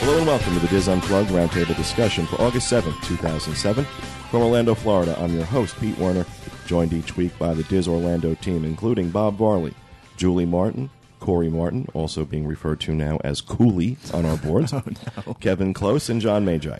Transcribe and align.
Hello 0.00 0.16
and 0.16 0.26
welcome 0.26 0.54
to 0.54 0.60
the 0.60 0.68
DIS 0.68 0.88
Unplugged 0.88 1.28
Roundtable 1.28 1.76
discussion 1.76 2.26
for 2.26 2.40
August 2.40 2.72
7th, 2.72 2.98
2007. 3.04 3.84
From 3.84 4.40
Orlando, 4.40 4.74
Florida, 4.74 5.14
I'm 5.20 5.34
your 5.34 5.44
host, 5.44 5.78
Pete 5.78 5.98
Werner, 5.98 6.24
joined 6.64 6.94
each 6.94 7.18
week 7.18 7.38
by 7.38 7.52
the 7.52 7.64
DIS 7.64 7.86
Orlando 7.86 8.34
team, 8.34 8.64
including 8.64 9.10
Bob 9.10 9.36
Varley, 9.36 9.74
Julie 10.16 10.46
Martin, 10.46 10.88
Corey 11.20 11.50
Martin, 11.50 11.86
also 11.92 12.24
being 12.24 12.46
referred 12.46 12.80
to 12.80 12.94
now 12.94 13.18
as 13.22 13.42
Cooley 13.42 13.98
on 14.14 14.24
our 14.24 14.38
boards, 14.38 14.72
oh, 15.26 15.34
Kevin 15.38 15.74
Close, 15.74 16.08
and 16.08 16.22
John 16.22 16.46
Magi. 16.46 16.78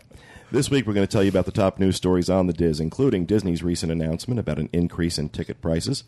This 0.51 0.71
week, 0.71 0.87
we're 0.87 0.95
going 0.95 1.07
to 1.07 1.13
tell 1.13 1.23
you 1.23 1.29
about 1.29 1.45
the 1.45 1.53
top 1.53 1.79
news 1.79 1.97
stories 1.97 2.31
on 2.31 2.47
the 2.47 2.55
DIS, 2.55 2.81
including 2.81 3.27
Disney's 3.27 3.63
recent 3.63 3.93
announcement 3.93 4.41
about 4.41 4.59
an 4.59 4.71
increase 4.73 5.19
in 5.19 5.29
ticket 5.29 5.61
prices. 5.61 6.05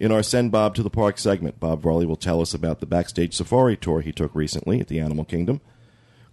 In 0.00 0.10
our 0.10 0.22
Send 0.22 0.52
Bob 0.52 0.74
to 0.76 0.82
the 0.82 0.88
Park 0.88 1.18
segment, 1.18 1.60
Bob 1.60 1.82
Varley 1.82 2.06
will 2.06 2.16
tell 2.16 2.40
us 2.40 2.54
about 2.54 2.80
the 2.80 2.86
backstage 2.86 3.34
safari 3.34 3.76
tour 3.76 4.00
he 4.00 4.10
took 4.10 4.34
recently 4.34 4.80
at 4.80 4.88
the 4.88 5.00
Animal 5.00 5.26
Kingdom. 5.26 5.60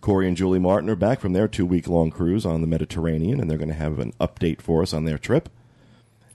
Corey 0.03 0.27
and 0.27 0.35
Julie 0.35 0.59
Martin 0.59 0.89
are 0.89 0.97
back 0.97 1.21
from 1.21 1.31
their 1.31 1.47
two 1.47 1.65
week 1.65 1.87
long 1.87 2.11
cruise 2.11 2.45
on 2.45 2.59
the 2.59 2.67
Mediterranean, 2.67 3.39
and 3.39 3.49
they're 3.49 3.57
going 3.57 3.69
to 3.69 3.73
have 3.73 3.99
an 3.99 4.11
update 4.19 4.59
for 4.59 4.81
us 4.81 4.93
on 4.93 5.05
their 5.05 5.17
trip. 5.17 5.47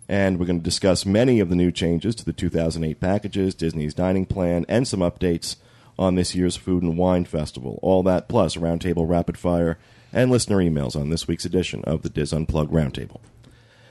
And 0.08 0.40
we're 0.40 0.46
going 0.46 0.60
to 0.60 0.64
discuss 0.64 1.04
many 1.04 1.38
of 1.38 1.50
the 1.50 1.54
new 1.54 1.70
changes 1.70 2.14
to 2.14 2.24
the 2.24 2.32
2008 2.32 2.98
packages, 2.98 3.54
Disney's 3.54 3.92
dining 3.92 4.24
plan, 4.24 4.64
and 4.70 4.88
some 4.88 5.00
updates 5.00 5.56
on 5.98 6.14
this 6.14 6.34
year's 6.34 6.56
Food 6.56 6.82
and 6.82 6.96
Wine 6.96 7.26
Festival. 7.26 7.78
All 7.82 8.02
that 8.04 8.26
plus 8.26 8.56
Roundtable 8.56 9.06
Rapid 9.06 9.36
Fire 9.36 9.76
and 10.14 10.30
listener 10.30 10.56
emails 10.56 10.98
on 10.98 11.10
this 11.10 11.28
week's 11.28 11.44
edition 11.44 11.84
of 11.84 12.00
the 12.00 12.08
DIS 12.08 12.32
Unplugged 12.32 12.72
Roundtable. 12.72 13.20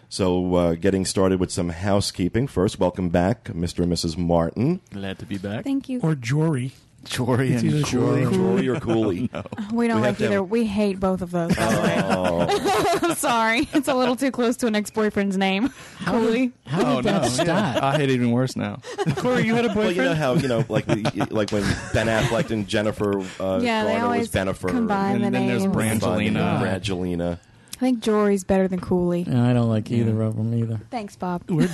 So, 0.10 0.56
uh, 0.56 0.74
getting 0.74 1.06
started 1.06 1.40
with 1.40 1.52
some 1.52 1.70
housekeeping. 1.70 2.48
First, 2.48 2.80
welcome 2.80 3.10
back, 3.10 3.44
Mr. 3.44 3.84
and 3.84 3.94
Mrs. 3.94 4.18
Martin. 4.18 4.82
Glad 4.92 5.20
to 5.20 5.28
be 5.28 5.38
back. 5.38 5.66
Thank 5.66 5.88
you. 5.88 6.00
or 6.02 6.16
Jory. 6.16 6.74
Jory 7.10 7.54
and 7.54 7.64
either 7.64 7.82
Jory. 7.84 8.24
Jory 8.24 8.36
Jory 8.36 8.68
or 8.70 8.80
Cooley? 8.80 9.30
we 9.74 9.88
don't 9.88 10.02
we 10.02 10.02
have 10.02 10.02
like 10.02 10.18
to 10.18 10.24
have- 10.24 10.32
either. 10.32 10.44
We 10.44 10.66
hate 10.66 11.00
both 11.00 11.22
of 11.22 11.32
those. 11.32 11.56
By 11.56 11.74
the 11.74 11.82
way. 11.82 12.02
Oh, 12.04 13.00
I'm 13.10 13.16
sorry. 13.16 13.68
It's 13.74 13.88
a 13.88 13.94
little 13.96 14.16
too 14.16 14.32
close 14.32 14.58
to 14.58 14.68
an 14.68 14.76
ex-boyfriend's 14.76 15.38
name. 15.38 15.70
Cooley. 16.06 16.52
How 16.66 16.78
did 16.80 16.88
Oh 16.88 17.02
that 17.02 17.22
no! 17.24 17.28
start? 17.28 17.48
Yeah. 17.48 17.80
I 17.82 17.98
hate 17.98 18.10
it 18.10 18.14
even 18.14 18.32
worse 18.32 18.56
now. 18.56 18.80
Corey, 19.18 19.46
you 19.46 19.56
had 19.56 19.66
a 19.66 19.70
boyfriend. 19.70 19.76
well, 19.76 19.86
boyfriend. 19.88 19.96
you 19.98 20.04
know 20.04 20.14
how 20.16 20.34
you 20.36 20.48
know, 20.48 20.66
like 20.70 20.86
the, 20.86 21.28
like 21.32 21.52
when 21.52 21.64
Ben 21.94 22.08
Affleck 22.08 22.52
and 22.52 22.68
Jennifer 22.68 23.20
uh, 23.42 23.60
Yeah, 23.62 23.84
they 23.86 23.92
Garner 23.94 24.06
always 24.06 24.20
was 24.22 24.30
Bennifer, 24.32 24.70
combine 24.70 25.16
And 25.16 25.26
the 25.26 25.32
then 25.32 25.48
there's 25.48 25.64
names. 25.66 25.76
Brangelina. 25.76 26.62
Brangelina. 26.62 27.40
I 27.76 27.80
think 27.80 28.00
Jory's 28.00 28.44
better 28.44 28.68
than 28.68 28.80
Cooley. 28.80 29.22
I 29.28 29.54
don't 29.54 29.70
like 29.70 29.92
either 29.92 30.20
of 30.24 30.36
them 30.36 30.54
either. 30.54 30.80
Thanks, 30.90 31.16
Bob. 31.16 31.44
we're 31.50 31.70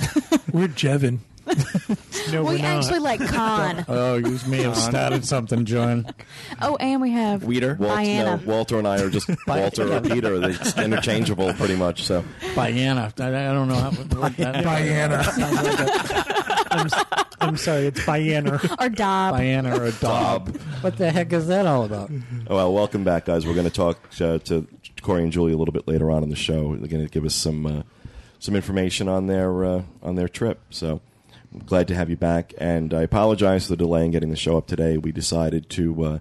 we're 0.52 0.68
Jevin. 0.68 1.20
no, 2.32 2.42
we 2.42 2.54
we're 2.54 2.58
not. 2.58 2.64
actually 2.64 2.98
like 3.00 3.20
con. 3.26 3.84
Oh, 3.88 4.16
you 4.16 4.38
may 4.48 4.62
have 4.62 4.76
started 4.76 5.24
something, 5.24 5.64
John. 5.64 6.06
oh, 6.62 6.76
and 6.76 7.00
we 7.02 7.10
have 7.10 7.44
Weeder. 7.44 7.76
Walt, 7.78 7.94
Diana. 7.96 8.40
no, 8.44 8.50
Walter 8.50 8.78
and 8.78 8.88
I 8.88 9.00
are 9.02 9.10
just 9.10 9.28
Walter 9.46 9.92
or 9.92 10.00
Peter. 10.00 10.38
They're 10.38 10.84
interchangeable, 10.84 11.52
pretty 11.54 11.76
much. 11.76 12.04
So 12.04 12.24
Diana. 12.54 13.12
I, 13.18 13.26
I 13.28 13.30
don't 13.52 13.68
know 13.68 13.74
how. 13.74 13.90
What 13.90 14.36
that, 14.38 14.64
Diana. 14.64 15.24
Sounds 15.24 15.54
like 15.62 15.78
a 15.80 16.64
I'm, 16.74 16.86
s- 16.86 17.04
I'm 17.40 17.56
sorry, 17.56 17.86
it's 17.86 18.04
Diana. 18.04 18.60
or 18.80 18.88
Dob. 18.88 19.36
Diana 19.36 19.78
or 19.78 19.84
a 19.84 19.92
dog. 19.92 20.56
What 20.80 20.96
the 20.96 21.10
heck 21.10 21.32
is 21.32 21.46
that 21.48 21.66
all 21.66 21.84
about? 21.84 22.10
Oh, 22.48 22.56
well, 22.56 22.72
welcome 22.74 23.04
back, 23.04 23.26
guys. 23.26 23.46
We're 23.46 23.54
going 23.54 23.66
to 23.68 23.72
talk 23.72 23.98
uh, 24.20 24.38
to 24.38 24.66
Corey 25.02 25.22
and 25.22 25.30
Julie 25.32 25.52
a 25.52 25.56
little 25.56 25.72
bit 25.72 25.86
later 25.86 26.10
on 26.10 26.22
in 26.22 26.30
the 26.30 26.36
show. 26.36 26.74
They're 26.76 26.88
going 26.88 27.04
to 27.04 27.10
give 27.10 27.24
us 27.24 27.34
some 27.34 27.66
uh, 27.66 27.82
some 28.38 28.56
information 28.56 29.08
on 29.08 29.26
their 29.26 29.64
uh, 29.64 29.82
on 30.02 30.14
their 30.16 30.28
trip. 30.28 30.60
So 30.70 30.94
I'm 30.94 31.00
glad 31.66 31.88
to 31.88 31.94
have 31.94 32.10
you 32.10 32.16
back. 32.16 32.52
And 32.58 32.92
I 32.92 33.02
apologize 33.02 33.64
for 33.66 33.70
the 33.70 33.76
delay 33.76 34.04
in 34.04 34.10
getting 34.10 34.30
the 34.30 34.36
show 34.36 34.56
up 34.56 34.66
today. 34.66 34.96
We 34.98 35.12
decided 35.12 35.68
to 35.70 36.04
uh, 36.04 36.18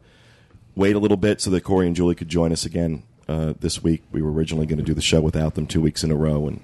wait 0.76 0.96
a 0.96 1.00
little 1.00 1.18
bit 1.18 1.42
so 1.42 1.50
that 1.52 1.64
Corey 1.64 1.88
and 1.88 1.96
Julie 1.96 2.16
could 2.16 2.30
join 2.30 2.52
us 2.52 2.66
again 2.66 3.04
uh, 3.28 3.54
this 3.60 3.84
week. 3.84 4.04
We 4.12 4.22
were 4.22 4.32
originally 4.32 4.66
going 4.66 4.80
to 4.80 4.84
do 4.84 4.94
the 4.94 5.02
show 5.02 5.22
without 5.22 5.56
them 5.56 5.68
two 5.68 5.82
weeks 5.82 6.04
in 6.04 6.12
a 6.12 6.16
row, 6.16 6.48
and 6.48 6.62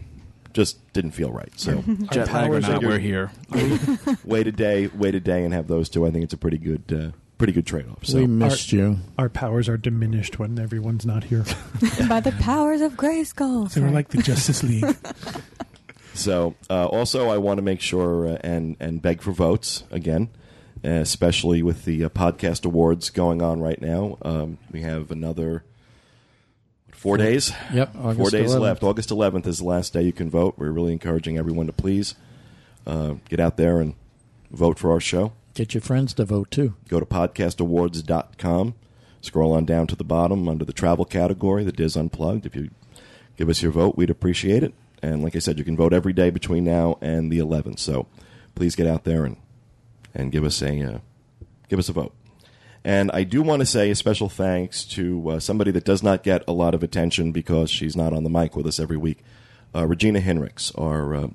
just 0.54 0.92
didn't 0.94 1.12
feel 1.12 1.32
right. 1.32 1.52
So 1.58 1.82
Jet 2.12 2.28
lag 2.32 2.50
or 2.50 2.52
powers 2.52 2.68
not, 2.68 2.84
are- 2.84 2.88
we're 2.88 3.00
here. 3.00 3.32
wait 4.24 4.48
a 4.48 4.52
day, 4.52 4.88
wait 4.88 5.16
a 5.16 5.20
day, 5.20 5.44
and 5.44 5.54
have 5.54 5.68
those 5.68 5.90
two. 5.90 6.06
I 6.06 6.12
think 6.12 6.24
it's 6.24 6.34
a 6.34 6.38
pretty 6.38 6.58
good 6.58 6.84
uh, 6.92 7.18
pretty 7.38 7.54
good 7.54 7.66
trade 7.66 7.88
off. 7.90 8.06
So. 8.06 8.18
we 8.18 8.28
missed 8.28 8.72
you. 8.72 8.98
Our 9.18 9.30
powers 9.30 9.70
are 9.70 9.78
diminished 9.78 10.40
when 10.40 10.60
everyone's 10.60 11.06
not 11.06 11.24
here. 11.24 11.46
By 12.10 12.20
the 12.20 12.36
powers 12.40 12.82
of 12.82 12.94
Grayskull. 12.94 13.72
So 13.72 13.82
we're 13.82 13.92
like 13.92 14.10
the 14.10 14.22
Justice 14.22 14.62
League. 14.64 14.86
So, 16.14 16.56
uh, 16.70 16.88
also, 16.88 17.30
I 17.30 17.38
want 17.38 17.58
to 17.60 17.62
make 17.62 17.82
sure 17.82 18.28
uh, 18.28 18.38
and 18.42 18.76
and 18.80 19.02
beg 19.02 19.22
for 19.22 19.32
votes 19.32 19.84
again, 19.92 20.30
uh, 20.84 20.90
especially 20.90 21.64
with 21.64 21.86
the 21.86 22.04
uh, 22.06 22.10
podcast 22.10 22.66
awards 22.66 23.10
going 23.10 23.42
on 23.42 23.62
right 23.62 23.82
now. 23.82 24.18
Um, 24.22 24.58
we 24.72 24.82
have 24.82 25.12
another 25.12 25.64
four 26.92 27.18
days. 27.18 27.52
Yep. 27.74 27.96
August 27.96 28.18
four 28.20 28.30
days 28.30 28.52
11th. 28.52 28.60
left. 28.60 28.84
August 28.84 29.10
11th 29.10 29.48
is 29.48 29.60
the 29.60 29.66
last 29.66 29.94
day 29.94 30.02
you 30.02 30.14
can 30.14 30.30
vote. 30.30 30.56
We're 30.58 30.72
really 30.72 30.92
encouraging 30.92 31.38
everyone 31.38 31.68
to 31.68 31.74
please 31.74 32.16
uh, 32.86 33.16
get 33.30 33.40
out 33.40 33.58
there 33.58 33.80
and 33.80 33.96
vote 34.52 34.78
for 34.78 34.92
our 34.92 35.00
show. 35.00 35.32
Get 35.54 35.74
your 35.74 35.82
friends 35.82 36.14
to 36.16 36.26
vote 36.26 36.52
too. 36.52 36.76
Go 36.88 37.00
to 37.00 37.06
podcastawards.com. 37.06 38.76
Scroll 39.22 39.54
on 39.54 39.66
down 39.66 39.88
to 39.88 39.96
the 39.96 40.04
bottom 40.04 40.48
under 40.48 40.64
the 40.64 40.74
travel 40.74 41.06
category, 41.06 41.64
the 41.64 41.72
DIS 41.72 41.98
Unplugged. 41.98 42.46
If 42.46 42.56
you 42.56 42.70
give 43.36 43.50
us 43.50 43.62
your 43.62 43.72
vote, 43.72 43.98
we'd 43.98 44.10
appreciate 44.10 44.64
it. 44.64 44.74
And 45.02 45.24
like 45.24 45.36
I 45.36 45.40
said, 45.40 45.58
you 45.58 45.64
can 45.64 45.78
vote 45.78 45.94
every 45.94 46.14
day 46.14 46.30
between 46.30 46.64
now 46.64 46.98
and 47.02 47.32
the 47.32 47.40
11th. 47.40 47.80
So 47.80 48.08
please 48.56 48.76
get 48.76 48.88
out 48.88 49.04
there 49.04 49.26
and 49.26 49.38
and 50.14 50.32
give 50.32 50.44
us 50.44 50.62
a 50.62 50.82
uh, 50.82 51.00
give 51.68 51.80
us 51.80 51.90
a 51.90 51.94
vote. 51.94 52.14
And 52.84 53.12
I 53.12 53.24
do 53.24 53.42
want 53.42 53.60
to 53.60 53.66
say 53.66 53.92
a 53.92 53.96
special 53.96 54.30
thanks 54.30 54.86
to 54.86 55.32
uh, 55.32 55.40
somebody 55.40 55.72
that 55.72 55.84
does 55.84 56.02
not 56.02 56.24
get 56.24 56.44
a 56.48 56.54
lot 56.54 56.74
of 56.74 56.82
attention 56.82 57.32
because 57.32 57.70
she's 57.70 57.96
not 57.96 58.14
on 58.14 58.24
the 58.24 58.30
mic 58.30 58.56
with 58.56 58.66
us 58.66 58.80
every 58.80 58.98
week. 58.98 59.20
Uh, 59.76 59.86
Regina 59.86 60.20
Henricks, 60.20 60.72
our 60.80 61.14
uh, 61.14 61.28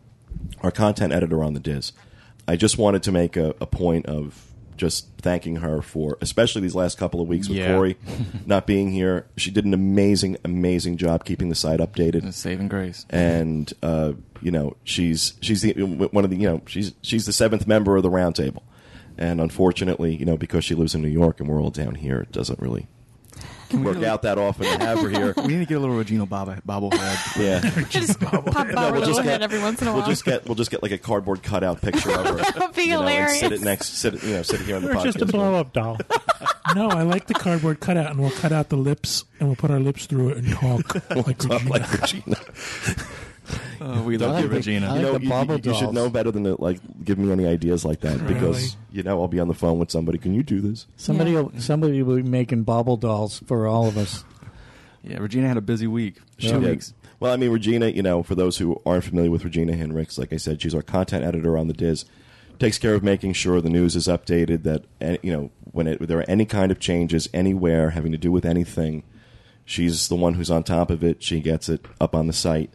our 0.62 0.70
content 0.70 1.12
editor 1.12 1.44
on 1.44 1.54
the 1.54 1.60
DIS. 1.60 1.92
I 2.46 2.56
just 2.56 2.78
wanted 2.78 3.02
to 3.04 3.12
make 3.12 3.36
a, 3.36 3.54
a 3.60 3.66
point 3.66 4.06
of 4.06 4.53
just 4.76 5.08
thanking 5.18 5.56
her 5.56 5.80
for, 5.82 6.18
especially 6.20 6.62
these 6.62 6.74
last 6.74 6.98
couple 6.98 7.20
of 7.20 7.28
weeks 7.28 7.48
with 7.48 7.58
Yeah. 7.58 7.74
Corey 7.74 7.96
not 8.46 8.66
being 8.66 8.90
here. 8.90 9.26
She 9.36 9.50
did 9.50 9.64
an 9.64 9.74
amazing, 9.74 10.36
amazing 10.44 10.96
job 10.96 11.24
keeping 11.24 11.48
the 11.48 11.54
site 11.54 11.80
updated 11.80 12.24
It's 12.26 12.36
saving 12.36 12.68
grace. 12.68 13.06
and 13.10 13.72
uh, 13.82 14.12
you 14.42 14.50
know 14.50 14.76
she's 14.84 15.34
she's 15.40 15.62
the 15.62 15.72
one 15.74 16.24
of 16.24 16.30
the 16.30 16.36
you 16.36 16.48
know 16.48 16.62
she's 16.66 16.92
she's 17.02 17.26
the 17.26 17.32
seventh 17.32 17.66
member 17.66 17.96
of 17.96 18.02
the 18.02 18.10
roundtable, 18.10 18.62
and 19.16 19.40
unfortunately 19.40 20.14
you 20.14 20.24
know 20.24 20.36
because 20.36 20.64
she 20.64 20.74
lives 20.74 20.94
in 20.94 21.02
New 21.02 21.08
York 21.08 21.40
and 21.40 21.48
we're 21.48 21.60
all 21.60 21.70
down 21.70 21.94
here, 21.94 22.20
it 22.20 22.32
doesn't 22.32 22.58
really 22.60 22.86
work 23.72 24.02
out 24.02 24.22
that 24.22 24.38
often 24.38 24.64
to 24.66 24.84
have 24.84 24.98
her 25.00 25.08
here. 25.08 25.34
We 25.44 25.48
need 25.54 25.58
to 25.60 25.66
get 25.66 25.74
a 25.76 25.80
little 25.80 25.96
Regina 25.96 26.26
Bob- 26.26 26.62
bobblehead. 26.66 27.36
Yeah, 27.44 27.84
Just 27.90 28.20
pop 28.20 28.44
Bob 28.46 28.68
No, 28.68 28.82
we'll 28.92 29.00
little 29.00 29.06
just 29.14 29.20
head 29.20 29.40
get- 29.40 29.42
every 29.42 29.60
once 29.60 29.80
in 29.82 29.88
a 29.88 29.92
we'll 29.92 30.00
while. 30.00 30.08
just 30.08 30.24
get 30.24 30.44
we'll 30.46 30.54
just 30.54 30.70
get 30.70 30.82
like 30.82 30.92
a 30.92 30.98
cardboard 30.98 31.42
cutout 31.42 31.80
picture 31.80 32.10
of 32.12 32.24
her. 32.26 32.32
That 32.36 32.58
would 32.58 32.74
be 32.74 32.82
you 32.84 32.88
know, 32.90 33.00
and 33.02 33.08
hilarious. 33.10 33.40
sit 33.40 33.52
it 33.52 33.60
next, 33.62 33.86
sit 33.98 34.14
it, 34.14 34.22
you 34.22 34.34
know, 34.34 34.42
sit 34.42 34.60
it 34.60 34.64
here 34.66 34.76
on 34.76 34.82
the 34.82 34.90
Or 34.90 34.94
podcast. 34.94 35.02
just 35.04 35.20
a 35.22 35.26
blow 35.26 35.54
up 35.54 35.72
doll. 35.72 35.98
no, 36.74 36.88
I 36.88 37.02
like 37.02 37.26
the 37.26 37.34
cardboard 37.34 37.80
cutout, 37.80 38.10
and 38.10 38.20
we'll 38.20 38.30
cut 38.30 38.52
out 38.52 38.68
the 38.68 38.76
lips, 38.76 39.24
and 39.40 39.48
we'll 39.48 39.56
put 39.56 39.70
our 39.70 39.80
lips 39.80 40.06
through 40.06 40.30
it 40.30 40.38
and 40.38 40.48
talk 40.52 40.94
like 41.26 41.38
Talk 41.38 41.52
Regina. 41.62 41.70
like 41.70 41.92
Regina. 42.00 42.36
Oh, 43.80 44.02
we 44.02 44.14
I 44.14 44.18
love 44.18 44.40
you, 44.40 44.48
Regina. 44.48 44.86
I 44.86 44.90
like 44.90 44.96
you 44.98 45.02
know, 45.02 45.12
the 45.18 45.24
you, 45.24 45.28
bobble 45.28 45.56
you, 45.56 45.62
you 45.64 45.74
should 45.74 45.82
dolls. 45.84 45.94
know 45.94 46.08
better 46.08 46.30
than 46.30 46.44
to 46.44 46.60
like 46.60 46.78
give 47.04 47.18
me 47.18 47.30
any 47.30 47.46
ideas 47.46 47.84
like 47.84 48.00
that 48.00 48.26
because 48.26 48.76
you 48.92 49.02
know 49.02 49.20
I'll 49.20 49.28
be 49.28 49.40
on 49.40 49.48
the 49.48 49.54
phone 49.54 49.78
with 49.78 49.90
somebody. 49.90 50.16
Can 50.16 50.32
you 50.34 50.42
do 50.42 50.60
this? 50.60 50.86
Somebody, 50.96 51.32
Yeah. 51.32 51.40
will, 51.40 51.52
somebody 51.58 52.02
will 52.02 52.16
be 52.16 52.22
making 52.22 52.62
bobble 52.62 52.96
dolls 52.96 53.40
for 53.46 53.66
all 53.66 53.86
of 53.86 53.98
us. 53.98 54.24
yeah, 55.02 55.18
Regina 55.18 55.48
had 55.48 55.56
a 55.58 55.60
busy 55.62 55.86
week. 55.86 56.16
She 56.38 56.48
Two 56.48 56.60
did. 56.60 56.70
weeks. 56.70 56.94
Well, 57.20 57.32
I 57.32 57.36
mean, 57.36 57.50
Regina, 57.50 57.88
you 57.88 58.02
know, 58.02 58.22
for 58.22 58.34
those 58.34 58.56
who 58.58 58.80
aren't 58.86 59.04
familiar 59.04 59.30
with 59.30 59.44
Regina 59.44 59.72
Henricks, 59.74 60.18
like 60.18 60.32
I 60.32 60.36
said, 60.36 60.62
she's 60.62 60.74
our 60.74 60.82
content 60.82 61.24
editor 61.24 61.58
on 61.58 61.68
the 61.68 61.74
DIS. 61.74 62.04
Takes 62.58 62.78
care 62.78 62.94
of 62.94 63.02
making 63.02 63.32
sure 63.34 63.60
the 63.60 63.68
news 63.70 63.96
is 63.96 64.06
updated. 64.06 64.62
That 64.62 64.84
eh, 65.00 65.16
you 65.22 65.32
know, 65.32 65.50
when 65.72 65.86
it, 65.88 66.06
there 66.06 66.18
are 66.18 66.24
any 66.30 66.46
kind 66.46 66.70
of 66.72 66.78
changes 66.80 67.28
anywhere 67.34 67.90
having 67.90 68.12
to 68.12 68.18
do 68.18 68.30
with 68.32 68.44
anything, 68.46 69.02
she's 69.64 70.08
the 70.08 70.16
one 70.16 70.34
who's 70.34 70.50
on 70.50 70.62
top 70.62 70.88
of 70.90 71.02
it. 71.04 71.22
She 71.22 71.40
gets 71.40 71.68
it 71.68 71.84
up 72.00 72.14
on 72.14 72.26
the 72.28 72.32
site. 72.32 72.70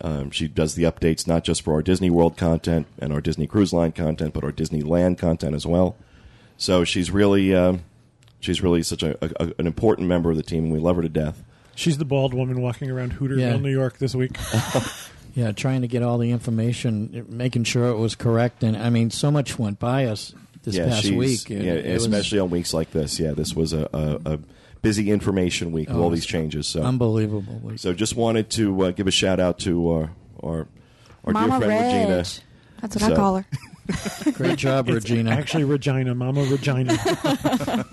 Um, 0.00 0.30
she 0.30 0.46
does 0.48 0.74
the 0.74 0.82
updates 0.84 1.26
not 1.26 1.42
just 1.44 1.62
for 1.62 1.72
our 1.74 1.82
Disney 1.82 2.10
World 2.10 2.36
content 2.36 2.86
and 2.98 3.12
our 3.12 3.20
Disney 3.20 3.46
Cruise 3.46 3.72
Line 3.72 3.92
content, 3.92 4.34
but 4.34 4.44
our 4.44 4.52
Disneyland 4.52 5.16
content 5.18 5.54
as 5.54 5.66
well. 5.66 5.96
So 6.58 6.84
she's 6.84 7.10
really, 7.10 7.54
um, 7.54 7.80
she's 8.40 8.62
really 8.62 8.82
such 8.82 9.02
a, 9.02 9.16
a, 9.42 9.52
an 9.58 9.66
important 9.66 10.08
member 10.08 10.30
of 10.30 10.36
the 10.36 10.42
team, 10.42 10.64
and 10.64 10.72
we 10.72 10.78
love 10.78 10.96
her 10.96 11.02
to 11.02 11.08
death. 11.08 11.42
She's 11.74 11.98
the 11.98 12.04
bald 12.04 12.32
woman 12.34 12.60
walking 12.60 12.90
around 12.90 13.14
Hooterville, 13.14 13.38
Yeah. 13.40 13.56
New 13.56 13.70
York 13.70 13.98
this 13.98 14.14
week. 14.14 14.36
Yeah, 15.34 15.52
trying 15.52 15.82
to 15.82 15.86
get 15.86 16.02
all 16.02 16.16
the 16.16 16.30
information, 16.30 17.26
making 17.28 17.64
sure 17.64 17.88
it 17.88 17.98
was 17.98 18.14
correct, 18.14 18.62
and 18.64 18.74
I 18.74 18.88
mean, 18.88 19.10
so 19.10 19.30
much 19.30 19.58
went 19.58 19.78
by 19.78 20.06
us 20.06 20.34
this 20.62 20.78
past 20.78 21.10
week. 21.10 21.50
It- 21.50 21.62
yeah, 21.62 21.72
it 21.74 21.92
was 21.92 22.06
especially 22.06 22.38
on 22.38 22.48
weeks 22.48 22.72
like 22.72 22.90
this. 22.92 23.20
Yeah, 23.20 23.32
this 23.32 23.54
was 23.54 23.74
a, 23.74 23.86
a, 23.92 24.32
a 24.32 24.38
busy 24.82 25.10
information 25.10 25.72
week 25.72 25.88
with 25.88 25.96
Oh, 25.96 26.02
all 26.02 26.10
these 26.10 26.26
changes. 26.26 26.66
So, 26.66 26.82
unbelievable. 26.82 27.60
week. 27.62 27.78
so 27.78 27.92
just 27.92 28.16
wanted 28.16 28.50
to 28.50 28.82
uh, 28.84 28.90
give 28.92 29.06
a 29.06 29.10
shout 29.10 29.40
out 29.40 29.58
to 29.60 29.90
our 29.90 30.10
our, 30.42 30.68
our 31.24 31.32
Mama 31.32 31.58
dear 31.58 31.68
friend 31.68 31.70
Reg. 31.70 31.94
Regina. 31.94 32.24
That's 32.80 32.96
what 32.96 33.00
So- 33.04 33.12
I 33.12 33.16
call 33.16 33.36
her. 33.38 33.46
Great 34.32 34.58
job, 34.58 34.88
It's 34.88 35.08
Regina. 35.08 35.30
actually 35.30 35.62
Regina, 35.64 36.14
Mama 36.14 36.42
Regina. 36.44 36.96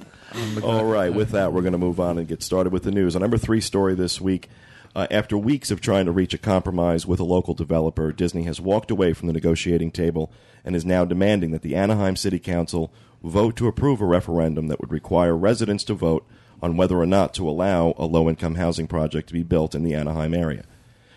All 0.64 0.86
right, 0.86 1.14
with 1.14 1.30
that, 1.32 1.54
we're 1.54 1.62
going 1.62 1.74
to 1.74 1.78
move 1.78 2.00
on 2.00 2.18
and 2.18 2.28
get 2.28 2.42
started 2.42 2.74
with 2.74 2.84
the 2.84 2.92
news. 2.92 3.16
Our 3.16 3.20
number 3.22 3.38
three 3.38 3.62
story 3.62 3.94
this 3.96 4.20
week. 4.20 4.50
Uh, 4.96 5.08
after 5.12 5.36
weeks 5.38 5.72
of 5.72 5.82
trying 5.82 6.06
to 6.06 6.12
reach 6.12 6.34
a 6.36 6.38
compromise 6.38 7.06
with 7.08 7.20
a 7.20 7.24
local 7.24 7.54
developer, 7.56 8.12
Disney 8.12 8.44
has 8.44 8.60
walked 8.62 8.92
away 8.92 9.14
from 9.14 9.28
the 9.28 9.34
negotiating 9.34 9.90
table 9.92 10.32
and 10.64 10.76
is 10.76 10.86
now 10.86 11.04
demanding 11.06 11.50
that 11.52 11.62
the 11.64 11.76
Anaheim 11.76 12.16
City 12.16 12.38
Council 12.40 12.92
vote 13.24 13.56
to 13.56 13.68
approve 13.68 14.02
a 14.02 14.06
referendum 14.06 14.68
that 14.68 14.80
would 14.80 14.92
require 14.92 15.36
residents 15.36 15.84
to 15.86 15.94
vote 15.96 16.26
on 16.64 16.78
whether 16.78 16.98
or 16.98 17.06
not 17.06 17.34
to 17.34 17.48
allow 17.48 17.94
a 17.98 18.06
low 18.06 18.30
income 18.30 18.56
housing 18.56 18.88
project 18.88 19.28
to 19.28 19.34
be 19.34 19.44
built 19.44 19.76
in 19.76 19.84
the 19.84 19.94
Anaheim 19.94 20.34
area. 20.34 20.64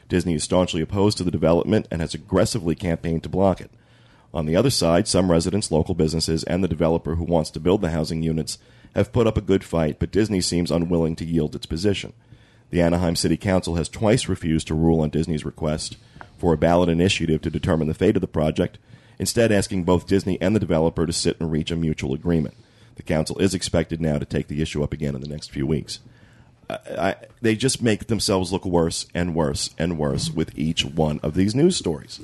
Disney 0.09 0.35
is 0.35 0.43
staunchly 0.43 0.83
opposed 0.83 1.17
to 1.19 1.25
the 1.25 1.31
development 1.31 1.87
and 1.89 2.01
has 2.01 2.15
aggressively 2.15 2.75
campaigned 2.75 3.23
to 3.23 3.29
block 3.29 3.61
it. 3.61 3.71
On 4.35 4.47
the 4.47 4.57
other 4.57 4.71
side, 4.71 5.07
some 5.07 5.31
residents, 5.31 5.71
local 5.71 5.95
businesses, 5.95 6.43
and 6.45 6.65
the 6.65 6.69
developer 6.69 7.15
who 7.15 7.23
wants 7.23 7.51
to 7.51 7.61
build 7.61 7.81
the 7.81 7.91
housing 7.91 8.25
units 8.25 8.59
have 8.97 9.13
put 9.13 9.29
up 9.29 9.37
a 9.37 9.41
good 9.41 9.63
fight, 9.63 10.01
but 10.01 10.11
Disney 10.11 10.41
seems 10.41 10.73
unwilling 10.73 11.15
to 11.17 11.25
yield 11.25 11.55
its 11.55 11.65
position. 11.65 12.13
The 12.71 12.83
Anaheim 12.83 13.15
City 13.15 13.37
Council 13.37 13.77
has 13.77 13.89
twice 13.89 14.29
refused 14.29 14.67
to 14.67 14.75
rule 14.75 15.01
on 15.01 15.11
Disney's 15.11 15.45
request 15.45 15.97
for 16.37 16.55
a 16.55 16.59
ballot 16.59 16.89
initiative 16.89 17.41
to 17.43 17.51
determine 17.51 17.87
the 17.87 17.95
fate 17.95 18.17
of 18.17 18.21
the 18.21 18.27
project, 18.27 18.79
instead, 19.21 19.53
asking 19.53 19.85
both 19.85 20.09
Disney 20.09 20.41
and 20.41 20.57
the 20.57 20.61
developer 20.61 21.07
to 21.07 21.13
sit 21.13 21.41
and 21.41 21.53
reach 21.53 21.71
a 21.71 21.77
mutual 21.77 22.15
agreement. 22.15 22.57
The 22.97 23.03
council 23.03 23.39
is 23.39 23.55
expected 23.55 24.01
now 24.01 24.19
to 24.19 24.25
take 24.25 24.49
the 24.49 24.61
issue 24.61 24.83
up 24.83 24.93
again 24.93 25.15
in 25.15 25.21
the 25.21 25.29
next 25.29 25.51
few 25.51 25.67
weeks. 25.67 26.01
I, 26.69 26.79
I, 26.99 27.15
they 27.41 27.55
just 27.55 27.81
make 27.83 28.09
themselves 28.09 28.53
look 28.53 28.65
worse 28.65 29.07
and 29.15 29.35
worse 29.35 29.71
and 29.79 29.99
worse 29.99 30.31
with 30.31 30.59
each 30.59 30.85
one 30.85 31.21
of 31.23 31.35
these 31.35 31.55
news 31.55 31.77
stories. 31.77 32.21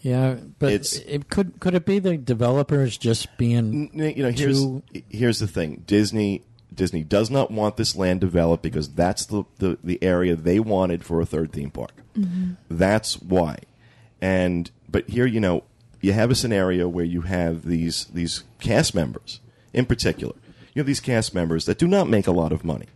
Yeah, 0.00 0.36
but 0.58 0.72
It's- 0.72 1.00
it 1.06 1.30
could 1.30 1.58
could 1.60 1.74
it 1.74 1.86
be 1.86 1.98
the 1.98 2.18
developers 2.18 2.98
just 2.98 3.36
being 3.38 3.90
you 3.94 4.22
know 4.22 4.30
here's 4.30 4.60
Too- 4.60 4.82
here's 5.08 5.38
the 5.38 5.46
thing 5.46 5.82
disney 5.86 6.42
disney 6.74 7.02
does 7.02 7.30
not 7.30 7.50
want 7.50 7.78
this 7.78 7.96
land 7.96 8.20
developed 8.20 8.62
because 8.62 8.90
that's 8.90 9.24
the, 9.24 9.44
the, 9.58 9.78
the 9.82 10.02
area 10.02 10.36
they 10.36 10.60
wanted 10.60 11.04
for 11.04 11.22
a 11.22 11.26
third 11.26 11.52
theme 11.52 11.70
park 11.70 11.92
mm-hmm. 12.14 12.52
that's 12.68 13.14
why 13.22 13.56
and 14.20 14.70
but 14.90 15.08
here 15.08 15.24
you 15.24 15.40
know 15.40 15.64
you 16.02 16.12
have 16.12 16.30
a 16.30 16.34
scenario 16.34 16.86
where 16.86 17.04
you 17.04 17.22
have 17.22 17.64
these 17.64 18.04
these 18.12 18.44
cast 18.60 18.94
members 18.94 19.40
in 19.74 19.86
particular 19.86 20.34
you 20.72 20.80
have 20.80 20.86
these 20.86 21.00
cast 21.00 21.34
members 21.34 21.66
that 21.66 21.78
do 21.78 21.86
not 21.86 22.08
make 22.08 22.26
a 22.26 22.32
lot 22.32 22.52
of 22.52 22.64
money 22.64 22.86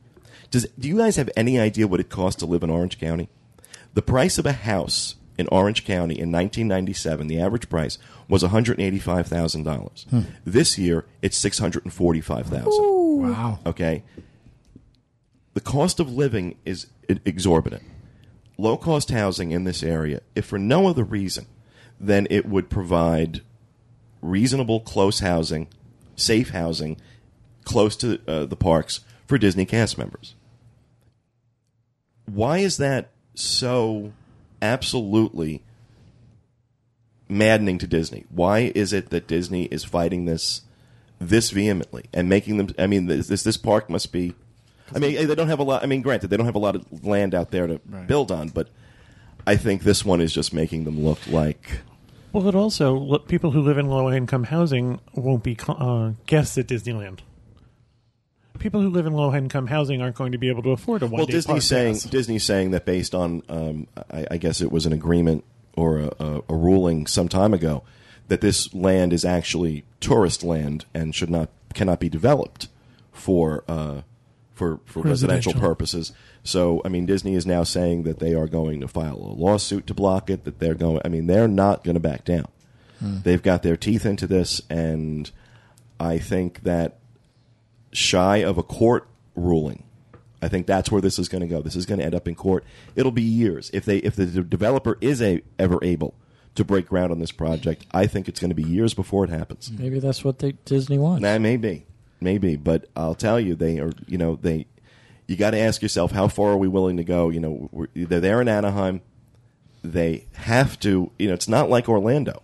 does 0.51 0.67
do 0.79 0.89
you 0.89 0.99
guys 0.99 1.17
have 1.17 1.31
any 1.37 1.59
idea 1.59 1.87
what 1.87 2.01
it 2.01 2.09
costs 2.09 2.39
to 2.39 2.47
live 2.47 2.63
in 2.63 2.71
orange 2.71 2.99
county 2.99 3.29
the 3.95 4.03
price 4.03 4.39
of 4.39 4.47
a 4.47 4.53
house 4.53 5.17
in 5.39 5.47
Orange 5.53 5.85
County 5.85 6.15
in 6.15 6.33
1997, 6.33 7.29
the 7.29 7.41
average 7.41 7.69
price 7.69 7.97
was 8.29 8.43
$185,000. 8.43 10.11
Hmm. 10.11 10.21
This 10.45 10.77
year, 10.77 11.07
it's 11.23 11.43
$645,000. 11.43 12.65
wow. 12.67 13.61
Okay? 13.65 14.03
The 15.55 15.61
cost 15.61 16.01
of 16.01 16.13
living 16.13 16.57
is 16.65 16.89
exorbitant. 17.09 17.85
Low 18.59 18.77
cost 18.77 19.11
housing 19.11 19.53
in 19.53 19.63
this 19.63 19.85
area, 19.85 20.21
if 20.35 20.45
for 20.45 20.59
no 20.59 20.89
other 20.89 21.05
reason 21.05 21.47
than 22.01 22.27
it 22.31 22.47
would 22.47 22.69
provide 22.69 23.43
reasonable, 24.21 24.81
close 24.81 25.21
housing, 25.21 25.69
safe 26.19 26.51
housing, 26.51 26.99
close 27.65 27.97
to 27.97 28.21
uh, 28.29 28.45
the 28.45 28.57
parks 28.57 29.01
for 29.27 29.39
Disney 29.39 29.65
cast 29.65 29.97
members. 29.97 30.35
Why 32.27 32.59
is 32.59 32.77
that 32.77 33.11
so 33.35 34.13
absolutely 34.61 35.63
maddening 37.29 37.79
to 37.79 37.87
Disney? 37.87 38.25
Why 38.31 38.73
is 38.75 38.93
it 38.93 39.11
that 39.11 39.27
Disney 39.27 39.65
is 39.65 39.85
fighting 39.85 40.25
this 40.27 40.63
this 41.21 41.51
vehemently 41.51 42.05
and 42.13 42.29
making 42.29 42.59
them? 42.59 42.69
I 42.79 42.87
mean, 42.87 43.07
this 43.07 43.29
this, 43.29 43.43
this 43.43 43.57
park 43.57 43.89
must 43.89 44.13
be. 44.13 44.35
I 44.95 44.99
mean, 44.99 45.27
they 45.27 45.35
don't 45.35 45.49
have 45.49 45.59
a 45.59 45.65
lot. 45.65 45.83
I 45.83 45.87
mean, 45.87 46.01
granted, 46.01 46.29
they 46.29 46.37
don't 46.37 46.47
have 46.47 46.55
a 46.55 46.59
lot 46.61 46.75
of 46.75 47.05
land 47.05 47.35
out 47.35 47.51
there 47.51 47.67
to 47.67 47.81
Right. 47.87 48.07
build 48.07 48.33
on, 48.33 48.49
but 48.49 48.69
I 49.47 49.57
think 49.57 49.83
this 49.83 50.03
one 50.05 50.21
is 50.23 50.33
just 50.33 50.55
making 50.55 50.85
them 50.85 51.05
look 51.05 51.19
like. 51.27 51.81
Well, 52.33 52.47
it 52.49 52.55
also 52.55 53.19
people 53.19 53.53
who 53.53 53.61
live 53.61 53.79
in 53.79 53.89
low 53.89 54.13
income 54.13 54.45
housing 54.45 55.01
won't 55.15 55.43
be 55.43 55.57
uh, 55.67 56.13
guests 56.27 56.59
at 56.59 56.67
Disneyland. 56.67 57.21
People 58.59 58.81
who 58.81 58.91
live 58.91 59.07
in 59.07 59.13
low 59.13 59.35
income 59.35 59.69
housing 59.69 60.03
aren't 60.03 60.17
going 60.17 60.33
to 60.33 60.39
be 60.39 60.49
able 60.49 60.63
to 60.65 60.71
afford 60.71 61.03
a 61.03 61.07
one 61.07 61.19
Well, 61.19 61.27
Disney's 61.27 61.65
saying 61.65 61.95
pass. 61.95 62.05
Disney's 62.05 62.45
saying 62.45 62.73
that 62.73 62.85
based 62.85 63.15
on, 63.15 63.43
um, 63.49 63.87
I, 64.11 64.27
I 64.33 64.37
guess 64.37 64.61
it 64.61 64.73
was 64.73 64.85
an 64.85 64.93
agreement 64.93 65.45
or 65.75 65.99
a, 65.99 66.13
a, 66.19 66.41
a 66.49 66.55
ruling 66.55 67.07
some 67.07 67.29
time 67.29 67.55
ago 67.55 67.85
that 68.27 68.41
this 68.41 68.75
land 68.75 69.13
is 69.13 69.25
actually 69.25 69.85
tourist 70.01 70.43
land 70.43 70.85
and 70.93 71.15
should 71.15 71.31
not 71.31 71.49
cannot 71.75 72.01
be 72.01 72.09
developed 72.09 72.69
for 73.13 73.65
uh, 73.69 74.03
for 74.53 74.81
for 74.85 75.03
residential. 75.03 75.53
Residential. 75.53 75.61
purposes. 75.61 76.13
So, 76.49 76.81
I 76.83 76.89
mean, 76.89 77.05
Disney 77.05 77.35
is 77.35 77.45
now 77.45 77.63
saying 77.63 78.05
that 78.05 78.21
they 78.21 78.33
are 78.33 78.47
going 78.47 78.81
to 78.81 78.89
file 78.89 79.17
a 79.17 79.37
lawsuit 79.37 79.87
to 79.89 79.95
block 79.95 80.31
it. 80.31 80.45
That 80.45 80.61
they're 80.61 80.75
going. 80.75 81.03
I 81.05 81.09
mean, 81.09 81.27
they're 81.27 81.47
not 81.47 81.85
going 81.85 81.95
to 81.95 82.01
back 82.01 82.25
down. 82.25 82.49
Hmm. 83.01 83.19
They've 83.23 83.43
got 83.43 83.63
their 83.63 83.77
teeth 83.77 84.07
into 84.07 84.27
this, 84.27 84.63
and 84.71 85.31
I 86.01 86.17
think 86.17 86.63
that 86.63 87.01
shy 87.93 88.39
of 88.39 88.57
a 88.57 88.63
court 88.63 89.07
ruling. 89.35 89.85
I 90.41 90.49
think 90.49 90.67
that's 90.67 90.91
where 90.91 91.03
this 91.03 91.19
is 91.19 91.29
going 91.29 91.43
to 91.43 91.47
go. 91.49 91.61
This 91.61 91.77
is 91.77 91.85
going 91.85 91.99
to 91.99 92.05
end 92.07 92.15
up 92.15 92.27
in 92.27 92.35
court. 92.35 92.65
It'll 92.97 93.13
be 93.13 93.23
years 93.23 93.71
if 93.75 93.85
they 93.85 93.99
if 93.99 94.17
the 94.17 94.25
de- 94.25 94.43
developer 94.43 94.97
is 95.03 95.21
a, 95.21 95.43
ever 95.59 95.79
able 95.83 96.15
to 96.55 96.65
break 96.65 96.87
ground 96.87 97.13
on 97.13 97.19
this 97.19 97.33
project. 97.33 97.85
I 97.93 98.07
think 98.07 98.27
it's 98.27 98.41
going 98.41 98.51
to 98.51 98.55
be 98.55 98.63
years 98.63 98.95
before 98.95 99.25
it 99.25 99.31
happens. 99.31 99.71
Maybe 99.71 100.01
that's 100.01 100.25
what 100.25 100.39
they, 100.39 100.53
Disney 100.65 100.97
wants. 100.97 101.23
That 101.23 101.43
may 101.43 101.59
be, 101.59 101.85
maybe, 102.21 102.57
but 102.57 102.87
I'll 102.97 103.15
tell 103.15 103.39
you, 103.39 103.55
they 103.55 103.81
are. 103.81 103.93
You 104.07 104.17
know, 104.17 104.37
they. 104.37 104.67
You 105.29 105.37
got 105.37 105.51
to 105.53 105.59
ask 105.59 105.83
yourself, 105.83 106.11
how 106.11 106.27
far 106.27 106.51
are 106.53 106.57
we 106.57 106.67
willing 106.69 106.97
to 106.97 107.05
go? 107.05 107.29
You 107.29 107.39
know, 107.39 107.69
we're, 107.71 107.87
they're 107.95 108.19
there 108.19 108.41
in 108.41 108.49
Anaheim. 108.49 109.03
They 109.85 110.25
have 110.33 110.81
to. 110.81 111.13
You 111.19 111.29
know, 111.29 111.35
it's 111.35 111.49
not 111.49 111.71
like 111.71 111.89
Orlando, 111.89 112.43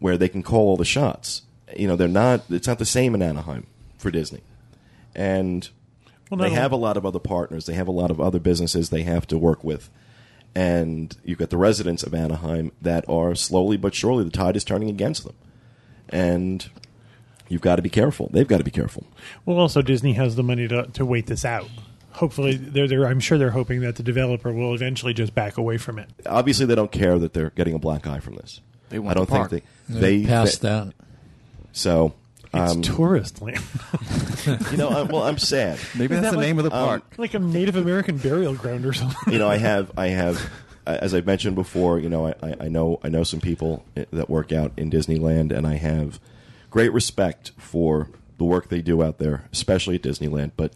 where 0.00 0.16
they 0.16 0.28
can 0.28 0.42
call 0.42 0.68
all 0.68 0.76
the 0.76 0.84
shots. 0.84 1.42
You 1.76 1.86
know, 1.86 1.94
they're 1.96 2.08
not. 2.08 2.42
It's 2.50 2.66
not 2.66 2.78
the 2.78 2.84
same 2.86 3.14
in 3.14 3.22
Anaheim 3.22 3.66
for 3.98 4.10
Disney, 4.10 4.40
and 5.14 5.68
Well, 6.30 6.38
they 6.38 6.50
have 6.50 6.72
a 6.72 6.76
lot 6.76 6.96
of 6.96 7.06
other 7.06 7.18
partners. 7.20 7.66
They 7.66 7.74
have 7.74 7.88
a 7.88 7.92
lot 7.92 8.10
of 8.10 8.20
other 8.20 8.38
businesses 8.40 8.90
they 8.90 9.02
have 9.02 9.26
to 9.28 9.38
work 9.38 9.62
with. 9.62 9.90
And 10.56 11.16
you've 11.24 11.38
got 11.38 11.50
the 11.50 11.56
residents 11.56 12.02
of 12.04 12.14
Anaheim 12.14 12.70
that 12.80 13.04
are 13.08 13.34
slowly 13.34 13.76
but 13.76 13.94
surely 13.94 14.22
the 14.24 14.30
tide 14.30 14.56
is 14.56 14.62
turning 14.64 14.88
against 14.88 15.24
them. 15.24 15.34
And 16.08 16.68
you've 17.48 17.60
got 17.60 17.76
to 17.76 17.82
be 17.82 17.90
careful. 17.90 18.30
They've 18.32 18.46
got 18.46 18.58
to 18.58 18.64
be 18.64 18.70
careful. 18.70 19.04
Well, 19.44 19.58
also 19.58 19.82
Disney 19.82 20.12
has 20.12 20.36
the 20.36 20.42
money 20.44 20.68
to 20.68 20.86
to 20.86 21.04
wait 21.04 21.26
this 21.26 21.44
out. 21.44 21.68
Hopefully, 22.14 22.56
they're, 22.56 22.86
they're 22.88 23.06
I'm 23.06 23.20
sure 23.20 23.38
they're 23.38 23.50
hoping 23.50 23.80
that 23.80 23.96
the 23.96 24.02
developer 24.02 24.52
will 24.52 24.74
eventually 24.74 25.12
just 25.14 25.34
back 25.34 25.56
away 25.58 25.78
from 25.78 25.98
it. 25.98 26.08
Obviously, 26.26 26.64
they 26.66 26.74
don't 26.74 26.92
care 26.92 27.18
that 27.18 27.32
they're 27.32 27.50
getting 27.50 27.74
a 27.74 27.78
black 27.78 28.06
eye 28.06 28.20
from 28.20 28.34
this. 28.36 28.60
They 28.90 28.98
want 28.98 29.10
I 29.10 29.14
don't 29.14 29.26
the 29.28 29.32
park. 29.36 29.50
think 29.50 29.64
they. 29.88 29.94
They 30.00 30.18
They 30.22 30.26
passed 30.26 30.62
they- 30.62 30.68
that. 30.68 30.92
So, 31.72 32.14
It's 32.52 32.72
um, 32.74 32.82
tourist 32.82 33.42
land, 33.42 33.58
you 34.70 34.76
know, 34.76 34.88
I, 34.90 35.02
well, 35.02 35.24
I'm 35.24 35.38
sad. 35.38 35.78
Maybe 35.96 36.14
that's 36.14 36.26
that 36.26 36.30
the 36.32 36.36
like- 36.38 36.46
name 36.46 36.58
of 36.58 36.64
the 36.64 36.74
um, 36.76 36.86
park. 36.86 37.02
like 37.18 37.34
a 37.34 37.40
Native 37.40 37.74
American 37.76 38.16
burial 38.18 38.54
ground 38.54 38.86
or 38.86 38.92
something. 38.92 39.32
you 39.32 39.38
know, 39.40 39.48
I 39.48 39.56
have, 39.56 39.90
I 39.98 40.06
have, 40.20 40.50
as 40.86 41.14
I've 41.14 41.26
mentioned 41.26 41.56
before, 41.56 41.98
you 41.98 42.08
know, 42.08 42.28
I, 42.28 42.34
I 42.42 42.54
I 42.60 42.68
know, 42.68 43.00
I 43.02 43.08
know 43.08 43.24
some 43.24 43.40
people 43.40 43.84
that 44.12 44.30
work 44.30 44.52
out 44.52 44.70
in 44.76 44.88
Disneyland, 44.90 45.50
and 45.50 45.66
I 45.66 45.74
have 45.74 46.20
great 46.70 46.92
respect 46.92 47.50
for 47.58 48.08
the 48.38 48.44
work 48.44 48.68
they 48.68 48.80
do 48.82 49.02
out 49.02 49.18
there, 49.18 49.48
especially 49.52 49.96
at 49.96 50.02
Disneyland. 50.02 50.52
But 50.56 50.74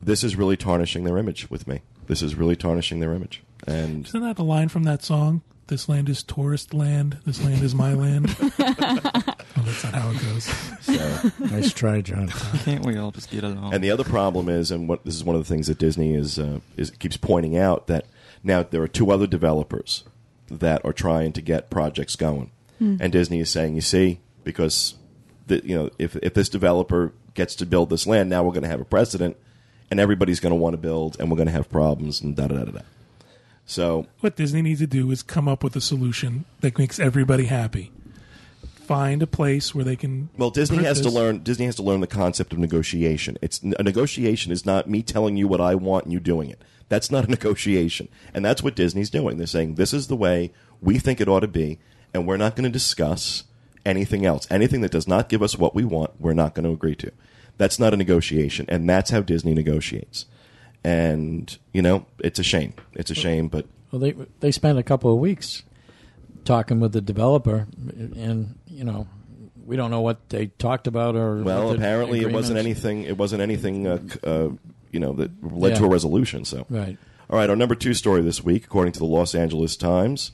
this 0.00 0.24
is 0.24 0.36
really 0.36 0.56
tarnishing 0.56 1.04
their 1.04 1.18
image 1.18 1.50
with 1.50 1.66
me. 1.66 1.82
This 2.06 2.22
is 2.22 2.34
really 2.34 2.56
tarnishing 2.56 3.00
their 3.00 3.14
image, 3.14 3.42
and 3.66 4.06
Isn't 4.06 4.22
that 4.22 4.38
a 4.38 4.42
line 4.42 4.68
from 4.68 4.82
that 4.84 5.02
song? 5.02 5.42
This 5.68 5.88
land 5.88 6.08
is 6.08 6.24
tourist 6.24 6.74
land. 6.74 7.18
This 7.24 7.40
land 7.44 7.62
is 7.62 7.76
my 7.76 7.94
land. 7.94 8.34
oh, 8.40 8.52
that's 8.58 9.84
not 9.84 9.94
how 9.94 10.10
it 10.10 10.20
goes. 10.20 10.44
so. 10.80 11.30
Nice 11.38 11.72
try, 11.72 12.00
John. 12.00 12.26
Can't 12.64 12.84
we 12.84 12.96
all 12.96 13.12
just 13.12 13.30
get 13.30 13.44
along? 13.44 13.72
And 13.72 13.84
the 13.84 13.92
other 13.92 14.02
problem 14.02 14.48
is, 14.48 14.72
and 14.72 14.88
what 14.88 15.04
this 15.04 15.14
is 15.14 15.22
one 15.22 15.36
of 15.36 15.42
the 15.46 15.48
things 15.48 15.68
that 15.68 15.78
Disney 15.78 16.14
is 16.14 16.40
uh, 16.40 16.58
is 16.76 16.90
keeps 16.90 17.16
pointing 17.16 17.56
out 17.56 17.86
that 17.86 18.06
now 18.42 18.64
there 18.64 18.82
are 18.82 18.88
two 18.88 19.12
other 19.12 19.28
developers 19.28 20.02
that 20.50 20.84
are 20.84 20.92
trying 20.92 21.32
to 21.34 21.40
get 21.40 21.70
projects 21.70 22.16
going, 22.16 22.50
and 22.80 23.12
Disney 23.12 23.38
is 23.38 23.50
saying, 23.50 23.76
you 23.76 23.80
see, 23.80 24.18
because 24.42 24.94
the, 25.46 25.64
you 25.64 25.76
know 25.76 25.90
if 26.00 26.16
if 26.16 26.34
this 26.34 26.48
developer 26.48 27.12
gets 27.34 27.54
to 27.56 27.66
build 27.66 27.90
this 27.90 28.08
land, 28.08 28.28
now 28.28 28.42
we're 28.42 28.52
going 28.52 28.64
to 28.64 28.68
have 28.68 28.80
a 28.80 28.84
precedent, 28.84 29.36
and 29.90 30.00
everybody's 30.00 30.40
going 30.40 30.50
to 30.50 30.56
want 30.56 30.74
to 30.74 30.78
build, 30.78 31.16
and 31.18 31.30
we're 31.30 31.36
going 31.36 31.46
to 31.46 31.52
have 31.52 31.68
problems, 31.70 32.20
and 32.20 32.36
da 32.36 32.46
da 32.46 32.56
da 32.56 32.64
da. 32.64 32.72
da. 32.72 32.80
So 33.66 34.06
What 34.20 34.36
Disney 34.36 34.62
needs 34.62 34.80
to 34.80 34.86
do 34.86 35.10
is 35.10 35.22
come 35.22 35.48
up 35.48 35.62
with 35.62 35.76
a 35.76 35.80
solution 35.80 36.44
that 36.60 36.76
makes 36.76 36.98
everybody 36.98 37.46
happy. 37.46 37.92
Find 38.64 39.22
a 39.22 39.26
place 39.28 39.72
where 39.72 39.84
they 39.84 39.94
can. 39.94 40.28
Well, 40.36 40.50
Disney 40.50 40.82
has 40.82 41.00
to 41.02 41.10
learn. 41.10 41.44
Disney 41.44 41.66
has 41.66 41.76
to 41.76 41.82
learn 41.82 42.00
the 42.00 42.08
concept 42.08 42.52
of 42.52 42.58
negotiation. 42.58 43.36
It's 43.40 43.62
a 43.62 43.82
negotiation 43.84 44.50
is 44.50 44.66
not 44.66 44.90
me 44.90 45.02
telling 45.02 45.36
you 45.36 45.46
what 45.46 45.60
I 45.60 45.76
want 45.76 46.04
and 46.04 46.12
you 46.12 46.18
doing 46.18 46.50
it. 46.50 46.60
That's 46.88 47.08
not 47.08 47.24
a 47.24 47.30
negotiation, 47.30 48.08
and 48.34 48.44
that's 48.44 48.64
what 48.64 48.74
Disney's 48.74 49.10
doing. 49.10 49.36
They're 49.36 49.46
saying 49.46 49.76
this 49.76 49.94
is 49.94 50.08
the 50.08 50.16
way 50.16 50.52
we 50.80 50.98
think 50.98 51.20
it 51.20 51.28
ought 51.28 51.40
to 51.40 51.48
be, 51.48 51.78
and 52.12 52.26
we're 52.26 52.36
not 52.36 52.56
going 52.56 52.64
to 52.64 52.70
discuss 52.70 53.44
anything 53.86 54.26
else. 54.26 54.48
Anything 54.50 54.80
that 54.80 54.90
does 54.90 55.06
not 55.06 55.28
give 55.28 55.42
us 55.42 55.56
what 55.56 55.74
we 55.76 55.84
want, 55.84 56.20
we're 56.20 56.32
not 56.32 56.54
going 56.54 56.64
to 56.64 56.72
agree 56.72 56.96
to. 56.96 57.12
That's 57.60 57.78
not 57.78 57.92
a 57.92 57.96
negotiation, 57.98 58.64
and 58.70 58.88
that's 58.88 59.10
how 59.10 59.20
Disney 59.20 59.52
negotiates. 59.52 60.24
And 60.82 61.58
you 61.74 61.82
know, 61.82 62.06
it's 62.18 62.38
a 62.38 62.42
shame. 62.42 62.72
It's 62.94 63.10
a 63.10 63.14
shame, 63.14 63.48
but 63.48 63.66
Well, 63.92 64.00
they 64.00 64.14
they 64.40 64.50
spent 64.50 64.78
a 64.78 64.82
couple 64.82 65.12
of 65.12 65.18
weeks 65.18 65.62
talking 66.46 66.80
with 66.80 66.92
the 66.92 67.02
developer, 67.02 67.66
and 67.86 68.58
you 68.66 68.82
know, 68.82 69.08
we 69.66 69.76
don't 69.76 69.90
know 69.90 70.00
what 70.00 70.30
they 70.30 70.46
talked 70.46 70.86
about 70.86 71.16
or 71.16 71.42
well, 71.42 71.72
apparently 71.72 72.22
it 72.22 72.32
wasn't 72.32 72.58
anything. 72.58 73.02
It 73.02 73.18
wasn't 73.18 73.42
anything. 73.42 73.86
Uh, 73.86 73.98
uh, 74.24 74.48
you 74.90 74.98
know, 74.98 75.12
that 75.12 75.30
led 75.44 75.76
to 75.76 75.84
a 75.84 75.88
resolution. 75.90 76.46
So 76.46 76.64
Right. 76.70 76.96
All 77.28 77.36
right, 77.36 77.50
our 77.50 77.56
number 77.56 77.74
two 77.74 77.92
story 77.92 78.22
this 78.22 78.42
week, 78.42 78.64
according 78.64 78.92
to 78.92 78.98
the 78.98 79.04
Los 79.04 79.34
Angeles 79.34 79.76
Times, 79.76 80.32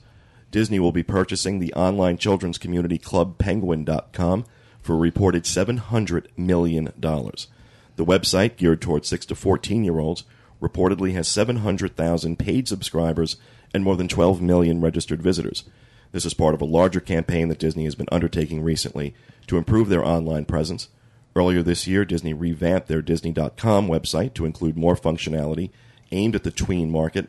Disney 0.49 0.79
will 0.79 0.93
be 0.93 1.03
purchasing 1.03 1.59
the 1.59 1.73
online 1.73 2.17
children's 2.17 2.57
community 2.57 2.97
club 2.97 3.37
Penguin.com 3.37 4.45
for 4.87 4.93
a 4.93 4.97
reported 4.97 5.43
$700 5.43 6.27
million. 6.37 6.85
The 6.95 8.05
website, 8.05 8.55
geared 8.55 8.81
towards 8.81 9.09
6 9.09 9.25
to 9.25 9.35
14 9.35 9.83
year 9.83 9.99
olds, 9.99 10.23
reportedly 10.61 11.11
has 11.11 11.27
700,000 11.27 12.39
paid 12.39 12.69
subscribers 12.69 13.35
and 13.73 13.83
more 13.83 13.97
than 13.97 14.07
12 14.07 14.41
million 14.41 14.79
registered 14.79 15.21
visitors. 15.21 15.65
This 16.13 16.25
is 16.25 16.33
part 16.33 16.55
of 16.55 16.61
a 16.61 16.65
larger 16.65 17.01
campaign 17.01 17.49
that 17.49 17.59
Disney 17.59 17.83
has 17.83 17.95
been 17.95 18.07
undertaking 18.13 18.63
recently 18.63 19.13
to 19.47 19.57
improve 19.57 19.89
their 19.89 20.05
online 20.05 20.45
presence. 20.45 20.87
Earlier 21.35 21.63
this 21.63 21.85
year, 21.85 22.05
Disney 22.05 22.33
revamped 22.33 22.87
their 22.87 23.01
Disney.com 23.01 23.89
website 23.89 24.33
to 24.35 24.45
include 24.45 24.77
more 24.77 24.95
functionality 24.95 25.69
aimed 26.13 26.33
at 26.33 26.45
the 26.45 26.49
tween 26.49 26.89
market. 26.89 27.27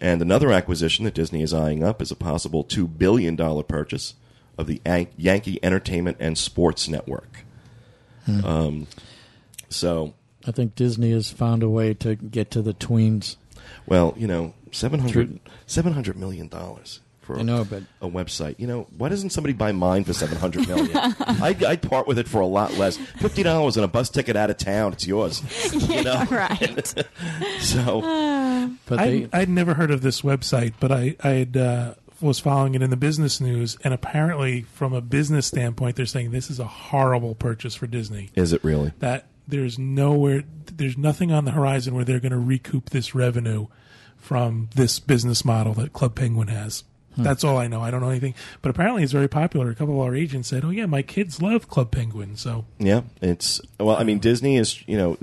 And 0.00 0.22
another 0.22 0.50
acquisition 0.50 1.04
that 1.04 1.14
Disney 1.14 1.42
is 1.42 1.52
eyeing 1.52 1.84
up 1.84 2.00
is 2.00 2.10
a 2.10 2.16
possible 2.16 2.64
$2 2.64 2.96
billion 2.96 3.36
purchase 3.36 4.14
of 4.58 4.66
the 4.66 4.82
Yan- 4.84 5.08
Yankee 5.16 5.58
Entertainment 5.62 6.16
and 6.20 6.36
Sports 6.36 6.88
Network. 6.88 7.44
Um, 8.44 8.86
so, 9.70 10.12
I 10.46 10.50
think 10.50 10.74
Disney 10.74 11.12
has 11.12 11.30
found 11.30 11.62
a 11.62 11.68
way 11.70 11.94
to 11.94 12.14
get 12.14 12.50
to 12.50 12.60
the 12.60 12.74
tweens. 12.74 13.36
well, 13.86 14.12
you 14.18 14.26
know, 14.26 14.52
700, 14.70 15.40
$700 15.66 16.16
million 16.16 16.50
for 17.28 17.38
I 17.38 17.42
know, 17.42 17.62
but 17.62 17.82
a 18.00 18.08
website. 18.08 18.58
You 18.58 18.66
know, 18.66 18.86
why 18.96 19.10
doesn't 19.10 19.30
somebody 19.30 19.52
buy 19.52 19.70
mine 19.70 20.04
for 20.04 20.14
seven 20.14 20.38
hundred 20.38 20.66
million? 20.66 20.96
I'd, 21.20 21.62
I'd 21.62 21.82
part 21.82 22.06
with 22.06 22.18
it 22.18 22.26
for 22.26 22.40
a 22.40 22.46
lot 22.46 22.72
less. 22.78 22.96
Fifty 22.96 23.42
dollars 23.42 23.76
and 23.76 23.84
a 23.84 23.88
bus 23.88 24.08
ticket 24.08 24.34
out 24.34 24.48
of 24.48 24.56
town. 24.56 24.94
It's 24.94 25.06
yours. 25.06 25.42
You 25.88 26.04
know? 26.04 26.24
right. 26.30 26.94
So 27.60 28.00
but 28.86 28.96
they 28.96 29.28
I, 29.32 29.40
I'd 29.40 29.48
never 29.50 29.74
heard 29.74 29.90
of 29.90 30.00
this 30.00 30.22
website, 30.22 30.72
but 30.80 30.90
I 30.90 31.16
I 31.22 31.28
had, 31.30 31.56
uh, 31.56 31.94
was 32.20 32.38
following 32.38 32.74
it 32.74 32.82
in 32.82 32.90
the 32.90 32.96
business 32.96 33.40
news, 33.40 33.76
and 33.84 33.94
apparently, 33.94 34.62
from 34.62 34.92
a 34.92 35.00
business 35.00 35.46
standpoint, 35.46 35.96
they're 35.96 36.06
saying 36.06 36.30
this 36.30 36.50
is 36.50 36.58
a 36.58 36.66
horrible 36.66 37.34
purchase 37.34 37.74
for 37.74 37.86
Disney. 37.86 38.30
is 38.34 38.52
it 38.52 38.62
really? 38.64 38.92
That 38.98 39.26
there's 39.46 39.78
nowhere, 39.78 40.44
there's 40.66 40.98
nothing 40.98 41.32
on 41.32 41.44
the 41.44 41.52
horizon 41.52 41.94
where 41.94 42.04
they're 42.04 42.20
going 42.20 42.32
to 42.32 42.38
recoup 42.38 42.90
this 42.90 43.14
revenue 43.14 43.66
from 44.16 44.68
this 44.74 44.98
business 44.98 45.44
model 45.44 45.72
that 45.74 45.92
Club 45.92 46.14
Penguin 46.14 46.48
has. 46.48 46.84
Hmm. 47.14 47.22
That's 47.22 47.44
all 47.44 47.56
I 47.56 47.66
know. 47.66 47.80
I 47.80 47.90
don't 47.90 48.00
know 48.00 48.10
anything, 48.10 48.34
but 48.62 48.70
apparently 48.70 49.02
it's 49.02 49.12
very 49.12 49.28
popular. 49.28 49.70
A 49.70 49.74
couple 49.74 49.94
of 49.94 50.06
our 50.06 50.14
agents 50.14 50.48
said, 50.48 50.64
"Oh 50.64 50.70
yeah, 50.70 50.86
my 50.86 51.02
kids 51.02 51.40
love 51.40 51.68
Club 51.68 51.90
Penguin." 51.90 52.36
So 52.36 52.66
Yeah, 52.78 53.02
it's 53.22 53.60
well. 53.80 53.96
I 53.96 54.04
mean, 54.04 54.18
Disney 54.18 54.56
is 54.56 54.86
you 54.86 54.96
know, 54.96 55.18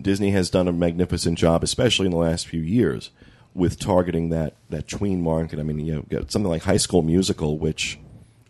Disney 0.00 0.30
has 0.32 0.50
done 0.50 0.68
a 0.68 0.72
magnificent 0.72 1.38
job, 1.38 1.62
especially 1.62 2.06
in 2.06 2.12
the 2.12 2.18
last 2.18 2.46
few 2.46 2.60
years, 2.60 3.10
with 3.54 3.78
targeting 3.78 4.28
that 4.30 4.54
that 4.68 4.86
tween 4.88 5.22
market. 5.22 5.58
I 5.58 5.62
mean, 5.62 5.80
you 5.80 6.06
know, 6.10 6.24
something 6.28 6.48
like 6.50 6.62
High 6.62 6.76
School 6.76 7.02
Musical, 7.02 7.58
which 7.58 7.98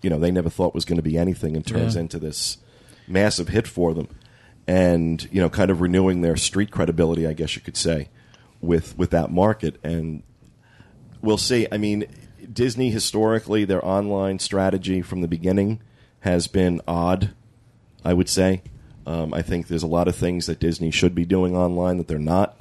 you 0.03 0.11
know 0.11 0.19
they 0.19 0.31
never 0.31 0.51
thought 0.51 0.75
was 0.75 0.85
going 0.85 0.97
to 0.97 1.03
be 1.03 1.17
anything, 1.19 1.57
and 1.57 1.67
turns 1.67 1.95
Yeah. 1.95 2.03
into 2.03 2.19
this 2.19 2.59
massive 3.09 3.49
hit 3.49 3.67
for 3.67 3.95
them, 3.95 4.09
and 4.67 5.27
you 5.33 5.41
know, 5.41 5.49
kind 5.51 5.71
of 5.71 5.81
renewing 5.81 6.21
their 6.21 6.37
street 6.37 6.71
credibility, 6.71 7.27
I 7.27 7.33
guess 7.33 7.57
you 7.57 7.63
could 7.63 7.77
say, 7.77 8.09
with 8.61 8.97
with 8.99 9.11
that 9.11 9.31
market. 9.31 9.77
And 9.83 10.23
we'll 11.23 11.39
see. 11.39 11.67
I 11.73 11.79
mean, 11.79 12.05
Disney 12.53 12.91
historically, 12.91 13.65
their 13.65 13.85
online 13.85 14.39
strategy 14.39 15.03
from 15.03 15.21
the 15.23 15.29
beginning 15.29 15.81
has 16.21 16.47
been 16.47 16.81
odd. 16.87 17.33
I 18.05 18.15
would 18.15 18.29
say. 18.29 18.63
Um, 19.07 19.33
I 19.35 19.43
think 19.43 19.67
there's 19.67 19.83
a 19.83 19.87
lot 19.89 20.09
of 20.09 20.15
things 20.15 20.47
that 20.47 20.61
Disney 20.61 20.91
should 20.91 21.15
be 21.15 21.25
doing 21.25 21.57
online 21.57 21.97
that 21.97 22.07
they're 22.07 22.19
not, 22.19 22.61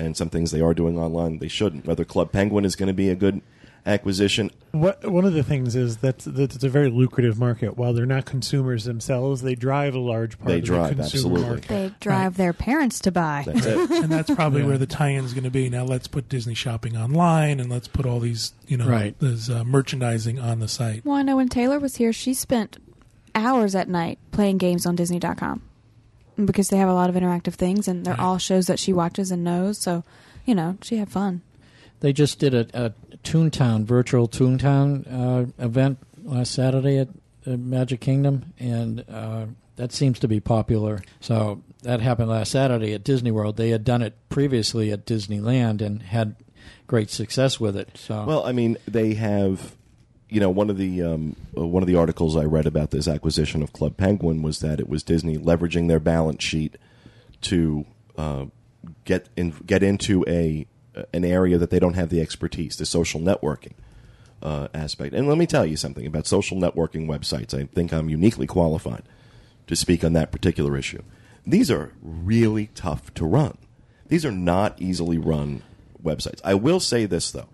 and 0.00 0.16
some 0.16 0.30
things 0.30 0.50
they 0.50 0.60
are 0.60 0.74
doing 0.74 0.98
online 0.98 1.38
they 1.38 1.48
shouldn't. 1.48 1.86
Whether 1.86 2.04
Club 2.04 2.32
Penguin 2.32 2.64
is 2.64 2.76
going 2.76 2.88
to 2.88 2.92
be 2.94 3.08
a 3.10 3.14
good 3.14 3.40
acquisition, 3.86 4.50
What, 4.72 5.10
one 5.10 5.24
of 5.24 5.32
the 5.32 5.42
things 5.42 5.74
is 5.74 5.98
that, 5.98 6.18
that 6.20 6.54
it's 6.54 6.62
a 6.64 6.68
very 6.68 6.90
lucrative 6.90 7.38
market. 7.38 7.78
While 7.78 7.94
they're 7.94 8.04
not 8.04 8.26
consumers 8.26 8.84
themselves, 8.84 9.40
they 9.40 9.54
drive 9.54 9.94
a 9.94 9.98
large 9.98 10.38
part 10.38 10.48
They 10.48 10.58
of 10.58 10.64
drive, 10.64 10.96
the 10.96 11.02
consumer 11.02 11.36
absolutely. 11.36 11.48
market. 11.48 11.68
They 11.68 11.94
drive 11.98 12.36
their 12.36 12.52
parents 12.52 13.00
to 13.00 13.10
buy. 13.12 13.44
that's 13.46 13.64
it. 13.64 13.90
and 14.02 14.12
that's 14.12 14.30
probably 14.34 14.60
Yeah. 14.60 14.66
where 14.68 14.78
the 14.78 14.86
tie-in 14.86 15.24
is 15.24 15.32
going 15.32 15.44
to 15.44 15.50
be. 15.50 15.70
Now 15.70 15.84
let's 15.84 16.08
put 16.08 16.28
Disney 16.28 16.52
shopping 16.54 16.96
online, 16.96 17.58
and 17.58 17.70
let's 17.70 17.88
put 17.88 18.04
all 18.04 18.20
these, 18.20 18.52
you 18.66 18.76
know, 18.76 18.86
Right. 18.86 19.18
this 19.18 19.48
uh, 19.48 19.64
merchandising 19.64 20.38
on 20.38 20.58
the 20.60 20.68
site. 20.68 21.04
Well, 21.04 21.16
I 21.16 21.22
know 21.22 21.36
when 21.36 21.48
Taylor 21.48 21.78
was 21.78 21.96
here, 21.96 22.12
she 22.12 22.34
spent 22.34 22.76
hours 23.34 23.74
at 23.74 23.88
night 23.88 24.18
playing 24.30 24.58
games 24.58 24.84
on 24.84 24.94
Disney.com 24.94 25.62
because 26.46 26.68
they 26.68 26.76
have 26.78 26.88
a 26.88 26.94
lot 26.94 27.08
of 27.10 27.16
interactive 27.16 27.54
things, 27.54 27.88
and 27.88 28.04
they're 28.04 28.14
Right. 28.14 28.22
all 28.22 28.38
shows 28.38 28.66
that 28.66 28.78
she 28.78 28.92
watches 28.92 29.30
and 29.30 29.44
knows. 29.44 29.78
So, 29.80 30.04
you 30.46 30.54
know, 30.54 30.76
she 30.82 30.96
had 30.96 31.08
fun. 31.10 31.42
they 32.00 32.12
just 32.14 32.38
did 32.38 32.54
a, 32.54 32.66
a 32.72 32.92
Toontown 33.24 33.84
virtual 33.84 34.26
Toontown 34.26 35.04
uh, 35.12 35.46
event 35.62 35.98
last 36.24 36.52
Saturday 36.52 36.96
at 36.98 37.08
uh, 37.46 37.50
Magic 37.58 38.00
Kingdom, 38.00 38.52
and 38.58 39.04
uh, 39.08 39.46
that 39.76 39.92
seems 39.92 40.18
to 40.20 40.28
be 40.28 40.40
popular. 40.40 41.02
So 41.20 41.62
that 41.82 42.00
happened 42.00 42.30
last 42.30 42.52
Saturday 42.52 42.94
at 42.94 43.04
Disney 43.04 43.30
World. 43.30 43.56
They 43.56 43.70
had 43.70 43.84
done 43.84 44.00
it 44.02 44.14
previously 44.30 44.90
at 44.92 45.04
Disneyland 45.06 45.82
and 45.82 46.02
had 46.02 46.36
great 46.86 47.10
success 47.10 47.60
with 47.60 47.76
it. 47.76 47.90
So 47.96 48.24
Well, 48.24 48.44
I 48.46 48.52
mean, 48.52 48.76
they 48.88 49.14
have. 49.14 49.76
You 50.30 50.40
know, 50.40 50.50
one 50.50 50.70
of 50.70 50.78
the 50.78 51.02
um, 51.02 51.36
uh, 51.56 51.66
one 51.66 51.82
of 51.82 51.86
the 51.86 51.96
articles 51.96 52.36
I 52.36 52.44
read 52.44 52.66
about 52.66 52.90
this 52.92 53.08
acquisition 53.08 53.62
of 53.62 53.72
Club 53.72 53.96
Penguin 53.96 54.42
was 54.42 54.60
that 54.60 54.80
it 54.80 54.88
was 54.88 55.02
Disney 55.02 55.36
leveraging 55.36 55.88
their 55.88 56.00
balance 56.00 56.42
sheet 56.42 56.76
to 57.42 57.84
uh, 58.16 58.46
get 59.04 59.28
in, 59.36 59.50
get 59.66 59.82
into 59.82 60.24
a 60.28 60.66
an 61.12 61.24
area 61.24 61.58
that 61.58 61.70
they 61.70 61.78
don't 61.78 61.94
have 61.94 62.10
the 62.10 62.20
expertise, 62.20 62.76
the 62.76 62.86
social 62.86 63.20
networking 63.20 63.72
uh, 64.42 64.68
aspect. 64.74 65.14
And 65.14 65.28
let 65.28 65.38
me 65.38 65.46
tell 65.46 65.66
you 65.66 65.76
something 65.76 66.06
about 66.06 66.26
social 66.26 66.56
networking 66.56 67.06
websites. 67.06 67.54
I 67.54 67.66
think 67.66 67.92
I'm 67.92 68.08
uniquely 68.08 68.46
qualified 68.46 69.02
to 69.66 69.76
speak 69.76 70.04
on 70.04 70.12
that 70.14 70.32
particular 70.32 70.76
issue. 70.76 71.02
These 71.46 71.70
are 71.70 71.92
really 72.02 72.68
tough 72.74 73.12
to 73.14 73.24
run. 73.24 73.58
These 74.08 74.24
are 74.24 74.32
not 74.32 74.80
easily 74.80 75.18
run 75.18 75.62
websites. 76.02 76.40
I 76.44 76.54
will 76.54 76.80
say 76.80 77.06
this 77.06 77.30
though, 77.30 77.48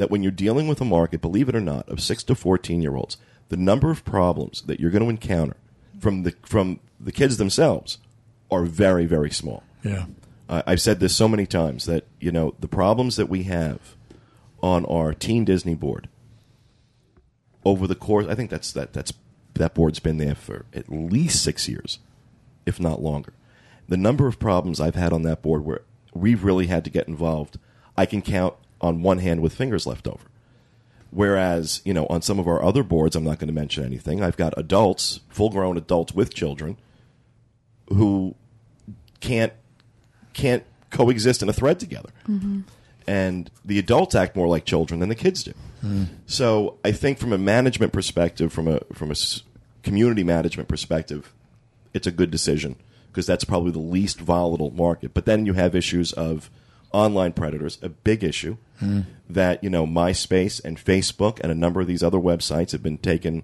that 0.00 0.10
when 0.10 0.22
you're 0.22 0.32
dealing 0.32 0.66
with 0.66 0.80
a 0.80 0.84
market, 0.86 1.20
believe 1.20 1.50
it 1.50 1.54
or 1.54 1.60
not, 1.60 1.86
of 1.86 2.00
six 2.00 2.22
to 2.22 2.34
fourteen 2.34 2.80
year 2.80 2.96
olds, 2.96 3.18
the 3.50 3.56
number 3.58 3.90
of 3.90 4.02
problems 4.02 4.62
that 4.62 4.80
you're 4.80 4.90
going 4.90 5.04
to 5.04 5.10
encounter 5.10 5.58
from 6.00 6.22
the 6.22 6.34
from 6.42 6.80
the 6.98 7.12
kids 7.12 7.36
themselves 7.36 7.98
are 8.50 8.64
very 8.64 9.04
very 9.04 9.30
small. 9.30 9.62
yeah, 9.82 10.06
I 10.48 10.62
I've 10.66 10.80
said 10.80 11.00
this 11.00 11.14
so 11.14 11.28
many 11.28 11.44
times 11.44 11.84
that 11.84 12.06
you 12.18 12.32
know 12.32 12.54
the 12.60 12.66
problems 12.66 13.16
that 13.16 13.28
we 13.28 13.42
have 13.42 13.94
on 14.62 14.86
our 14.86 15.12
Teen 15.12 15.44
Disney 15.44 15.74
board 15.74 16.08
over 17.62 17.86
the 17.86 17.94
course. 17.94 18.26
I 18.26 18.34
think 18.34 18.48
that's 18.48 18.72
that 18.72 18.94
that's 18.94 19.12
that 19.52 19.74
board's 19.74 20.00
been 20.00 20.16
there 20.16 20.34
for 20.34 20.64
at 20.72 20.88
least 20.88 21.42
six 21.42 21.68
years, 21.68 21.98
if 22.64 22.80
not 22.80 23.02
longer. 23.02 23.34
The 23.86 23.98
number 23.98 24.26
of 24.26 24.38
problems 24.38 24.80
I've 24.80 24.94
had 24.94 25.12
on 25.12 25.24
that 25.24 25.42
board 25.42 25.66
where 25.66 25.82
we've 26.14 26.42
really 26.42 26.68
had 26.68 26.84
to 26.84 26.90
get 26.90 27.06
involved, 27.06 27.58
I 27.98 28.06
can 28.06 28.22
count 28.22 28.54
on 28.80 29.02
one 29.02 29.18
hand 29.18 29.42
with 29.42 29.54
fingers 29.54 29.86
left 29.86 30.06
over. 30.06 30.24
Whereas, 31.10 31.82
you 31.84 31.92
know, 31.92 32.06
on 32.06 32.22
some 32.22 32.38
of 32.38 32.46
our 32.46 32.62
other 32.62 32.82
boards, 32.82 33.16
I'm 33.16 33.24
not 33.24 33.38
going 33.38 33.48
to 33.48 33.54
mention 33.54 33.84
anything. 33.84 34.22
I've 34.22 34.36
got 34.36 34.54
adults, 34.56 35.20
full 35.28 35.50
grown 35.50 35.76
adults 35.76 36.14
with 36.14 36.32
children, 36.32 36.76
who 37.88 38.36
can't 39.18 39.52
can't 40.32 40.64
coexist 40.90 41.42
in 41.42 41.48
a 41.48 41.52
thread 41.52 41.80
together. 41.80 42.10
Mm-hmm. 42.28 42.60
And 43.06 43.50
the 43.64 43.78
adults 43.78 44.14
act 44.14 44.36
more 44.36 44.46
like 44.46 44.64
children 44.64 45.00
than 45.00 45.08
the 45.08 45.16
kids 45.16 45.42
do. 45.42 45.52
Mm. 45.84 46.06
So 46.26 46.78
I 46.84 46.92
think 46.92 47.18
from 47.18 47.32
a 47.32 47.38
management 47.38 47.92
perspective, 47.92 48.52
from 48.52 48.68
a 48.68 48.80
from 48.92 49.10
a 49.10 49.16
community 49.82 50.22
management 50.22 50.68
perspective, 50.68 51.32
it's 51.92 52.06
a 52.06 52.12
good 52.12 52.30
decision 52.30 52.76
because 53.08 53.26
that's 53.26 53.44
probably 53.44 53.72
the 53.72 53.78
least 53.78 54.20
volatile 54.20 54.70
market. 54.70 55.12
But 55.12 55.24
then 55.24 55.44
you 55.44 55.54
have 55.54 55.74
issues 55.74 56.12
of 56.12 56.50
online 56.92 57.32
predators, 57.32 57.78
a 57.82 57.88
big 57.88 58.24
issue 58.24 58.56
that 59.28 59.62
you 59.62 59.70
know 59.70 59.86
MySpace 59.86 60.62
and 60.64 60.78
Facebook 60.78 61.38
and 61.40 61.52
a 61.52 61.54
number 61.54 61.80
of 61.80 61.86
these 61.86 62.02
other 62.02 62.18
websites 62.18 62.72
have 62.72 62.82
been 62.82 62.98
taken 62.98 63.42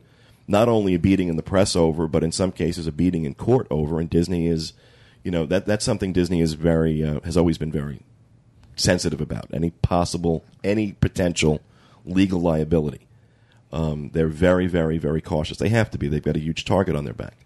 not 0.48 0.68
only 0.68 0.94
a 0.94 0.98
beating 0.98 1.28
in 1.28 1.36
the 1.36 1.42
press 1.42 1.76
over, 1.76 2.06
but 2.06 2.24
in 2.24 2.32
some 2.32 2.52
cases 2.52 2.86
a 2.86 2.92
beating 2.92 3.24
in 3.24 3.34
court 3.34 3.66
over. 3.70 4.00
And 4.00 4.08
Disney 4.08 4.46
is, 4.46 4.72
you 5.22 5.30
know, 5.30 5.44
that 5.46 5.66
that's 5.66 5.84
something 5.84 6.12
Disney 6.12 6.40
is 6.40 6.54
very 6.54 7.02
uh, 7.04 7.20
has 7.20 7.36
always 7.36 7.58
been 7.58 7.72
very 7.72 8.00
sensitive 8.76 9.20
about 9.20 9.46
any 9.52 9.70
possible 9.70 10.44
any 10.62 10.92
potential 10.92 11.60
legal 12.04 12.40
liability. 12.40 13.06
Um, 13.72 14.10
they're 14.12 14.28
very, 14.28 14.66
very, 14.66 14.96
very 14.96 15.20
cautious. 15.20 15.58
They 15.58 15.68
have 15.70 15.90
to 15.90 15.98
be. 15.98 16.08
They've 16.08 16.22
got 16.22 16.36
a 16.36 16.40
huge 16.40 16.64
target 16.64 16.94
on 16.94 17.04
their 17.04 17.14
back. 17.14 17.36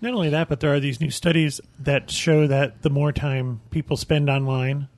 Not 0.00 0.14
only 0.14 0.30
that, 0.30 0.48
but 0.48 0.60
there 0.60 0.72
are 0.72 0.80
these 0.80 1.00
new 1.00 1.10
studies 1.10 1.60
that 1.78 2.10
show 2.10 2.46
that 2.46 2.82
the 2.82 2.90
more 2.90 3.12
time 3.12 3.60
people 3.70 3.96
spend 3.96 4.30
online, 4.30 4.88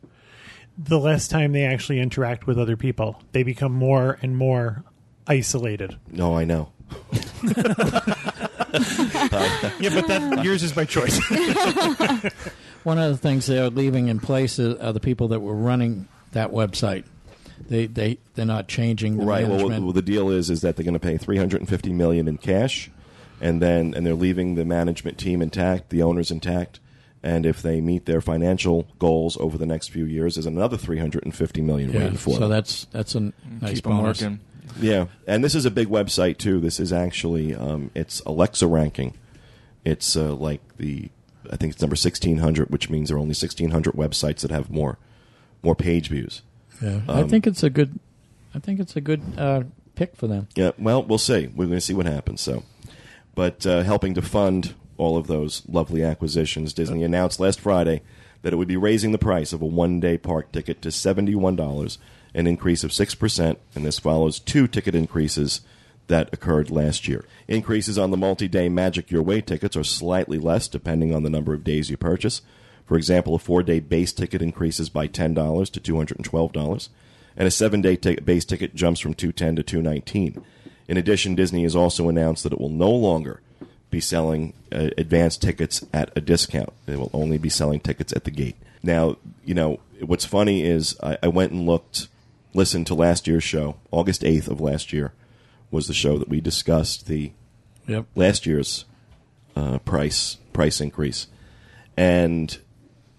the 0.84 0.98
less 0.98 1.28
time 1.28 1.52
they 1.52 1.64
actually 1.64 2.00
interact 2.00 2.46
with 2.46 2.58
other 2.58 2.76
people. 2.76 3.20
They 3.32 3.42
become 3.42 3.72
more 3.72 4.18
and 4.22 4.36
more 4.36 4.82
isolated. 5.26 5.96
No, 6.10 6.36
I 6.36 6.44
know. 6.44 6.72
Yeah, 9.80 9.90
but 9.94 10.06
that 10.06 10.44
yours 10.44 10.62
is 10.62 10.72
by 10.72 10.84
choice. 10.84 11.18
One 12.84 12.98
of 12.98 13.10
the 13.10 13.18
things 13.18 13.46
they 13.46 13.58
are 13.58 13.68
leaving 13.68 14.08
in 14.08 14.20
place 14.20 14.58
are 14.60 14.92
the 14.92 15.00
people 15.00 15.28
that 15.28 15.40
were 15.40 15.54
running 15.54 16.06
that 16.32 16.50
website. 16.52 17.04
They 17.68 17.86
they 17.86 18.18
they're 18.34 18.46
not 18.46 18.68
changing 18.68 19.16
the 19.18 19.24
right. 19.24 19.46
Well, 19.48 19.68
well, 19.68 19.92
the 19.92 20.02
deal 20.02 20.30
is 20.30 20.50
is 20.50 20.60
that 20.60 20.76
they're 20.76 20.84
going 20.84 20.94
to 20.94 21.00
pay 21.00 21.18
350 21.18 21.92
million 21.92 22.28
in 22.28 22.38
cash, 22.38 22.90
and 23.40 23.60
then 23.60 23.92
and 23.94 24.06
they're 24.06 24.14
leaving 24.14 24.54
the 24.54 24.64
management 24.64 25.18
team 25.18 25.42
intact, 25.42 25.90
the 25.90 26.02
owners 26.02 26.30
intact, 26.30 26.78
and 27.22 27.44
if 27.44 27.60
they 27.62 27.80
meet 27.80 28.06
their 28.06 28.20
financial 28.20 28.86
goals 28.98 29.36
over 29.38 29.58
the 29.58 29.66
next 29.66 29.88
few 29.88 30.04
years, 30.04 30.38
is 30.38 30.46
another 30.46 30.76
350 30.76 31.60
million 31.62 31.92
yeah, 31.92 31.98
waiting 32.00 32.16
for 32.16 32.34
so 32.34 32.40
them. 32.40 32.50
that's 32.50 32.84
that's 32.86 33.14
a 33.14 33.20
nice 33.60 33.74
Keep 33.76 33.86
on 33.88 33.96
bonus. 34.02 34.22
working. 34.22 34.40
Yeah, 34.80 35.06
and 35.26 35.42
this 35.42 35.54
is 35.54 35.64
a 35.66 35.70
big 35.70 35.88
website 35.88 36.38
too. 36.38 36.60
This 36.60 36.78
is 36.80 36.92
actually 36.92 37.54
um, 37.54 37.90
it's 37.94 38.20
Alexa 38.26 38.66
ranking. 38.66 39.14
It's 39.84 40.16
uh, 40.16 40.34
like 40.34 40.60
the 40.76 41.10
I 41.50 41.56
think 41.56 41.72
it's 41.72 41.82
number 41.82 41.94
1600, 41.94 42.70
which 42.70 42.88
means 42.90 43.08
there 43.08 43.16
are 43.16 43.20
only 43.20 43.30
1600 43.30 43.94
websites 43.94 44.40
that 44.40 44.50
have 44.50 44.70
more 44.70 44.98
more 45.62 45.74
page 45.74 46.08
views. 46.08 46.42
Yeah, 46.80 47.00
I 47.08 47.22
Um, 47.22 47.28
think 47.28 47.46
it's 47.46 47.62
a 47.62 47.70
good. 47.70 47.98
I 48.54 48.58
think 48.60 48.80
it's 48.80 48.96
a 48.96 49.00
good 49.00 49.22
uh, 49.36 49.62
pick 49.94 50.16
for 50.16 50.26
them. 50.26 50.48
Yeah, 50.54 50.70
well, 50.78 51.02
we'll 51.02 51.18
see. 51.18 51.48
We're 51.48 51.66
going 51.66 51.76
to 51.78 51.80
see 51.80 51.94
what 51.94 52.06
happens. 52.06 52.40
So, 52.40 52.62
but 53.34 53.66
uh, 53.66 53.82
helping 53.82 54.14
to 54.14 54.22
fund 54.22 54.74
all 55.00 55.16
of 55.16 55.26
those 55.26 55.62
lovely 55.68 56.04
acquisitions, 56.04 56.74
Disney 56.74 57.02
announced 57.02 57.40
last 57.40 57.58
Friday 57.58 58.02
that 58.42 58.52
it 58.52 58.56
would 58.56 58.68
be 58.68 58.76
raising 58.76 59.12
the 59.12 59.18
price 59.18 59.52
of 59.52 59.62
a 59.62 59.66
one-day 59.66 60.18
park 60.18 60.52
ticket 60.52 60.82
to 60.82 60.92
seventy-one 60.92 61.56
dollars, 61.56 61.98
an 62.34 62.46
increase 62.46 62.84
of 62.84 62.92
six 62.92 63.14
percent, 63.14 63.58
and 63.74 63.84
this 63.84 63.98
follows 63.98 64.38
two 64.38 64.68
ticket 64.68 64.94
increases 64.94 65.62
that 66.06 66.32
occurred 66.32 66.70
last 66.70 67.08
year. 67.08 67.24
Increases 67.48 67.96
on 67.96 68.10
the 68.10 68.16
multi-day 68.16 68.68
Magic 68.68 69.10
Your 69.10 69.22
Way 69.22 69.40
tickets 69.40 69.76
are 69.76 69.84
slightly 69.84 70.38
less 70.38 70.68
depending 70.68 71.14
on 71.14 71.22
the 71.22 71.30
number 71.30 71.54
of 71.54 71.64
days 71.64 71.88
you 71.88 71.96
purchase. 71.96 72.42
For 72.84 72.96
example, 72.96 73.34
a 73.34 73.38
four-day 73.38 73.80
base 73.80 74.12
ticket 74.12 74.42
increases 74.42 74.88
by 74.90 75.06
ten 75.06 75.32
dollars 75.34 75.70
to 75.70 75.80
two 75.80 75.96
hundred 75.96 76.18
and 77.36 77.46
a 77.48 77.50
seven-day 77.50 77.96
t- 77.96 78.16
base 78.16 78.44
ticket 78.44 78.74
jumps 78.74 79.00
from 79.00 79.14
210 79.14 79.56
to 79.56 79.62
219. 79.62 80.44
In 80.88 80.96
addition, 80.96 81.36
Disney 81.36 81.62
has 81.62 81.76
also 81.76 82.08
announced 82.08 82.42
that 82.42 82.52
it 82.52 82.60
will 82.60 82.68
no 82.68 82.90
longer 82.90 83.40
be 83.90 84.00
selling 84.00 84.52
uh, 84.72 84.90
advanced 84.96 85.42
tickets 85.42 85.84
at 85.92 86.12
a 86.16 86.20
discount. 86.20 86.72
They 86.86 86.96
will 86.96 87.10
only 87.12 87.38
be 87.38 87.48
selling 87.48 87.80
tickets 87.80 88.12
at 88.12 88.24
the 88.24 88.30
gate. 88.30 88.56
Now, 88.82 89.16
you 89.44 89.54
know 89.54 89.80
what's 90.00 90.24
funny 90.24 90.62
is 90.64 90.96
I, 91.02 91.18
I 91.22 91.28
went 91.28 91.52
and 91.52 91.66
looked, 91.66 92.08
listened 92.54 92.86
to 92.88 92.94
last 92.94 93.26
year's 93.26 93.44
show. 93.44 93.76
August 93.90 94.22
8th 94.22 94.48
of 94.48 94.60
last 94.60 94.92
year 94.92 95.12
was 95.70 95.86
the 95.86 95.94
show 95.94 96.18
that 96.18 96.28
we 96.28 96.40
discussed 96.40 97.06
the 97.06 97.32
Yep. 97.88 98.06
last 98.14 98.46
year's 98.46 98.84
uh, 99.56 99.78
price 99.80 100.36
price 100.52 100.80
increase, 100.80 101.26
and 101.96 102.56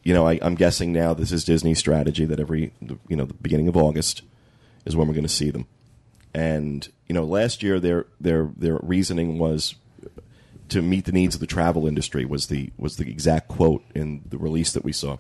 you 0.04 0.14
know 0.14 0.26
I, 0.26 0.40
I'm 0.42 0.56
guessing 0.56 0.94
now 0.94 1.14
this 1.14 1.32
is 1.34 1.44
Disney's 1.44 1.80
strategy 1.80 2.24
that 2.26 2.40
every 2.40 2.72
you 3.10 3.16
know 3.18 3.26
the 3.26 3.34
beginning 3.34 3.68
of 3.68 3.76
August 3.76 4.22
is 4.86 4.96
when 4.96 5.08
we're 5.08 5.14
going 5.14 5.26
to 5.26 5.30
see 5.30 5.50
them, 5.50 5.68
and 6.34 6.88
you 7.08 7.14
know 7.14 7.26
last 7.26 7.62
year 7.64 7.80
their 7.82 8.06
their 8.22 8.50
their 8.56 8.78
reasoning 8.82 9.38
was 9.40 9.76
to 10.72 10.82
meet 10.82 11.06
the 11.06 11.12
needs 11.12 11.36
of 11.36 11.42
the 11.42 11.48
travel 11.48 11.86
industry 11.86 12.26
was 12.26 12.48
the 12.48 12.72
was 12.78 12.96
the 12.96 13.10
exact 13.10 13.48
quote 13.50 13.84
in 13.94 14.24
the 14.28 14.38
release 14.38 14.72
that 14.74 14.84
we 14.84 14.94
saw. 14.94 15.18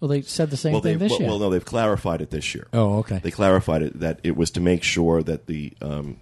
Well, 0.00 0.08
they 0.08 0.22
said 0.22 0.50
the 0.50 0.56
same 0.56 0.72
well, 0.72 0.82
thing 0.82 0.98
this 0.98 1.10
well, 1.12 1.20
year. 1.20 1.28
Well, 1.28 1.38
no, 1.38 1.50
they've 1.50 1.64
clarified 1.64 2.20
it 2.20 2.30
this 2.30 2.54
year. 2.54 2.66
oh, 2.72 2.98
okay. 2.98 3.20
They 3.22 3.30
clarified 3.30 3.82
it 3.82 4.00
that 4.00 4.20
it 4.22 4.36
was 4.36 4.50
to 4.52 4.60
make 4.60 4.82
sure 4.82 5.22
that 5.22 5.46
the 5.46 5.72
um, 5.80 6.18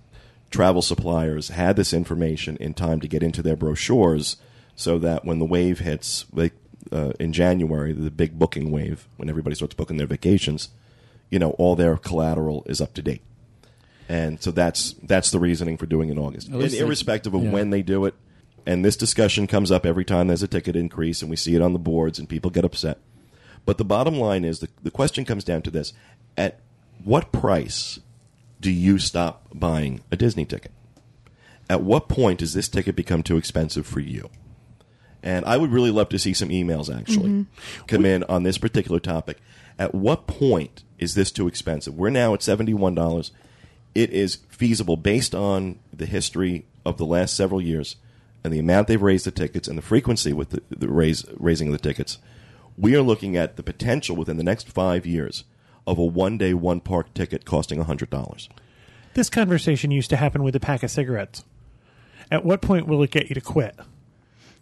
travel 0.50 0.82
suppliers 0.82 1.48
had 1.48 1.76
this 1.76 1.92
information 1.92 2.56
in 2.58 2.74
time 2.74 3.00
to 3.00 3.08
get 3.08 3.22
into 3.22 3.42
their 3.42 3.56
brochures, 3.56 4.36
so 4.76 4.98
that 4.98 5.24
when 5.24 5.38
the 5.38 5.44
wave 5.44 5.78
hits, 5.78 6.26
like 6.32 6.52
uh, 6.90 7.12
in 7.18 7.32
January, 7.32 7.92
the 7.92 8.10
big 8.10 8.38
booking 8.38 8.70
wave, 8.70 9.06
when 9.16 9.28
everybody 9.28 9.54
starts 9.54 9.74
booking 9.74 9.96
their 9.96 10.06
vacations, 10.06 10.68
you 11.30 11.38
know, 11.38 11.50
all 11.52 11.76
their 11.76 11.96
collateral 11.96 12.64
is 12.66 12.80
up 12.80 12.94
to 12.94 13.02
date. 13.02 13.22
And 14.08 14.42
so 14.42 14.50
that's 14.50 14.94
that's 15.02 15.30
the 15.30 15.38
reasoning 15.38 15.76
for 15.76 15.86
doing 15.86 16.08
it 16.08 16.12
in 16.12 16.18
August, 16.18 16.48
and 16.48 16.58
least 16.58 16.74
they- 16.74 16.80
irrespective 16.80 17.32
of 17.32 17.44
yeah. 17.44 17.50
when 17.50 17.70
they 17.70 17.82
do 17.82 18.04
it. 18.04 18.14
And 18.64 18.84
this 18.84 18.96
discussion 18.96 19.46
comes 19.46 19.72
up 19.72 19.84
every 19.84 20.04
time 20.04 20.28
there's 20.28 20.42
a 20.42 20.48
ticket 20.48 20.76
increase, 20.76 21.20
and 21.20 21.30
we 21.30 21.36
see 21.36 21.54
it 21.54 21.62
on 21.62 21.72
the 21.72 21.78
boards, 21.78 22.18
and 22.18 22.28
people 22.28 22.50
get 22.50 22.64
upset. 22.64 22.98
But 23.64 23.78
the 23.78 23.84
bottom 23.84 24.16
line 24.16 24.44
is 24.44 24.60
the, 24.60 24.68
the 24.82 24.90
question 24.90 25.24
comes 25.24 25.44
down 25.44 25.62
to 25.62 25.70
this 25.70 25.92
at 26.36 26.60
what 27.04 27.32
price 27.32 28.00
do 28.60 28.70
you 28.70 28.98
stop 28.98 29.46
buying 29.52 30.00
a 30.10 30.16
Disney 30.16 30.44
ticket? 30.44 30.72
At 31.68 31.82
what 31.82 32.08
point 32.08 32.40
does 32.40 32.54
this 32.54 32.68
ticket 32.68 32.96
become 32.96 33.22
too 33.22 33.36
expensive 33.36 33.86
for 33.86 34.00
you? 34.00 34.30
And 35.22 35.44
I 35.44 35.56
would 35.56 35.70
really 35.70 35.90
love 35.90 36.08
to 36.10 36.18
see 36.18 36.32
some 36.32 36.48
emails 36.48 36.94
actually 36.94 37.30
mm-hmm. 37.30 37.84
come 37.86 38.04
in 38.04 38.24
on 38.24 38.42
this 38.42 38.58
particular 38.58 38.98
topic. 38.98 39.38
At 39.78 39.94
what 39.94 40.26
point 40.26 40.82
is 40.98 41.14
this 41.14 41.30
too 41.30 41.46
expensive? 41.46 41.94
We're 41.94 42.10
now 42.10 42.34
at 42.34 42.40
$71. 42.40 43.30
It 43.94 44.10
is 44.10 44.38
feasible 44.48 44.96
based 44.96 45.34
on 45.34 45.78
the 45.92 46.06
history 46.06 46.66
of 46.84 46.98
the 46.98 47.06
last 47.06 47.34
several 47.34 47.60
years 47.60 47.96
and 48.44 48.52
the 48.52 48.58
amount 48.58 48.88
they've 48.88 49.00
raised 49.00 49.26
the 49.26 49.30
tickets 49.30 49.68
and 49.68 49.78
the 49.78 49.82
frequency 49.82 50.32
with 50.32 50.50
the, 50.50 50.62
the 50.70 50.88
raise, 50.88 51.24
raising 51.36 51.68
of 51.68 51.72
the 51.72 51.78
tickets. 51.78 52.18
We 52.76 52.96
are 52.96 53.02
looking 53.02 53.36
at 53.36 53.56
the 53.56 53.62
potential 53.62 54.16
within 54.16 54.36
the 54.36 54.42
next 54.42 54.68
five 54.68 55.06
years 55.06 55.44
of 55.86 55.98
a 55.98 56.04
one 56.04 56.38
day, 56.38 56.54
one 56.54 56.80
park 56.80 57.12
ticket 57.14 57.44
costing 57.44 57.84
$100. 57.84 58.48
this 59.14 59.28
conversation 59.28 59.90
used 59.90 60.10
to 60.10 60.16
happen 60.16 60.42
with 60.42 60.56
a 60.56 60.60
pack 60.60 60.82
of 60.82 60.90
cigarettes. 60.90 61.44
At 62.30 62.44
what 62.44 62.62
point 62.62 62.86
will 62.86 63.02
it 63.02 63.10
get 63.10 63.28
you 63.28 63.34
to 63.34 63.40
quit? 63.40 63.78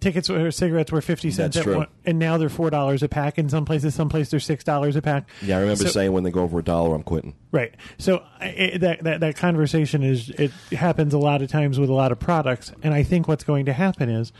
Tickets 0.00 0.30
or 0.30 0.50
cigarettes 0.50 0.90
were 0.90 1.02
fifty 1.02 1.30
cents, 1.30 1.56
That's 1.56 1.58
at 1.66 1.70
true. 1.70 1.76
one, 1.80 1.86
and 2.06 2.18
now 2.18 2.38
they're 2.38 2.48
four 2.48 2.70
dollars 2.70 3.02
a 3.02 3.08
pack. 3.08 3.36
In 3.38 3.50
some 3.50 3.66
places, 3.66 3.94
some 3.94 4.08
places 4.08 4.30
they're 4.30 4.40
six 4.40 4.64
dollars 4.64 4.96
a 4.96 5.02
pack. 5.02 5.28
Yeah, 5.42 5.58
I 5.58 5.60
remember 5.60 5.84
So- 5.84 5.90
saying 5.90 6.12
when 6.12 6.22
they 6.24 6.30
go 6.30 6.40
over 6.42 6.58
a 6.58 6.64
dollar, 6.64 6.94
I'm 6.96 7.02
quitting. 7.02 7.34
Right. 7.52 7.74
So 7.98 8.22
I- 8.40 8.46
it, 8.46 8.78
that, 8.80 9.04
that 9.04 9.20
that 9.20 9.36
conversation 9.36 10.02
is 10.02 10.30
it 10.30 10.52
happens 10.72 11.12
a 11.12 11.18
lot 11.18 11.42
of 11.42 11.50
times 11.50 11.78
with 11.78 11.90
a 11.90 11.92
lot 11.92 12.12
of 12.12 12.18
products, 12.18 12.72
and 12.82 12.94
I 12.94 13.02
think 13.02 13.28
what's 13.28 13.44
going 13.44 13.66
to 13.66 13.74
happen 13.74 14.08
is 14.08 14.32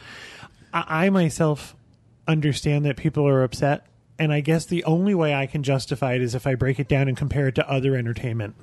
I, 0.72 1.06
I 1.06 1.10
myself 1.10 1.76
understand 2.26 2.86
that 2.86 2.96
people 2.96 3.28
are 3.28 3.42
upset, 3.42 3.86
and 4.18 4.32
I 4.32 4.40
guess 4.40 4.64
the 4.64 4.82
only 4.84 5.14
way 5.14 5.34
I 5.34 5.44
can 5.46 5.62
justify 5.62 6.14
it 6.14 6.22
is 6.22 6.34
if 6.34 6.46
I 6.46 6.54
break 6.54 6.80
it 6.80 6.88
down 6.88 7.06
and 7.06 7.16
compare 7.18 7.48
it 7.48 7.54
to 7.56 7.70
other 7.70 7.96
entertainment. 7.96 8.54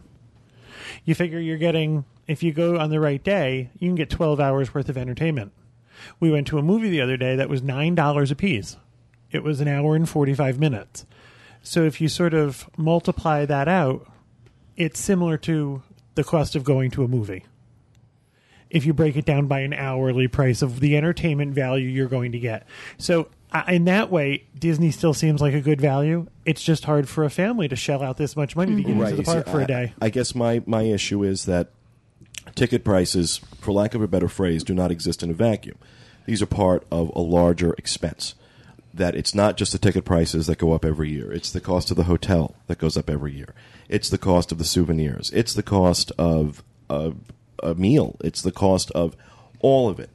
You 1.05 1.13
figure 1.13 1.39
you're 1.39 1.57
getting 1.57 2.05
if 2.27 2.41
you 2.41 2.53
go 2.53 2.79
on 2.79 2.89
the 2.89 2.99
right 2.99 3.23
day, 3.23 3.69
you 3.77 3.87
can 3.87 3.95
get 3.95 4.09
twelve 4.09 4.39
hours 4.39 4.73
worth 4.73 4.89
of 4.89 4.97
entertainment. 4.97 5.51
We 6.19 6.31
went 6.31 6.47
to 6.47 6.57
a 6.57 6.61
movie 6.61 6.89
the 6.89 7.01
other 7.01 7.17
day 7.17 7.35
that 7.35 7.49
was 7.49 7.61
nine 7.61 7.95
dollars 7.95 8.31
a 8.31 8.35
piece. 8.35 8.77
It 9.31 9.43
was 9.43 9.61
an 9.61 9.67
hour 9.67 9.95
and 9.95 10.07
forty 10.07 10.33
five 10.33 10.59
minutes. 10.59 11.05
So 11.61 11.83
if 11.83 11.99
you 11.99 12.07
sort 12.07 12.33
of 12.33 12.69
multiply 12.77 13.45
that 13.45 13.67
out, 13.67 14.07
it's 14.75 14.99
similar 14.99 15.37
to 15.39 15.83
the 16.15 16.23
cost 16.23 16.55
of 16.55 16.63
going 16.63 16.91
to 16.91 17.03
a 17.03 17.07
movie. 17.07 17.45
If 18.69 18.85
you 18.85 18.93
break 18.93 19.15
it 19.15 19.25
down 19.25 19.47
by 19.47 19.61
an 19.61 19.73
hourly 19.73 20.27
price 20.27 20.61
of 20.61 20.79
the 20.79 20.97
entertainment 20.97 21.53
value 21.53 21.87
you're 21.87 22.07
going 22.07 22.33
to 22.33 22.39
get. 22.39 22.67
So 22.97 23.29
uh, 23.51 23.63
in 23.69 23.85
that 23.85 24.11
way, 24.11 24.45
Disney 24.57 24.91
still 24.91 25.13
seems 25.13 25.41
like 25.41 25.53
a 25.53 25.61
good 25.61 25.79
value. 25.79 26.27
It's 26.43 26.61
just 26.61 26.83
hard 26.83 27.07
for 27.07 27.23
a 27.23 27.29
family 27.29 27.69
to 27.69 27.77
shell 27.77 28.03
out 28.03 28.17
this 28.17 28.35
much 28.35 28.57
money 28.57 28.75
to 28.75 28.81
get 28.83 28.91
into 28.97 29.15
the 29.15 29.23
park 29.23 29.47
for 29.47 29.61
a 29.61 29.67
day. 29.67 29.93
I 30.01 30.09
guess 30.09 30.35
my, 30.35 30.61
my 30.65 30.81
issue 30.83 31.23
is 31.23 31.45
that 31.45 31.69
ticket 32.57 32.83
prices, 32.83 33.37
for 33.61 33.71
lack 33.71 33.93
of 33.93 34.01
a 34.01 34.07
better 34.07 34.27
phrase, 34.27 34.63
do 34.63 34.73
not 34.73 34.91
exist 34.91 35.23
in 35.23 35.29
a 35.29 35.33
vacuum. 35.33 35.77
These 36.25 36.41
are 36.41 36.47
part 36.47 36.85
of 36.91 37.09
a 37.15 37.21
larger 37.21 37.73
expense. 37.77 38.35
That 38.93 39.15
it's 39.15 39.35
not 39.35 39.57
just 39.57 39.71
the 39.71 39.77
ticket 39.77 40.03
prices 40.05 40.47
that 40.47 40.57
go 40.57 40.73
up 40.73 40.83
every 40.83 41.09
year. 41.09 41.31
It's 41.31 41.51
the 41.51 41.61
cost 41.61 41.91
of 41.91 41.97
the 41.97 42.05
hotel 42.05 42.55
that 42.65 42.79
goes 42.79 42.97
up 42.97 43.09
every 43.09 43.33
year. 43.33 43.53
It's 43.87 44.09
the 44.09 44.17
cost 44.17 44.51
of 44.51 44.57
the 44.57 44.65
souvenirs. 44.65 45.31
It's 45.33 45.53
the 45.53 45.63
cost 45.63 46.11
of 46.17 46.63
a, 46.89 47.13
a 47.61 47.75
meal. 47.75 48.17
It's 48.21 48.41
the 48.41 48.51
cost 48.51 48.91
of 48.91 49.15
all 49.59 49.87
of 49.87 49.99
it. 49.99 50.09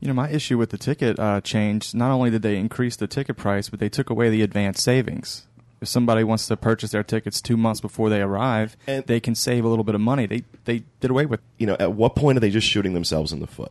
You 0.00 0.08
know, 0.08 0.14
my 0.14 0.28
issue 0.28 0.58
with 0.58 0.70
the 0.70 0.78
ticket 0.78 1.18
uh, 1.18 1.40
change, 1.40 1.94
not 1.94 2.10
only 2.10 2.30
did 2.30 2.42
they 2.42 2.56
increase 2.56 2.96
the 2.96 3.06
ticket 3.06 3.36
price, 3.36 3.70
but 3.70 3.78
they 3.78 3.88
took 3.88 4.10
away 4.10 4.28
the 4.28 4.42
advance 4.42 4.82
savings. 4.82 5.46
If 5.84 5.88
somebody 5.88 6.24
wants 6.24 6.46
to 6.46 6.56
purchase 6.56 6.92
their 6.92 7.02
tickets 7.02 7.42
two 7.42 7.58
months 7.58 7.82
before 7.82 8.08
they 8.08 8.22
arrive, 8.22 8.74
And- 8.86 9.04
they 9.04 9.20
can 9.20 9.34
save 9.34 9.66
a 9.66 9.68
little 9.68 9.84
bit 9.84 9.94
of 9.94 10.00
money. 10.00 10.24
They 10.26 10.44
they 10.64 10.84
did 11.00 11.10
away 11.10 11.26
with 11.26 11.40
you 11.58 11.66
know, 11.66 11.76
at 11.78 11.92
what 11.92 12.16
point 12.16 12.38
are 12.38 12.40
they 12.40 12.48
just 12.50 12.66
shooting 12.66 12.94
themselves 12.94 13.32
in 13.32 13.40
the 13.40 13.46
foot? 13.46 13.70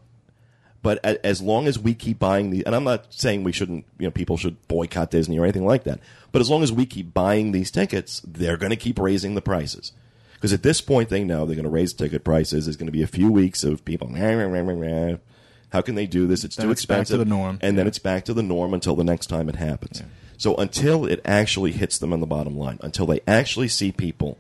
But 0.84 1.00
a- 1.04 1.26
as 1.26 1.42
long 1.42 1.66
as 1.66 1.80
we 1.80 1.96
keep 1.96 2.20
buying 2.20 2.52
these, 2.52 2.62
and 2.64 2.76
I'm 2.76 2.84
not 2.84 3.08
saying 3.12 3.44
we 3.44 3.52
shouldn't, 3.52 3.86
you 3.98 4.06
know, 4.06 4.12
people 4.12 4.38
should 4.38 4.58
boycott 4.68 5.10
Disney 5.10 5.40
or 5.40 5.44
anything 5.44 5.66
like 5.66 5.86
that. 5.86 6.00
But 6.32 6.42
as 6.42 6.50
long 6.52 6.62
as 6.62 6.72
we 6.72 6.86
keep 6.86 7.14
buying 7.16 7.52
these 7.52 7.72
tickets, 7.72 8.22
they're 8.28 8.58
going 8.58 8.70
to 8.70 8.76
keep 8.76 9.00
raising 9.00 9.34
the 9.34 9.42
prices. 9.42 9.92
Because 10.36 10.54
at 10.54 10.62
this 10.62 10.82
point, 10.82 11.10
they 11.10 11.24
know 11.24 11.46
they're 11.46 11.56
going 11.56 11.64
to 11.64 11.70
raise 11.70 11.94
ticket 11.94 12.24
prices. 12.24 12.66
There's 12.66 12.76
going 12.78 12.88
to 12.88 12.92
be 12.92 13.02
a 13.02 13.08
few 13.08 13.32
weeks 13.32 13.64
of 13.64 13.84
people 13.86 14.10
How 14.10 15.82
can 15.82 15.96
they 15.96 16.06
do 16.06 16.28
this? 16.28 16.44
It's 16.44 16.58
Then 16.58 16.68
too 16.68 16.72
it's 16.74 16.86
back 16.86 16.98
to 16.98 17.02
expensive. 17.02 17.20
the 17.20 17.26
norm. 17.26 17.58
And 17.62 17.76
then 17.78 17.88
it's 17.88 17.98
back 17.98 18.26
to 18.26 18.34
the 18.34 18.44
norm 18.44 18.74
until 18.76 18.96
the 18.96 19.04
next 19.04 19.28
time 19.28 19.50
it 19.50 19.56
happens. 19.56 20.04
So 20.38 20.56
until 20.56 21.06
it 21.06 21.22
actually 21.26 21.72
hits 21.72 21.98
them 21.98 22.14
on 22.14 22.20
the 22.20 22.28
bottom 22.28 22.58
line, 22.58 22.80
until 22.82 23.06
they 23.06 23.22
actually 23.28 23.68
see 23.68 23.92
people 23.92 24.38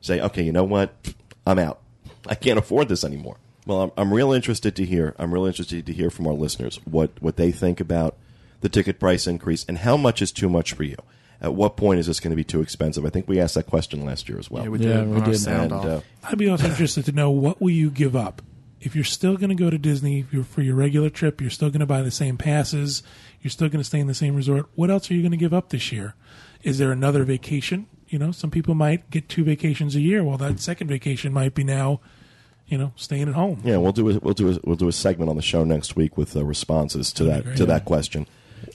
say, 0.00 0.20
okay, 0.20 0.42
you 0.42 0.52
know 0.52 0.64
what? 0.64 0.94
I'm 1.46 1.58
out. 1.58 1.80
I 2.28 2.34
can't 2.34 2.58
afford 2.58 2.88
this 2.88 3.04
anymore. 3.04 3.36
Well, 3.66 3.82
I'm, 3.82 3.90
I'm 3.96 4.14
real 4.14 4.32
interested 4.32 4.76
to 4.76 4.84
hear. 4.84 5.14
I'm 5.18 5.34
real 5.34 5.44
interested 5.44 5.84
to 5.86 5.92
hear 5.92 6.10
from 6.10 6.26
our 6.26 6.34
listeners 6.34 6.80
what, 6.84 7.10
what 7.20 7.36
they 7.36 7.50
think 7.52 7.80
about 7.80 8.16
the 8.60 8.68
ticket 8.68 8.98
price 9.00 9.26
increase 9.26 9.64
and 9.68 9.78
how 9.78 9.96
much 9.96 10.22
is 10.22 10.32
too 10.32 10.48
much 10.48 10.72
for 10.72 10.84
you. 10.84 10.96
At 11.40 11.54
what 11.54 11.76
point 11.76 12.00
is 12.00 12.06
this 12.06 12.20
going 12.20 12.30
to 12.30 12.36
be 12.36 12.44
too 12.44 12.62
expensive? 12.62 13.04
I 13.04 13.10
think 13.10 13.28
we 13.28 13.38
asked 13.38 13.56
that 13.56 13.66
question 13.66 14.04
last 14.04 14.28
year 14.28 14.38
as 14.38 14.50
well. 14.50 14.64
Yeah, 14.64 14.70
we 14.70 14.78
Yeah, 14.78 15.00
did. 15.00 15.08
we 15.08 15.20
did. 15.20 15.46
and 15.48 15.72
uh, 15.72 16.00
I'd 16.24 16.38
be 16.38 16.48
also 16.48 16.66
interested 16.68 17.04
to 17.06 17.12
know 17.12 17.30
what 17.30 17.60
will 17.60 17.70
you 17.70 17.90
give 17.90 18.16
up 18.16 18.40
if 18.80 18.94
you're 18.94 19.04
still 19.04 19.36
going 19.36 19.50
to 19.50 19.54
go 19.54 19.68
to 19.68 19.76
Disney 19.78 20.20
if 20.20 20.32
you're, 20.32 20.44
for 20.44 20.62
your 20.62 20.76
regular 20.76 21.10
trip. 21.10 21.40
You're 21.40 21.50
still 21.50 21.68
going 21.70 21.80
to 21.80 21.86
buy 21.86 22.02
the 22.02 22.10
same 22.10 22.38
passes. 22.38 23.02
You're 23.42 23.50
still 23.50 23.68
going 23.68 23.80
to 23.80 23.84
stay 23.84 23.98
in 23.98 24.06
the 24.06 24.14
same 24.14 24.34
resort. 24.34 24.66
What 24.74 24.90
else 24.90 25.10
are 25.10 25.14
you 25.14 25.22
going 25.22 25.32
to 25.32 25.36
give 25.36 25.54
up 25.54 25.70
this 25.70 25.92
year? 25.92 26.14
Is 26.62 26.78
there 26.78 26.90
another 26.92 27.24
vacation? 27.24 27.86
You 28.08 28.18
know, 28.18 28.32
some 28.32 28.50
people 28.50 28.74
might 28.74 29.10
get 29.10 29.28
two 29.28 29.44
vacations 29.44 29.94
a 29.94 30.00
year. 30.00 30.22
Well, 30.24 30.38
that 30.38 30.60
second 30.60 30.88
vacation 30.88 31.32
might 31.32 31.54
be 31.54 31.64
now, 31.64 32.00
you 32.66 32.78
know, 32.78 32.92
staying 32.96 33.28
at 33.28 33.34
home. 33.34 33.60
Yeah, 33.64 33.76
we'll 33.78 33.92
do 33.92 34.10
a, 34.10 34.18
we'll 34.18 34.34
do 34.34 34.52
a, 34.52 34.58
we'll 34.64 34.76
do 34.76 34.88
a 34.88 34.92
segment 34.92 35.30
on 35.30 35.36
the 35.36 35.42
show 35.42 35.64
next 35.64 35.96
week 35.96 36.16
with 36.16 36.36
uh, 36.36 36.44
responses 36.44 37.12
to 37.14 37.24
that 37.24 37.56
to 37.56 37.66
that 37.66 37.84
question, 37.84 38.26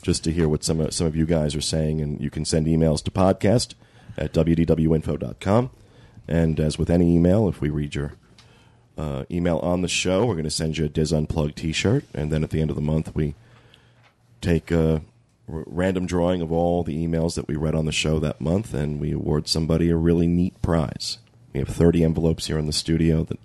just 0.01 0.23
to 0.25 0.31
hear 0.31 0.47
what 0.47 0.63
some 0.63 0.79
of, 0.79 0.93
some 0.93 1.07
of 1.07 1.15
you 1.15 1.25
guys 1.25 1.55
are 1.55 1.61
saying, 1.61 2.01
and 2.01 2.21
you 2.21 2.29
can 2.29 2.45
send 2.45 2.67
emails 2.67 3.03
to 3.03 3.11
podcast 3.11 3.75
at 4.17 4.33
wdwinfo.com. 4.33 5.69
And 6.27 6.59
as 6.59 6.77
with 6.77 6.89
any 6.89 7.15
email, 7.15 7.47
if 7.49 7.61
we 7.61 7.69
read 7.69 7.95
your 7.95 8.13
uh, 8.97 9.25
email 9.31 9.57
on 9.59 9.81
the 9.81 9.87
show, 9.87 10.25
we're 10.25 10.35
going 10.35 10.43
to 10.43 10.51
send 10.51 10.77
you 10.77 10.85
a 10.85 10.89
DIS 10.89 11.11
Unplugged 11.11 11.57
T-shirt, 11.57 12.05
and 12.13 12.31
then 12.31 12.43
at 12.43 12.51
the 12.51 12.61
end 12.61 12.69
of 12.69 12.75
the 12.75 12.81
month, 12.81 13.15
we 13.15 13.35
take 14.41 14.71
a 14.71 15.01
r- 15.51 15.63
random 15.67 16.05
drawing 16.05 16.41
of 16.41 16.51
all 16.51 16.83
the 16.83 17.05
emails 17.05 17.35
that 17.35 17.47
we 17.47 17.55
read 17.55 17.75
on 17.75 17.85
the 17.85 17.91
show 17.91 18.19
that 18.19 18.41
month, 18.41 18.73
and 18.73 18.99
we 18.99 19.11
award 19.11 19.47
somebody 19.47 19.89
a 19.89 19.95
really 19.95 20.27
neat 20.27 20.61
prize. 20.61 21.19
We 21.53 21.59
have 21.59 21.69
30 21.69 22.03
envelopes 22.03 22.47
here 22.47 22.57
in 22.57 22.65
the 22.67 22.73
studio 22.73 23.23
that 23.25 23.39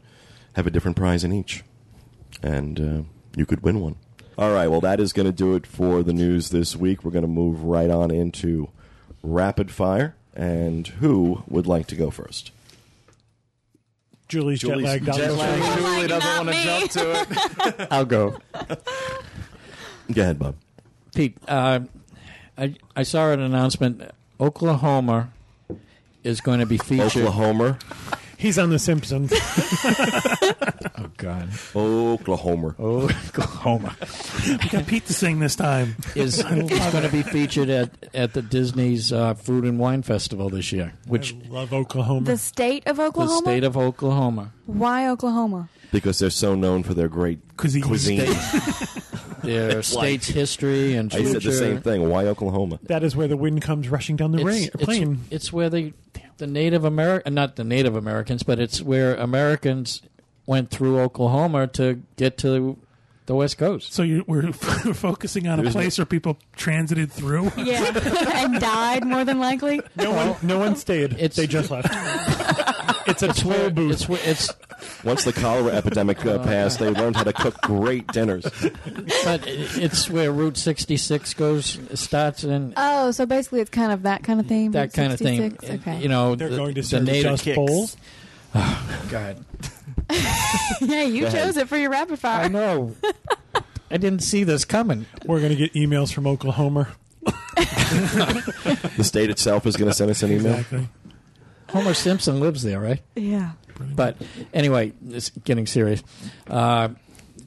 have 0.54 0.66
a 0.66 0.70
different 0.70 0.96
prize 0.96 1.24
in 1.24 1.32
each, 1.32 1.62
and 2.42 2.80
uh, 2.80 3.02
you 3.36 3.46
could 3.46 3.62
win 3.62 3.80
one. 3.80 3.96
All 4.38 4.52
right, 4.52 4.68
well, 4.68 4.80
that 4.82 5.00
is 5.00 5.12
going 5.12 5.26
to 5.26 5.32
do 5.32 5.54
it 5.54 5.66
for 5.66 6.02
the 6.02 6.12
news 6.12 6.50
this 6.50 6.76
week. 6.76 7.02
We're 7.04 7.10
going 7.10 7.22
to 7.22 7.28
move 7.28 7.62
right 7.62 7.90
on 7.90 8.10
into 8.10 8.68
rapid 9.22 9.70
fire, 9.70 10.14
and 10.34 10.86
who 10.86 11.42
would 11.48 11.66
like 11.66 11.86
to 11.88 11.96
go 11.96 12.10
first? 12.10 12.50
Julie's, 14.28 14.60
Julie's 14.60 14.84
jet 14.84 15.04
lagged. 15.04 15.06
Jet 15.06 15.28
the 15.28 15.32
lag. 15.34 15.78
Julie 15.78 16.08
doesn't 16.08 16.46
want 16.46 16.56
to 16.56 16.62
jump 16.64 16.90
to 16.90 17.80
it. 17.80 17.88
I'll 17.90 18.04
go. 18.04 18.36
Go 20.12 20.22
ahead, 20.22 20.38
Bob. 20.38 20.54
Pete, 21.16 21.36
uh, 21.48 21.80
I 22.58 22.74
I 22.94 23.02
saw 23.02 23.30
an 23.32 23.40
announcement. 23.40 24.02
Oklahoma 24.38 25.30
is 26.22 26.40
going 26.40 26.60
to 26.60 26.66
be 26.66 26.76
featured. 26.78 27.22
Oklahoma. 27.24 27.78
He's 28.38 28.58
on 28.58 28.68
The 28.70 28.78
Simpsons. 28.78 29.32
Oh 30.98 31.10
God, 31.18 31.50
Oklahoma. 31.74 32.74
Oklahoma 32.80 33.94
We 34.48 34.68
got 34.70 34.86
Pete 34.86 35.04
to 35.06 35.12
sing 35.12 35.40
this 35.40 35.54
time. 35.54 35.94
is 36.14 36.38
is 36.44 36.44
going 36.44 37.02
to 37.02 37.10
be 37.10 37.22
featured 37.22 37.68
at 37.68 37.90
at 38.14 38.32
the 38.32 38.40
Disney's 38.40 39.12
uh, 39.12 39.34
Food 39.34 39.64
and 39.64 39.78
Wine 39.78 40.02
Festival 40.02 40.48
this 40.48 40.72
year, 40.72 40.94
which 41.06 41.34
I 41.34 41.48
love 41.48 41.72
Oklahoma. 41.74 42.24
The 42.24 42.38
state 42.38 42.86
of 42.86 42.98
Oklahoma. 42.98 43.40
the 43.42 43.50
state 43.50 43.64
of 43.64 43.76
Oklahoma. 43.76 44.52
Why 44.64 45.08
Oklahoma? 45.10 45.68
Because 45.92 46.18
they're 46.18 46.30
so 46.30 46.54
known 46.54 46.82
for 46.82 46.94
their 46.94 47.08
great 47.08 47.38
Cuisine. 47.56 47.82
cuisine. 47.82 48.26
Their 49.42 49.80
state's 49.82 50.26
history 50.26 50.94
and 50.94 51.12
I 51.14 51.22
said 51.22 51.40
the 51.42 51.52
same 51.52 51.80
thing. 51.80 52.08
Why 52.08 52.26
Oklahoma? 52.26 52.80
that 52.84 53.04
is 53.04 53.14
where 53.14 53.28
the 53.28 53.36
wind 53.36 53.62
comes 53.62 53.88
rushing 53.88 54.16
down 54.16 54.32
the 54.32 54.42
rain, 54.44 54.70
It's, 54.74 54.84
plane. 54.84 55.20
it's, 55.26 55.32
it's 55.46 55.52
where 55.52 55.70
the 55.70 55.92
the 56.38 56.48
Native 56.48 56.84
American, 56.84 57.34
not 57.34 57.54
the 57.54 57.62
Native 57.62 57.94
Americans, 57.94 58.42
but 58.42 58.58
it's 58.58 58.82
where 58.82 59.14
Americans 59.14 60.02
went 60.46 60.70
through 60.70 60.98
Oklahoma 60.98 61.68
to 61.68 62.02
get 62.16 62.38
to 62.38 62.76
the 63.26 63.34
West 63.36 63.56
Coast. 63.58 63.92
So 63.92 64.02
you're, 64.02 64.24
we're, 64.26 64.46
we're 64.46 64.52
focusing 64.94 65.46
on 65.46 65.60
a 65.60 65.62
There's 65.62 65.74
place 65.74 65.96
where 65.98 66.06
people 66.06 66.38
transited 66.56 67.12
through. 67.12 67.52
Yeah, 67.56 67.84
and 68.44 68.58
died 68.60 69.04
more 69.06 69.24
than 69.24 69.38
likely. 69.38 69.80
no 69.96 70.10
one, 70.12 70.36
no 70.42 70.58
one 70.58 70.74
stayed. 70.76 71.12
It's- 71.12 71.36
they 71.36 71.46
just 71.46 71.70
left. 71.70 71.88
It's 73.22 73.38
a 73.38 73.42
toll 73.42 73.50
Where- 73.52 73.70
booth. 73.70 73.92
It's, 73.92 74.08
where- 74.08 74.20
it's 74.24 74.52
Once 75.04 75.24
the 75.24 75.32
cholera 75.32 75.72
epidemic 75.74 76.24
uh, 76.26 76.38
passed, 76.44 76.78
they 76.78 76.90
learned 76.90 77.16
how 77.16 77.24
to 77.24 77.32
cook 77.32 77.60
great 77.62 78.06
dinners. 78.08 78.44
but 79.24 79.42
it's 79.46 80.08
where 80.10 80.30
Route 80.32 80.56
66 80.56 81.34
goes 81.34 81.78
starts 81.94 82.44
and 82.44 82.74
Oh, 82.76 83.10
so 83.10 83.24
basically 83.26 83.60
it's 83.60 83.70
kind 83.70 83.90
of 83.92 84.02
that 84.02 84.22
kind 84.22 84.38
of 84.40 84.46
theme. 84.46 84.72
that 84.72 84.92
kind 84.92 85.12
of 85.12 85.18
thing. 85.18 85.56
Okay. 85.62 85.98
You 86.00 86.08
know, 86.08 86.34
They're 86.34 86.48
the, 86.50 86.56
going 86.56 86.74
to 86.74 86.82
the 86.82 86.86
serve 86.86 87.04
native 87.04 87.42
just 87.42 87.56
bowls. 87.56 87.96
God, 89.10 89.44
yeah, 90.80 91.02
you 91.02 91.22
Go 91.22 91.26
ahead. 91.28 91.44
chose 91.46 91.56
it 91.56 91.68
for 91.68 91.76
your 91.76 91.90
rapid 91.90 92.18
fire. 92.18 92.44
I 92.44 92.48
know. 92.48 92.94
I 93.90 93.98
didn't 93.98 94.20
see 94.20 94.44
this 94.44 94.64
coming. 94.64 95.06
We're 95.26 95.40
going 95.40 95.50
to 95.50 95.56
get 95.56 95.72
emails 95.74 96.12
from 96.12 96.26
Oklahoma. 96.26 96.88
The 97.56 99.02
state 99.04 99.30
itself 99.30 99.66
is 99.66 99.76
going 99.76 99.90
to 99.90 99.94
send 99.94 100.10
us 100.10 100.22
an 100.22 100.32
email. 100.32 100.54
Exactly. 100.54 100.88
Homer 101.76 101.94
Simpson 101.94 102.40
lives 102.40 102.62
there, 102.62 102.80
right? 102.80 103.00
Yeah. 103.14 103.52
But 103.94 104.16
anyway, 104.54 104.92
it's 105.08 105.30
getting 105.30 105.66
serious. 105.66 106.02
Uh, 106.48 106.88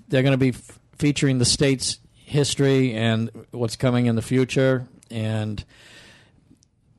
they're 0.08 0.24
going 0.24 0.34
to 0.34 0.38
be 0.38 0.50
f- 0.50 0.80
featuring 0.98 1.40
the 1.40 1.46
state's 1.46 2.00
history 2.14 2.94
and 2.94 3.30
what's 3.52 3.76
coming 3.76 4.06
in 4.06 4.16
the 4.16 4.22
future, 4.22 4.88
and 5.10 5.64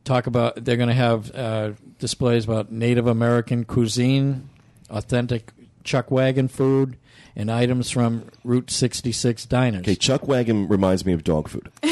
talk 0.04 0.26
about. 0.26 0.64
They're 0.64 0.76
going 0.76 0.88
to 0.88 0.94
have 0.94 1.34
uh, 1.34 1.72
displays 1.98 2.44
about 2.44 2.72
Native 2.72 3.06
American 3.06 3.64
cuisine, 3.64 4.48
authentic 4.88 5.52
chuck 5.84 6.10
wagon 6.10 6.48
food, 6.48 6.96
and 7.36 7.50
items 7.50 7.90
from 7.90 8.24
Route 8.44 8.70
66 8.70 9.46
diners. 9.46 9.82
Okay, 9.82 9.94
Chuck 9.94 10.26
Wagon 10.26 10.68
reminds 10.68 11.06
me 11.06 11.12
of 11.12 11.24
dog 11.24 11.48
food. 11.48 11.70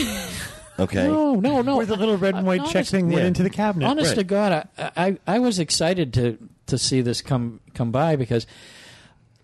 Okay. 0.78 1.06
No, 1.06 1.34
no, 1.34 1.60
no. 1.62 1.76
Where 1.76 1.86
the 1.86 1.96
little 1.96 2.16
red 2.16 2.34
and 2.36 2.44
uh, 2.44 2.46
white 2.46 2.64
check 2.66 2.76
Honest- 2.76 2.90
thing 2.92 3.06
went 3.08 3.20
yeah. 3.22 3.26
into 3.26 3.42
the 3.42 3.50
cabinet. 3.50 3.86
Honest 3.86 4.10
Right. 4.10 4.18
to 4.18 4.24
God, 4.24 4.68
I, 4.78 4.90
I 4.96 5.18
I 5.26 5.38
was 5.40 5.58
excited 5.58 6.12
to 6.14 6.38
to 6.66 6.78
see 6.78 7.00
this 7.00 7.20
come 7.22 7.60
come 7.74 7.90
by 7.90 8.14
because 8.16 8.46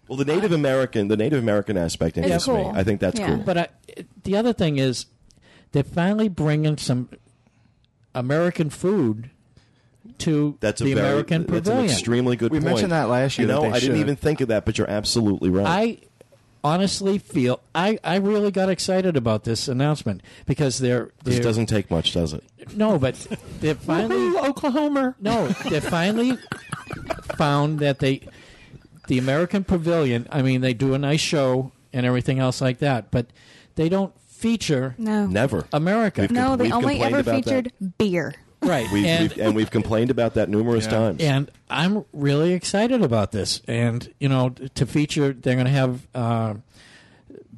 Well, 0.08 0.16
the 0.18 0.24
Native 0.24 0.52
American, 0.52 1.08
the 1.08 1.16
Native 1.16 1.38
American 1.40 1.76
aspect 1.76 2.16
It's 2.18 2.26
interests 2.26 2.48
me. 2.48 2.62
I 2.72 2.84
think 2.84 3.00
that's 3.00 3.18
Yeah. 3.18 3.26
cool. 3.28 3.36
But 3.38 3.58
I, 3.58 3.68
the 4.22 4.36
other 4.36 4.52
thing 4.52 4.78
is, 4.78 5.06
they're 5.72 5.82
finally 5.82 6.28
bringing 6.28 6.76
some 6.76 7.08
American 8.14 8.70
food 8.70 9.30
to 10.18 10.56
That's 10.60 10.80
a 10.80 10.84
the 10.84 10.94
very, 10.94 11.06
American 11.08 11.42
that's 11.46 11.52
an 11.68 11.74
Pavilion. 11.74 11.90
extremely 11.90 12.36
good 12.36 12.52
We 12.52 12.58
point. 12.58 12.66
mentioned 12.66 12.92
that 12.92 13.08
last 13.08 13.38
year 13.38 13.48
You 13.48 13.54
know, 13.54 13.62
they 13.62 13.68
I 13.68 13.72
didn't 13.80 13.96
should. 13.96 13.96
even 14.00 14.16
think 14.16 14.40
of 14.40 14.48
that, 14.48 14.64
but 14.64 14.78
you're 14.78 14.88
absolutely 14.90 15.50
right. 15.50 15.66
I 15.66 15.98
honestly 16.64 17.18
feel 17.18 17.61
I, 17.74 17.98
I 18.03 18.16
really 18.16 18.50
got 18.50 18.68
excited 18.70 19.16
about 19.16 19.44
this 19.44 19.68
announcement 19.68 20.22
because 20.46 20.79
they're, 20.79 21.11
this 21.22 21.35
they're 21.35 21.42
doesn't 21.44 21.66
take 21.66 21.90
much, 21.90 22.12
does 22.14 22.33
it? 22.33 22.42
no, 22.74 22.98
but 22.98 23.14
they're 23.61 23.74
finally 23.74 24.37
Oklahoma. 24.38 25.14
no, 25.20 25.48
they 25.48 25.79
finally 25.81 26.38
found 27.37 27.79
that 27.81 27.98
they 27.98 28.27
the 29.07 29.18
American 29.18 29.64
Pavilion. 29.64 30.27
I 30.33 30.40
mean, 30.42 30.62
they 30.62 30.72
do 30.72 30.94
a 30.94 30.98
nice 30.98 31.20
show 31.20 31.72
and 31.92 32.07
everything 32.07 32.38
else 32.38 32.61
like 32.62 32.79
that, 32.79 33.11
but 33.11 33.27
they 33.74 33.88
don't 33.90 34.18
feature 34.27 34.94
No. 34.98 35.27
Never. 35.27 35.66
America. 35.72 36.22
We've 36.22 36.31
No, 36.31 36.48
com- 36.48 36.59
they 36.59 36.72
only 36.72 37.00
ever 37.00 37.18
about 37.18 37.44
that. 37.44 37.44
featured 37.44 37.72
beer. 37.98 38.35
Right. 38.64 38.90
We've, 38.92 39.05
and, 39.05 39.29
we've, 39.29 39.38
and 39.38 39.55
we've 39.55 39.70
complained 39.70 40.11
about 40.11 40.35
that 40.35 40.48
numerous 40.48 40.85
Yeah. 40.85 40.90
times. 40.90 41.22
and 41.22 41.50
I'm 41.70 42.05
really 42.12 42.53
excited 42.53 43.03
about 43.03 43.33
this. 43.33 43.61
And, 43.68 44.12
you 44.18 44.29
know, 44.29 44.50
to 44.50 44.87
feature, 44.87 45.33
they're 45.33 45.55
going 45.55 45.66
to 45.66 45.72
have 45.72 46.07
uh, 46.14 46.55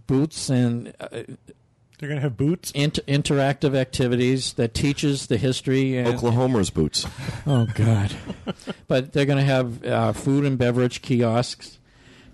booths 0.06 0.50
and 0.50 0.92
uh, 1.00 1.08
They're 1.10 2.08
going 2.08 2.16
to 2.16 2.20
have 2.22 2.36
boots. 2.36 2.70
inter- 2.72 3.02
interactive 3.02 3.74
activities 3.74 4.52
that 4.54 4.74
teaches 4.74 5.26
the 5.28 5.36
history. 5.36 5.96
And, 5.96 6.08
Oklahoma's 6.08 6.70
boots. 6.70 7.06
Oh, 7.46 7.66
God. 7.74 8.14
but 8.88 9.12
they're 9.12 9.26
going 9.26 9.38
to 9.38 9.44
have 9.44 9.84
uh, 9.84 10.12
food 10.12 10.44
and 10.44 10.58
beverage 10.58 11.02
kiosks. 11.02 11.78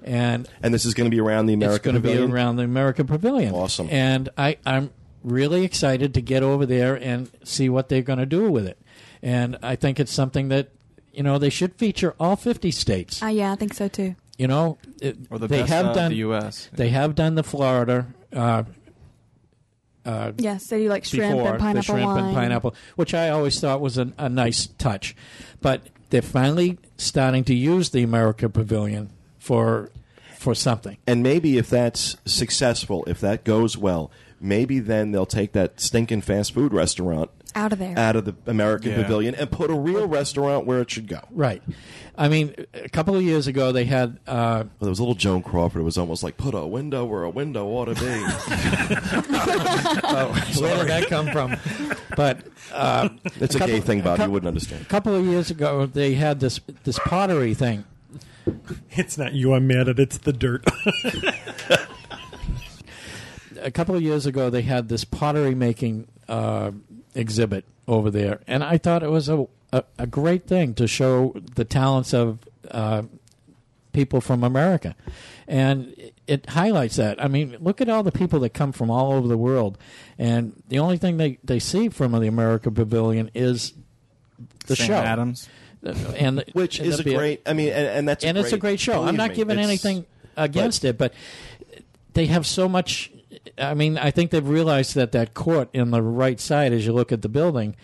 And 0.04 0.48
And 0.62 0.74
this 0.74 0.84
is 0.84 0.94
going 0.94 1.08
to 1.08 1.14
be 1.14 1.20
around 1.20 1.46
the 1.46 1.52
American. 1.54 1.94
it's 1.96 2.02
going 2.04 2.16
to 2.18 2.26
be 2.26 2.32
around 2.32 2.56
the 2.56 2.64
American 2.64 3.06
Pavilion. 3.06 3.54
Awesome. 3.54 3.88
And 3.90 4.28
I, 4.36 4.56
I'm 4.66 4.90
really 5.22 5.64
excited 5.64 6.14
to 6.14 6.20
get 6.20 6.42
over 6.42 6.66
there 6.66 6.94
and 6.94 7.30
see 7.44 7.68
what 7.68 7.88
they're 7.88 8.02
going 8.02 8.18
to 8.18 8.26
do 8.26 8.50
with 8.50 8.66
it. 8.66 8.78
And 9.22 9.56
I 9.62 9.76
think 9.76 10.00
it's 10.00 10.12
something 10.12 10.48
that 10.48 10.68
you 11.12 11.22
know 11.22 11.38
they 11.38 11.50
should 11.50 11.74
feature 11.76 12.14
all 12.18 12.36
50 12.36 12.70
states. 12.70 13.22
Uh, 13.22 13.26
yeah, 13.26 13.52
I 13.52 13.56
think 13.56 13.74
so 13.74 13.88
too. 13.88 14.16
you 14.38 14.48
know, 14.48 14.78
it, 15.00 15.16
Or 15.30 15.38
the 15.38 15.46
they 15.46 15.60
best 15.60 15.72
have 15.72 15.86
out 15.86 15.94
done 15.94 16.10
the 16.10 16.16
U.S. 16.18 16.68
they 16.72 16.88
have 16.90 17.14
done 17.14 17.34
the 17.36 17.42
Florida. 17.44 18.06
Uh, 18.32 18.64
uh, 20.04 20.32
Yes, 20.38 20.66
they 20.66 20.78
do 20.82 20.88
like 20.88 21.04
shrimp 21.04 21.36
before 21.36 21.50
and 21.52 21.60
pineapple 21.60 21.94
the 21.94 22.00
shrimp 22.00 22.06
wine. 22.16 22.24
and 22.24 22.34
pineapple, 22.34 22.74
which 22.96 23.14
I 23.14 23.28
always 23.30 23.60
thought 23.60 23.80
was 23.80 23.98
a, 23.98 24.12
a 24.18 24.28
nice 24.28 24.66
touch, 24.66 25.14
but 25.60 25.86
they're 26.10 26.22
finally 26.22 26.78
starting 26.96 27.44
to 27.44 27.54
use 27.54 27.90
the 27.90 28.02
America 28.02 28.48
Pavilion 28.48 29.10
for 29.38 29.90
for 30.38 30.54
something. 30.56 30.96
And 31.06 31.22
maybe 31.22 31.56
if 31.56 31.70
that's 31.70 32.16
successful, 32.24 33.04
if 33.06 33.20
that 33.20 33.44
goes 33.44 33.76
well, 33.78 34.10
maybe 34.42 34.80
then 34.80 35.12
they'll 35.12 35.24
take 35.24 35.52
that 35.52 35.80
stinking 35.80 36.20
fast 36.20 36.52
food 36.52 36.74
restaurant 36.74 37.30
Out 37.54 37.72
of 37.72 37.78
there. 37.78 37.98
out 37.98 38.16
of 38.16 38.24
the 38.26 38.34
American 38.46 38.90
Yeah. 38.90 39.02
Pavilion 39.02 39.34
and 39.36 39.50
put 39.50 39.70
a 39.70 39.74
real 39.74 40.06
restaurant 40.08 40.66
where 40.66 40.80
it 40.80 40.90
should 40.90 41.06
go. 41.08 41.20
Right. 41.30 41.62
I 42.18 42.28
mean, 42.28 42.54
a 42.74 42.90
couple 42.90 43.16
of 43.16 43.22
years 43.22 43.46
ago 43.46 43.72
they 43.72 43.86
had 43.86 44.18
uh, 44.26 44.64
Well, 44.64 44.68
there 44.80 44.88
was 44.90 44.98
a 44.98 45.02
little 45.02 45.14
Joan 45.14 45.42
Crawford. 45.42 45.80
It 45.80 45.84
was 45.84 45.96
almost 45.96 46.22
like 46.22 46.36
put 46.36 46.54
a 46.54 46.66
window 46.66 47.06
where 47.06 47.22
a 47.22 47.30
window 47.30 47.66
ought 47.68 47.86
to 47.86 47.94
be. 47.94 48.00
where 50.60 50.76
did 50.76 50.88
that 50.88 51.06
come 51.08 51.28
from? 51.30 51.56
But 52.16 52.40
uh, 52.72 53.08
it's 53.40 53.54
a 53.54 53.58
couple- 53.58 53.74
gay 53.74 53.80
thing, 53.80 54.00
Bob. 54.02 54.18
cou- 54.18 54.24
You 54.24 54.30
wouldn't 54.30 54.48
understand. 54.48 54.82
a 54.82 54.86
couple 54.86 55.14
of 55.14 55.24
years 55.24 55.50
ago 55.50 55.86
they 55.86 56.14
had 56.14 56.40
this 56.40 56.60
this 56.84 56.98
pottery 56.98 57.54
thing. 57.54 57.84
It's 58.90 59.16
not 59.16 59.32
you 59.34 59.54
I'm 59.54 59.66
mad 59.68 59.88
at, 59.88 59.98
it's 60.00 60.18
the 60.18 60.32
dirt. 60.32 60.64
A 63.64 63.70
couple 63.70 63.94
of 63.94 64.02
years 64.02 64.26
ago 64.26 64.50
they 64.50 64.62
had 64.62 64.88
this 64.88 65.04
pottery 65.04 65.54
making 65.54 66.08
uh, 66.28 66.72
exhibit 67.14 67.64
over 67.88 68.10
there, 68.10 68.40
and 68.46 68.62
I 68.64 68.78
thought 68.78 69.02
it 69.02 69.10
was 69.10 69.28
a 69.28 69.46
a, 69.72 69.84
a 69.98 70.06
great 70.06 70.46
thing 70.46 70.74
to 70.74 70.86
show 70.86 71.34
the 71.54 71.64
talents 71.64 72.12
of 72.12 72.38
uh, 72.70 73.02
people 73.92 74.20
from 74.20 74.44
America, 74.44 74.94
and 75.48 75.94
it- 75.96 76.08
it 76.28 76.48
highlights 76.50 76.96
that. 76.96 77.22
I 77.22 77.26
mean, 77.26 77.56
look 77.60 77.80
at 77.80 77.88
all 77.88 78.02
the 78.04 78.12
people 78.12 78.38
that 78.40 78.50
come 78.54 78.70
from 78.72 78.90
all 78.90 79.12
over 79.12 79.26
the 79.26 79.36
world, 79.36 79.76
and 80.18 80.52
the 80.68 80.78
only 80.78 80.96
thing 80.96 81.16
they, 81.16 81.38
they 81.42 81.58
see 81.58 81.88
from 81.88 82.12
the 82.12 82.28
America 82.28 82.70
Pavilion 82.70 83.28
is 83.34 83.74
the 84.66 84.76
Sam 84.76 84.86
show. 84.86 84.94
Adams. 84.94 85.48
and 86.16 86.44
Which 86.52 86.78
and 86.78 86.88
is 86.88 86.94
a 86.94 86.96
that'd 86.98 87.14
great. 87.18 87.42
I 87.44 87.54
mean, 87.54 87.70
and, 87.70 87.86
and 87.86 88.08
that's 88.08 88.24
and 88.24 88.38
it's 88.38 88.52
a 88.52 88.56
great 88.56 88.78
show. 88.78 89.02
I'm 89.02 89.16
not 89.16 89.34
giving 89.34 89.58
anything 89.58 90.06
against 90.36 90.84
it, 90.84 90.96
but 90.96 91.12
they 92.14 92.26
have 92.26 92.46
so 92.46 92.68
much. 92.68 93.10
I 93.58 93.74
mean, 93.74 93.98
I 93.98 94.10
think 94.10 94.30
they've 94.30 94.46
realized 94.48 94.94
that 94.94 95.12
that 95.12 95.34
court 95.34 95.68
in 95.72 95.90
the 95.90 96.02
right 96.02 96.38
side, 96.40 96.72
as 96.72 96.86
you 96.86 96.92
look 96.92 97.12
at 97.12 97.22
the 97.22 97.28
building, 97.28 97.74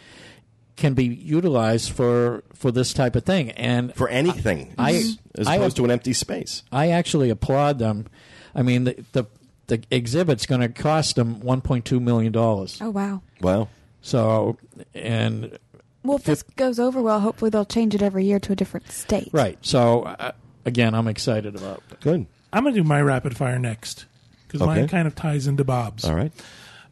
can 0.77 0.95
be 0.95 1.05
utilized 1.07 1.91
for 1.91 2.45
for 2.55 2.71
this 2.71 2.93
type 2.93 3.17
of 3.17 3.25
thing. 3.25 3.51
And 3.53 3.95
for 3.95 4.09
anything, 4.09 4.75
I- 4.79 4.93
as 5.37 5.47
I 5.47 5.57
opposed 5.57 5.77
have- 5.77 5.83
to 5.83 5.85
an 5.87 5.91
empty 5.91 6.13
space. 6.13 6.63
I 6.71 6.91
actually 6.91 7.31
applaud 7.31 7.79
them. 7.79 8.07
I 8.55 8.63
mean, 8.63 8.85
the 8.85 9.05
the, 9.13 9.25
the 9.67 9.83
exhibit's 9.91 10.47
going 10.47 10.61
to 10.61 10.69
cost 10.69 11.17
them 11.17 11.41
1.2 11.41 12.01
million 12.01 12.33
dollars. 12.33 12.79
oh 12.81 12.91
wow. 12.91 13.23
Wow. 13.41 13.69
So, 14.01 14.57
and 14.95 15.59
Well, 16.05 16.17
if 16.19 16.25
this 16.25 16.43
goes 16.45 16.79
over 16.79 17.03
well, 17.03 17.21
hopefully 17.21 17.51
they'll 17.51 17.65
change 17.65 17.95
it 17.95 18.03
every 18.03 18.25
year 18.25 18.39
to 18.39 18.53
a 18.53 18.57
different 18.57 18.91
state. 18.93 19.29
right. 19.33 19.59
So, 19.61 20.03
uh, 20.05 20.33
again, 20.65 20.95
I'm 20.95 21.09
excited 21.09 21.57
about. 21.57 21.83
it. 21.91 22.01
Good. 22.01 22.27
I'm 22.53 22.63
going 22.63 22.75
to 22.75 22.81
do 22.81 22.89
my 22.89 23.03
rapid 23.03 23.37
fire 23.37 23.59
next 23.59 24.07
because 24.49 24.63
Okay. 24.63 24.81
mine 24.81 24.89
kind 24.89 25.07
of 25.07 25.15
ties 25.15 25.47
into 25.47 25.63
Bob's. 25.63 26.05
All 26.05 26.15
right. 26.17 26.33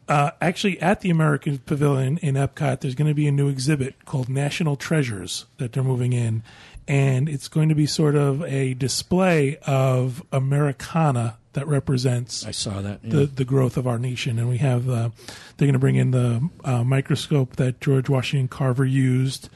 Uh, 0.07 0.31
actually, 0.39 0.79
at 0.79 1.01
the 1.01 1.09
American 1.09 1.57
Pavilion 1.57 2.17
in 2.19 2.35
Epcot, 2.35 2.79
there's 2.79 2.95
going 2.95 3.09
to 3.09 3.13
be 3.13 3.27
a 3.27 3.31
new 3.31 3.49
exhibit 3.49 4.05
called 4.05 4.29
National 4.29 4.77
Treasures 4.77 5.45
that 5.57 5.73
they're 5.73 5.83
moving 5.83 6.13
in. 6.13 6.43
And 6.87 7.27
it's 7.27 7.49
going 7.49 7.67
to 7.67 7.75
be 7.75 7.85
sort 7.85 8.15
of 8.15 8.41
a 8.43 8.73
display 8.73 9.57
of 9.67 10.23
Americana 10.31 11.35
that 11.51 11.67
represents 11.67 12.45
I 12.45 12.51
saw 12.51 12.81
that. 12.81 13.01
yeah. 13.03 13.09
the, 13.11 13.25
the 13.25 13.43
growth 13.43 13.75
of 13.75 13.85
our 13.85 13.99
nation. 13.99 14.39
And 14.39 14.47
we 14.47 14.59
have, 14.59 14.87
uh, 14.87 15.09
they're 15.57 15.65
going 15.65 15.73
to 15.73 15.79
bring 15.79 15.95
in 15.97 16.11
the 16.11 16.49
uh, 16.63 16.85
microscope 16.85 17.57
that 17.57 17.81
George 17.81 18.07
Washington 18.07 18.47
Carver 18.47 18.85
used, 18.85 19.49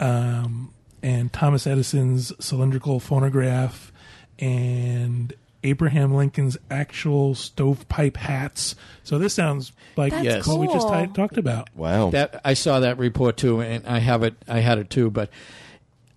um, 0.00 0.72
and 1.02 1.30
Thomas 1.30 1.66
Edison's 1.66 2.32
cylindrical 2.42 2.98
phonograph, 3.00 3.92
and 4.38 5.34
Abraham 5.64 6.14
Lincoln's 6.14 6.56
actual 6.70 7.34
stovepipe 7.34 8.16
hats. 8.16 8.76
So 9.04 9.18
this 9.18 9.34
sounds 9.34 9.72
like 9.96 10.12
That's 10.12 10.24
Yes. 10.24 10.46
what 10.46 10.58
we 10.58 10.66
just 10.68 10.86
cool. 10.86 11.06
ti- 11.06 11.12
talked 11.12 11.36
about. 11.38 11.68
Wow. 11.74 12.10
that 12.10 12.40
I 12.44 12.54
saw 12.54 12.80
that 12.80 12.98
report 12.98 13.36
too, 13.36 13.60
and 13.60 13.86
I 13.86 13.98
have 13.98 14.22
it. 14.22 14.34
I 14.46 14.60
had 14.60 14.78
it 14.78 14.88
too, 14.90 15.10
but 15.10 15.30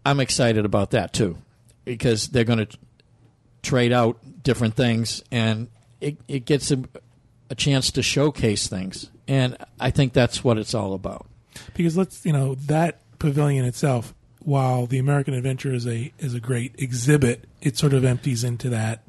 I'm 0.05 0.19
excited 0.19 0.65
about 0.65 0.91
that 0.91 1.13
too 1.13 1.37
because 1.85 2.27
they're 2.29 2.43
going 2.43 2.65
to 2.65 2.77
trade 3.63 3.91
out 3.91 4.17
different 4.43 4.75
things, 4.75 5.23
and 5.31 5.67
it 5.99 6.17
it 6.27 6.45
gets 6.45 6.71
a, 6.71 6.83
a 7.49 7.55
chance 7.55 7.91
to 7.91 8.01
showcase 8.03 8.67
things, 8.67 9.09
and 9.27 9.57
I 9.79 9.91
think 9.91 10.13
that's 10.13 10.43
what 10.43 10.57
it's 10.57 10.73
all 10.73 10.93
about. 10.93 11.25
because 11.75 11.97
let's 11.97 12.25
you 12.25 12.33
know 12.33 12.55
that 12.55 12.99
pavilion 13.19 13.65
itself 13.65 14.13
while 14.39 14.87
the 14.87 14.97
american 14.97 15.35
adventure 15.35 15.71
is 15.71 15.85
a 15.85 16.11
is 16.17 16.33
a 16.33 16.39
great 16.39 16.73
exhibit 16.79 17.47
it 17.61 17.77
sort 17.77 17.93
of 17.93 18.03
empties 18.03 18.43
into 18.43 18.67
that 18.69 19.03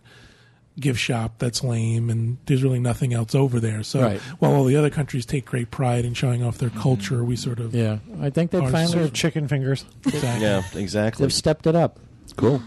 gift 0.81 0.99
shop 0.99 1.35
that's 1.39 1.63
lame 1.63 2.09
and 2.09 2.39
there's 2.47 2.63
really 2.63 2.81
nothing 2.81 3.13
else 3.13 3.35
over 3.35 3.61
there 3.61 3.83
so 3.83 4.01
Right. 4.01 4.21
while 4.39 4.53
all 4.55 4.65
the 4.65 4.75
other 4.77 4.89
countries 4.89 5.27
take 5.27 5.45
great 5.45 5.71
pride 5.71 6.05
in 6.07 6.15
showing 6.15 6.43
off 6.43 6.57
their 6.59 6.71
culture 6.71 7.23
we 7.23 7.37
sort 7.37 7.61
of 7.61 7.75
Yeah, 7.75 7.99
I 8.21 8.31
think 8.31 8.51
they 8.53 8.59
Or 8.59 8.71
finally 8.71 8.93
serve 8.93 9.13
Chicken 9.13 9.49
fingers. 9.49 9.85
exactly. 10.07 10.41
yeah. 10.43 10.63
Exactly. 10.75 11.25
they've 11.25 11.33
stepped 11.33 11.67
it 11.67 11.77
up. 11.77 11.99
Cool. 12.37 12.63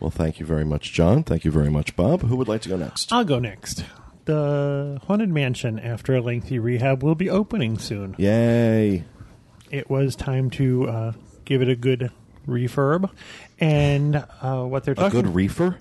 Well, 0.00 0.10
thank 0.10 0.40
you 0.40 0.46
very 0.46 0.64
much, 0.64 0.92
John. 0.92 1.22
Thank 1.24 1.44
you 1.44 1.50
very 1.50 1.70
much, 1.70 1.94
Bob. 1.96 2.22
Who 2.22 2.36
would 2.36 2.48
like 2.48 2.62
to 2.62 2.68
go 2.70 2.76
next? 2.76 3.12
I'll 3.12 3.24
go 3.24 3.38
next. 3.38 3.84
The 4.26 5.00
Haunted 5.06 5.28
Mansion, 5.30 5.78
after 5.78 6.14
a 6.16 6.20
lengthy 6.20 6.58
rehab, 6.58 7.02
will 7.02 7.14
be 7.14 7.30
opening 7.30 7.78
soon. 7.78 8.14
Yay. 8.18 9.04
It 9.70 9.88
was 9.90 10.16
time 10.16 10.50
to 10.50 10.88
uh, 10.88 11.12
give 11.44 11.62
it 11.62 11.68
a 11.68 11.76
good 11.76 12.10
refurb. 12.46 13.10
And 13.58 14.16
uh, 14.42 14.64
what 14.64 14.84
they're 14.84 14.92
A 14.92 14.96
talking 14.96 15.22
good 15.22 15.34
reefer? 15.34 15.78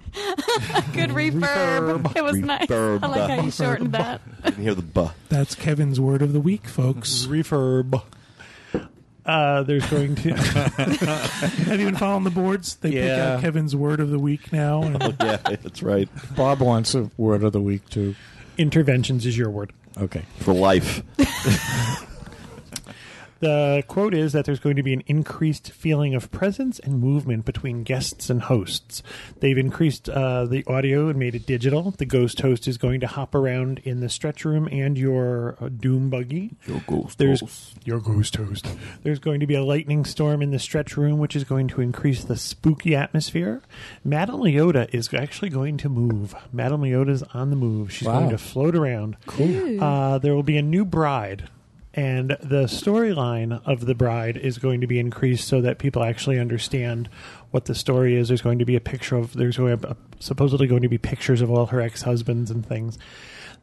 Good 0.94 1.10
refurb. 1.10 2.16
It 2.16 2.24
was 2.24 2.38
nice. 2.38 2.68
Refurb. 2.68 3.04
I 3.04 3.08
like 3.08 3.30
how 3.30 3.42
you 3.44 3.52
shortened 3.52 3.92
that. 3.94 4.22
I 4.44 4.50
didn't 4.52 4.64
hear 4.64 4.74
the 4.76 4.82
buh. 4.82 5.12
that's 5.30 5.56
kevin's 5.56 6.00
word 6.00 6.22
of 6.22 6.32
the 6.34 6.40
week 6.40 6.68
folks 6.68 7.26
refurb. 7.26 8.02
Uh, 9.26 9.64
there's 9.64 9.86
going 9.90 10.14
to 10.16 10.34
have 10.36 11.80
you 11.80 11.88
been 11.88 11.96
following 11.98 12.24
the 12.24 12.30
boards 12.30 12.76
they 12.76 12.92
pick 12.92 13.00
Yeah. 13.00 13.34
out 13.34 13.42
kevin's 13.42 13.76
word 13.76 14.00
of 14.00 14.10
the 14.12 14.20
week 14.20 14.54
now 14.54 14.84
and 14.84 15.02
yeah, 15.20 15.38
that's 15.38 15.82
right. 15.84 16.08
Bob 16.36 16.62
wants 16.62 16.94
a 16.96 17.10
word 17.18 17.44
of 17.44 17.52
the 17.52 17.60
week 17.62 17.90
too. 17.90 18.16
interventions 18.58 19.26
is 19.26 19.36
your 19.38 19.50
word. 19.50 19.74
Okay. 19.98 20.24
For 20.40 20.54
life. 20.54 21.02
The 23.40 23.84
quote 23.88 24.14
is 24.14 24.34
that 24.34 24.46
there's 24.46 24.60
going 24.60 24.78
to 24.78 24.84
be 24.84 24.94
an 24.94 25.04
increased 25.08 25.72
feeling 25.72 26.16
of 26.16 26.32
presence 26.32 26.80
and 26.80 27.00
movement 27.00 27.46
between 27.46 27.84
guests 27.84 28.30
and 28.30 28.42
hosts. 28.44 29.04
They've 29.40 29.58
increased 29.58 30.08
uh, 30.10 30.46
the 30.46 30.64
audio 30.68 31.10
and 31.10 31.20
made 31.20 31.36
it 31.36 31.46
digital. 31.46 31.92
The 31.92 32.06
ghost 32.06 32.40
host 32.42 32.68
is 32.68 32.78
going 32.78 33.02
to 33.02 33.08
hop 33.08 33.36
around 33.36 33.80
in 33.84 34.00
the 34.00 34.10
stretch 34.10 34.46
room 34.46 34.68
and 34.72 34.98
your 34.98 35.58
uh, 35.60 35.70
doom 35.70 36.10
buggy. 36.10 36.56
Your 36.66 36.82
ghost. 36.88 37.18
There's 37.18 37.76
your 37.84 38.00
ghost 38.00 38.36
host. 38.38 38.68
There's 39.04 39.20
going 39.20 39.42
to 39.42 39.48
be 39.48 39.56
a 39.56 39.64
lightning 39.64 40.06
storm 40.06 40.42
in 40.42 40.52
the 40.52 40.60
stretch 40.60 40.96
room, 40.96 41.20
which 41.20 41.36
is 41.36 41.44
going 41.44 41.68
to 41.70 41.82
increase 41.82 42.24
the 42.24 42.38
spooky 42.38 42.96
atmosphere. 42.96 43.62
Madame 44.04 44.38
Leota 44.40 44.88
is 44.94 45.14
actually 45.14 45.50
going 45.50 45.78
to 45.78 45.90
move. 45.90 46.34
Madame 46.54 46.82
Leota's 46.82 47.24
on 47.34 47.50
the 47.50 47.56
move. 47.56 47.92
She's 47.92 48.08
Wow. 48.08 48.20
going 48.20 48.30
to 48.32 48.38
float 48.38 48.76
around. 48.76 49.18
Ooh. 49.40 49.80
Uh, 49.80 50.18
there 50.20 50.34
will 50.34 50.44
be 50.44 50.58
a 50.58 50.62
new 50.62 50.86
bride, 50.86 51.50
and 51.96 52.32
the 52.42 52.66
storyline 52.66 53.62
of 53.66 53.86
the 53.86 53.96
bride 53.96 54.36
is 54.36 54.58
going 54.58 54.82
to 54.82 54.88
be 54.88 55.00
increased 55.00 55.48
so 55.48 55.62
that 55.62 55.80
people 55.80 56.04
actually 56.04 56.38
understand 56.38 57.10
what 57.52 57.66
the 57.66 57.76
story 57.76 58.16
is. 58.16 58.28
There's 58.28 58.42
going 58.42 58.60
to 58.60 58.66
be 58.66 58.76
a 58.76 58.82
picture 58.82 59.16
of. 59.16 59.34
There's 59.34 59.58
going 59.58 59.80
to, 59.80 59.96
supposedly 60.20 60.68
going 60.68 60.82
to 60.82 60.90
be 60.90 60.98
pictures 60.98 61.42
of 61.42 61.50
all 61.50 61.68
her 61.68 61.80
ex 61.80 62.02
husbands 62.02 62.52
and 62.52 62.66
things. 62.66 62.98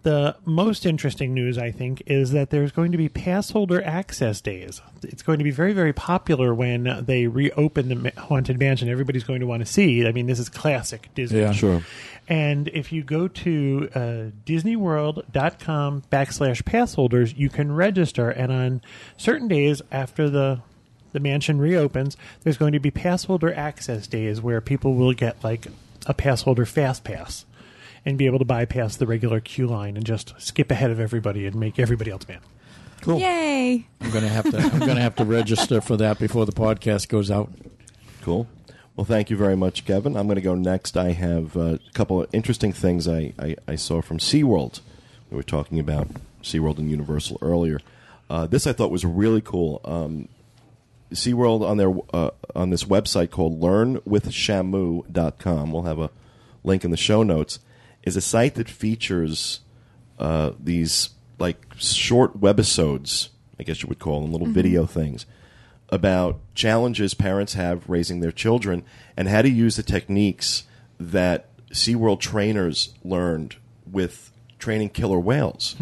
The 0.02 0.36
most 0.44 0.84
interesting 0.84 1.32
news, 1.32 1.58
I 1.58 1.70
think, 1.70 2.02
is 2.06 2.32
that 2.32 2.50
there's 2.50 2.72
going 2.72 2.90
to 2.90 2.98
be 2.98 3.08
pass 3.08 3.50
holder 3.50 3.84
access 3.84 4.40
days. 4.40 4.80
It's 5.02 5.22
going 5.22 5.38
to 5.38 5.44
be 5.44 5.52
very, 5.52 5.72
very 5.72 5.92
popular 5.92 6.52
when 6.52 7.04
they 7.06 7.28
reopen 7.28 7.88
the 7.88 8.12
Haunted 8.18 8.58
Mansion. 8.58 8.88
Everybody's 8.88 9.22
going 9.22 9.40
to 9.40 9.46
want 9.46 9.64
to 9.64 9.72
see. 9.72 10.04
I 10.04 10.10
mean, 10.10 10.26
this 10.26 10.40
is 10.40 10.48
classic 10.48 11.10
Disney. 11.14 11.40
Yeah. 11.40 11.52
Sure. 11.52 11.82
And 12.32 12.68
if 12.68 12.92
you 12.92 13.02
go 13.02 13.28
to 13.28 13.90
uh, 13.94 13.98
DisneyWorld.com 14.46 16.04
backslash 16.10 16.64
pass 16.64 16.94
holders, 16.94 17.34
you 17.34 17.50
can 17.50 17.72
register. 17.72 18.30
And 18.30 18.50
on 18.50 18.80
certain 19.18 19.48
days 19.48 19.82
after 19.92 20.30
the 20.30 20.62
the 21.12 21.20
mansion 21.20 21.58
reopens, 21.58 22.16
there's 22.40 22.56
going 22.56 22.72
to 22.72 22.80
be 22.80 22.90
pass 22.90 23.24
holder 23.24 23.52
access 23.52 24.06
days 24.06 24.40
where 24.40 24.62
people 24.62 24.94
will 24.94 25.12
get 25.12 25.44
like 25.44 25.66
a 26.06 26.14
pass 26.14 26.40
holder 26.40 26.64
fast 26.64 27.04
pass 27.04 27.44
and 28.06 28.16
be 28.16 28.24
able 28.24 28.38
to 28.38 28.46
bypass 28.46 28.96
the 28.96 29.06
regular 29.06 29.38
queue 29.38 29.66
line 29.66 29.94
and 29.98 30.06
just 30.06 30.32
skip 30.38 30.70
ahead 30.70 30.90
of 30.90 30.98
everybody 30.98 31.46
and 31.46 31.54
make 31.54 31.78
everybody 31.78 32.10
else 32.10 32.26
mad. 32.26 32.40
Cool. 33.02 33.18
Yay. 33.20 33.86
I'm 34.00 34.10
gonna 34.10 34.28
have 34.28 34.50
to. 34.50 34.56
I'm 34.56 34.78
gonna 34.78 35.02
have 35.02 35.16
to 35.16 35.26
register 35.26 35.82
for 35.82 35.98
that 35.98 36.18
before 36.18 36.46
the 36.46 36.52
podcast 36.52 37.08
goes 37.08 37.30
out. 37.30 37.52
Cool. 38.22 38.46
Well, 38.94 39.06
thank 39.06 39.30
you 39.30 39.38
very 39.38 39.56
much, 39.56 39.86
Kevin. 39.86 40.18
I'm 40.18 40.26
going 40.26 40.36
to 40.36 40.42
go 40.42 40.54
next. 40.54 40.98
I 40.98 41.12
have 41.12 41.56
uh, 41.56 41.78
a 41.86 41.92
couple 41.94 42.22
of 42.22 42.28
interesting 42.32 42.74
things 42.74 43.08
I, 43.08 43.32
I, 43.38 43.56
I 43.66 43.76
saw 43.76 44.02
from 44.02 44.18
SeaWorld. 44.18 44.80
We 45.30 45.38
were 45.38 45.42
talking 45.42 45.78
about 45.78 46.08
SeaWorld 46.42 46.76
and 46.76 46.90
Universal 46.90 47.38
earlier. 47.40 47.80
Uh, 48.28 48.46
this 48.46 48.66
I 48.66 48.74
thought 48.74 48.90
was 48.90 49.06
really 49.06 49.40
cool. 49.40 49.80
Um, 49.86 50.28
SeaWorld 51.10 51.66
on 51.66 51.78
their 51.78 51.94
uh, 52.12 52.32
on 52.54 52.68
this 52.68 52.84
website 52.84 53.30
called 53.30 53.62
learnwithshamu.com. 53.62 55.72
We'll 55.72 55.84
have 55.84 55.98
a 55.98 56.10
link 56.62 56.84
in 56.84 56.90
the 56.90 56.98
show 56.98 57.22
notes, 57.22 57.60
is 58.02 58.16
a 58.16 58.20
site 58.20 58.56
that 58.56 58.68
features 58.68 59.60
uh, 60.18 60.50
these 60.60 61.08
like 61.38 61.64
short 61.78 62.38
webisodes, 62.38 63.30
I 63.58 63.62
guess 63.62 63.82
you 63.82 63.88
would 63.88 63.98
call 63.98 64.20
them, 64.20 64.32
little 64.32 64.48
video 64.48 64.84
things 64.84 65.24
about 65.92 66.40
challenges 66.56 67.14
parents 67.14 67.52
have 67.54 67.88
raising 67.88 68.18
their 68.20 68.32
children 68.32 68.82
and 69.16 69.28
how 69.28 69.42
to 69.42 69.48
use 69.50 69.76
the 69.76 69.82
techniques 69.84 70.64
that 70.98 71.48
SeaWorld 71.72 72.18
trainers 72.18 72.94
learned 73.04 73.56
with 73.88 74.32
training 74.58 74.88
killer 74.90 75.20
whales 75.20 75.76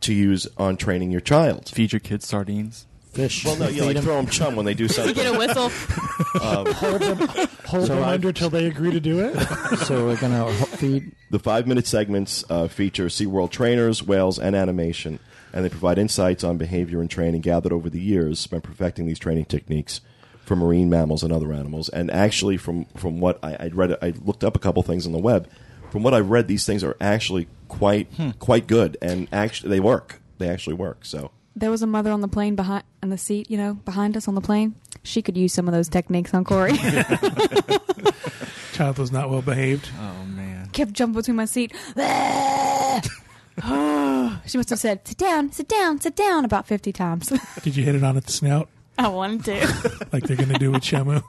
to 0.00 0.12
use 0.14 0.46
on 0.56 0.76
training 0.76 1.12
your 1.12 1.20
child. 1.20 1.68
Feed 1.68 1.92
your 1.92 2.00
kids 2.00 2.26
sardines. 2.26 2.86
Fish. 3.12 3.44
Well, 3.44 3.56
no, 3.56 3.66
you 3.68 3.80
Feed 3.80 3.86
like 3.88 3.96
'em. 3.96 4.02
throw 4.04 4.16
them 4.16 4.26
chum 4.28 4.56
when 4.56 4.64
they 4.66 4.74
do 4.74 4.86
something. 4.88 5.14
Get 5.14 5.34
a 5.34 5.38
whistle. 5.38 5.68
hold 6.40 7.86
So 7.86 7.94
them 7.94 8.04
I- 8.04 8.12
under 8.14 8.32
till 8.32 8.50
they 8.50 8.66
agree 8.66 8.92
to 8.92 9.00
do 9.00 9.20
it. 9.20 9.38
so 9.84 10.06
we're 10.06 10.16
going 10.16 10.32
to 10.32 10.52
feed. 10.76 11.12
The 11.30 11.38
five 11.38 11.66
minute 11.66 11.86
segments 11.86 12.44
uh, 12.48 12.68
feature 12.68 13.06
SeaWorld 13.06 13.50
trainers, 13.50 14.02
whales, 14.02 14.38
and 14.38 14.54
animation, 14.56 15.18
and 15.52 15.64
they 15.64 15.68
provide 15.68 15.98
insights 15.98 16.44
on 16.44 16.56
behavior 16.56 17.00
and 17.00 17.10
training 17.10 17.40
gathered 17.40 17.72
over 17.72 17.90
the 17.90 18.00
years 18.00 18.38
spent 18.38 18.62
perfecting 18.62 19.06
these 19.06 19.18
training 19.18 19.46
techniques 19.46 20.00
for 20.44 20.56
marine 20.56 20.90
mammals 20.90 21.22
and 21.22 21.32
other 21.32 21.52
animals. 21.52 21.88
And 21.88 22.10
actually, 22.10 22.56
from, 22.56 22.86
from 22.96 23.20
what 23.20 23.38
I, 23.42 23.56
I'd 23.60 23.74
read, 23.74 23.96
I 24.02 24.14
looked 24.24 24.42
up 24.42 24.56
a 24.56 24.58
couple 24.58 24.82
things 24.82 25.06
on 25.06 25.12
the 25.12 25.18
web. 25.18 25.48
From 25.90 26.02
what 26.02 26.14
I've 26.14 26.30
read, 26.30 26.48
these 26.48 26.66
things 26.66 26.82
are 26.84 26.96
actually 27.00 27.48
quite 27.68 28.08
hmm. 28.14 28.30
quite 28.38 28.66
good, 28.66 28.96
and 29.00 29.28
actually 29.32 29.70
they 29.70 29.80
work. 29.80 30.20
They 30.38 30.48
actually 30.48 30.74
work. 30.74 31.04
So 31.04 31.30
There 31.56 31.70
was 31.70 31.82
a 31.82 31.86
mother 31.86 32.10
on 32.10 32.20
the 32.20 32.28
plane 32.28 32.56
behind 32.56 32.84
on 33.02 33.10
the 33.10 33.18
seat, 33.18 33.50
you 33.50 33.56
know, 33.56 33.74
behind 33.74 34.16
us 34.16 34.28
on 34.28 34.34
the 34.34 34.40
plane. 34.40 34.74
She 35.02 35.22
could 35.22 35.36
use 35.36 35.52
some 35.52 35.66
of 35.68 35.74
those 35.74 35.88
techniques 35.88 36.34
on 36.34 36.44
Corey. 36.44 36.76
Child 38.72 38.98
was 38.98 39.10
not 39.10 39.30
well 39.30 39.42
behaved. 39.42 39.88
Oh 39.98 40.24
man. 40.26 40.68
Kept 40.72 40.92
jumping 40.92 41.14
between 41.14 41.36
my 41.36 41.44
seat. 41.44 41.72
she 44.46 44.58
must 44.58 44.70
have 44.70 44.78
said, 44.78 45.06
"Sit 45.06 45.18
down, 45.18 45.52
sit 45.52 45.68
down, 45.68 46.00
sit 46.00 46.16
down" 46.16 46.44
about 46.44 46.66
fifty 46.66 46.92
times. 46.92 47.28
Did 47.62 47.76
you 47.76 47.84
hit 47.84 47.94
it 47.94 48.02
on 48.02 48.16
at 48.16 48.24
the 48.24 48.32
snout 48.32 48.68
I 48.98 49.08
wanted 49.08 49.44
to. 49.46 50.06
like 50.12 50.24
they're 50.24 50.36
going 50.36 50.50
to 50.50 50.58
do 50.58 50.72
with 50.72 50.82
Shamu? 50.82 51.22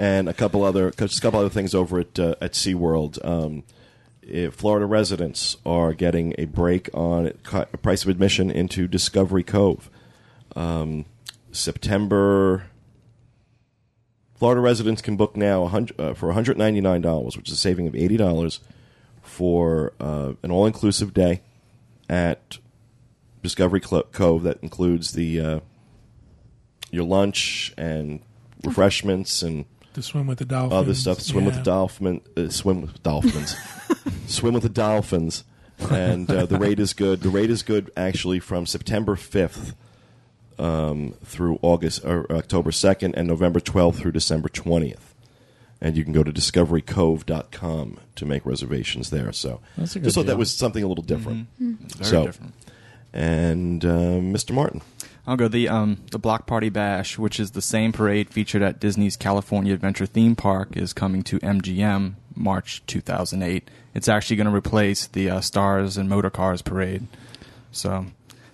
and 0.00 0.30
a 0.30 0.32
couple 0.32 0.64
other 0.64 0.90
just 0.92 1.18
a 1.18 1.20
couple 1.20 1.38
other 1.38 1.50
things 1.50 1.74
over 1.74 2.00
at 2.00 2.18
uh, 2.18 2.34
at 2.40 2.52
SeaWorld. 2.52 3.22
Um, 3.24 3.64
eh, 4.26 4.48
Florida 4.50 4.86
residents 4.86 5.58
are 5.66 5.92
getting 5.92 6.34
a 6.38 6.46
break 6.46 6.88
on 6.94 7.30
co- 7.42 7.66
price 7.66 8.02
of 8.02 8.08
admission 8.08 8.50
into 8.50 8.88
Discovery 8.88 9.42
Cove. 9.44 9.90
Um, 10.56 11.04
September. 11.52 12.64
Florida 14.36 14.62
residents 14.62 15.02
can 15.02 15.16
book 15.16 15.36
now 15.36 15.60
100, 15.64 16.00
uh, 16.00 16.14
for 16.14 16.32
$199, 16.32 17.36
which 17.36 17.48
is 17.48 17.52
a 17.52 17.56
saving 17.58 17.86
of 17.86 17.92
$80 17.92 18.60
for 19.20 19.92
uh, 20.00 20.32
an 20.42 20.50
all 20.50 20.64
inclusive 20.64 21.12
day 21.12 21.42
at 22.10 22.58
Discovery 23.42 23.80
Clo- 23.80 24.02
Cove 24.12 24.42
that 24.42 24.58
includes 24.62 25.12
the 25.12 25.40
uh, 25.40 25.60
your 26.90 27.04
lunch 27.04 27.72
and 27.78 28.20
refreshments 28.64 29.42
and 29.42 29.64
To 29.94 30.02
swim 30.02 30.26
with 30.26 30.38
the 30.38 30.44
dolphins. 30.44 30.72
other 30.74 30.94
stuff. 30.94 31.20
Swim 31.20 31.44
with 31.46 31.54
Yeah. 31.54 31.60
the 31.60 31.64
dolphin. 31.64 32.20
Uh, 32.36 32.48
swim 32.50 32.82
with 32.82 33.02
dolphins. 33.02 33.56
swim 34.26 34.54
with 34.54 34.64
the 34.64 34.68
dolphins. 34.68 35.44
And 35.90 36.30
uh, 36.30 36.44
the 36.44 36.58
rate 36.58 36.78
is 36.78 36.92
good. 36.92 37.22
The 37.22 37.30
rate 37.30 37.48
is 37.50 37.62
good 37.62 37.90
actually 37.96 38.38
from 38.40 38.66
September 38.66 39.16
fifth 39.16 39.74
um, 40.58 41.14
through 41.24 41.58
August 41.62 42.04
or 42.04 42.30
October 42.30 42.70
second, 42.70 43.14
and 43.14 43.26
November 43.26 43.60
twelfth 43.60 44.00
through 44.00 44.12
December 44.12 44.50
twentieth. 44.50 45.09
And 45.80 45.96
you 45.96 46.04
can 46.04 46.12
go 46.12 46.22
to 46.22 46.30
discoverycove.com 46.32 47.98
to 48.16 48.26
make 48.26 48.44
reservations 48.44 49.10
there. 49.10 49.32
So 49.32 49.60
That's 49.78 49.96
a 49.96 49.98
good 49.98 50.04
just 50.04 50.16
thought 50.16 50.26
that 50.26 50.36
was 50.38 50.50
something 50.52 50.82
a 50.84 50.86
little 50.86 51.04
different. 51.04 51.48
Very 51.58 52.04
So- 52.04 52.26
different. 52.26 52.54
And 53.12 53.84
uh, 53.84 53.88
Mr. 54.20 54.52
Martin, 54.52 54.82
I'll 55.26 55.36
go 55.36 55.48
the 55.48 55.68
um 55.68 55.98
the 56.12 56.18
Block 56.18 56.46
Party 56.46 56.68
Bash, 56.68 57.18
which 57.18 57.40
is 57.40 57.50
the 57.50 57.60
same 57.62 57.90
parade 57.92 58.30
featured 58.30 58.62
at 58.62 58.78
Disney's 58.78 59.16
California 59.16 59.74
Adventure 59.74 60.06
theme 60.06 60.36
park, 60.36 60.76
is 60.76 60.92
coming 60.92 61.22
to 61.24 61.40
MGM 61.40 62.14
March 62.36 62.84
2008. 62.86 63.68
It's 63.94 64.06
actually 64.08 64.36
going 64.36 64.46
to 64.46 64.54
replace 64.54 65.08
the 65.08 65.28
uh, 65.28 65.40
Stars 65.40 65.96
and 65.96 66.08
Motor 66.08 66.30
Cars 66.30 66.62
parade, 66.62 67.08
so 67.72 68.06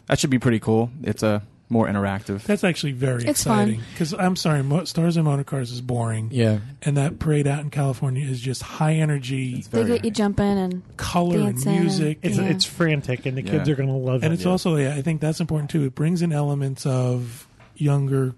that 0.06 0.18
should 0.18 0.30
be 0.30 0.38
pretty 0.38 0.58
cool. 0.58 0.90
It's 1.02 1.22
a 1.22 1.42
more 1.68 1.88
interactive. 1.88 2.42
That's 2.44 2.62
actually 2.64 2.92
very 2.92 3.22
It's 3.22 3.40
exciting. 3.40 3.80
Because 3.92 4.14
I'm 4.14 4.36
sorry, 4.36 4.62
Mo- 4.62 4.84
Stars 4.84 5.16
and 5.16 5.24
Motor 5.24 5.42
Cars 5.44 5.72
is 5.72 5.80
boring. 5.80 6.28
Yeah. 6.32 6.60
And 6.82 6.96
that 6.96 7.18
parade 7.18 7.46
out 7.48 7.60
in 7.60 7.70
California 7.70 8.24
is 8.24 8.40
just 8.40 8.62
high 8.62 8.94
energy, 8.94 9.62
they 9.70 9.82
Very 9.82 9.96
get 9.96 10.04
you 10.04 10.10
jumping 10.12 10.46
and 10.58 10.82
color 10.96 11.38
and 11.38 11.44
Dancing 11.54 11.72
and- 11.72 11.80
music. 11.80 12.18
It's 12.22 12.36
Yeah. 12.38 12.44
it's 12.44 12.64
frantic, 12.64 13.26
and 13.26 13.36
the 13.36 13.42
kids 13.42 13.66
Yeah. 13.68 13.72
are 13.72 13.76
going 13.76 13.88
to 13.88 13.94
love 13.94 14.22
it. 14.22 14.24
and 14.24 14.32
it. 14.32 14.36
it's 14.36 14.46
also 14.46 14.76
yeah, 14.76 14.94
I 14.94 15.02
think 15.02 15.20
that's 15.20 15.40
important 15.40 15.70
too. 15.70 15.82
It 15.84 15.94
brings 15.94 16.22
in 16.22 16.32
elements 16.32 16.86
of 16.86 17.48
younger 17.76 18.34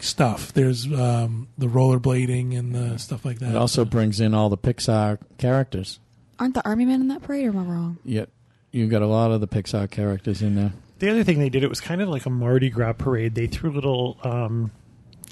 stuff. 0.00 0.52
There's 0.52 0.86
um, 0.92 1.46
the 1.56 1.66
rollerblading 1.68 2.58
and 2.58 2.74
the 2.74 2.98
stuff 2.98 3.24
like 3.24 3.38
that. 3.38 3.50
It 3.50 3.56
also 3.56 3.84
brings 3.84 4.20
in 4.20 4.34
all 4.34 4.48
the 4.48 4.58
Pixar 4.58 5.18
characters. 5.38 6.00
aren't 6.38 6.54
the 6.54 6.64
army 6.66 6.84
men 6.86 7.00
in 7.00 7.08
that 7.08 7.22
parade? 7.22 7.46
Or 7.46 7.50
am 7.50 7.58
I 7.58 7.62
wrong? 7.62 7.98
Yet 8.04 8.28
You've 8.74 8.88
got 8.90 9.02
a 9.02 9.06
lot 9.06 9.30
of 9.30 9.40
the 9.42 9.46
Pixar 9.46 9.90
characters 9.90 10.40
in 10.40 10.54
there. 10.56 10.72
The 11.02 11.10
other 11.10 11.24
thing 11.24 11.40
they 11.40 11.48
did. 11.48 11.64
It 11.64 11.68
was 11.68 11.80
kind 11.80 12.00
of 12.00 12.08
like 12.08 12.24
a 12.26 12.30
Mardi 12.30 12.70
Gras 12.70 12.92
parade. 12.94 13.34
They 13.34 13.48
threw 13.48 13.72
little. 13.72 14.16
Um, 14.22 14.70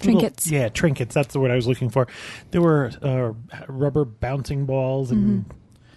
Trinkets. 0.01 0.47
little- 0.47 0.61
yeah, 0.63 0.69
trinkets. 0.71 1.15
That's 1.15 1.33
the 1.33 1.41
word 1.41 1.51
I 1.51 1.55
was 1.57 1.67
looking 1.69 1.91
for. 1.91 2.09
There 2.51 2.61
were 2.61 2.91
uh, 3.03 3.33
rubber 3.69 4.05
bouncing 4.05 4.65
balls 4.67 5.11
and 5.11 5.45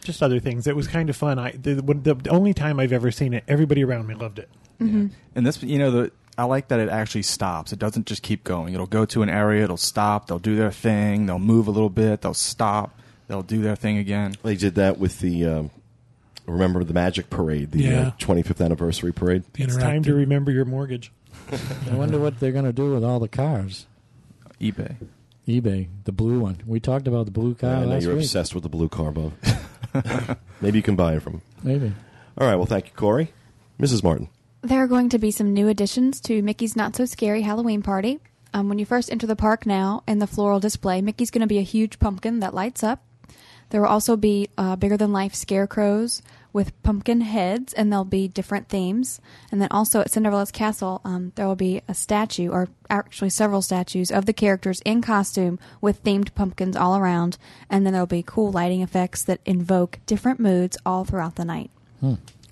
just 0.04 0.22
other 0.22 0.40
things. 0.40 0.68
It 0.68 0.76
was 0.76 0.88
kind 0.88 1.10
of 1.10 1.16
fun. 1.16 1.40
I 1.40 1.52
the, 1.54 1.76
the, 1.76 2.14
the 2.14 2.30
only 2.30 2.54
time 2.54 2.80
I've 2.80 2.92
ever 2.94 3.10
seen 3.12 3.34
it, 3.34 3.44
everybody 3.48 3.84
around 3.84 4.06
me 4.08 4.14
loved 4.16 4.40
it. 4.40 4.50
And 4.80 5.12
this, 5.36 5.64
you 5.64 5.80
know, 5.80 5.90
the 5.92 6.12
I 6.38 6.44
like 6.44 6.68
that 6.68 6.80
it 6.82 6.90
actually 6.90 7.22
stops. 7.24 7.72
It 7.72 7.80
doesn't 7.80 8.06
just 8.06 8.22
keep 8.22 8.44
going. 8.44 8.74
It'll 8.74 8.86
go 8.86 9.06
to 9.06 9.22
an 9.24 9.30
area, 9.30 9.64
it'll 9.64 9.78
stop, 9.78 10.28
they'll 10.28 10.40
do 10.40 10.56
their 10.58 10.72
thing, 10.72 11.26
they'll 11.26 11.40
move 11.40 11.68
a 11.68 11.72
little 11.72 11.90
bit, 11.92 12.22
they'll 12.22 12.34
stop, 12.34 13.00
they'll 13.30 13.44
do 13.44 13.62
their 13.62 13.76
thing 13.78 13.98
again. 13.98 14.36
they 14.44 14.56
did 14.56 14.76
that 14.76 15.00
with 15.00 15.20
the. 15.20 15.46
Um, 15.46 15.72
remember 16.46 16.84
the 16.84 16.94
Magic 16.94 17.30
Parade, 17.30 17.72
the 17.72 17.84
Yeah. 17.84 18.08
uh, 18.08 18.12
25th 18.20 18.64
anniversary 18.64 19.12
parade. 19.14 19.44
the 19.54 19.64
It's 19.64 19.78
time 19.78 20.04
to 20.04 20.14
remember 20.14 20.52
your 20.52 20.66
mortgage. 20.66 21.12
I 21.92 21.96
wonder 21.96 22.20
what 22.20 22.40
they're 22.40 22.52
going 22.52 22.66
to 22.66 22.74
do 22.74 22.94
with 22.94 23.04
all 23.04 23.20
the 23.20 23.28
cars. 23.28 23.86
eBay. 24.62 24.96
eBay, 25.48 25.88
the 26.06 26.12
blue 26.12 26.40
one. 26.40 26.58
We 26.66 26.80
talked 26.80 27.08
about 27.08 27.26
the 27.26 27.32
blue 27.32 27.56
car 27.56 27.70
I 27.76 27.80
know 27.82 27.88
last 27.88 28.04
you're 28.04 28.14
week. 28.16 28.24
obsessed 28.24 28.54
with 28.54 28.64
the 28.64 28.70
blue 28.70 28.88
car, 28.90 29.12
Bob. 29.12 29.34
Maybe 30.62 30.78
you 30.80 30.84
can 30.84 30.96
buy 30.96 31.16
it 31.16 31.22
from. 31.22 31.42
Maybe. 31.64 31.92
All 32.38 32.48
right. 32.48 32.56
Well, 32.56 32.66
thank 32.66 32.88
you, 32.88 32.94
Corey. 32.96 33.32
Mrs. 33.80 34.04
Martin. 34.04 34.30
There 34.62 34.82
are 34.82 34.88
going 34.88 35.10
to 35.10 35.20
be 35.20 35.32
some 35.32 35.54
new 35.54 35.68
additions 35.68 36.22
to 36.22 36.42
Mickey's 36.42 36.76
Not 36.76 36.96
So 36.96 37.06
Scary 37.06 37.42
Halloween 37.42 37.82
Party. 37.82 38.20
Um, 38.54 38.70
when 38.70 38.80
you 38.80 38.86
first 38.86 39.12
enter 39.12 39.28
the 39.28 39.36
park 39.36 39.66
now, 39.66 40.04
in 40.08 40.20
the 40.20 40.28
floral 40.28 40.60
display, 40.60 41.02
Mickey's 41.02 41.32
going 41.32 41.42
to 41.42 41.48
be 41.48 41.58
a 41.58 41.64
huge 41.64 42.00
pumpkin 42.00 42.40
that 42.40 42.54
lights 42.54 42.84
up. 42.84 43.04
There 43.74 43.82
will 43.82 43.90
also 43.90 44.16
be 44.16 44.50
uh, 44.56 44.76
bigger 44.76 44.98
than 44.98 45.12
life 45.12 45.34
scarecrows 45.34 46.22
with 46.54 46.80
pumpkin 46.84 47.22
heads, 47.22 47.74
and 47.74 47.92
there'll 47.92 48.06
be 48.06 48.28
different 48.28 48.70
themes. 48.70 49.20
And 49.52 49.60
then 49.60 49.70
also 49.72 50.02
at 50.02 50.12
Cinderella's 50.12 50.52
castle, 50.52 51.02
um, 51.04 51.32
there 51.34 51.48
will 51.48 51.56
be 51.56 51.82
a 51.88 51.96
statue, 51.96 52.52
or 52.52 52.68
actually 52.92 53.32
several 53.32 53.64
statues, 53.64 54.12
of 54.12 54.28
the 54.28 54.32
characters 54.32 54.80
in 54.82 55.02
costume 55.02 55.58
with 55.82 56.04
themed 56.04 56.36
pumpkins 56.36 56.76
all 56.76 56.96
around. 56.96 57.40
And 57.68 57.84
then 57.84 57.94
there'll 57.94 58.06
be 58.06 58.22
cool 58.24 58.52
lighting 58.52 58.84
effects 58.84 59.24
that 59.24 59.42
invoke 59.44 59.98
different 60.06 60.40
moods 60.40 60.78
all 60.86 61.04
throughout 61.04 61.34
the 61.36 61.44
night. 61.44 61.72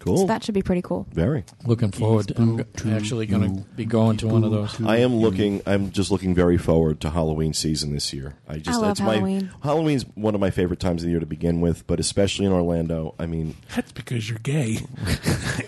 Cool. 0.04 0.18
So 0.18 0.26
that 0.26 0.44
should 0.44 0.56
be 0.56 0.64
pretty 0.64 0.82
cool. 0.82 1.06
Very. 1.14 1.44
Looking 1.66 1.92
forward. 1.92 2.30
To, 2.30 2.38
I'm 2.42 2.58
to 2.78 2.92
actually 2.92 3.28
going 3.28 3.56
to 3.58 3.62
be 3.76 3.86
going 3.86 4.18
to 4.18 4.28
one 4.28 4.44
of 4.44 4.50
those. 4.50 4.82
I 4.82 4.98
am 4.98 5.16
looking. 5.16 5.62
I'm 5.68 5.92
just 5.92 6.10
looking 6.10 6.34
very 6.34 6.58
forward 6.58 7.00
to 7.02 7.12
Halloween 7.12 7.54
season 7.54 7.94
this 7.94 8.12
year. 8.12 8.34
I 8.48 8.58
just 8.58 8.80
I 8.80 8.82
love 8.82 8.92
it's 8.92 9.00
Halloween. 9.00 9.52
my 9.62 9.68
Halloween's 9.70 10.04
one 10.16 10.34
of 10.34 10.42
my 10.42 10.50
favorite 10.50 10.80
times 10.80 11.04
of 11.04 11.06
the 11.06 11.12
year 11.12 11.20
to 11.20 11.28
begin 11.28 11.62
with, 11.62 11.86
but 11.86 12.00
especially 12.00 12.48
in 12.48 12.52
Orlando. 12.52 13.14
I 13.20 13.28
mean, 13.28 13.56
That's 13.76 13.92
because 13.92 14.28
you're 14.28 14.40
gay. 14.40 14.80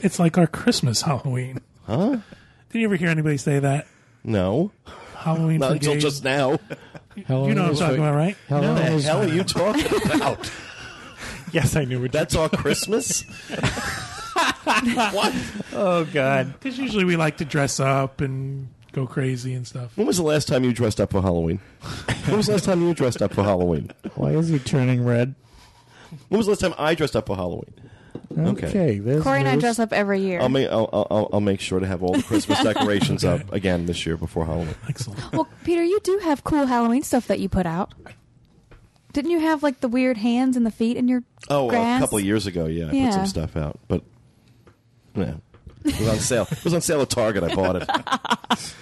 it's 0.01 0.17
like 0.17 0.35
our 0.39 0.47
Christmas 0.47 1.03
Halloween. 1.03 1.61
huh? 1.85 2.17
Did 2.71 2.79
you 2.79 2.85
ever 2.87 2.95
hear 2.95 3.09
anybody 3.09 3.37
say 3.37 3.59
that? 3.59 3.85
No, 4.23 4.71
Halloween 5.15 5.59
not 5.59 5.67
for 5.67 5.73
until 5.75 5.93
gays? 5.93 6.01
just 6.03 6.23
now. 6.23 6.59
Halloween 7.27 7.49
You 7.49 7.55
know 7.55 7.63
what 7.65 7.69
I'm 7.73 7.75
talking 7.77 7.95
for- 7.97 8.01
about, 8.01 8.15
right? 8.15 8.37
Halloween 8.47 8.73
What 8.93 8.97
the 8.97 9.01
hell 9.03 9.21
are 9.21 9.27
you 9.27 9.43
talking 9.43 10.11
about? 10.11 10.49
Yes, 11.51 11.75
I 11.75 11.85
knew 11.85 12.01
what. 12.01 12.11
That's 12.11 12.35
our 12.35 12.49
Christmas. 12.49 13.23
what? 15.13 15.33
oh 15.73 16.05
God. 16.13 16.53
Because 16.53 16.77
usually 16.77 17.03
we 17.05 17.15
like 17.15 17.37
to 17.37 17.45
dress 17.45 17.79
up 17.79 18.21
and 18.21 18.69
go 18.91 19.05
crazy 19.07 19.53
and 19.53 19.65
stuff. 19.67 19.95
When 19.97 20.07
was 20.07 20.17
the 20.17 20.23
last 20.23 20.47
time 20.47 20.63
you 20.63 20.73
dressed 20.73 21.01
up 21.01 21.11
for 21.11 21.21
Halloween? 21.21 21.59
when 22.25 22.37
was 22.37 22.45
the 22.47 22.53
last 22.53 22.65
time 22.65 22.81
you 22.81 22.93
dressed 22.93 23.21
up 23.21 23.33
for 23.33 23.43
Halloween? 23.43 23.91
Why 24.15 24.31
is 24.31 24.49
he 24.49 24.59
turning 24.59 25.03
red? 25.05 25.35
When 26.29 26.37
was 26.37 26.45
the 26.47 26.51
last 26.51 26.61
time 26.61 26.73
I 26.77 26.95
dressed 26.95 27.15
up 27.15 27.25
for 27.27 27.35
Halloween? 27.35 27.73
Okay. 28.37 28.67
Okay. 28.67 28.99
there's 28.99 29.23
Corey 29.23 29.39
and 29.39 29.47
I 29.47 29.53
news. 29.53 29.61
dress 29.63 29.79
up 29.79 29.91
every 29.93 30.21
year. 30.21 30.39
I'll 30.39 30.49
make 30.49 30.69
I'll, 30.69 30.89
I'll, 30.93 31.29
I'll 31.33 31.41
make 31.41 31.59
sure 31.59 31.79
to 31.79 31.85
have 31.87 32.01
all 32.03 32.13
the 32.13 32.23
Christmas 32.23 32.61
decorations 32.63 33.25
Okay. 33.25 33.43
up 33.43 33.51
again 33.53 33.85
this 33.87 34.05
year 34.05 34.17
before 34.17 34.45
Halloween. 34.45 34.75
Excellent. 34.87 35.31
well, 35.33 35.47
Peter, 35.63 35.83
you 35.83 35.99
do 36.03 36.19
have 36.23 36.43
cool 36.43 36.65
Halloween 36.67 37.03
stuff 37.03 37.27
that 37.27 37.39
you 37.39 37.49
put 37.49 37.65
out. 37.65 37.93
Didn't 39.11 39.31
you 39.31 39.39
have 39.39 39.61
like 39.61 39.79
the 39.81 39.87
weird 39.87 40.17
hands 40.17 40.57
and 40.57 40.65
the 40.65 40.71
feet 40.71 40.97
in 40.97 41.07
your 41.07 41.23
Oh, 41.49 41.69
grass? 41.69 41.99
a 42.01 42.03
couple 42.05 42.17
of 42.17 42.23
years 42.23 42.47
ago, 42.47 42.65
yeah, 42.65 42.85
I 42.85 42.89
put 42.89 42.95
Yeah. 42.97 43.11
some 43.11 43.27
stuff 43.27 43.55
out, 43.55 43.79
but 43.87 44.01
yeah, 45.15 45.35
it 45.83 45.99
was 45.99 46.07
on 46.07 46.19
sale. 46.19 46.47
It 46.49 46.63
was 46.63 46.73
on 46.73 46.81
sale 46.81 47.01
at 47.01 47.09
Target. 47.09 47.43
I 47.43 47.55
bought 47.55 47.75
it. 47.77 47.89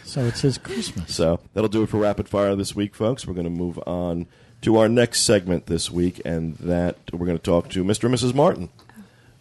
So 0.03 0.25
it 0.25 0.35
says 0.35 0.57
Christmas. 0.57 1.15
So 1.15 1.39
that'll 1.53 1.69
do 1.69 1.83
it 1.83 1.89
for 1.89 1.97
rapid 1.97 2.27
fire 2.27 2.53
this 2.55 2.75
week, 2.75 2.95
folks. 2.95 3.25
We're 3.25 3.33
going 3.33 3.45
to 3.45 3.49
move 3.49 3.79
on 3.87 4.27
to 4.61 4.77
our 4.77 4.89
next 4.89 5.21
segment 5.21 5.67
this 5.67 5.89
week, 5.89 6.21
and 6.25 6.57
that 6.57 6.97
we're 7.13 7.25
going 7.25 7.37
to 7.37 7.43
talk 7.43 7.69
to 7.69 7.83
Mr. 7.85 8.03
and 8.03 8.15
Mrs. 8.15 8.33
Martin 8.33 8.69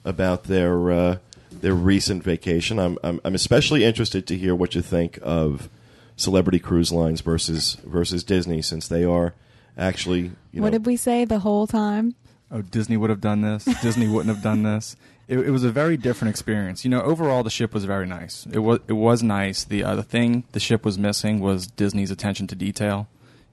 about 0.04 0.44
their 0.44 0.92
uh, 0.92 1.18
their 1.50 1.74
recent 1.74 2.22
vacation. 2.22 2.78
I'm, 2.78 2.98
I'm 3.02 3.20
I'm 3.24 3.34
especially 3.34 3.84
interested 3.84 4.26
to 4.28 4.38
hear 4.38 4.54
what 4.54 4.76
you 4.76 4.82
think 4.82 5.18
of 5.22 5.68
celebrity 6.16 6.60
cruise 6.60 6.92
lines 6.92 7.20
versus 7.20 7.76
versus 7.84 8.22
Disney, 8.22 8.62
since 8.62 8.86
they 8.86 9.04
are 9.04 9.34
actually 9.76 10.30
you 10.52 10.60
know 10.60 10.62
what 10.62 10.70
did 10.70 10.86
we 10.86 10.96
say 10.96 11.24
the 11.24 11.40
whole 11.40 11.66
time? 11.66 12.14
oh, 12.50 12.62
Disney 12.62 12.96
would 12.96 13.10
have 13.10 13.20
done 13.20 13.42
this. 13.42 13.64
Disney 13.82 14.08
wouldn't 14.08 14.34
have 14.34 14.42
done 14.42 14.62
this. 14.62 14.96
It, 15.30 15.38
it 15.38 15.50
was 15.50 15.62
a 15.62 15.70
very 15.70 15.96
different 15.96 16.30
experience. 16.30 16.84
You 16.84 16.90
know, 16.90 17.02
overall 17.02 17.44
the 17.44 17.50
ship 17.50 17.72
was 17.72 17.84
very 17.84 18.06
nice. 18.06 18.46
It 18.52 18.58
was 18.58 18.80
it 18.88 18.94
was 18.94 19.22
nice. 19.22 19.62
The 19.62 19.84
uh, 19.84 19.94
the 19.94 20.02
thing 20.02 20.42
the 20.52 20.60
ship 20.60 20.84
was 20.84 20.98
missing 20.98 21.38
was 21.38 21.68
Disney's 21.68 22.10
attention 22.10 22.48
to 22.48 22.56
detail. 22.56 23.06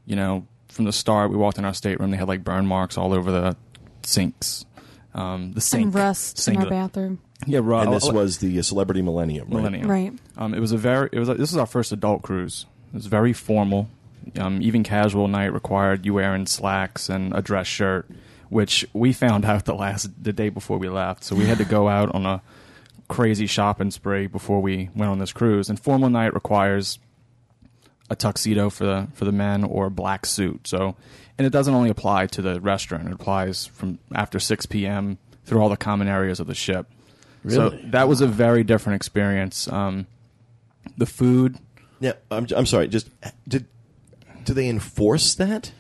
You 0.05 0.15
know, 0.15 0.47
from 0.69 0.86
the 0.86 0.91
start, 0.91 1.30
we 1.30 1.38
walked 1.38 1.59
in 1.59 1.65
our 1.65 1.75
stateroom. 1.75 2.09
They 2.11 2.17
had 2.17 2.28
like 2.28 2.43
burn 2.43 2.65
marks 2.65 2.97
all 2.97 3.13
over 3.13 3.32
the 3.32 3.55
sinks. 4.01 4.65
Um, 5.13 5.53
the 5.53 5.61
sink 5.61 5.86
and 5.86 5.95
rust 5.95 6.39
sink- 6.39 6.57
in 6.57 6.63
our 6.63 6.69
bathroom. 6.69 7.19
Yeah, 7.45 7.59
ru- 7.61 7.78
and 7.78 7.93
this 7.93 8.11
was 8.11 8.39
the 8.39 8.57
uh, 8.57 8.63
Celebrity 8.63 9.03
Millennium, 9.03 9.47
right? 9.47 9.57
Millennium. 9.57 9.88
Right. 9.89 10.13
Um, 10.36 10.53
it 10.55 10.59
was 10.59 10.71
a 10.71 10.78
very. 10.78 11.09
It 11.11 11.19
was. 11.19 11.30
A, 11.30 11.36
this 11.36 11.51
was 11.51 11.57
our 11.57 11.67
first 11.67 11.91
adult 11.91 12.23
cruise. 12.23 12.65
It 12.89 12.95
was 12.95 13.05
very 13.05 13.34
formal. 13.34 13.89
Um, 14.38 14.61
even 14.61 14.84
casual 14.84 15.28
night 15.28 15.53
required 15.53 16.05
you 16.05 16.15
wearing 16.15 16.47
slacks 16.47 17.07
and 17.07 17.34
a 17.34 17.41
dress 17.41 17.67
shirt, 17.67 18.09
which 18.49 18.85
we 18.93 19.13
found 19.13 19.45
out 19.45 19.65
the 19.65 19.75
last 19.75 20.09
the 20.23 20.33
day 20.33 20.49
before 20.49 20.77
we 20.77 20.89
left. 20.89 21.23
So 21.23 21.35
we 21.35 21.45
had 21.45 21.57
to 21.59 21.65
go 21.65 21.87
out 21.97 22.13
on 22.13 22.25
a 22.25 22.41
crazy 23.07 23.47
shopping 23.47 23.91
spree 23.91 24.27
before 24.27 24.61
we 24.61 24.89
went 24.95 25.09
on 25.11 25.19
this 25.19 25.31
cruise. 25.33 25.69
And 25.69 25.79
formal 25.79 26.09
night 26.09 26.33
requires 26.33 26.99
a 28.09 28.15
tuxedo 28.15 28.69
for 28.69 28.85
the 28.85 29.07
for 29.13 29.25
the 29.25 29.31
men 29.31 29.63
or 29.63 29.87
a 29.87 29.91
black 29.91 30.25
suit. 30.25 30.67
So, 30.67 30.95
and 31.37 31.45
it 31.45 31.51
doesn't 31.51 31.73
only 31.73 31.89
apply 31.89 32.27
to 32.27 32.41
the 32.41 32.59
restaurant. 32.61 33.07
It 33.07 33.13
applies 33.13 33.65
from 33.67 33.99
after 34.15 34.39
six 34.39 34.65
p.m. 34.65 35.17
through 35.45 35.59
all 35.61 35.69
the 35.69 35.77
common 35.77 36.07
areas 36.07 36.39
of 36.39 36.47
the 36.47 36.55
ship. 36.55 36.87
So 37.47 37.69
Really? 37.69 37.81
that 37.91 38.07
was 38.07 38.19
a 38.21 38.27
very 38.27 38.63
different 38.63 38.95
experience. 38.97 39.67
Um, 39.69 40.07
the 40.97 41.05
food, 41.05 41.57
Yeah, 41.99 42.13
I'm 42.31 42.47
I'm 42.55 42.65
sorry. 42.65 42.87
Just 42.87 43.09
did 43.47 43.65
do 44.43 44.53
they 44.53 44.67
enforce 44.69 45.35
that? 45.35 45.71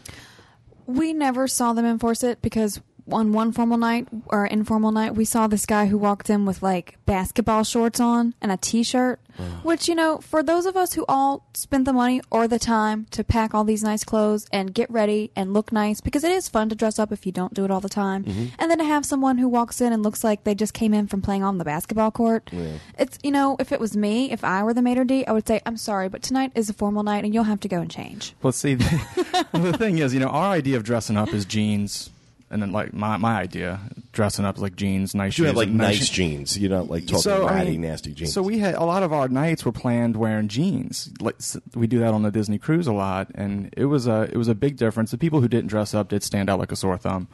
We 0.87 1.13
never 1.13 1.47
saw 1.47 1.73
them 1.73 1.85
enforce 1.85 2.23
it 2.23 2.41
because 2.41 2.81
on 3.11 3.31
one 3.31 3.51
formal 3.51 3.77
night 3.77 4.07
or 4.27 4.45
informal 4.45 4.91
night, 4.91 5.15
we 5.15 5.25
saw 5.25 5.47
this 5.47 5.65
guy 5.65 5.85
who 5.85 5.97
walked 5.97 6.29
in 6.29 6.45
with 6.45 6.63
like 6.63 6.97
basketball 7.05 7.63
shorts 7.63 7.99
on 7.99 8.33
and 8.41 8.51
a 8.51 8.57
t-shirt, 8.57 9.19
which 9.63 9.87
you 9.87 9.95
know, 9.95 10.17
for 10.17 10.43
those 10.43 10.65
of 10.65 10.75
us 10.75 10.93
who 10.93 11.05
all 11.07 11.47
spend 11.53 11.85
the 11.85 11.93
money 11.93 12.21
or 12.31 12.47
the 12.47 12.59
time 12.59 13.05
to 13.11 13.23
pack 13.23 13.53
all 13.53 13.63
these 13.63 13.83
nice 13.83 14.03
clothes 14.03 14.47
and 14.51 14.73
get 14.73 14.89
ready 14.89 15.31
and 15.35 15.53
look 15.53 15.71
nice 15.71 16.01
because 16.01 16.23
it 16.23 16.31
is 16.31 16.49
fun 16.49 16.69
to 16.69 16.75
dress 16.75 16.99
up 16.99 17.11
if 17.11 17.25
you 17.25 17.31
don't 17.31 17.53
do 17.53 17.65
it 17.65 17.71
all 17.71 17.81
the 17.81 17.89
time. 17.89 18.23
Mm-hmm. 18.23 18.45
And 18.59 18.71
then 18.71 18.77
to 18.79 18.83
have 18.83 19.05
someone 19.05 19.37
who 19.37 19.47
walks 19.47 19.81
in 19.81 19.93
and 19.93 20.03
looks 20.03 20.23
like 20.23 20.43
they 20.43 20.55
just 20.55 20.73
came 20.73 20.93
in 20.93 21.07
from 21.07 21.21
playing 21.21 21.43
on 21.43 21.57
the 21.57 21.65
basketball 21.65 22.11
court. 22.11 22.49
It's 22.97 23.17
you 23.23 23.31
know, 23.31 23.55
if 23.59 23.71
it 23.71 23.79
was 23.79 23.95
me, 23.95 24.31
if 24.31 24.43
I 24.43 24.63
were 24.63 24.73
the 24.73 24.81
maitre 24.81 25.05
d', 25.05 25.25
I 25.27 25.31
would 25.31 25.47
say, 25.47 25.61
"I'm 25.65 25.77
sorry, 25.77 26.09
but 26.09 26.21
tonight 26.21 26.51
is 26.55 26.69
a 26.69 26.73
formal 26.73 27.03
night 27.03 27.23
and 27.23 27.33
you'll 27.33 27.43
have 27.43 27.59
to 27.61 27.67
go 27.67 27.81
and 27.81 27.89
change." 27.89 28.33
well, 28.41 28.53
see, 28.53 28.75
the, 28.75 29.45
the 29.53 29.77
thing 29.77 29.97
is, 29.97 30.13
you 30.13 30.19
know, 30.19 30.27
our 30.27 30.51
idea 30.51 30.77
of 30.77 30.83
dressing 30.83 31.17
up 31.17 31.33
is 31.33 31.45
jeans, 31.45 32.09
and 32.49 32.61
then 32.61 32.71
like 32.71 32.93
my 32.93 33.17
my 33.17 33.35
idea 33.39 33.79
dressing 34.11 34.45
up 34.45 34.57
like 34.57 34.75
jeans, 34.75 35.13
nice 35.13 35.37
You 35.37 35.43
shoes, 35.43 35.47
have 35.47 35.55
like 35.57 35.67
and 35.67 35.77
nice 35.77 35.97
shoes. 35.97 36.09
jeans. 36.09 36.57
You're 36.57 36.71
not 36.71 36.89
like 36.89 37.05
talking 37.05 37.21
So, 37.21 37.45
I 37.45 37.55
ratty, 37.55 37.71
mean, 37.71 37.81
nasty 37.81 38.13
jeans. 38.13 38.33
So 38.33 38.41
we 38.41 38.57
had 38.59 38.75
a 38.75 38.83
lot 38.83 39.03
of 39.03 39.13
our 39.13 39.27
nights 39.27 39.63
were 39.65 39.71
planned 39.71 40.15
wearing 40.17 40.47
jeans. 40.47 41.11
Like 41.21 41.35
s- 41.39 41.57
we 41.75 41.87
do 41.87 41.99
that 41.99 42.13
on 42.13 42.23
the 42.23 42.31
Disney 42.31 42.57
cruise 42.57 42.87
a 42.87 42.93
lot, 42.93 43.29
and 43.35 43.73
it 43.77 43.85
was 43.85 44.07
a 44.07 44.21
it 44.31 44.37
was 44.37 44.47
a 44.47 44.55
big 44.55 44.77
difference. 44.77 45.11
The 45.11 45.17
people 45.17 45.41
who 45.41 45.47
didn't 45.47 45.67
dress 45.67 45.93
up 45.93 46.09
did 46.09 46.23
stand 46.23 46.49
out 46.49 46.57
like 46.59 46.71
a 46.71 46.75
sore 46.75 46.97
thumb. 46.97 47.27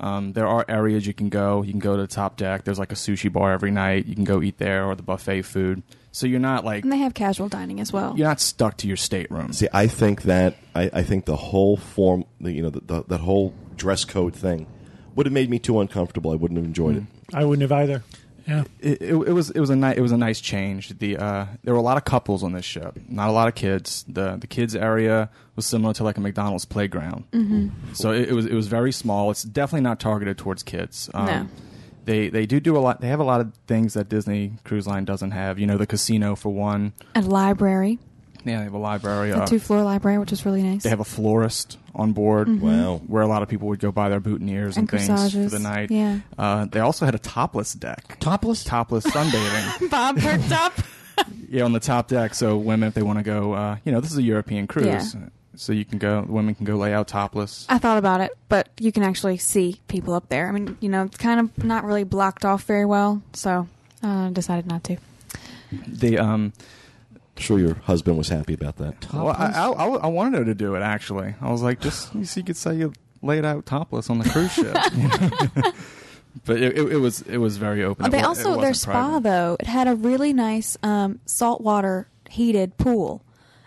Um, 0.00 0.32
there 0.32 0.48
are 0.48 0.64
areas 0.68 1.06
you 1.06 1.14
can 1.14 1.28
go. 1.28 1.62
You 1.62 1.70
can 1.70 1.78
go 1.78 1.94
to 1.94 2.02
the 2.02 2.08
top 2.08 2.36
deck. 2.36 2.64
There's 2.64 2.80
like 2.80 2.90
a 2.90 2.96
sushi 2.96 3.32
bar 3.32 3.52
every 3.52 3.70
night. 3.70 4.06
You 4.06 4.16
can 4.16 4.24
go 4.24 4.42
eat 4.42 4.58
there 4.58 4.84
or 4.86 4.96
the 4.96 5.04
buffet 5.04 5.42
food. 5.42 5.84
So 6.10 6.26
you're 6.26 6.40
not 6.40 6.64
like 6.64 6.82
And 6.82 6.92
they 6.92 6.98
have 6.98 7.14
casual 7.14 7.48
dining 7.48 7.78
as 7.80 7.92
well. 7.92 8.14
you're 8.16 8.26
not 8.26 8.40
stuck 8.40 8.76
to 8.78 8.88
your 8.88 8.96
stateroom. 8.96 9.52
See, 9.52 9.68
I 9.72 9.86
think 9.86 10.22
that 10.22 10.56
I, 10.74 10.90
I 10.92 11.02
think 11.04 11.26
the 11.26 11.36
whole 11.36 11.76
form, 11.76 12.24
the, 12.40 12.50
you 12.52 12.62
know, 12.62 12.70
the, 12.70 12.80
the, 12.80 13.04
that 13.08 13.18
whole 13.20 13.52
dress 13.76 14.04
code 14.04 14.34
thing 14.34 14.66
would 15.14 15.26
have 15.26 15.32
made 15.32 15.50
me 15.50 15.58
too 15.58 15.80
uncomfortable. 15.80 16.32
I 16.32 16.36
wouldn't 16.36 16.58
have 16.58 16.66
enjoyed 16.66 16.96
it. 16.96 17.02
I 17.32 17.44
wouldn't 17.44 17.62
have 17.62 17.72
either. 17.72 18.02
Yeah. 18.46 18.64
it, 18.80 19.00
it, 19.00 19.14
it 19.14 19.32
was 19.32 19.50
it 19.50 19.60
was 19.60 19.70
a 19.70 19.76
nice 19.76 19.96
it 19.96 20.02
was 20.02 20.12
a 20.12 20.18
nice 20.18 20.40
change. 20.40 20.98
The 20.98 21.16
uh, 21.16 21.46
there 21.62 21.72
were 21.72 21.80
a 21.80 21.82
lot 21.82 21.96
of 21.96 22.04
couples 22.04 22.42
on 22.42 22.52
this 22.52 22.64
ship, 22.64 22.98
not 23.08 23.28
a 23.28 23.32
lot 23.32 23.48
of 23.48 23.54
kids. 23.54 24.04
the 24.06 24.36
The 24.36 24.46
kids 24.46 24.76
area 24.76 25.30
was 25.56 25.64
similar 25.64 25.94
to 25.94 26.04
like 26.04 26.18
a 26.18 26.20
McDonald's 26.20 26.64
playground, 26.66 27.24
mm-hmm. 27.32 27.68
so 27.94 28.10
it, 28.10 28.28
it 28.28 28.32
was 28.32 28.44
it 28.46 28.54
was 28.54 28.66
very 28.66 28.92
small. 28.92 29.30
It's 29.30 29.44
definitely 29.44 29.82
not 29.82 29.98
targeted 29.98 30.36
towards 30.36 30.62
kids. 30.62 31.08
Um, 31.14 31.26
No. 31.26 31.48
They 32.04 32.28
they 32.28 32.44
do 32.44 32.60
do 32.60 32.76
a 32.76 32.80
lot. 32.80 33.00
They 33.00 33.08
have 33.08 33.20
a 33.20 33.24
lot 33.24 33.40
of 33.40 33.54
things 33.66 33.94
that 33.94 34.10
Disney 34.10 34.52
Cruise 34.64 34.86
Line 34.86 35.06
doesn't 35.06 35.30
have. 35.30 35.58
You 35.58 35.66
know, 35.66 35.78
the 35.78 35.86
casino 35.86 36.36
for 36.36 36.50
one. 36.52 36.92
A 37.14 37.22
library, 37.22 37.98
Yeah, 38.44 38.58
they 38.58 38.64
have 38.64 38.74
a 38.74 38.78
library. 38.78 39.30
a 39.30 39.38
Uh, 39.42 39.46
two 39.46 39.58
floor 39.58 39.82
library, 39.82 40.18
which 40.18 40.32
is 40.32 40.44
really 40.44 40.62
nice. 40.62 40.82
they 40.82 40.90
have 40.90 41.00
a 41.00 41.04
florist 41.04 41.78
on 41.94 42.12
board. 42.12 42.60
Wow. 42.60 43.00
Where 43.06 43.22
a 43.22 43.26
lot 43.26 43.42
of 43.42 43.48
people 43.48 43.68
would 43.68 43.80
go 43.80 43.90
buy 43.92 44.08
their 44.08 44.20
boutonnieres 44.20 44.76
and, 44.76 44.90
And 44.92 45.00
things 45.06 45.32
for 45.32 45.38
the 45.48 45.58
night. 45.58 45.90
Yeah. 45.90 46.20
Uh, 46.38 46.66
they 46.66 46.80
also 46.80 47.04
had 47.04 47.14
a 47.14 47.18
topless 47.18 47.72
deck. 47.72 48.18
Topless? 48.20 48.64
Topless 48.64 49.04
sunbathing. 49.06 49.90
Bob 49.90 50.18
perked 50.18 50.52
up. 50.52 50.72
yeah, 51.48 51.62
on 51.64 51.72
the 51.72 51.80
top 51.80 52.08
deck. 52.08 52.34
So 52.34 52.56
women, 52.56 52.88
if 52.88 52.94
they 52.94 53.02
want 53.02 53.18
to 53.18 53.22
go, 53.24 53.52
uh, 53.54 53.76
you 53.84 53.92
know, 53.92 54.00
this 54.00 54.10
is 54.12 54.18
a 54.18 54.22
European 54.22 54.66
cruise, 54.66 54.86
Yeah. 55.14 55.28
so 55.56 55.72
you 55.72 55.84
can 55.84 55.98
go. 55.98 56.24
Women 56.28 56.54
can 56.56 56.64
go 56.66 56.76
lay 56.76 56.92
out 56.92 57.06
topless. 57.08 57.64
I 57.68 57.78
thought 57.78 57.98
about 57.98 58.20
it, 58.20 58.32
but 58.48 58.68
you 58.78 58.90
can 58.92 59.04
actually 59.04 59.36
see 59.38 59.80
people 59.88 60.12
up 60.14 60.28
there. 60.28 60.48
I 60.48 60.52
mean, 60.52 60.76
you 60.80 60.88
know, 60.88 61.04
it's 61.04 61.16
kind 61.16 61.38
of 61.40 61.64
not 61.64 61.84
really 61.84 62.04
blocked 62.04 62.44
off 62.44 62.64
very 62.64 62.84
well, 62.84 63.22
so 63.32 63.68
uh, 64.02 64.28
decided 64.30 64.66
not 64.66 64.82
to. 64.84 64.96
The 65.86 66.18
um, 66.18 66.52
I'm 67.36 67.42
sure 67.42 67.58
your 67.58 67.74
husband 67.74 68.16
was 68.16 68.28
happy 68.28 68.54
about 68.54 68.76
that. 68.76 69.12
well, 69.12 69.28
I, 69.28 69.46
I, 69.46 69.68
I, 69.70 69.86
I 70.04 70.06
wanted 70.06 70.38
her 70.38 70.44
to 70.44 70.54
do 70.54 70.74
it. 70.76 70.80
Actually, 70.80 71.34
I 71.40 71.50
was 71.50 71.62
like, 71.62 71.80
just 71.80 72.14
you 72.14 72.24
see, 72.24 72.40
you 72.40 72.44
could 72.46 72.56
say 72.56 72.76
you 72.76 72.92
laid 73.22 73.44
out 73.44 73.66
topless 73.66 74.08
on 74.10 74.18
the 74.18 74.28
cruise 74.28 74.52
ship. 74.52 74.76
you 74.94 75.08
know? 75.62 75.72
but 76.44 76.56
it, 76.58 76.76
it, 76.78 76.92
it 76.92 76.96
was 76.98 77.22
it 77.22 77.38
was 77.38 77.56
very 77.56 77.82
open. 77.82 78.06
It 78.06 78.10
they 78.10 78.18
it 78.18 78.24
also 78.24 78.60
their 78.60 78.74
spa 78.74 78.92
private. 78.92 79.22
though 79.24 79.56
it 79.60 79.66
had 79.66 79.88
a 79.88 79.94
really 79.96 80.32
nice 80.32 80.76
um, 80.82 81.20
saltwater 81.26 82.08
heated 82.30 82.76
pool, 82.76 83.24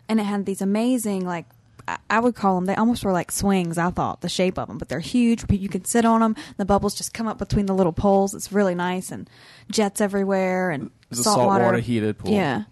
and 0.07 0.20
it 0.20 0.24
had 0.24 0.45
these 0.45 0.61
amazing 0.61 1.26
like 1.26 1.45
I- 1.88 1.97
I 2.09 2.20
would 2.20 2.36
call 2.36 2.55
them. 2.55 2.65
They 2.65 2.76
almost 2.76 3.03
were 3.05 3.11
like 3.13 3.32
swings. 3.32 3.78
I 3.78 3.89
thought 3.91 4.22
the 4.22 4.30
shape 4.30 4.57
of 4.57 4.68
them, 4.68 4.78
but 4.78 4.89
they're 4.89 4.99
huge. 4.99 5.47
but 5.47 5.59
You 5.59 5.70
can 5.70 5.86
sit 5.86 6.05
on 6.05 6.22
them. 6.22 6.36
The 6.57 6.65
bubbles 6.65 6.95
just 6.95 7.13
come 7.13 7.28
up 7.28 7.38
between 7.38 7.65
the 7.65 7.74
little 7.74 7.93
poles. 7.93 8.34
It's 8.34 8.51
really 8.51 8.76
nice 8.76 9.11
and 9.11 9.30
jets 9.72 9.99
everywhere 10.01 10.70
and 10.72 10.89
It's 11.11 11.20
a 11.22 11.24
saltwater 11.24 11.63
saltwater 11.63 11.80
heated 11.80 12.18
pool. 12.18 12.32
Yeah, 12.32 12.63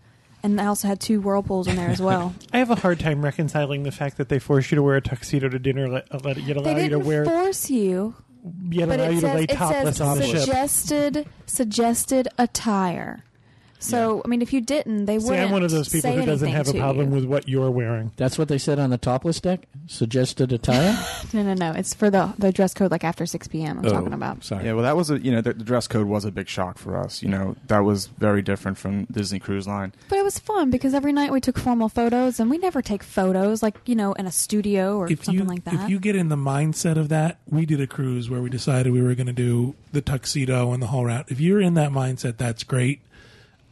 and 0.45 0.61
I 0.61 0.67
also 0.67 0.87
had 0.87 0.99
two 0.99 1.19
whirlpools 1.19 1.67
in 1.67 1.75
there 1.75 1.89
as 1.89 1.99
well. 1.99 2.35
I 2.53 2.59
have 2.59 2.69
a 2.69 2.75
hard 2.75 2.99
time 2.99 3.25
reconciling 3.25 3.81
the 3.81 3.91
fact 3.91 4.17
that 4.17 4.29
they 4.29 4.37
force 4.37 4.69
you 4.69 4.75
to 4.75 4.83
wear 4.83 4.95
a 4.95 5.01
tuxedo 5.01 5.49
to 5.49 5.57
dinner, 5.57 5.89
let, 5.89 6.07
uh, 6.13 6.19
let 6.23 6.37
yet 6.37 6.55
allow 6.55 6.73
they 6.75 6.83
you 6.83 6.89
to 6.89 6.95
didn't 6.97 7.07
wear, 7.07 7.25
force 7.25 7.69
you, 7.71 8.15
yet 8.69 8.87
but 8.87 8.99
allow 8.99 9.09
it 9.09 9.15
you 9.15 9.21
to 9.21 9.27
says 9.27 9.35
lay 9.35 9.43
it 9.43 9.49
topless 9.49 9.97
says 9.97 10.01
on 10.01 10.17
the 10.19 10.27
ship. 10.27 10.39
suggested 10.41 11.27
suggested 11.47 12.27
attire. 12.37 13.23
So 13.85 14.21
I 14.23 14.27
mean, 14.27 14.41
if 14.41 14.51
you 14.53 14.61
didn't, 14.61 15.05
they 15.05 15.19
See, 15.19 15.25
wouldn't. 15.29 15.45
I'm 15.47 15.51
one 15.51 15.63
of 15.63 15.71
those 15.71 15.89
people 15.89 16.11
say 16.11 16.15
who 16.19 16.25
doesn't 16.25 16.47
anything 16.47 16.53
have 16.57 16.67
a 16.67 16.73
to 16.73 16.79
problem 16.79 17.09
you. 17.09 17.15
with 17.15 17.25
what 17.25 17.47
you're 17.47 17.69
wearing. 17.71 18.11
That's 18.17 18.37
what 18.37 18.47
they 18.47 18.57
said 18.57 18.79
on 18.79 18.89
the 18.89 18.97
topless 18.97 19.39
deck? 19.39 19.61
Suggested 19.87 20.51
attire? 20.51 20.97
No, 21.33 21.41
no, 21.43 21.53
no. 21.53 21.71
It's 21.71 21.93
for 21.93 22.09
the 22.09 22.33
the 22.37 22.51
dress 22.53 22.73
code, 22.73 22.91
like 22.91 23.03
after 23.03 23.25
six 23.25 23.47
p.m. 23.47 23.79
I'm 23.79 23.85
Oh, 23.85 23.89
talking 23.89 24.13
about. 24.13 24.43
Sorry. 24.43 24.63
Yeah, 24.65 24.73
well, 24.73 24.83
that 24.83 24.95
was 24.95 25.09
a 25.09 25.19
you 25.19 25.31
know 25.31 25.41
the, 25.41 25.53
the 25.53 25.63
dress 25.65 25.87
code 25.87 26.07
was 26.07 26.23
a 26.23 26.31
big 26.31 26.47
shock 26.47 26.77
for 26.77 26.95
us. 26.97 27.21
You 27.21 27.29
know 27.29 27.55
that 27.67 27.79
was 27.79 28.07
very 28.07 28.41
different 28.41 28.77
from 28.77 29.05
Disney 29.05 29.39
Cruise 29.39 29.67
Line. 29.67 29.91
But 30.07 30.19
it 30.19 30.23
was 30.23 30.39
fun 30.39 30.69
because 30.69 30.93
every 30.93 31.11
night 31.11 31.31
we 31.31 31.41
took 31.41 31.57
formal 31.57 31.89
photos, 31.89 32.39
and 32.39 32.49
we 32.49 32.57
never 32.57 32.81
take 32.81 33.03
photos 33.03 33.61
like 33.61 33.75
you 33.85 33.95
know 33.95 34.13
in 34.13 34.25
a 34.27 34.31
studio 34.31 34.97
or 34.97 35.11
if 35.11 35.25
something 35.25 35.41
you 35.43 35.47
like 35.49 35.63
that. 35.65 35.73
if 35.73 35.89
you 35.89 35.99
get 35.99 36.15
in 36.15 36.29
the 36.29 36.35
mindset 36.37 36.95
of 36.97 37.09
that, 37.09 37.37
we 37.49 37.65
did 37.65 37.81
a 37.81 37.87
cruise 37.87 38.29
where 38.29 38.41
we 38.41 38.49
decided 38.49 38.93
we 38.93 39.01
were 39.01 39.15
going 39.15 39.27
to 39.27 39.33
do 39.33 39.75
the 39.91 40.01
tuxedo 40.01 40.71
and 40.71 40.81
the 40.81 40.87
whole 40.87 41.05
route. 41.05 41.25
If 41.29 41.41
you're 41.41 41.59
in 41.61 41.73
that 41.73 41.91
mindset, 41.91 42.37
that's 42.37 42.63
great. 42.63 43.01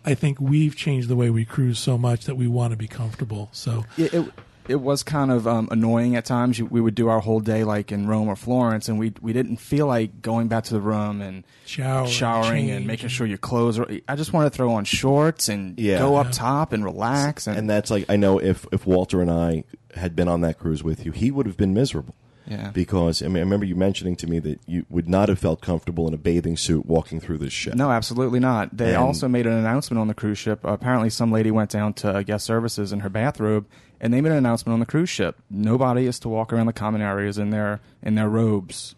I 0.06 0.14
think 0.16 0.40
we've 0.40 0.76
changed 0.76 1.08
the 1.08 1.16
way 1.16 1.30
we 1.30 1.46
cruise 1.46 1.80
so 1.80 1.98
much 1.98 2.26
that 2.26 2.36
we 2.36 2.48
want 2.48 2.72
to 2.72 2.78
be 2.78 2.88
comfortable. 2.88 3.50
So 3.52 3.86
it, 3.98 4.14
it 4.14 4.26
it 4.70 4.76
was 4.78 5.04
kind 5.04 5.30
of 5.30 5.46
um, 5.46 5.68
annoying 5.72 6.16
at 6.16 6.24
times. 6.24 6.62
We 6.62 6.80
would 6.80 6.96
do 6.96 7.10
our 7.10 7.20
whole 7.20 7.42
day 7.42 7.66
like 7.66 7.92
in 7.92 8.08
Rome 8.08 8.30
or 8.30 8.36
Florence, 8.36 8.88
and 8.88 8.98
we 8.98 9.14
we 9.22 9.34
didn't 9.34 9.58
feel 9.58 9.88
like 9.88 10.22
going 10.22 10.48
back 10.48 10.64
to 10.66 10.74
the 10.74 10.80
room 10.82 11.22
and 11.22 11.44
shower, 11.66 12.08
showering 12.08 12.70
and 12.72 12.88
making 12.88 13.10
sure 13.10 13.28
your 13.28 13.38
clothes 13.38 13.78
are. 13.80 13.88
I 14.08 14.16
just 14.16 14.32
want 14.34 14.46
to 14.52 14.56
throw 14.56 14.72
on 14.74 14.86
shorts 14.86 15.50
and 15.50 15.78
Yeah. 15.80 16.00
go 16.00 16.16
up 16.16 16.28
Yeah. 16.28 16.32
top 16.32 16.72
and 16.74 16.84
relax. 16.84 17.48
And, 17.48 17.58
And 17.58 17.70
that's 17.70 17.92
like 17.92 18.06
I 18.10 18.16
know 18.16 18.40
if 18.40 18.66
if 18.72 18.86
Walter 18.88 19.22
and 19.22 19.30
I 19.32 19.64
had 19.96 20.16
been 20.16 20.28
on 20.28 20.42
that 20.42 20.58
cruise 20.60 20.84
with 20.84 21.06
you, 21.06 21.12
he 21.12 21.30
would 21.30 21.46
have 21.46 21.58
been 21.58 21.74
miserable 21.74 22.16
Yeah. 22.46 22.72
Because 22.72 23.22
I 23.24 23.28
mean, 23.28 23.38
I 23.38 23.40
remember 23.42 23.66
you 23.66 23.76
mentioning 23.76 24.16
to 24.18 24.28
me 24.28 24.40
that 24.40 24.60
you 24.68 24.86
would 24.90 25.08
not 25.08 25.30
have 25.30 25.40
felt 25.40 25.62
comfortable 25.62 26.08
in 26.08 26.14
a 26.14 26.18
bathing 26.18 26.58
suit 26.58 26.86
walking 26.86 27.20
through 27.22 27.38
this 27.38 27.54
ship. 27.54 27.74
No, 27.76 27.90
absolutely 27.90 28.40
not. 28.42 28.76
They 28.76 28.90
And- 28.96 28.98
also 29.04 29.28
made 29.30 29.46
an 29.48 29.54
announcement 29.54 30.00
on 30.00 30.08
the 30.08 30.14
cruise 30.14 30.38
ship. 30.38 30.60
apparently, 30.64 31.10
some 31.10 31.32
lady 31.32 31.52
went 31.52 31.70
down 31.70 31.94
to 31.96 32.10
uh, 32.18 32.22
guest 32.24 32.46
services 32.46 32.92
in 32.92 33.00
her 33.00 33.10
bathrobe, 33.10 33.66
and 34.02 34.14
they 34.14 34.20
made 34.20 34.32
an 34.34 34.38
announcement 34.40 34.74
on 34.74 34.80
the 34.82 34.86
cruise 34.86 35.10
ship. 35.10 35.38
Nobody 35.50 36.06
is 36.06 36.20
to 36.20 36.30
walk 36.30 36.52
around 36.52 36.66
the 36.66 36.74
common 36.74 37.02
areas 37.02 37.38
in 37.38 37.50
their 37.52 37.80
in 38.02 38.16
their 38.16 38.28
robes. 38.30 38.96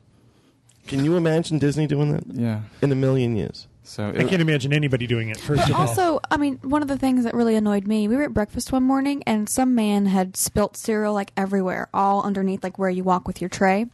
Can 0.88 1.04
you 1.06 1.16
imagine 1.16 1.60
Disney 1.60 1.86
doing 1.88 2.12
that 2.14 2.24
Yeah. 2.32 2.62
in 2.82 2.92
a 2.92 2.96
million 2.96 3.36
years? 3.36 3.68
So 3.86 4.10
I 4.10 4.24
can't 4.24 4.42
imagine 4.42 4.74
anybody 4.74 5.06
doing 5.08 5.30
it. 5.30 5.40
First 5.40 5.70
of 5.70 5.76
all, 5.76 5.88
Also, 5.88 6.20
I 6.32 6.38
mean, 6.38 6.60
one 6.64 6.82
of 6.82 6.88
the 6.88 6.98
things 6.98 7.24
that 7.24 7.34
really 7.34 7.56
annoyed 7.56 7.88
me, 7.88 8.08
we 8.08 8.16
were 8.16 8.24
at 8.24 8.34
breakfast 8.34 8.72
one 8.72 8.84
morning 8.84 9.22
and 9.28 9.48
some 9.48 9.76
man 9.76 10.08
had 10.08 10.36
spilt 10.36 10.76
cereal 10.76 11.14
like 11.14 11.32
everywhere, 11.38 11.88
all 11.94 12.24
underneath 12.24 12.64
like 12.64 12.80
where 12.80 12.90
you 12.90 13.04
walk 13.04 13.28
with 13.28 13.42
your 13.42 13.50
tray. 13.50 13.86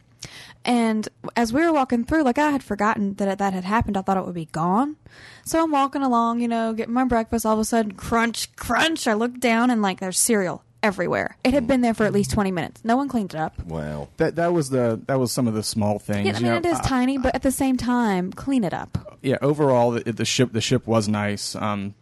And 0.64 1.08
as 1.36 1.52
we 1.52 1.60
were 1.60 1.72
walking 1.72 2.04
through, 2.04 2.22
like 2.22 2.38
I 2.38 2.50
had 2.50 2.62
forgotten 2.62 3.14
that 3.14 3.38
that 3.38 3.52
had 3.52 3.64
happened. 3.64 3.96
I 3.96 4.02
thought 4.02 4.16
it 4.16 4.24
would 4.24 4.34
be 4.34 4.46
gone. 4.46 4.96
So 5.44 5.62
I'm 5.62 5.70
walking 5.72 6.02
along, 6.02 6.40
you 6.40 6.48
know, 6.48 6.72
getting 6.72 6.94
my 6.94 7.04
breakfast. 7.04 7.44
All 7.44 7.54
of 7.54 7.58
a 7.58 7.64
sudden, 7.64 7.92
crunch, 7.92 8.54
crunch. 8.56 9.06
I 9.06 9.14
look 9.14 9.40
down 9.40 9.70
and 9.70 9.82
like 9.82 10.00
there's 10.00 10.18
cereal 10.18 10.64
everywhere. 10.82 11.36
It 11.44 11.54
had 11.54 11.66
been 11.66 11.80
there 11.80 11.94
for 11.94 12.04
at 12.04 12.12
least 12.12 12.30
20 12.32 12.50
minutes. 12.50 12.80
No 12.84 12.96
one 12.96 13.08
cleaned 13.08 13.34
it 13.34 13.40
up. 13.40 13.62
Wow. 13.64 14.08
that 14.16 14.36
that 14.36 14.52
was 14.52 14.70
the 14.70 15.00
that 15.06 15.18
was 15.18 15.32
some 15.32 15.46
of 15.46 15.54
the 15.54 15.62
small 15.62 15.98
things. 15.98 16.26
Yeah, 16.26 16.32
I 16.34 16.38
you 16.38 16.42
mean, 16.44 16.52
know, 16.52 16.58
it 16.58 16.66
is 16.66 16.78
uh, 16.78 16.82
tiny, 16.82 17.18
but 17.18 17.34
at 17.34 17.42
the 17.42 17.52
same 17.52 17.76
time, 17.76 18.32
clean 18.32 18.64
it 18.64 18.74
up. 18.74 19.18
yeah, 19.22 19.36
overall 19.42 19.92
the, 19.92 20.12
the 20.12 20.24
ship 20.24 20.52
the 20.52 20.60
ship 20.60 20.86
was 20.86 21.08
nice. 21.08 21.54
Um, 21.54 21.94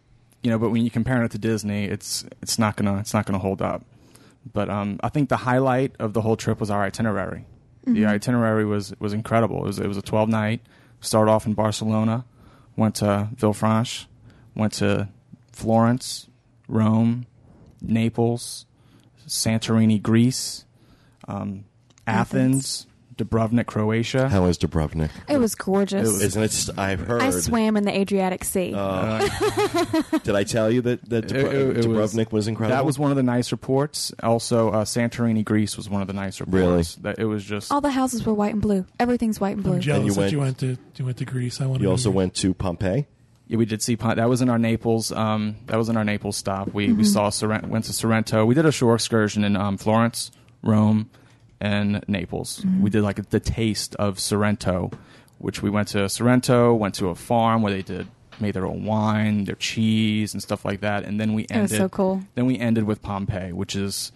you 0.43 0.49
know, 0.49 0.57
but 0.57 0.69
when 0.71 0.83
you 0.83 0.89
compare 0.89 1.23
it 1.23 1.31
to 1.31 1.37
Disney, 1.37 1.85
it's 1.85 2.25
it's 2.41 2.57
not 2.57 2.75
gonna 2.75 2.97
it's 2.99 3.13
not 3.13 3.25
gonna 3.25 3.39
hold 3.39 3.61
up. 3.61 3.83
But 4.51 4.69
um, 4.71 4.99
I 5.03 5.09
think 5.09 5.29
the 5.29 5.37
highlight 5.37 5.95
of 5.99 6.13
the 6.13 6.21
whole 6.21 6.35
trip 6.35 6.59
was 6.59 6.71
our 6.71 6.81
itinerary. 6.83 7.45
The 7.85 8.05
itinerary 8.05 8.65
was 8.65 8.93
was 8.99 9.13
incredible. 9.13 9.63
It 9.63 9.67
was 9.67 9.79
it 9.79 9.87
was 9.87 9.97
a 9.97 10.01
twelve 10.01 10.29
night. 10.29 10.61
Started 10.99 11.31
off 11.31 11.45
in 11.47 11.53
Barcelona, 11.53 12.25
went 12.75 12.95
to 12.95 13.29
Villefranche, 13.35 14.05
went 14.55 14.73
to 14.73 15.09
Florence, 15.51 16.27
Rome, 16.67 17.25
Naples, 17.81 18.65
Santorini, 19.31 20.01
Greece, 20.01 20.65
um, 21.25 21.63
Athens, 22.05 22.85
Dubrovnik, 23.15 23.65
Croatia. 23.67 24.27
How 24.27 24.45
is 24.45 24.57
Dubrovnik? 24.57 25.09
It 25.29 25.37
was 25.37 25.55
gorgeous. 25.55 26.09
It 26.09 26.11
was- 26.11 26.21
Isn't 26.23 26.43
it? 26.43 26.51
st- 26.51 26.77
I've 26.77 26.99
heard. 26.99 27.21
I 27.21 27.29
swam 27.29 27.77
in 27.77 27.85
the 27.85 27.97
Adriatic 27.97 28.43
Sea. 28.43 28.73
Uh, 28.75 29.19
Did 30.23 30.35
I 30.35 30.43
tell 30.43 30.69
you 30.71 30.81
that 30.81 31.07
that 31.09 31.27
Dubro- 31.27 31.45
it- 31.53 31.77
it 31.85 31.87
was- 31.87 32.13
Dubrovnik 32.13 32.31
was, 32.33 32.47
incredible? 32.49 32.75
That 32.75 32.85
was 32.85 32.99
one 32.99 33.11
of 33.11 33.17
the 33.17 33.23
nice 33.23 33.51
reports. 33.53 34.11
Also, 34.21 34.69
uh, 34.71 34.83
Santorini, 34.85 35.45
Greece 35.45 35.77
was 35.77 35.89
one 35.89 36.01
of 36.01 36.07
the 36.07 36.13
nice 36.13 36.39
reports. 36.41 36.53
Really? 36.53 36.83
That 37.03 37.19
it 37.19 37.25
was 37.25 37.43
just 37.45 37.71
All 37.71 37.79
the 37.81 37.91
houses 37.91 38.25
were 38.25 38.33
white 38.33 38.53
and 38.53 38.61
blue. 38.61 38.85
Everything's 38.99 39.39
white 39.39 39.55
and 39.55 39.63
blue. 39.63 39.75
I'm 39.75 39.81
jealous 39.81 40.07
you 40.07 40.13
that 40.13 40.19
went- 40.19 40.31
you 40.33 40.39
went 40.39 40.57
to 40.59 40.77
you 40.97 41.05
went 41.05 41.17
to 41.17 41.25
Greece. 41.25 41.61
I 41.61 41.67
want 41.67 41.79
to. 41.79 41.83
You 41.83 41.89
also 41.91 42.09
went 42.11 42.33
to 42.35 42.53
Pompeii. 42.53 43.07
Yeah, 43.51 43.57
we 43.57 43.65
did 43.65 43.81
see 43.81 43.97
Pon- 43.97 44.15
that 44.15 44.29
was 44.29 44.41
in 44.41 44.47
our 44.49 44.57
Naples. 44.57 45.11
Um, 45.11 45.57
that 45.65 45.75
was 45.77 45.89
in 45.89 45.97
our 45.97 46.05
Naples 46.05 46.37
stop. 46.37 46.73
We 46.73 46.93
we 46.93 47.03
saw 47.03 47.29
Sorrento, 47.29 47.67
went 47.67 47.83
to 47.85 47.91
Sorrento. 47.93 48.45
We 48.45 48.55
did 48.55 48.65
a 48.65 48.71
shore 48.71 48.95
excursion 48.95 49.43
in 49.43 49.57
um, 49.57 49.77
Florence, 49.77 50.31
Rome, 50.63 51.09
and 51.59 52.01
Naples. 52.07 52.65
We 52.79 52.89
did 52.89 53.03
like 53.03 53.29
the 53.29 53.39
taste 53.41 53.95
of 53.97 54.19
Sorrento, 54.19 54.89
which 55.37 55.61
we 55.61 55.69
went 55.69 55.89
to 55.89 56.07
Sorrento. 56.07 56.73
Went 56.73 56.95
to 56.95 57.09
a 57.09 57.15
farm 57.15 57.61
where 57.61 57.73
they 57.73 57.81
did 57.81 58.07
made 58.39 58.53
their 58.55 58.65
own 58.65 58.85
wine, 58.85 59.43
their 59.43 59.55
cheese, 59.55 60.33
and 60.33 60.41
stuff 60.41 60.63
like 60.65 60.79
that. 60.81 61.03
And 61.03 61.19
then 61.19 61.33
we 61.33 61.43
It 61.43 61.51
was 61.51 61.71
ended. 61.73 61.77
so 61.77 61.89
cool. 61.89 62.23
Then 62.35 62.45
we 62.47 62.57
ended 62.57 62.85
with 62.85 63.01
Pompeii, 63.01 63.51
which 63.51 63.75
is 63.75 64.13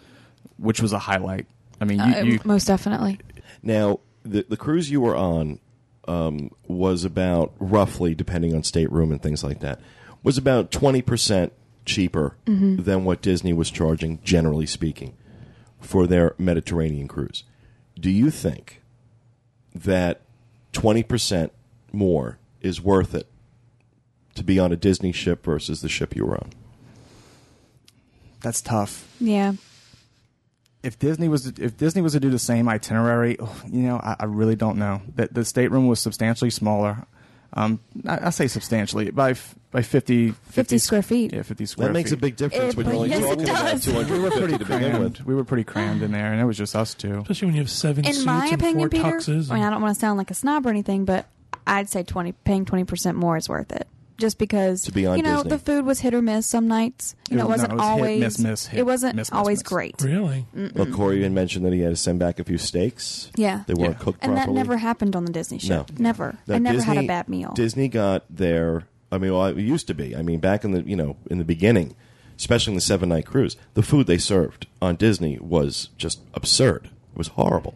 which 0.56 0.80
was 0.80 0.92
a 0.94 0.98
highlight. 0.98 1.46
I 1.78 1.84
mean, 1.84 1.98
you, 1.98 2.14
Uh, 2.14 2.22
you 2.22 2.40
most 2.44 2.66
definitely. 2.66 3.18
Now, 3.62 4.00
the 4.24 4.46
the 4.48 4.56
cruise 4.56 4.90
you 4.90 5.02
were 5.02 5.14
on 5.14 5.58
um, 6.08 6.50
was 6.66 7.04
about 7.04 7.52
roughly, 7.58 8.14
depending 8.14 8.54
on 8.54 8.62
stateroom 8.62 9.12
and 9.12 9.22
things 9.22 9.42
like 9.44 9.60
that, 9.60 9.80
was 10.22 10.38
about 10.38 10.70
twenty 10.70 11.02
percent 11.02 11.52
cheaper 11.84 12.36
than 12.46 13.04
what 13.04 13.22
Disney 13.22 13.52
was 13.52 13.70
charging, 13.70 14.20
generally 14.24 14.66
speaking, 14.66 15.14
for 15.80 16.06
their 16.06 16.34
Mediterranean 16.38 17.06
cruise. 17.08 17.44
Do 17.98 18.10
you 18.10 18.30
think 18.30 18.82
that 19.74 20.22
twenty 20.72 21.02
percent 21.02 21.52
more 21.92 22.38
is 22.60 22.80
worth 22.80 23.14
it 23.14 23.28
to 24.34 24.42
be 24.42 24.58
on 24.58 24.72
a 24.72 24.76
Disney 24.76 25.12
ship 25.12 25.44
versus 25.44 25.80
the 25.80 25.88
ship 25.88 26.14
you 26.16 26.26
were 26.26 26.36
on? 26.36 26.50
that's 28.42 28.60
tough. 28.60 29.08
Yeah. 29.18 29.54
If 30.86 30.98
Disney 30.98 31.28
was 31.28 31.46
if 31.46 31.76
Disney 31.76 32.00
was 32.02 32.12
to 32.12 32.20
do 32.20 32.30
the 32.30 32.38
same 32.38 32.68
itinerary, 32.68 33.36
oh, 33.40 33.62
you 33.70 33.82
know, 33.82 33.96
I, 33.98 34.16
I 34.20 34.24
really 34.24 34.56
don't 34.56 34.78
know. 34.78 35.02
That 35.16 35.34
the 35.34 35.44
stateroom 35.44 35.86
was 35.88 36.00
substantially 36.00 36.50
smaller. 36.50 37.06
Um, 37.52 37.80
I, 38.06 38.26
I 38.26 38.30
say 38.30 38.48
substantially 38.48 39.10
by 39.10 39.30
f- 39.30 39.54
by 39.70 39.80
50, 39.82 40.30
50 40.32 40.78
square 40.78 41.02
feet. 41.02 41.32
Yeah, 41.32 41.42
fifty 41.42 41.64
square. 41.64 41.86
Feet. 41.88 41.92
That 41.92 41.98
makes 41.98 42.12
a 42.12 42.16
big 42.16 42.36
difference 42.36 42.74
It- 42.74 42.76
when 42.76 42.86
you're 42.86 42.94
only 42.96 43.08
yes, 43.10 43.20
talking 43.24 43.48
about 43.48 43.82
two 43.82 43.92
hundred 43.92 44.10
We 44.10 44.18
were 44.20 44.30
pretty 44.30 44.58
to 44.58 44.64
begin 44.64 44.82
with. 45.00 45.14
crammed. 45.14 45.20
We 45.20 45.34
were 45.34 45.44
pretty 45.44 45.64
crammed 45.64 46.02
in 46.02 46.12
there, 46.12 46.32
and 46.32 46.40
it 46.40 46.44
was 46.44 46.56
just 46.58 46.74
us 46.76 46.92
two. 46.94 47.20
especially 47.20 47.46
when 47.46 47.54
you 47.54 47.60
have 47.62 47.70
seven 47.70 48.04
In 48.04 48.12
suits 48.14 48.26
my 48.26 48.46
and 48.46 48.54
opinion, 48.54 48.78
four 48.78 48.88
Peter, 48.88 49.04
tuxes. 49.18 49.50
I 49.50 49.54
mean, 49.54 49.64
I 49.64 49.70
don't 49.70 49.80
want 49.82 49.94
to 49.94 50.00
sound 50.00 50.18
like 50.18 50.30
a 50.30 50.34
snob 50.34 50.66
or 50.66 50.70
anything, 50.70 51.04
but 51.04 51.26
I'd 51.66 51.88
say 51.88 52.02
twenty 52.02 52.32
paying 52.32 52.64
twenty 52.64 52.84
percent 52.84 53.16
more 53.16 53.36
is 53.36 53.48
worth 53.48 53.72
it. 53.72 53.86
Just 54.18 54.38
because 54.38 54.82
To 54.82 54.92
be 54.92 55.04
on 55.06 55.16
you 55.18 55.22
know 55.22 55.36
Disney. 55.42 55.50
the 55.50 55.58
food 55.58 55.84
was 55.84 56.00
hit 56.00 56.14
or 56.14 56.22
miss 56.22 56.46
some 56.46 56.66
nights. 56.68 57.14
You 57.30 57.34
It 57.34 57.38
know, 57.38 57.44
it 57.44 57.48
was- 57.48 57.58
wasn't 57.60 57.68
no, 57.70 57.74
it 57.74 57.76
was 57.78 57.84
hit, 57.86 57.90
always 57.92 58.20
miss, 58.20 58.38
miss, 58.38 58.66
hit, 58.66 58.78
it 58.80 58.86
wasn't 58.86 59.14
miss, 59.16 59.30
miss, 59.30 59.38
always 59.38 59.58
miss. 59.58 59.62
great. 59.64 60.02
really. 60.02 60.46
Well, 60.74 60.86
Corey 60.86 61.18
even 61.18 61.34
mentioned 61.34 61.66
that 61.66 61.72
he 61.74 61.80
had 61.80 61.90
to 61.90 61.96
send 61.96 62.18
back 62.18 62.38
a 62.40 62.44
few 62.44 62.56
steaks. 62.58 63.30
Yeah. 63.36 63.64
They 63.66 63.74
weren't 63.74 63.96
Yeah. 63.98 64.04
cooked 64.04 64.18
And 64.22 64.32
properly. 64.34 64.54
that 64.54 64.58
never 64.60 64.76
happened 64.78 65.14
on 65.16 65.24
the 65.26 65.32
Disney 65.32 65.58
show. 65.58 65.78
No. 65.78 65.86
Never. 65.98 66.38
Now, 66.46 66.54
I 66.54 66.58
never 66.58 66.80
had 66.82 66.92
Disney- 66.94 67.04
a 67.04 67.08
bad 67.08 67.28
meal. 67.28 67.52
Disney 67.54 67.88
got 67.88 68.24
their. 68.34 68.84
I 69.12 69.18
mean, 69.18 69.32
well, 69.32 69.46
it 69.46 69.58
used 69.58 69.86
to 69.88 69.94
be. 69.94 70.16
I 70.16 70.22
mean, 70.22 70.40
back 70.40 70.64
in 70.64 70.72
the 70.72 70.82
you 70.82 70.96
know 70.96 71.16
in 71.30 71.36
the 71.38 71.44
beginning, 71.44 71.94
especially 72.38 72.72
in 72.72 72.74
the 72.76 72.80
seven 72.80 73.10
night 73.10 73.26
cruise, 73.26 73.56
the 73.74 73.82
food 73.82 74.06
they 74.06 74.18
served 74.18 74.66
on 74.80 74.96
Disney 74.96 75.38
was 75.40 75.90
just 75.98 76.20
absurd. 76.34 76.86
It 77.12 77.18
was 77.18 77.28
horrible, 77.28 77.74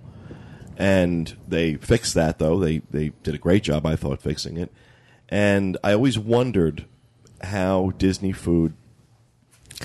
and 0.79 1.37
they 1.47 1.75
fixed 1.75 2.15
that 2.15 2.39
though. 2.39 2.59
They 2.59 2.79
they 2.91 3.13
did 3.23 3.35
a 3.35 3.39
great 3.39 3.63
job, 3.63 3.87
I 3.87 3.97
thought, 3.97 4.21
fixing 4.23 4.57
it. 4.57 4.73
And 5.31 5.79
I 5.85 5.93
always 5.93 6.19
wondered 6.19 6.87
how 7.43 7.93
Disney 7.97 8.33
food 8.33 8.75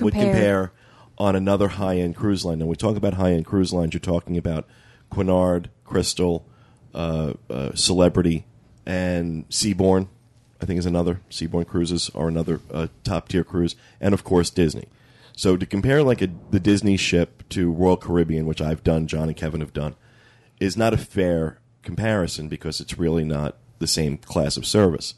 would 0.02 0.14
compare 0.14 0.72
on 1.18 1.36
another 1.36 1.70
high 1.70 1.98
end 1.98 2.16
cruise 2.16 2.44
line. 2.44 2.60
And 2.60 2.70
we 2.70 2.76
talk 2.76 2.98
about 2.98 3.14
high 3.14 3.32
end 3.32 3.46
cruise 3.46 3.72
lines. 3.72 3.94
You're 3.94 4.00
talking 4.00 4.38
about 4.38 4.68
Cunard, 5.12 5.70
Crystal, 5.84 6.46
uh, 6.94 7.34
uh, 7.50 7.74
Celebrity, 7.76 8.46
and 8.86 9.48
Seabourn. 9.50 10.08
I 10.62 10.66
think 10.66 10.80
is 10.80 10.86
another 10.86 11.22
Seabourn 11.30 11.68
Cruises 11.68 12.10
are 12.16 12.28
another 12.28 12.62
uh, 12.74 12.88
top 13.04 13.28
tier 13.28 13.44
cruise, 13.44 13.76
and 14.00 14.14
of 14.14 14.24
course 14.24 14.50
Disney. 14.50 14.88
So 15.36 15.58
to 15.58 15.66
compare 15.66 16.02
like 16.02 16.22
a, 16.22 16.30
the 16.50 16.62
Disney 16.62 16.96
ship 16.96 17.44
to 17.50 17.72
Royal 17.72 17.98
Caribbean, 17.98 18.46
which 18.46 18.62
I've 18.62 18.84
done, 18.84 19.06
John 19.06 19.28
and 19.28 19.36
Kevin 19.36 19.60
have 19.60 19.74
done, 19.74 19.96
is 20.60 20.78
not 20.78 20.94
a 20.94 20.98
fair 20.98 21.60
comparison 21.84 22.48
because 22.48 22.80
it's 22.80 22.98
really 22.98 23.26
not 23.26 23.58
the 23.80 23.88
same 23.88 24.18
class 24.18 24.56
of 24.56 24.66
service. 24.66 25.16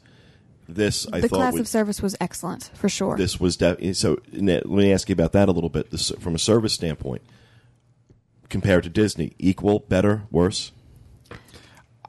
This 0.70 1.06
I 1.12 1.20
the 1.20 1.28
thought 1.28 1.36
class 1.36 1.52
was, 1.54 1.60
of 1.62 1.68
service 1.68 2.02
was 2.02 2.14
excellent 2.20 2.70
for 2.74 2.88
sure. 2.90 3.16
this 3.16 3.40
was 3.40 3.56
de- 3.56 3.94
so. 3.94 4.18
Let 4.32 4.66
me 4.66 4.92
ask 4.92 5.08
you 5.08 5.14
about 5.14 5.32
that 5.32 5.48
a 5.48 5.52
little 5.52 5.70
bit. 5.70 5.90
This, 5.90 6.10
from 6.20 6.34
a 6.34 6.38
service 6.38 6.74
standpoint, 6.74 7.22
compared 8.50 8.82
to 8.84 8.90
Disney, 8.90 9.32
equal, 9.38 9.80
better, 9.80 10.22
worse? 10.30 10.72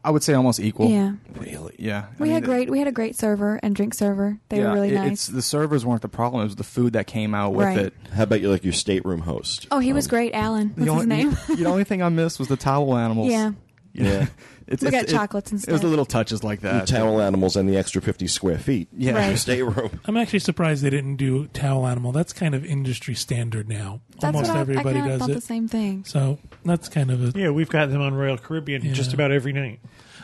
I 0.04 0.12
would 0.12 0.24
say 0.24 0.34
almost 0.34 0.62
equal. 0.62 0.90
yeah. 0.90 1.14
Really? 1.36 1.76
Yeah. 1.78 2.06
I 2.10 2.16
We 2.20 2.24
mean, 2.28 2.34
had 2.36 2.44
it- 2.44 2.46
great. 2.46 2.70
We 2.70 2.80
had 2.80 2.88
a 2.88 2.92
great 2.92 3.18
server 3.18 3.60
and 3.62 3.76
drink 3.76 3.94
server. 3.94 4.40
They 4.48 4.60
yeah, 4.60 4.70
were 4.70 4.74
really 4.76 4.90
it- 4.92 4.96
nice. 4.96 5.12
It's 5.12 5.28
the 5.28 5.42
servers 5.42 5.86
weren't 5.86 6.02
the 6.02 6.08
problem. 6.10 6.42
It 6.42 6.46
was 6.46 6.56
the 6.56 6.64
food 6.64 6.94
that 6.94 7.06
came 7.06 7.36
out 7.36 7.54
with 7.54 7.66
Right. 7.68 7.78
it. 7.78 7.94
How 8.14 8.24
about 8.24 8.40
you, 8.42 8.50
like 8.50 8.64
your 8.64 8.72
stateroom 8.74 9.22
host? 9.22 9.68
oh, 9.72 9.80
he 9.80 9.92
was 9.92 10.06
Um, 10.06 10.10
great, 10.10 10.34
Alan. 10.34 10.74
The 10.76 10.86
What's 10.86 10.86
his 10.86 10.90
only, 10.90 11.06
name? 11.06 11.38
the 11.58 11.66
only 11.66 11.84
thing 11.84 12.02
I 12.02 12.08
missed 12.10 12.40
was 12.40 12.48
the 12.48 12.56
towel 12.58 12.96
animals. 12.98 13.30
yeah. 13.32 13.52
Yeah, 13.94 14.28
It's, 14.72 14.82
We 14.84 14.88
it's- 14.90 15.04
got 15.04 15.10
it- 15.10 15.14
chocolates 15.14 15.52
It 15.52 15.56
was 15.56 15.64
instead. 15.68 15.82
the 15.82 15.88
little 15.88 16.06
touches 16.06 16.44
like 16.44 16.62
the 16.62 16.70
that. 16.70 16.88
towel 16.88 17.20
animals 17.22 17.56
and 17.56 17.68
the 17.68 17.76
extra 17.76 18.02
fifty 18.02 18.28
square 18.28 18.58
feet. 18.60 18.88
Yeah. 18.96 19.14
Right. 19.14 19.38
stateroom. 19.38 20.00
I'm 20.06 20.16
actually 20.16 20.40
surprised 20.40 20.84
they 20.84 20.90
didn't 20.92 21.16
do 21.16 21.48
towel 21.48 21.88
animal. 21.88 22.12
That's 22.12 22.34
kind 22.34 22.54
of 22.56 22.64
industry 22.64 23.16
standard 23.16 23.68
now. 23.68 24.02
That's 24.22 24.26
Almost 24.36 24.50
what 24.50 24.58
I, 24.58 24.62
everybody 24.62 25.00
I 25.00 25.08
does 25.08 25.20
thought 25.22 25.30
it. 25.32 25.34
the 25.36 25.42
same 25.42 25.68
thing. 25.68 26.04
So 26.06 26.38
that's 26.64 26.88
kind 26.88 27.10
of 27.12 27.36
a. 27.36 27.40
yeah, 27.40 27.50
we've 27.50 27.70
got 27.70 27.90
them 27.90 28.02
on 28.02 28.14
Royal 28.14 28.38
Caribbean 28.38 28.84
Yeah. 28.86 28.94
just 28.94 29.14
about 29.14 29.32
every 29.32 29.54
night. 29.54 29.80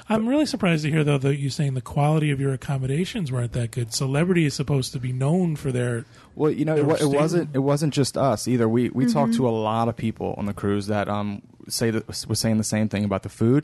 I'm 0.08 0.28
really 0.30 0.46
surprised 0.46 0.84
to 0.84 0.92
hear 0.92 1.04
though 1.04 1.18
that 1.18 1.38
you're 1.38 1.50
saying 1.50 1.74
the 1.74 1.82
quality 1.82 2.30
of 2.30 2.40
your 2.40 2.54
accommodations 2.54 3.32
weren't 3.32 3.54
that 3.54 3.72
good. 3.72 3.92
Celebrity 3.92 4.46
is 4.46 4.54
supposed 4.54 4.94
to 4.94 5.00
be 5.00 5.12
known 5.12 5.56
for 5.56 5.72
their. 5.72 6.06
Well, 6.36 6.52
you 6.52 6.64
know, 6.66 6.76
it, 6.76 7.02
it 7.02 7.08
wasn't. 7.08 7.50
It 7.56 7.60
wasn't 7.60 7.92
just 7.96 8.16
us 8.16 8.48
either. 8.48 8.70
We 8.70 8.90
we 8.90 9.06
talked 9.08 9.32
Mm-hmm. 9.32 9.38
to 9.44 9.50
a 9.50 9.50
lot 9.50 9.88
of 9.88 9.98
people 9.98 10.36
on 10.38 10.46
the 10.46 10.54
cruise 10.54 10.86
that 10.88 11.10
um 11.10 11.42
say 11.68 11.90
that 11.90 12.08
was 12.30 12.38
saying 12.40 12.58
the 12.60 12.64
same 12.64 12.88
thing 12.90 13.04
about 13.04 13.24
the 13.24 13.30
food. 13.30 13.64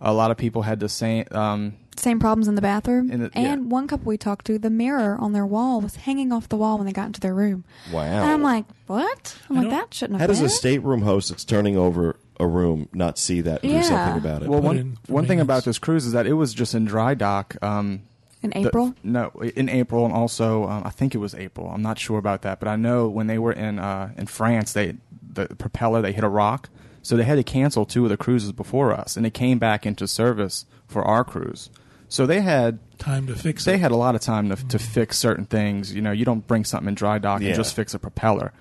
A 0.00 0.12
lot 0.12 0.30
of 0.30 0.36
people 0.36 0.62
had 0.62 0.80
the 0.80 0.88
same. 0.88 1.24
Um, 1.30 1.74
Same 1.96 2.18
problems 2.18 2.48
in 2.48 2.54
the 2.54 2.62
bathroom. 2.62 3.10
In 3.10 3.20
the- 3.20 3.30
and 3.34 3.44
yeah. 3.44 3.56
one 3.68 3.86
couple 3.86 4.06
we 4.06 4.16
talked 4.16 4.46
to, 4.46 4.58
the 4.58 4.70
mirror 4.70 5.18
on 5.20 5.32
their 5.32 5.44
wall 5.44 5.82
was 5.82 5.96
hanging 5.96 6.32
off 6.32 6.48
the 6.48 6.56
wall 6.56 6.78
when 6.78 6.86
they 6.86 6.92
got 6.92 7.06
into 7.06 7.20
their 7.20 7.34
room. 7.34 7.64
Wow. 7.92 8.00
And 8.04 8.30
I'm 8.30 8.42
like, 8.42 8.64
what? 8.86 9.36
I'm 9.50 9.58
I 9.58 9.60
like, 9.62 9.70
that 9.70 9.92
shouldn't 9.94 10.18
How 10.18 10.22
have 10.22 10.30
does 10.30 10.38
been. 10.38 10.46
a 10.46 10.50
stateroom 10.50 11.02
host 11.02 11.28
that's 11.28 11.44
turning 11.44 11.76
over 11.76 12.16
a 12.38 12.46
room, 12.46 12.88
not 12.94 13.18
see 13.18 13.42
that, 13.42 13.62
and 13.62 13.72
Yeah. 13.72 13.82
do 13.82 13.88
something 13.88 14.16
about 14.16 14.42
it. 14.42 14.48
Well, 14.48 14.60
put 14.60 14.66
one 14.66 14.78
in 14.78 14.96
one 15.08 15.26
thing 15.26 15.40
about 15.40 15.64
this 15.64 15.78
cruise 15.78 16.06
is 16.06 16.12
that 16.12 16.26
it 16.26 16.32
was 16.32 16.54
just 16.54 16.74
in 16.74 16.86
dry 16.86 17.12
dock. 17.12 17.56
Um, 17.62 18.00
In 18.42 18.48
the- 18.48 18.66
April? 18.66 18.94
no, 19.04 19.30
in 19.54 19.68
April, 19.68 20.06
and 20.06 20.14
also 20.14 20.66
um, 20.66 20.82
I 20.86 20.90
think 20.90 21.14
it 21.14 21.18
was 21.18 21.34
April. 21.34 21.68
I'm 21.68 21.82
not 21.82 21.98
sure 21.98 22.16
about 22.18 22.40
that, 22.42 22.58
but 22.60 22.68
I 22.68 22.76
know 22.76 23.08
when 23.10 23.26
they 23.26 23.36
were 23.38 23.52
in 23.52 23.78
uh, 23.78 24.12
in 24.16 24.24
France, 24.24 24.72
they 24.72 24.94
the 25.34 25.48
propeller 25.58 26.00
they 26.00 26.12
hit 26.12 26.24
a 26.24 26.28
rock, 26.30 26.70
so 27.02 27.16
they 27.16 27.24
had 27.24 27.36
to 27.36 27.42
cancel 27.42 27.84
two 27.86 28.04
of 28.04 28.10
the 28.10 28.16
cruises 28.16 28.52
before 28.52 28.92
us, 28.92 29.16
and 29.16 29.24
it 29.26 29.34
came 29.34 29.58
back 29.58 29.86
into 29.86 30.06
service 30.08 30.66
for 30.86 31.02
our 31.04 31.24
cruise. 31.24 31.70
So 32.08 32.26
they 32.26 32.40
had 32.40 32.78
Time 32.98 33.26
to 33.28 33.34
fix 33.36 33.64
they 33.64 33.74
it. 33.74 33.80
had 33.80 33.92
a 33.92 33.96
lot 33.96 34.14
of 34.16 34.20
time 34.20 34.48
to, 34.50 34.56
to 34.68 34.78
fix 34.78 35.16
certain 35.16 35.44
things. 35.46 35.94
You 35.94 36.02
know, 36.02 36.10
you 36.12 36.24
don't 36.24 36.46
bring 36.46 36.64
something 36.64 36.88
in 36.88 36.94
dry 36.94 37.18
dock 37.18 37.40
Yeah. 37.40 37.48
and 37.48 37.56
just 37.56 37.74
fix 37.76 37.94
a 37.94 37.98
propeller. 38.00 38.52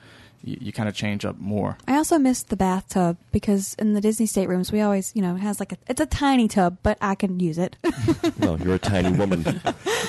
You, 0.44 0.58
you 0.62 0.72
kind 0.72 0.88
of 0.88 0.96
change 0.96 1.26
up 1.26 1.38
more. 1.40 1.78
I 1.88 1.96
also 1.98 2.18
missed 2.20 2.48
the 2.50 2.56
bathtub 2.56 3.18
because 3.34 3.74
in 3.80 3.94
the 3.94 4.00
Disney 4.02 4.26
staterooms 4.28 4.72
we 4.72 4.80
always, 4.82 5.12
you 5.16 5.22
know, 5.24 5.36
it 5.36 5.40
has 5.42 5.60
like 5.60 5.74
a 5.74 5.78
it's 5.90 6.00
a 6.00 6.06
tiny 6.06 6.48
tub, 6.48 6.78
but 6.84 6.98
I 7.02 7.16
can 7.16 7.40
use 7.42 7.58
it. 7.58 7.76
well, 8.40 8.58
you're 8.62 8.76
a 8.76 8.80
tiny 8.80 9.12
woman. 9.18 9.44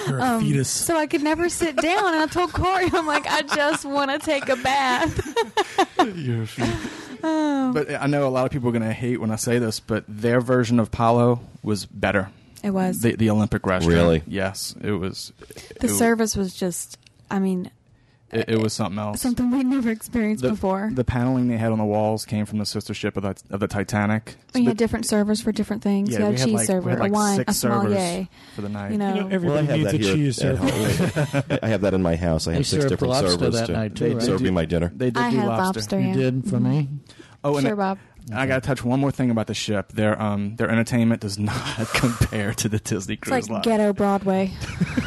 You're 0.06 0.18
a 0.18 0.22
Um, 0.22 0.42
fetus. 0.44 0.68
so 0.70 0.96
I 0.96 1.06
could 1.06 1.22
never 1.22 1.48
sit 1.48 1.76
down 1.76 2.06
and 2.14 2.22
I 2.22 2.26
told 2.26 2.52
Corey 2.52 2.86
I'm 2.92 3.06
like 3.06 3.26
I 3.26 3.42
just 3.42 3.84
want 3.84 4.10
to 4.12 4.18
take 4.18 4.48
a 4.48 4.56
bath. 4.56 5.18
You're 6.16 6.42
a 6.42 6.46
fetus. 6.46 7.09
Oh. 7.22 7.72
But 7.72 7.90
I 7.92 8.06
know 8.06 8.26
a 8.26 8.30
lot 8.30 8.46
of 8.46 8.52
people 8.52 8.68
are 8.68 8.72
going 8.72 8.82
to 8.82 8.92
hate 8.92 9.20
when 9.20 9.30
I 9.30 9.36
say 9.36 9.58
this, 9.58 9.80
but 9.80 10.04
their 10.08 10.40
version 10.40 10.80
of 10.80 10.90
Palo 10.90 11.40
was 11.62 11.86
better. 11.86 12.30
It 12.62 12.70
was. 12.70 13.00
The, 13.00 13.16
the 13.16 13.30
Olympic 13.30 13.64
restaurant. 13.64 13.94
Really? 13.94 14.22
Yes, 14.26 14.74
it 14.80 14.92
was. 14.92 15.32
the 15.80 15.86
it, 15.86 15.90
service 15.90 16.36
was 16.36 16.54
just 16.54 16.98
I 17.30 17.38
mean, 17.38 17.70
It, 18.32 18.48
it 18.50 18.62
was 18.62 18.72
something 18.72 18.98
else. 18.98 19.20
something 19.20 19.50
we'd 19.50 19.66
never 19.66 19.90
experienced 19.90 20.42
the, 20.44 20.50
before. 20.50 20.90
The 20.92 21.02
paneling 21.04 21.48
they 21.48 21.56
had 21.56 21.72
on 21.72 21.78
the 21.78 21.84
walls 21.84 22.24
came 22.24 22.46
from 22.46 22.58
the 22.58 22.66
sister 22.66 22.94
ship 22.94 23.16
of 23.16 23.24
the, 23.24 23.36
of 23.52 23.58
the 23.60 23.66
Titanic. 23.66 24.36
we 24.54 24.60
So 24.62 24.68
had 24.68 24.76
different 24.76 25.06
servers 25.06 25.40
for 25.40 25.50
different 25.50 25.82
things. 25.82 26.10
yeah, 26.10 26.18
you 26.18 26.24
had 26.26 26.30
we 26.30 26.36
a 26.36 26.38
had 26.38 26.44
cheese 26.46 26.54
like, 26.54 26.66
server, 26.66 26.90
had 26.90 26.98
like 27.00 27.10
a 27.10 27.14
wine, 27.14 27.36
six 27.38 27.52
a 27.52 27.58
sommelier. 27.58 28.28
for 28.54 28.62
the 28.62 28.68
night. 28.68 28.92
You 28.92 28.98
know, 28.98 29.14
You 29.16 29.20
know, 29.22 29.28
everybody 29.30 29.66
have 29.66 29.78
needs 29.78 29.94
a 29.94 29.98
cheese 30.14 30.36
server. 30.36 30.64
I 31.62 31.68
have 31.68 31.80
that 31.80 31.92
in 31.94 32.02
my 32.02 32.14
house. 32.16 32.46
I 32.46 32.52
They 32.52 32.56
have 32.58 32.66
six 32.68 32.84
different 32.84 33.10
lobster 33.12 33.30
servers 33.32 33.54
that 33.54 33.66
to 33.66 33.72
night, 33.72 33.96
too, 33.96 34.08
They 34.10 34.14
right? 34.14 34.22
serve 34.22 34.42
me 34.42 34.50
my 34.50 34.64
dinner. 34.64 34.92
They 34.94 35.06
did 35.10 35.18
I 35.18 35.30
do 35.32 35.36
lobster. 35.38 35.80
lobster. 35.80 36.00
You 36.00 36.12
did 36.14 36.48
for 36.48 36.60
me. 36.60 36.88
Oh, 37.42 37.56
and 37.56 37.64
sure, 37.64 37.72
it- 37.72 37.76
Bob. 37.76 37.98
I 38.32 38.46
got 38.46 38.62
to 38.62 38.66
touch 38.66 38.84
one 38.84 39.00
more 39.00 39.10
thing 39.10 39.30
about 39.30 39.48
the 39.48 39.54
ship. 39.54 39.90
Their 39.92 40.20
um 40.22 40.54
their 40.54 40.70
entertainment 40.70 41.22
does 41.22 41.36
not 41.38 41.88
compare 41.94 42.54
to 42.54 42.68
the 42.68 42.78
Disney 42.78 43.16
Cruise 43.16 43.30
Line. 43.32 43.38
It's 43.38 43.48
like 43.48 43.66
line. 43.66 43.78
ghetto 43.78 43.92
Broadway. 43.92 44.52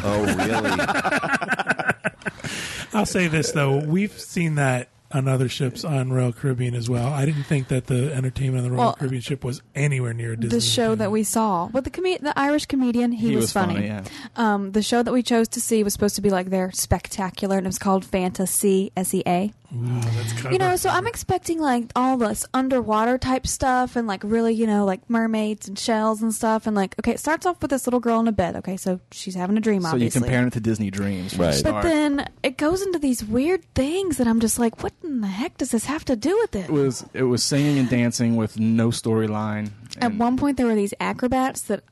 Oh, 0.04 0.26
really? 0.36 0.72
I'll 2.94 3.06
say 3.06 3.28
this 3.28 3.52
though, 3.52 3.78
we've 3.78 4.18
seen 4.20 4.56
that 4.56 4.90
on 5.12 5.28
other 5.28 5.48
ships 5.48 5.84
on 5.86 6.12
Royal 6.12 6.34
Caribbean 6.34 6.74
as 6.74 6.90
well. 6.90 7.14
I 7.14 7.24
didn't 7.26 7.44
think 7.44 7.68
that 7.68 7.86
the 7.86 8.12
entertainment 8.14 8.64
on 8.66 8.72
the 8.72 8.72
Royal 8.72 8.86
Well, 8.88 8.94
Caribbean 8.96 9.22
ship 9.22 9.44
was 9.44 9.62
anywhere 9.76 10.12
near 10.14 10.36
Disney. 10.36 10.58
the 10.58 10.62
show 10.62 10.96
that 10.96 11.12
we 11.12 11.24
saw, 11.24 11.68
but 11.72 11.84
the 11.84 11.92
com- 11.92 12.04
the 12.20 12.34
Irish 12.36 12.66
comedian, 12.66 13.12
he, 13.12 13.36
was, 13.36 13.54
funny. 13.54 13.86
yeah. 13.86 14.04
Um, 14.36 14.72
the 14.72 14.82
show 14.82 15.04
that 15.04 15.14
we 15.14 15.22
chose 15.22 15.48
to 15.50 15.62
see 15.62 15.84
was 15.84 15.94
supposed 15.94 16.16
to 16.16 16.22
be 16.22 16.32
like 16.32 16.50
their 16.50 16.72
spectacular, 16.72 17.58
and 17.58 17.68
it 17.68 17.70
was 17.70 17.78
called 17.78 18.06
Fantasy 18.06 18.92
S 18.98 19.14
E 19.14 19.22
A. 19.28 19.54
Ooh, 19.76 20.00
that's 20.02 20.34
clever. 20.34 20.52
You 20.52 20.60
know, 20.60 20.76
so 20.76 20.90
I'm 20.90 21.08
expecting 21.08 21.60
like 21.60 21.86
all 21.96 22.18
this 22.18 22.46
underwater 22.54 23.18
type 23.18 23.48
stuff, 23.48 23.96
and 23.96 24.08
like 24.08 24.22
really, 24.24 24.54
you 24.54 24.68
know, 24.68 24.86
like 24.86 25.10
mermaids 25.10 25.68
and 25.68 25.78
shells 25.80 26.22
and 26.22 26.34
stuff, 26.34 26.68
and 26.68 26.76
like 26.76 26.94
okay, 27.00 27.12
it 27.14 27.20
starts 27.20 27.46
off 27.46 27.62
with 27.62 27.72
this 27.72 27.88
little 27.88 28.00
girl 28.00 28.20
in 28.20 28.28
a 28.28 28.32
bed. 28.32 28.56
Okay, 28.58 28.78
so 28.78 29.00
she's 29.12 29.34
having 29.36 29.58
a 29.58 29.62
dream, 29.62 29.82
So 29.82 29.88
you 29.90 29.94
obviously. 29.96 30.22
comparing 30.22 30.48
it 30.48 30.54
to 30.54 30.60
Disney 30.60 30.92
Dreams, 30.92 31.34
Right. 31.38 31.48
but 31.48 31.56
start. 31.56 31.84
then 31.84 32.30
it 32.44 32.58
goes 32.58 32.82
into 32.84 33.00
these 33.00 33.24
weird 33.26 33.64
things 33.74 34.18
that 34.18 34.28
I'm 34.28 34.40
just 34.40 34.60
like, 34.60 34.84
what 34.84 34.94
in 35.04 35.22
the 35.22 35.28
heck 35.28 35.58
does 35.58 35.72
this 35.72 35.86
have 35.86 36.06
to 36.06 36.16
do 36.16 36.38
with 36.42 36.56
it? 36.56 36.66
it 36.66 36.72
was 36.72 37.06
it 37.14 37.24
was 37.24 37.44
singing 37.44 37.80
and 37.80 37.90
dancing 37.90 38.36
with 38.36 38.60
no 38.60 38.90
storyline. 38.90 39.72
At 40.02 40.14
one 40.16 40.38
point, 40.38 40.58
there 40.58 40.66
were 40.68 40.76
these 40.76 40.94
acrobats 41.00 41.62
that, 41.64 41.84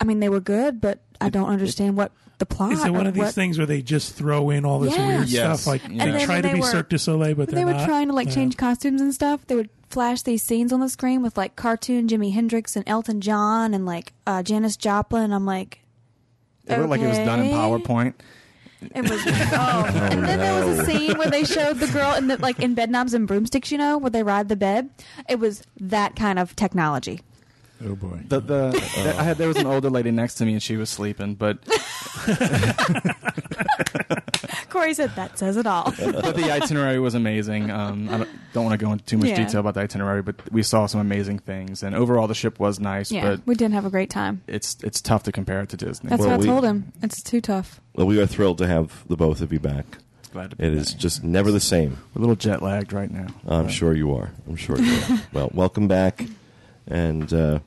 I 0.00 0.04
mean, 0.04 0.20
they 0.20 0.28
were 0.28 0.40
good, 0.40 0.80
but 0.80 1.00
I 1.20 1.30
don't 1.30 1.48
understand 1.48 1.96
what 1.96 2.12
the 2.40 2.46
plot. 2.46 2.72
Is 2.72 2.84
it 2.84 2.90
one 2.90 3.06
of 3.06 3.14
these 3.14 3.22
what- 3.22 3.34
things 3.34 3.56
where 3.56 3.66
they 3.66 3.80
just 3.82 4.14
throw 4.14 4.50
in 4.50 4.64
all 4.64 4.80
this 4.80 4.96
Yes. 4.96 5.06
weird 5.06 5.28
Yes. 5.28 5.60
stuff? 5.62 5.66
Like 5.68 5.84
And 5.84 6.00
they 6.14 6.24
try 6.24 6.40
to 6.40 6.48
they 6.48 6.54
be 6.54 6.60
were- 6.60 6.66
Cirque 6.66 6.88
du 6.88 6.98
Soleil, 6.98 7.34
but 7.36 7.48
they're 7.48 7.60
they 7.60 7.64
were 7.64 7.72
not. 7.74 7.86
trying 7.86 8.08
to 8.08 8.12
like 8.14 8.26
Yeah. 8.28 8.34
change 8.34 8.56
costumes 8.56 9.00
and 9.00 9.14
stuff, 9.14 9.46
they 9.46 9.54
would 9.54 9.70
flash 9.88 10.22
these 10.22 10.42
scenes 10.42 10.72
on 10.72 10.80
the 10.80 10.88
screen 10.88 11.22
with 11.22 11.36
like 11.36 11.54
cartoon 11.56 12.08
Jimi 12.08 12.32
Hendrix 12.32 12.74
and 12.76 12.84
Elton 12.88 13.20
John 13.20 13.72
and 13.74 13.86
like 13.86 14.12
uh, 14.26 14.42
Janis 14.42 14.76
Joplin. 14.76 15.22
And 15.24 15.34
I'm 15.34 15.46
like, 15.46 15.80
It 16.66 16.76
looked 16.78 16.90
like 16.90 17.00
it 17.00 17.08
was 17.08 17.18
done 17.18 17.40
in. 17.40 17.50
PowerPoint. 17.54 18.14
It 18.94 19.02
was. 19.02 19.20
Oh, 19.26 19.84
and 20.10 20.24
then 20.24 20.38
there 20.38 20.64
was 20.64 20.78
a 20.78 20.84
scene 20.86 21.18
where 21.18 21.28
they 21.28 21.44
showed 21.44 21.78
the 21.80 21.86
girl 21.88 22.14
in 22.14 22.28
the 22.28 22.38
like 22.38 22.60
in 22.60 22.74
Bedknobs 22.74 23.12
and 23.12 23.26
Broomsticks. 23.28 23.70
You 23.70 23.76
know, 23.76 23.98
where 23.98 24.08
they 24.10 24.22
ride 24.22 24.48
the 24.48 24.56
bed. 24.56 24.88
It 25.28 25.38
was 25.38 25.62
that 25.80 26.16
kind 26.16 26.38
of 26.38 26.56
technology. 26.56 27.20
Oh 27.82 27.94
boy. 27.96 28.20
The, 28.28 28.40
the, 28.40 29.14
I 29.18 29.22
had 29.22 29.38
there 29.38 29.48
was 29.48 29.56
an 29.56 29.66
older 29.66 29.88
lady 29.90 30.10
next 30.10 30.34
to 30.34 30.44
me 30.44 30.52
and 30.52 30.62
she 30.62 30.76
was 30.76 30.90
sleeping, 30.90 31.34
but 31.34 31.58
Corey 34.68 34.94
said 34.94 35.14
that 35.16 35.38
says 35.38 35.56
it 35.56 35.66
all. 35.66 35.84
but 35.98 36.36
the 36.36 36.50
itinerary 36.52 36.98
was 36.98 37.14
amazing. 37.14 37.70
Um, 37.70 38.08
I 38.08 38.18
don't, 38.18 38.28
don't 38.52 38.64
want 38.64 38.78
to 38.78 38.84
go 38.84 38.92
into 38.92 39.04
too 39.04 39.18
much 39.18 39.28
Yeah. 39.28 39.36
detail 39.44 39.60
about 39.60 39.74
the 39.74 39.80
itinerary, 39.80 40.22
but 40.22 40.36
we 40.52 40.62
saw 40.62 40.86
some 40.86 41.00
amazing 41.00 41.38
things, 41.40 41.82
and 41.82 41.94
overall 41.94 42.26
the 42.26 42.34
ship 42.34 42.60
was 42.60 42.78
nice. 42.78 43.10
yeah, 43.10 43.22
But 43.30 43.46
we 43.46 43.54
did 43.54 43.72
have 43.72 43.84
a 43.84 43.90
great 43.90 44.10
time. 44.10 44.42
it's 44.46 44.76
it's 44.82 45.00
tough 45.00 45.22
to 45.24 45.32
compare 45.32 45.60
it 45.62 45.70
to 45.70 45.76
Disney. 45.76 46.10
That's 46.10 46.20
Well, 46.20 46.28
what 46.30 46.34
I 46.34 46.38
we- 46.38 46.46
told 46.46 46.64
him. 46.64 46.92
It's 47.02 47.22
too 47.22 47.40
tough. 47.40 47.80
well, 47.94 48.06
we 48.06 48.20
are 48.20 48.26
thrilled 48.26 48.58
to 48.58 48.66
have 48.66 49.04
the 49.08 49.16
both 49.16 49.40
of 49.40 49.52
you 49.52 49.58
back. 49.58 49.86
Glad 50.32 50.50
to 50.50 50.56
be 50.56 50.64
It 50.64 50.74
is 50.74 50.92
back. 50.92 51.00
just 51.00 51.24
never 51.24 51.50
the 51.50 51.58
same. 51.60 51.98
We're 52.14 52.20
a 52.20 52.20
little 52.20 52.36
jet 52.36 52.62
lagged 52.62 52.92
right 52.92 53.10
now. 53.10 53.26
I'm 53.48 53.68
sure 53.68 53.94
you 53.94 54.14
are. 54.14 54.30
I'm 54.46 54.54
sure 54.56 54.78
you 54.80 54.94
are. 55.14 55.20
well, 55.32 55.50
welcome 55.52 55.88
back, 55.88 56.24
and 56.86 57.32
uh, 57.32 57.58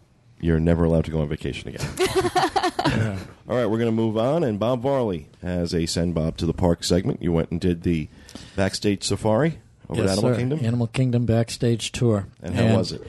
you're 0.43 0.59
never 0.59 0.83
allowed 0.83 1.05
to 1.05 1.11
go 1.11 1.21
on 1.21 1.29
vacation 1.29 1.69
again. 1.69 1.87
All 3.49 3.55
right, 3.55 3.65
we're 3.65 3.77
going 3.77 3.85
to 3.85 3.91
move 3.91 4.17
on, 4.17 4.43
and 4.43 4.59
Bob 4.59 4.81
Varley 4.81 5.27
has 5.41 5.73
a 5.73 5.85
send 5.85 6.13
Bob 6.13 6.37
to 6.37 6.45
the 6.45 6.53
park 6.53 6.83
segment. 6.83 7.21
You 7.21 7.31
went 7.31 7.49
and 7.51 7.61
did 7.61 7.83
the 7.83 8.09
backstage 8.55 9.03
safari 9.03 9.59
over 9.89 10.01
at 10.01 10.07
Yes, 10.07 10.17
Animal 10.17 10.33
sir. 10.33 10.37
Kingdom, 10.37 10.65
Animal 10.65 10.87
Kingdom 10.87 11.25
backstage 11.25 11.91
tour. 11.93 12.27
and 12.41 12.55
how 12.55 12.75
was 12.75 12.91
it? 12.91 13.01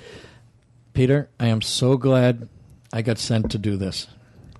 Peter, 0.92 1.28
I 1.40 1.48
am 1.48 1.60
so 1.60 1.96
glad 1.96 2.48
I 2.92 3.02
got 3.02 3.18
sent 3.18 3.50
to 3.50 3.58
do 3.58 3.76
this. 3.76 4.06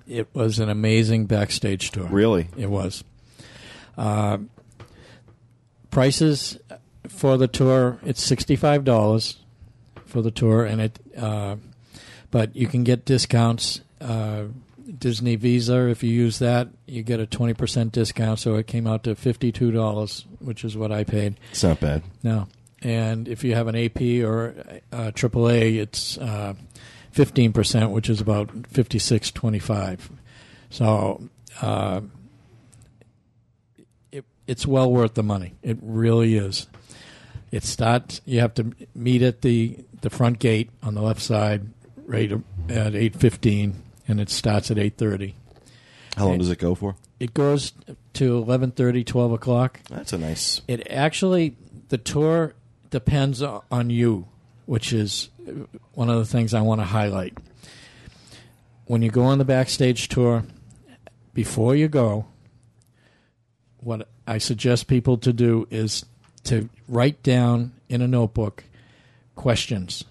It 0.07 0.27
was 0.33 0.59
an 0.59 0.69
amazing 0.69 1.25
backstage 1.27 1.91
tour. 1.91 2.07
Really? 2.07 2.49
It 2.57 2.69
was. 2.69 3.03
Uh, 3.97 4.39
prices 5.91 6.59
for 7.07 7.37
the 7.37 7.47
tour, 7.47 7.99
it's 8.05 8.21
sixty-five 8.21 8.83
dollars 8.83 9.37
for 10.05 10.21
the 10.21 10.31
tour, 10.31 10.65
and 10.65 10.81
it. 10.81 10.99
Uh, 11.17 11.55
but 12.31 12.55
you 12.55 12.67
can 12.67 12.83
get 12.83 13.05
discounts. 13.05 13.81
Uh, 14.01 14.45
Disney 14.99 15.35
Visa, 15.35 15.89
if 15.89 16.03
you 16.03 16.11
use 16.11 16.39
that, 16.39 16.67
you 16.85 17.01
get 17.01 17.19
a 17.19 17.25
twenty 17.25 17.53
percent 17.53 17.91
discount. 17.91 18.39
So 18.39 18.55
it 18.55 18.67
came 18.67 18.87
out 18.87 19.03
to 19.03 19.15
fifty-two 19.15 19.71
dollars, 19.71 20.25
which 20.39 20.63
is 20.63 20.77
what 20.77 20.91
I 20.91 21.03
paid. 21.03 21.39
It's 21.51 21.63
not 21.63 21.79
bad. 21.79 22.03
No. 22.23 22.47
And 22.81 23.27
if 23.27 23.43
you 23.43 23.55
have 23.55 23.67
an 23.67 23.75
AP 23.75 24.23
or 24.23 24.53
uh, 24.91 25.11
AAA, 25.11 25.77
it's 25.77 26.17
uh, 26.19 26.53
fifteen 27.11 27.51
percent, 27.51 27.89
which 27.91 28.09
is 28.09 28.21
about 28.21 28.67
fifty 28.67 28.99
six 28.99 29.31
twenty 29.31 29.59
five. 29.59 30.09
So 30.69 31.29
uh, 31.61 32.01
it, 34.11 34.23
it's 34.45 34.67
well 34.67 34.91
worth 34.91 35.15
the 35.15 35.23
money. 35.23 35.55
It 35.63 35.77
really 35.81 36.35
is. 36.35 36.67
It 37.51 37.63
starts. 37.63 38.21
You 38.25 38.41
have 38.41 38.53
to 38.55 38.71
meet 38.93 39.23
at 39.23 39.41
the 39.41 39.83
the 40.01 40.09
front 40.11 40.37
gate 40.37 40.69
on 40.83 40.93
the 40.93 41.01
left 41.01 41.21
side, 41.21 41.67
right 42.05 42.31
at 42.69 42.95
eight 42.95 43.15
fifteen, 43.15 43.83
and 44.07 44.19
it 44.19 44.29
starts 44.29 44.71
at 44.71 44.77
eight 44.77 44.97
thirty. 44.97 45.35
How 46.15 46.27
long 46.27 46.37
does 46.37 46.49
it 46.49 46.59
go 46.59 46.75
for? 46.75 46.95
It 47.19 47.33
goes 47.33 47.73
to 48.13 48.43
11:30, 48.43 49.05
12 49.05 49.31
o'clock. 49.33 49.79
That's 49.89 50.13
a 50.13 50.17
nice. 50.17 50.61
It 50.67 50.89
actually 50.89 51.55
the 51.89 51.97
tour 51.97 52.53
depends 52.89 53.41
on 53.41 53.89
you, 53.89 54.27
which 54.65 54.93
is 54.93 55.29
uh, 55.47 55.51
one 55.93 56.09
of 56.09 56.17
the 56.17 56.25
things 56.25 56.53
I 56.53 56.61
want 56.61 56.81
to 56.81 56.85
highlight. 56.85 57.37
When 58.85 59.01
you 59.01 59.11
go 59.11 59.23
on 59.23 59.37
the 59.37 59.45
backstage 59.45 60.07
tour, 60.09 60.43
before 61.33 61.75
you 61.75 61.87
go, 61.87 62.27
what 63.77 64.07
I 64.27 64.37
suggest 64.37 64.87
people 64.87 65.17
to 65.19 65.33
do 65.33 65.67
is 65.69 66.05
to 66.45 66.69
write 66.87 67.23
down 67.23 67.73
in 67.89 68.01
a 68.01 68.07
notebook 68.07 68.63
questions 69.35 70.05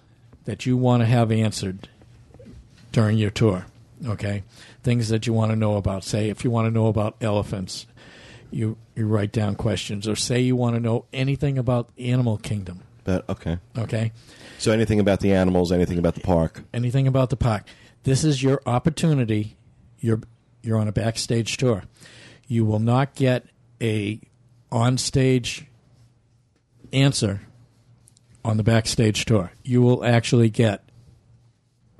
that 0.45 0.65
you 0.65 0.77
want 0.77 1.01
to 1.01 1.05
have 1.07 1.31
answered 1.31 1.89
during 2.91 3.17
your 3.17 3.31
tour. 3.31 3.65
Okay, 4.05 4.43
things 4.83 5.09
that 5.09 5.25
you 5.25 5.33
want 5.33 5.51
to 5.51 5.55
know 5.55 5.77
about. 5.77 6.03
Say, 6.03 6.29
if 6.29 6.43
you 6.43 6.51
want 6.51 6.67
to 6.67 6.71
know 6.71 6.87
about 6.87 7.15
elephants, 7.21 7.85
you 8.51 8.77
you 8.95 9.07
write 9.07 9.31
down 9.31 9.55
questions, 9.55 10.07
or 10.07 10.15
say 10.15 10.39
you 10.41 10.55
want 10.55 10.75
to 10.75 10.79
know 10.79 11.05
anything 11.13 11.57
about 11.57 11.89
Animal 11.97 12.37
Kingdom. 12.37 12.81
But 13.03 13.27
okay. 13.29 13.59
Okay, 13.77 14.11
So 14.57 14.71
anything 14.71 14.99
about 14.99 15.19
the 15.19 15.31
animals, 15.33 15.71
anything 15.71 15.97
about 15.99 16.15
the 16.15 16.21
park. 16.21 16.63
anything 16.73 17.07
about 17.07 17.29
the 17.29 17.35
park. 17.37 17.67
This 18.03 18.23
is 18.23 18.41
your 18.43 18.61
opportunity. 18.65 19.57
You're 19.99 20.21
you're 20.61 20.77
on 20.77 20.87
a 20.87 20.91
backstage 20.91 21.57
tour. 21.57 21.83
You 22.47 22.65
will 22.65 22.79
not 22.79 23.15
get 23.15 23.45
a 23.81 24.19
on 24.71 24.97
stage 24.97 25.65
answer 26.91 27.41
on 28.45 28.57
the 28.57 28.63
backstage 28.63 29.25
tour. 29.25 29.51
You 29.63 29.81
will 29.81 30.05
actually 30.05 30.51
get 30.51 30.87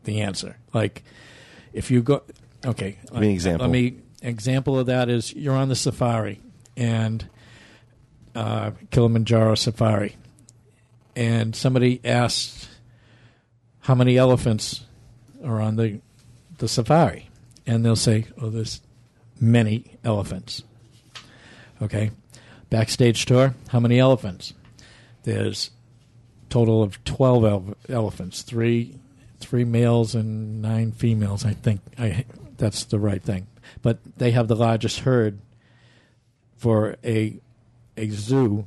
the 0.03 0.21
answer. 0.21 0.57
Like 0.73 1.03
if 1.73 1.89
you 1.89 2.03
go, 2.03 2.21
okay, 2.63 2.99
Give 3.11 3.19
me 3.19 3.27
an 3.27 3.33
example. 3.33 3.65
Let 3.65 3.73
me 3.73 3.97
example 4.21 4.77
of 4.77 4.85
that 4.85 5.09
is 5.09 5.33
you're 5.33 5.55
on 5.55 5.69
the 5.69 5.75
safari 5.75 6.39
and 6.77 7.27
uh, 8.35 8.71
Kilimanjaro 8.91 9.55
safari, 9.55 10.17
and 11.15 11.55
somebody 11.55 11.99
asks 12.05 12.67
how 13.79 13.95
many 13.95 14.17
elephants 14.17 14.83
are 15.43 15.59
on 15.59 15.77
the 15.77 15.99
the 16.59 16.67
safari, 16.67 17.29
and 17.65 17.83
they'll 17.83 17.95
say, 17.95 18.25
"Oh, 18.39 18.49
there's 18.49 18.81
many 19.39 19.97
elephants." 20.03 20.63
Okay, 21.81 22.11
backstage 22.69 23.25
tour, 23.25 23.55
how 23.69 23.79
many 23.79 23.99
elephants? 23.99 24.53
There's 25.23 25.71
total 26.49 26.83
of 26.83 27.03
twelve 27.03 27.43
ele- 27.45 27.75
elephants, 27.89 28.41
three 28.41 28.95
three 29.39 29.63
males 29.63 30.15
and 30.15 30.61
nine 30.61 30.91
females. 30.91 31.45
I 31.45 31.53
think 31.53 31.81
I 31.97 32.25
that's 32.57 32.85
the 32.85 32.99
right 32.99 33.21
thing, 33.21 33.47
but 33.81 33.99
they 34.17 34.31
have 34.31 34.47
the 34.47 34.55
largest 34.55 34.99
herd 34.99 35.39
for 36.57 36.95
a 37.03 37.37
a 37.97 38.09
zoo 38.09 38.65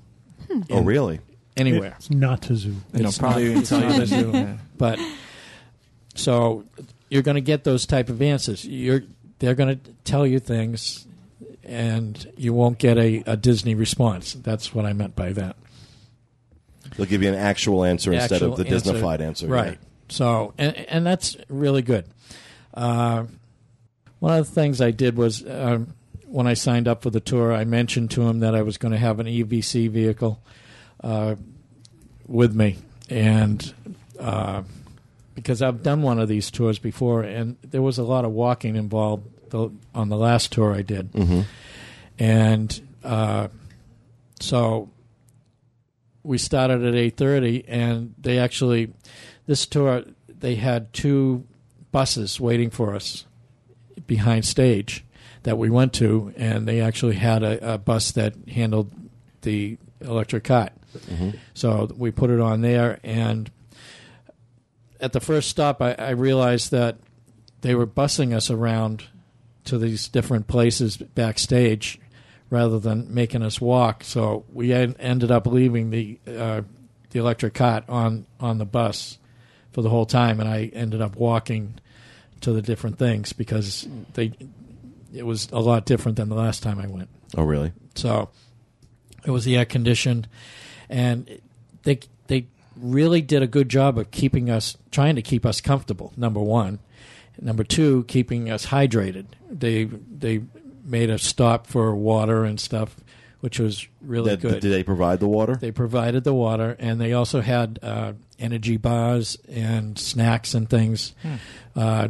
hmm. 0.48 0.62
oh, 0.70 0.82
really? 0.82 1.20
anywhere. 1.58 1.94
It's 1.96 2.10
not 2.10 2.48
a 2.50 2.56
zoo. 2.56 2.76
You 2.94 3.02
know, 3.02 3.08
It's 3.08 3.18
probably 3.18 3.54
not- 3.54 3.64
tell 3.64 3.82
it's 3.82 3.92
not 3.92 4.02
a 4.02 4.06
zoo. 4.06 4.30
Yeah. 4.32 4.56
But 4.78 5.00
so 6.14 6.64
you're 7.08 7.22
going 7.22 7.34
to 7.34 7.40
get 7.40 7.64
those 7.64 7.84
type 7.84 8.08
of 8.10 8.22
answers. 8.22 8.64
You're 8.64 9.02
they're 9.40 9.56
going 9.56 9.80
to 9.80 9.90
tell 10.04 10.24
you 10.24 10.38
things, 10.38 11.04
and 11.64 12.32
you 12.36 12.52
won't 12.52 12.78
get 12.78 12.96
a, 12.96 13.24
a 13.26 13.36
Disney 13.36 13.74
response. 13.74 14.34
That's 14.34 14.72
what 14.72 14.86
I 14.86 14.92
meant 14.92 15.16
by 15.16 15.32
that. 15.32 15.56
They'll 16.98 17.06
give 17.06 17.22
you 17.22 17.28
an 17.28 17.36
actual 17.36 17.84
answer 17.84 18.12
instead 18.12 18.42
of 18.42 18.56
the 18.56 18.66
answer. 18.68 18.92
Disneyfied 18.92 19.20
answer. 19.20 19.46
right? 19.46 19.78
So 20.10 20.52
and 20.58 20.76
and 20.76 21.06
that's 21.06 21.36
really 21.48 21.82
good. 21.82 22.06
Uh, 22.74 23.24
one 24.18 24.36
of 24.36 24.46
the 24.46 24.52
things 24.52 24.80
I 24.80 24.90
did 24.90 25.16
was 25.16 25.46
um, 25.48 25.94
when 26.26 26.46
I 26.46 26.54
signed 26.54 26.88
up 26.88 27.02
for 27.02 27.10
the 27.10 27.20
tour, 27.20 27.52
I 27.52 27.64
mentioned 27.64 28.10
to 28.12 28.22
him 28.22 28.40
that 28.40 28.54
I 28.54 28.62
was 28.62 28.78
going 28.78 28.92
to 28.92 28.98
have 28.98 29.20
an 29.20 29.26
EVC 29.26 29.88
vehicle 29.90 30.42
uh, 31.02 31.36
with 32.26 32.54
me, 32.54 32.78
and 33.08 33.72
uh, 34.18 34.64
because 35.36 35.62
I've 35.62 35.84
done 35.84 36.02
one 36.02 36.18
of 36.18 36.28
these 36.28 36.50
tours 36.50 36.80
before, 36.80 37.22
and 37.22 37.56
there 37.62 37.82
was 37.82 37.98
a 37.98 38.02
lot 38.02 38.24
of 38.24 38.32
walking 38.32 38.74
involved 38.74 39.54
on 39.54 40.08
the 40.08 40.16
last 40.16 40.52
tour 40.52 40.74
I 40.74 40.82
did, 40.82 41.10
hmm 41.14 41.42
and 42.18 42.80
uh, 43.04 43.46
so 44.40 44.90
we 46.28 46.36
started 46.36 46.84
at 46.84 46.94
eight 46.94 47.16
thirty, 47.16 47.64
and 47.66 48.14
they 48.18 48.38
actually 48.38 48.92
this 49.46 49.64
tour 49.64 50.04
they 50.28 50.56
had 50.56 50.92
two 50.92 51.46
buses 51.90 52.38
waiting 52.38 52.68
for 52.68 52.94
us 52.94 53.24
behind 54.06 54.44
stage 54.44 55.06
that 55.44 55.56
we 55.56 55.70
went 55.70 55.94
to, 55.94 56.34
and 56.36 56.68
they 56.68 56.82
actually 56.82 57.14
had 57.14 57.42
a, 57.42 57.74
a 57.74 57.78
bus 57.78 58.12
that 58.12 58.34
handled 58.46 58.92
the 59.40 59.78
electric 60.02 60.44
cart. 60.44 60.72
hmm 61.08 61.30
So 61.54 61.90
we 61.96 62.10
put 62.10 62.28
it 62.28 62.40
on 62.40 62.60
there, 62.60 63.00
and 63.02 63.50
at 65.00 65.12
the 65.14 65.20
first 65.20 65.48
stop, 65.48 65.80
I, 65.80 65.94
I 65.94 66.10
realized 66.10 66.72
that 66.72 66.98
they 67.62 67.74
were 67.74 67.86
busing 67.86 68.34
us 68.34 68.50
around 68.50 69.04
to 69.64 69.78
these 69.78 70.08
different 70.08 70.46
places 70.46 70.98
backstage 70.98 71.98
rather 72.50 72.78
than 72.78 73.12
making 73.12 73.42
us 73.42 73.60
walk. 73.60 74.04
So 74.04 74.44
we 74.52 74.72
en- 74.72 74.96
ended 74.98 75.30
up 75.30 75.46
leaving 75.46 75.90
the 75.90 76.18
uh, 76.26 76.62
the 77.10 77.18
electric 77.18 77.54
cot 77.54 77.84
on 77.88 78.26
on 78.40 78.58
the 78.58 78.66
bus 78.66 79.18
for 79.72 79.82
the 79.82 79.90
whole 79.90 80.06
time, 80.06 80.40
and 80.40 80.48
I 80.48 80.70
ended 80.72 81.00
up 81.00 81.16
walking 81.16 81.74
to 82.40 82.52
the 82.52 82.62
different 82.62 82.98
things 82.98 83.32
because 83.32 83.86
they 84.14 84.32
it 85.14 85.24
was 85.24 85.48
a 85.52 85.60
lot 85.60 85.84
different 85.84 86.16
than 86.16 86.28
the 86.28 86.34
last 86.34 86.62
time 86.62 86.78
I 86.78 86.86
went. 86.86 87.08
Oh, 87.36 87.44
really? 87.44 87.72
So 87.94 88.28
it 89.24 89.30
was 89.30 89.44
the 89.44 89.56
air 89.56 89.64
conditioned, 89.64 90.28
and 90.88 91.40
they 91.82 92.00
they 92.26 92.46
really 92.76 93.20
did 93.20 93.42
a 93.42 93.46
good 93.46 93.68
job 93.68 93.98
of 93.98 94.10
keeping 94.10 94.50
us 94.50 94.76
trying 94.90 95.16
to 95.16 95.22
keep 95.22 95.44
us 95.44 95.60
comfortable. 95.60 96.12
Number 96.16 96.40
one, 96.40 96.78
number 97.40 97.64
two, 97.64 98.04
keeping 98.04 98.50
us 98.50 98.66
hydrated. 98.66 99.26
They 99.50 99.84
they 99.84 100.42
made 100.88 101.10
a 101.10 101.18
stop 101.18 101.66
for 101.66 101.94
water 101.94 102.44
and 102.44 102.58
stuff, 102.58 102.96
which 103.40 103.58
was 103.58 103.86
really 104.00 104.30
Did, 104.30 104.40
good. 104.40 104.60
did 104.60 104.72
they 104.72 104.82
provide 104.82 105.20
the 105.20 105.28
water? 105.28 105.56
They 105.56 105.70
provided 105.70 106.24
the 106.24 106.34
water, 106.34 106.76
and 106.78 107.00
they 107.00 107.12
also 107.12 107.40
had 107.40 107.78
uh, 107.82 108.12
energy 108.38 108.76
bars 108.76 109.38
and 109.48 109.98
snacks 109.98 110.54
and 110.54 110.68
things 110.68 111.14
uh, 111.76 112.08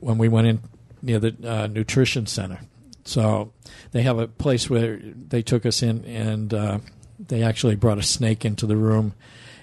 when 0.00 0.18
we 0.18 0.28
went 0.28 0.46
in 0.46 0.60
near 1.02 1.18
the 1.18 1.34
uh, 1.44 1.66
nutrition 1.66 2.26
center. 2.26 2.60
So 3.04 3.52
they 3.92 4.02
have 4.02 4.18
a 4.18 4.28
place 4.28 4.68
where 4.70 4.98
they 5.02 5.42
took 5.42 5.66
us 5.66 5.82
in, 5.82 6.04
and 6.04 6.52
uh, 6.54 6.78
they 7.18 7.42
actually 7.42 7.76
brought 7.76 7.98
a 7.98 8.02
snake 8.02 8.44
into 8.44 8.66
the 8.66 8.76
room 8.76 9.14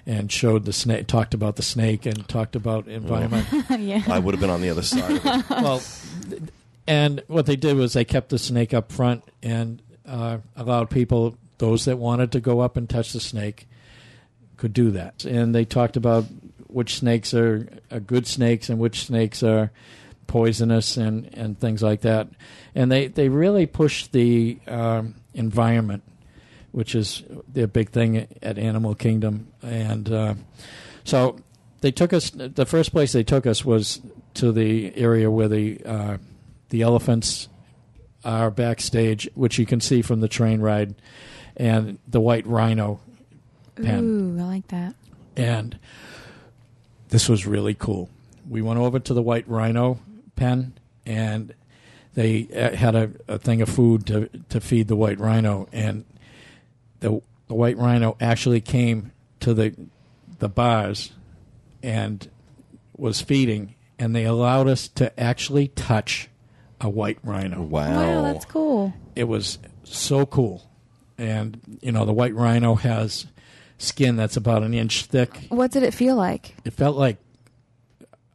and 0.06 0.32
showed 0.32 0.64
the 0.64 0.72
snake, 0.72 1.06
talked 1.06 1.34
about 1.34 1.56
the 1.56 1.62
snake, 1.62 2.06
and 2.06 2.26
talked 2.28 2.56
about 2.56 2.88
environment. 2.88 3.46
yeah. 3.78 4.02
I 4.08 4.18
would 4.18 4.34
have 4.34 4.40
been 4.40 4.50
on 4.50 4.62
the 4.62 4.70
other 4.70 4.82
side 4.82 5.16
of 5.16 5.26
it. 5.26 5.44
well, 5.50 5.82
th- 6.28 6.42
and 6.88 7.22
what 7.26 7.44
they 7.44 7.54
did 7.54 7.76
was 7.76 7.92
they 7.92 8.06
kept 8.06 8.30
the 8.30 8.38
snake 8.38 8.72
up 8.72 8.90
front 8.90 9.22
and 9.42 9.82
uh, 10.06 10.38
allowed 10.56 10.88
people, 10.88 11.36
those 11.58 11.84
that 11.84 11.98
wanted 11.98 12.32
to 12.32 12.40
go 12.40 12.60
up 12.60 12.78
and 12.78 12.88
touch 12.88 13.12
the 13.12 13.20
snake, 13.20 13.68
could 14.56 14.72
do 14.72 14.90
that. 14.92 15.26
And 15.26 15.54
they 15.54 15.66
talked 15.66 15.98
about 15.98 16.24
which 16.66 16.94
snakes 16.94 17.34
are, 17.34 17.68
are 17.90 18.00
good 18.00 18.26
snakes 18.26 18.70
and 18.70 18.78
which 18.78 19.04
snakes 19.04 19.42
are 19.42 19.70
poisonous 20.26 20.96
and, 20.96 21.28
and 21.34 21.60
things 21.60 21.82
like 21.82 22.00
that. 22.00 22.28
And 22.74 22.90
they, 22.90 23.08
they 23.08 23.28
really 23.28 23.66
pushed 23.66 24.12
the 24.12 24.58
um, 24.66 25.14
environment, 25.34 26.04
which 26.72 26.94
is 26.94 27.22
their 27.52 27.66
big 27.66 27.90
thing 27.90 28.26
at 28.42 28.56
Animal 28.56 28.94
Kingdom. 28.94 29.48
And 29.62 30.10
uh, 30.10 30.34
so 31.04 31.36
they 31.82 31.90
took 31.90 32.14
us, 32.14 32.30
the 32.30 32.64
first 32.64 32.92
place 32.92 33.12
they 33.12 33.24
took 33.24 33.46
us 33.46 33.62
was 33.62 34.00
to 34.34 34.52
the 34.52 34.96
area 34.96 35.30
where 35.30 35.48
the, 35.48 35.84
uh, 35.84 36.16
the 36.70 36.82
elephants 36.82 37.48
are 38.24 38.50
backstage, 38.50 39.28
which 39.34 39.58
you 39.58 39.66
can 39.66 39.80
see 39.80 40.02
from 40.02 40.20
the 40.20 40.28
train 40.28 40.60
ride, 40.60 40.94
and 41.56 41.98
the 42.06 42.20
white 42.20 42.46
rhino 42.46 43.00
pen 43.76 44.04
Ooh, 44.04 44.40
I 44.40 44.44
like 44.44 44.68
that. 44.68 44.94
and 45.36 45.78
this 47.08 47.28
was 47.28 47.46
really 47.46 47.74
cool. 47.74 48.10
We 48.48 48.60
went 48.62 48.78
over 48.80 48.98
to 48.98 49.14
the 49.14 49.22
White 49.22 49.48
Rhino 49.48 49.98
pen, 50.36 50.74
and 51.06 51.54
they 52.14 52.48
uh, 52.54 52.76
had 52.76 52.94
a, 52.94 53.10
a 53.28 53.38
thing 53.38 53.62
of 53.62 53.68
food 53.68 54.06
to 54.06 54.28
to 54.50 54.60
feed 54.60 54.88
the 54.88 54.96
White 54.96 55.18
Rhino, 55.20 55.68
and 55.72 56.04
the 57.00 57.22
the 57.46 57.54
White 57.54 57.76
Rhino 57.78 58.16
actually 58.20 58.60
came 58.60 59.12
to 59.40 59.54
the 59.54 59.74
the 60.38 60.48
bars 60.48 61.12
and 61.82 62.28
was 62.96 63.20
feeding, 63.20 63.74
and 63.98 64.14
they 64.14 64.24
allowed 64.24 64.66
us 64.68 64.88
to 64.88 65.18
actually 65.18 65.68
touch 65.68 66.28
a 66.80 66.88
white 66.88 67.18
rhino 67.24 67.60
Wow. 67.62 67.96
Wow, 67.96 68.32
that's 68.32 68.44
cool. 68.44 68.92
it 69.16 69.24
was 69.24 69.58
so 69.84 70.24
cool. 70.26 70.68
And 71.16 71.60
you 71.80 71.90
know, 71.92 72.04
the 72.04 72.12
white 72.12 72.34
rhino 72.34 72.74
has 72.76 73.26
skin 73.78 74.16
that's 74.16 74.36
about 74.36 74.62
an 74.62 74.74
inch 74.74 75.04
thick. 75.06 75.46
What 75.48 75.70
did 75.72 75.82
it 75.82 75.92
feel 75.94 76.14
like? 76.16 76.54
It 76.64 76.72
felt 76.72 76.96
like 76.96 77.16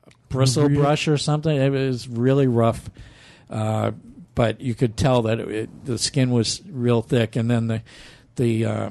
a 0.05 0.11
bristle 0.29 0.67
Real- 0.67 0.81
brush 0.81 1.07
or 1.07 1.17
something. 1.17 1.55
It 1.55 1.69
was 1.69 2.07
really 2.07 2.47
rough, 2.47 2.89
uh, 3.49 3.91
but 4.35 4.59
you 4.61 4.73
could 4.75 4.97
tell 4.97 5.21
that 5.23 5.39
it, 5.39 5.49
it, 5.49 5.85
the 5.85 5.97
skin 5.97 6.31
was 6.31 6.61
real 6.69 7.01
thick. 7.01 7.35
And 7.37 7.49
then 7.49 7.67
the 7.67 7.81
the 8.35 8.65
uh, 8.65 8.89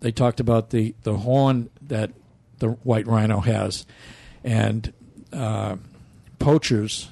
they 0.00 0.12
talked 0.12 0.40
about 0.40 0.70
the 0.70 0.94
the 1.02 1.18
horn 1.18 1.68
that 1.88 2.12
the 2.60 2.68
white 2.68 3.06
rhino 3.06 3.40
has, 3.40 3.84
and 4.44 4.90
uh, 5.32 5.76
poachers 6.38 7.08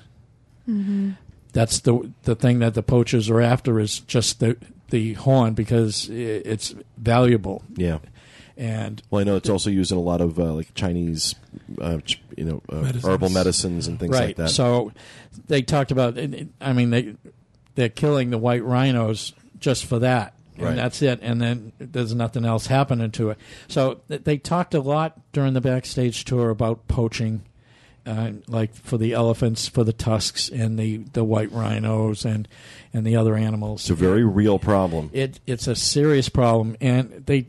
that's 1.51 1.81
the 1.81 2.11
the 2.25 2.35
thing 2.35 2.59
that 2.61 2.75
the 2.75 2.83
poachers 2.83 3.29
are 3.31 3.41
after 3.41 3.79
is 3.81 4.01
just 4.01 4.41
the 4.41 4.57
the 4.91 5.15
horn 5.15 5.55
because 5.55 6.09
it's 6.11 6.75
valuable 6.99 7.63
Yeah. 7.77 7.99
and 8.57 9.01
Well, 9.11 9.21
I 9.21 9.25
know 9.25 9.37
it's 9.37 9.49
also 9.49 9.71
used 9.71 9.93
in 9.93 9.99
a 9.99 10.01
lot 10.01 10.21
of 10.21 10.39
uh, 10.39 10.53
like 10.55 10.75
Chinese, 10.75 11.35
uh, 11.81 11.99
you 12.37 12.45
know, 12.45 12.63
uh, 12.69 12.77
Medicines. 12.83 13.05
herbal 13.05 13.29
medicines 13.31 13.87
and 13.87 14.01
things 14.01 14.13
right 14.13 14.29
like 14.29 14.37
that. 14.37 14.49
so 14.51 14.93
they 15.47 15.63
talked 15.63 15.91
about 15.93 16.19
i 16.61 16.73
mean 16.73 16.91
they 16.91 17.15
they're 17.77 17.89
killing 17.89 18.31
the 18.31 18.39
white 18.39 18.65
rhinos 18.65 19.33
just 19.61 19.85
for 19.87 19.99
that 20.01 20.35
and 20.57 20.67
Right. 20.67 20.77
that's 20.77 21.01
it 21.03 21.21
and 21.23 21.41
then 21.41 21.73
there's 21.79 22.15
nothing 22.15 22.45
else 22.45 22.67
happening 22.67 23.11
to 23.13 23.31
it 23.31 23.39
so 23.69 24.01
they 24.09 24.37
talked 24.39 24.75
a 24.75 24.81
lot 24.81 25.19
during 25.33 25.55
the 25.55 25.61
backstage 25.61 26.25
tour 26.25 26.51
about 26.51 26.87
poaching 26.89 27.43
uh, 28.07 28.33
like 28.49 28.75
for 28.75 28.99
the 28.99 29.13
elephants 29.13 29.69
for 29.69 29.85
the 29.85 29.93
tusks 29.93 30.49
and 30.49 30.79
the 30.79 30.99
the 31.13 31.25
white 31.25 31.53
rhinos 31.53 32.25
and 32.25 32.49
and 32.93 33.07
the 33.07 33.17
other 33.17 33.37
animals 33.37 33.83
it's 33.83 33.91
a 33.91 33.95
very 33.95 34.25
real 34.25 34.59
problem. 34.59 35.11
it 35.13 35.41
it's 35.47 35.67
a 35.67 35.75
serious 35.77 36.29
problem 36.29 36.77
and 36.81 37.11
they 37.27 37.47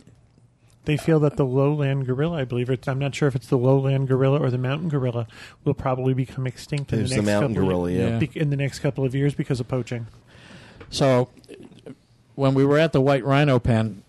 They 0.85 0.97
feel 0.97 1.19
that 1.19 1.37
the 1.37 1.45
lowland 1.45 2.07
gorilla, 2.07 2.37
I 2.37 2.43
believe 2.45 2.69
it's 2.71 2.87
I'm 2.87 2.97
not 2.97 3.13
sure 3.13 3.27
if 3.27 3.35
it's 3.35 3.47
the 3.47 3.57
lowland 3.57 4.07
gorilla 4.07 4.39
or 4.39 4.49
the 4.49 4.57
mountain 4.57 4.89
gorilla, 4.89 5.27
will 5.63 5.75
probably 5.75 6.15
become 6.15 6.47
extinct 6.47 6.91
in 6.91 7.01
It's 7.01 7.11
the 7.11 7.17
the 7.17 7.21
next 7.21 7.31
mountain 7.31 7.53
couple 7.53 7.67
gorilla, 7.67 7.89
of, 7.89 7.95
yeah. 7.95 8.19
Yeah. 8.19 8.41
in 8.41 8.49
the 8.49 8.57
next 8.57 8.79
couple 8.79 9.05
of 9.05 9.13
years 9.13 9.35
because 9.35 9.59
of 9.59 9.67
poaching. 9.67 10.07
So 10.89 11.29
when 12.33 12.55
we 12.55 12.65
were 12.65 12.79
at 12.79 12.93
the 12.93 12.99
White 13.01 13.23
Rhino 13.23 13.59
pen, 13.59 14.01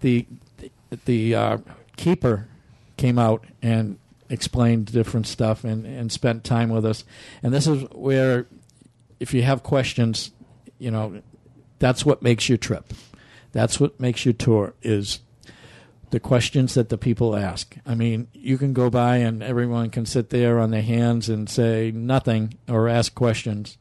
the 0.00 0.26
the 1.04 1.34
uh, 1.36 1.58
keeper 1.96 2.48
came 2.96 3.16
out 3.16 3.44
and 3.62 3.96
explained 4.30 4.86
different 4.86 5.26
stuff 5.26 5.64
and, 5.64 5.84
and 5.84 6.10
spent 6.10 6.44
time 6.44 6.70
with 6.70 6.86
us. 6.86 7.04
And 7.42 7.52
this 7.52 7.66
is 7.66 7.82
where, 7.92 8.46
if 9.18 9.34
you 9.34 9.42
have 9.42 9.62
questions, 9.62 10.30
you 10.78 10.90
know, 10.90 11.20
that's 11.78 12.06
what 12.06 12.22
makes 12.22 12.48
your 12.48 12.58
trip. 12.58 12.92
That's 13.52 13.80
what 13.80 14.00
makes 14.00 14.24
your 14.24 14.34
tour 14.34 14.74
is 14.80 15.20
the 16.10 16.20
questions 16.20 16.74
that 16.74 16.88
the 16.88 16.98
people 16.98 17.36
ask. 17.36 17.76
I 17.86 17.94
mean, 17.94 18.28
you 18.32 18.58
can 18.58 18.72
go 18.72 18.90
by 18.90 19.18
and 19.18 19.42
everyone 19.42 19.90
can 19.90 20.06
sit 20.06 20.30
there 20.30 20.58
on 20.58 20.70
their 20.70 20.82
hands 20.82 21.28
and 21.28 21.48
say 21.48 21.90
nothing 21.92 22.54
or 22.68 22.88
ask 22.88 23.14
questions, 23.14 23.78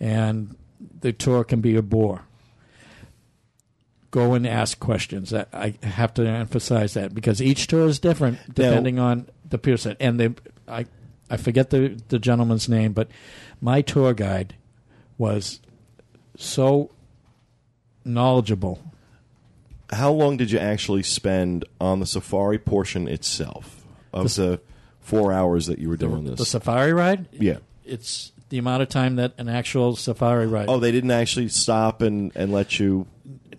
and 0.00 0.56
the 1.00 1.12
tour 1.12 1.44
can 1.44 1.60
be 1.60 1.76
a 1.76 1.82
bore. 1.82 2.22
Go 4.10 4.34
and 4.34 4.46
ask 4.46 4.78
questions. 4.78 5.34
I, 5.34 5.46
I 5.52 5.86
have 5.86 6.14
to 6.14 6.26
emphasize 6.26 6.94
that 6.94 7.14
because 7.14 7.42
each 7.42 7.66
tour 7.66 7.86
is 7.86 7.98
different 7.98 8.38
depending 8.54 9.00
on 9.00 9.28
the 9.48 9.58
person. 9.58 9.96
And 10.00 10.18
they, 10.20 10.34
I, 10.66 10.86
I 11.30 11.36
forget 11.36 11.70
the 11.70 12.00
the 12.08 12.18
gentleman's 12.18 12.68
name, 12.68 12.92
but 12.92 13.08
my 13.60 13.82
tour 13.82 14.14
guide 14.14 14.54
was 15.18 15.60
so 16.36 16.90
knowledgeable 18.04 18.80
How 19.90 20.10
long 20.10 20.36
did 20.36 20.50
you 20.50 20.58
actually 20.58 21.02
spend 21.02 21.64
on 21.80 22.00
the 22.00 22.06
safari 22.06 22.58
portion 22.58 23.06
itself 23.08 23.84
of 24.12 24.34
the 24.34 24.60
four 25.00 25.32
hours 25.32 25.66
that 25.66 25.78
you 25.78 25.88
were 25.88 25.96
doing 25.96 26.24
this? 26.24 26.38
The 26.38 26.44
safari 26.46 26.92
ride? 26.92 27.28
yeah. 27.32 27.58
It's 27.84 28.32
the 28.48 28.58
amount 28.58 28.82
of 28.82 28.88
time 28.88 29.16
that 29.16 29.34
an 29.38 29.48
actual 29.48 29.94
safari 29.94 30.46
ride. 30.46 30.68
Oh, 30.68 30.78
they 30.80 30.90
didn't 30.92 31.10
actually 31.10 31.48
stop 31.48 32.02
and, 32.02 32.32
and 32.34 32.50
let 32.52 32.78
you. 32.78 33.06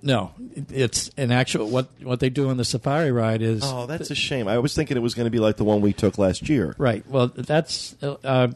No, 0.06 0.32
it's 0.70 1.10
an 1.18 1.32
actual 1.32 1.68
what 1.68 1.89
what 2.01 2.20
they 2.22 2.30
do 2.30 2.47
on 2.49 2.56
the 2.58 2.64
safari 2.64 3.12
ride 3.12 3.41
is 3.41 3.62
Oh, 3.66 3.86
that's 3.88 4.10
a 4.12 4.16
shame. 4.16 4.47
I 4.47 4.60
was 4.60 4.74
thinking 4.74 4.95
it 4.95 5.01
was 5.01 5.16
going 5.16 5.26
to 5.26 5.32
be 5.32 5.39
like 5.39 5.58
the 5.58 5.64
one 5.66 5.82
we 5.82 5.91
took 5.91 6.18
last 6.18 6.47
year. 6.47 6.76
right. 6.78 7.03
Well, 7.10 7.28
that's 7.28 7.95
uh, 8.01 8.49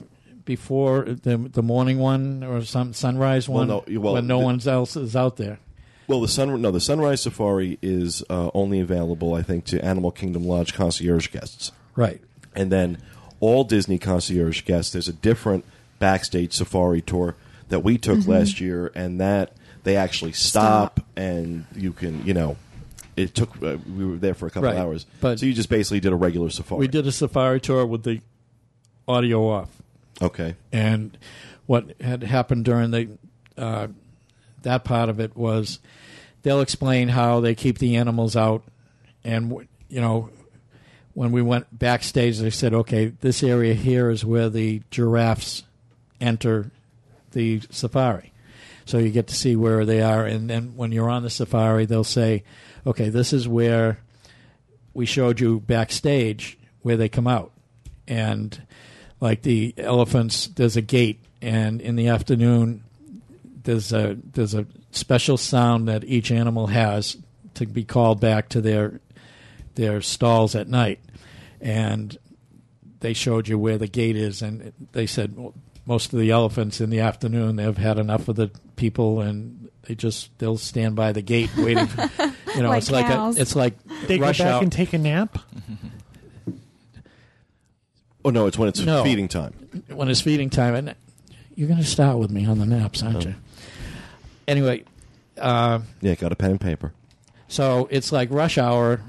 before 0.46 1.04
the 1.04 1.38
the 1.38 1.64
morning 1.64 2.00
one 2.00 2.44
or 2.44 2.64
some 2.64 2.94
sunrise 2.94 3.50
Well, 3.50 3.60
one 3.60 3.68
no, 3.68 4.00
well, 4.00 4.14
when 4.14 4.28
no 4.28 4.40
the- 4.40 4.46
one 4.46 4.62
else 4.68 4.96
is 4.96 5.16
out 5.16 5.38
there. 5.38 5.60
Well, 6.08 6.22
the 6.22 6.28
sun 6.28 6.60
no 6.62 6.72
the 6.72 6.80
sunrise 6.82 7.22
safari 7.22 7.78
is 7.82 8.24
uh, 8.30 8.50
only 8.56 8.80
available, 8.80 9.34
I 9.36 9.42
think, 9.44 9.66
to 9.66 9.84
Animal 9.86 10.12
Kingdom 10.12 10.44
Lodge 10.44 10.74
concierge 10.74 11.28
guests, 11.30 11.72
Right. 11.96 12.20
and 12.56 12.72
then 12.72 12.98
all 13.40 13.64
Disney 13.64 14.00
concierge 14.00 14.64
guests. 14.66 14.92
There's 14.94 15.08
a 15.08 15.14
different 15.14 15.66
backstage 16.00 16.54
safari 16.54 17.02
tour 17.02 17.36
that 17.70 17.82
we 17.84 17.98
took 18.00 18.26
last 18.28 18.60
year, 18.60 18.92
and 18.96 19.20
that 19.22 19.52
they 19.90 19.96
actually 19.98 20.34
stop, 20.34 21.00
and 21.16 21.66
you 21.76 21.92
can 21.94 22.24
you 22.26 22.34
know. 22.36 22.56
It 23.18 23.34
took. 23.36 23.62
Uh, 23.62 23.78
we 23.98 24.06
were 24.06 24.16
there 24.16 24.34
for 24.34 24.46
a 24.48 24.50
couple 24.52 24.70
Right. 24.70 24.78
hours, 24.78 25.06
But- 25.20 25.40
so 25.40 25.46
you 25.46 25.54
just 25.54 25.68
basically 25.68 26.00
did 26.00 26.14
a 26.14 26.16
regular 26.16 26.50
safari. 26.50 26.80
We 26.80 26.88
did 26.88 27.06
a 27.06 27.12
safari 27.12 27.60
tour 27.60 27.86
with 27.86 28.04
the 28.04 28.22
audio 29.08 29.50
off. 29.50 29.70
Okay. 30.22 30.56
And 30.72 31.18
what 31.66 32.00
had 32.00 32.24
happened 32.24 32.64
during 32.66 32.92
the 32.92 33.10
uh, 33.58 33.88
that 34.62 34.84
part 34.86 35.10
of 35.10 35.20
it 35.20 35.36
was 35.36 35.80
they'll 36.44 36.62
explain 36.62 37.10
how 37.10 37.40
they 37.42 37.56
keep 37.56 37.80
the 37.80 37.98
animals 37.98 38.36
out, 38.38 38.64
and 39.24 39.50
w- 39.50 39.68
you 39.90 40.00
know 40.00 40.30
when 41.14 41.32
we 41.34 41.42
went 41.42 41.78
backstage, 41.78 42.38
they 42.40 42.50
said, 42.52 42.74
okay, 42.74 43.08
this 43.20 43.44
area 43.44 43.74
here 43.74 44.10
is 44.10 44.24
where 44.24 44.48
the 44.50 44.82
giraffes 44.92 45.64
enter 46.22 46.72
the 47.32 47.60
safari. 47.70 48.32
So 48.90 48.98
you 48.98 49.12
get 49.12 49.28
to 49.28 49.36
see 49.36 49.56
where 49.56 49.86
they 49.86 50.02
are, 50.02 50.26
and 50.26 50.50
then 50.50 50.76
when 50.76 50.92
you're 50.92 51.12
on 51.12 51.22
the 51.22 51.30
safari, 51.30 51.86
they'll 51.86 52.04
say, 52.04 52.44
okay, 52.88 53.10
this 53.10 53.34
is 53.34 53.48
where 53.48 54.00
we 54.96 55.06
showed 55.06 55.40
you 55.40 55.60
backstage 55.60 56.58
where 56.82 56.98
they 56.98 57.08
come 57.08 57.28
out, 57.28 57.52
and 58.08 58.60
like 59.22 59.44
the 59.44 59.76
elephants, 59.78 60.48
there's 60.48 60.76
a 60.76 60.82
gate, 60.82 61.20
and 61.40 61.82
in 61.82 61.98
the 61.98 62.08
afternoon, 62.08 62.84
there's 63.62 63.94
a 63.94 64.18
there's 64.34 64.56
a 64.56 64.66
special 64.90 65.38
sound 65.38 65.88
that 65.88 66.04
each 66.04 66.32
animal 66.32 66.66
has 66.66 67.16
to 67.54 67.68
be 67.68 67.84
called 67.84 68.20
back 68.20 68.50
to 68.50 68.60
their 68.60 69.02
their 69.76 70.02
stalls 70.02 70.56
at 70.56 70.68
night, 70.68 71.00
and 71.62 72.18
they 73.02 73.14
showed 73.14 73.48
you 73.48 73.60
where 73.60 73.78
the 73.78 73.88
gate 73.88 74.16
is, 74.16 74.42
and 74.42 74.74
they 74.94 75.06
said 75.06 75.38
well, 75.38 75.54
most 75.90 76.14
of 76.14 76.20
the 76.20 76.32
elephants 76.32 76.80
in 76.80 76.90
the 76.92 77.00
afternoon 77.02 77.58
they've 77.58 77.76
had 77.78 77.98
enough 78.00 78.30
of 78.30 78.38
the 78.38 78.50
people, 78.78 79.20
and 79.20 79.70
they 79.82 79.96
just 79.96 80.30
they'll 80.38 80.58
stand 80.58 80.96
by 80.96 81.12
the 81.12 81.22
gate 81.22 81.50
waiting. 81.58 81.88
For, 81.88 82.10
you 82.56 82.62
know, 82.64 82.70
Like 82.70 82.78
it's 82.78 82.92
like 82.92 83.10
a, 83.10 83.34
it's 83.36 83.56
like 83.58 83.74
They 84.08 84.18
rush 84.20 84.38
go 84.38 84.44
back 84.46 84.54
hour. 84.54 84.62
and 84.64 84.72
take 84.72 84.94
a 84.94 84.98
nap. 85.00 85.38
Oh 88.26 88.32
no, 88.32 88.48
it's 88.48 88.58
when 88.58 88.68
it's 88.68 88.82
No. 88.82 89.02
feeding 89.04 89.28
time. 89.30 89.54
when 89.88 90.10
it's 90.10 90.20
feeding 90.22 90.50
time, 90.50 90.76
and 90.76 90.96
you're 91.56 91.70
going 91.70 91.80
to 91.80 91.86
start 91.86 92.18
with 92.18 92.30
me 92.30 92.46
on 92.46 92.60
the 92.60 92.66
naps, 92.66 93.02
aren't 93.02 93.24
you? 93.26 93.34
Anyway, 94.48 94.84
uh, 95.38 95.80
Yeah, 96.02 96.16
got 96.16 96.32
a 96.32 96.36
pen 96.36 96.52
and 96.52 96.62
paper. 96.62 96.92
so 97.48 97.88
it's 97.90 98.12
like 98.12 98.30
rush 98.32 98.58
hour 98.58 99.00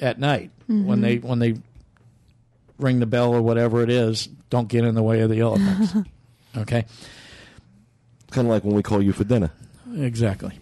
at 0.00 0.20
night 0.20 0.50
when 0.68 1.00
they 1.00 1.16
when 1.16 1.40
they 1.40 1.56
ring 2.78 3.00
the 3.00 3.06
bell 3.06 3.34
or 3.34 3.42
whatever 3.42 3.82
it 3.82 3.90
is. 3.90 4.26
Don't 4.50 4.68
get 4.68 4.84
in 4.84 4.94
the 4.94 5.02
way 5.02 5.20
of 5.20 5.30
the 5.30 5.40
elephants. 5.40 5.94
okay, 6.56 6.84
Kind 8.30 8.46
of 8.46 8.50
like 8.52 8.64
when 8.64 8.74
we 8.74 8.82
call 8.82 9.02
you 9.02 9.12
for 9.12 9.24
dinner. 9.24 9.50
exactly. 9.96 10.58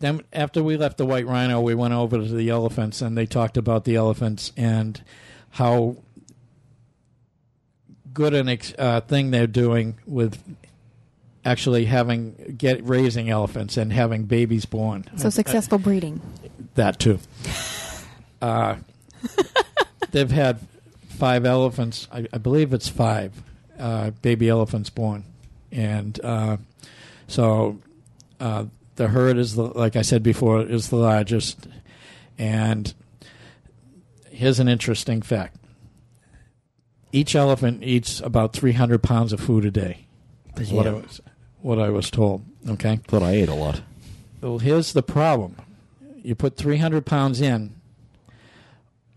Then 0.00 0.20
after 0.32 0.62
we 0.62 0.76
left 0.76 0.98
the 0.98 1.06
White 1.06 1.26
Rhino, 1.26 1.60
we 1.60 1.74
went 1.74 1.94
over 1.94 2.18
to 2.18 2.24
the 2.34 2.50
elephants, 2.50 3.00
and 3.00 3.16
they 3.16 3.24
talked 3.26 3.56
about 3.56 3.84
the 3.84 3.96
elephants 3.96 4.52
and 4.56 5.00
how 5.50 5.96
good 8.12 8.34
an 8.34 8.48
ex- 8.48 8.74
uh, 8.78 9.00
thing 9.00 9.30
they're 9.30 9.46
doing 9.46 9.96
with 10.06 10.38
actually 11.44 11.84
having 11.86 12.54
get 12.58 12.86
raising 12.86 13.30
elephants 13.30 13.76
and 13.76 13.92
having 13.92 14.24
babies 14.24 14.64
born. 14.66 15.04
So 15.16 15.30
successful 15.30 15.78
breeding. 15.78 16.20
That 16.74 16.98
too. 16.98 17.18
Uh, 18.42 18.76
they've 20.10 20.30
had 20.30 20.58
five 21.14 21.44
elephants. 21.44 22.08
I, 22.12 22.26
I 22.32 22.38
believe 22.38 22.72
it's 22.72 22.88
five 22.88 23.42
uh, 23.78 24.10
baby 24.22 24.48
elephants 24.48 24.90
born, 24.90 25.24
and 25.72 26.18
uh, 26.22 26.56
so 27.26 27.78
uh, 28.40 28.66
the 28.96 29.08
herd 29.08 29.38
is 29.38 29.54
the 29.54 29.64
like 29.64 29.96
I 29.96 30.02
said 30.02 30.22
before 30.22 30.60
is 30.62 30.90
the 30.90 30.96
largest. 30.96 31.66
And 32.36 32.92
here's 34.30 34.60
an 34.60 34.68
interesting 34.68 35.22
fact: 35.22 35.56
each 37.12 37.34
elephant 37.34 37.82
eats 37.82 38.20
about 38.20 38.52
300 38.52 39.02
pounds 39.02 39.32
of 39.32 39.40
food 39.40 39.64
a 39.64 39.70
day. 39.70 40.06
Is 40.56 40.72
what 40.72 40.86
I 40.86 40.92
was 40.92 41.20
what 41.60 41.78
I 41.78 41.88
was 41.88 42.10
told. 42.10 42.44
Okay. 42.68 42.96
Thought 43.08 43.22
I 43.22 43.32
ate 43.32 43.48
a 43.48 43.54
lot. 43.54 43.82
Well, 44.40 44.58
here's 44.58 44.92
the 44.92 45.02
problem. 45.02 45.56
You 46.22 46.34
put 46.34 46.56
300 46.56 47.06
pounds 47.06 47.40
in. 47.40 47.74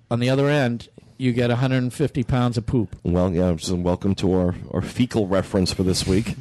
On 0.09 0.19
the 0.21 0.29
other 0.29 0.47
end, 0.47 0.87
you 1.17 1.33
get 1.33 1.49
150 1.49 2.23
pounds 2.23 2.57
of 2.57 2.65
poop. 2.65 2.95
Well, 3.03 3.31
yeah, 3.33 3.55
so 3.57 3.75
welcome 3.75 4.13
to 4.15 4.33
our, 4.33 4.55
our 4.71 4.81
fecal 4.81 5.27
reference 5.27 5.73
for 5.73 5.83
this 5.83 6.05
week. 6.05 6.35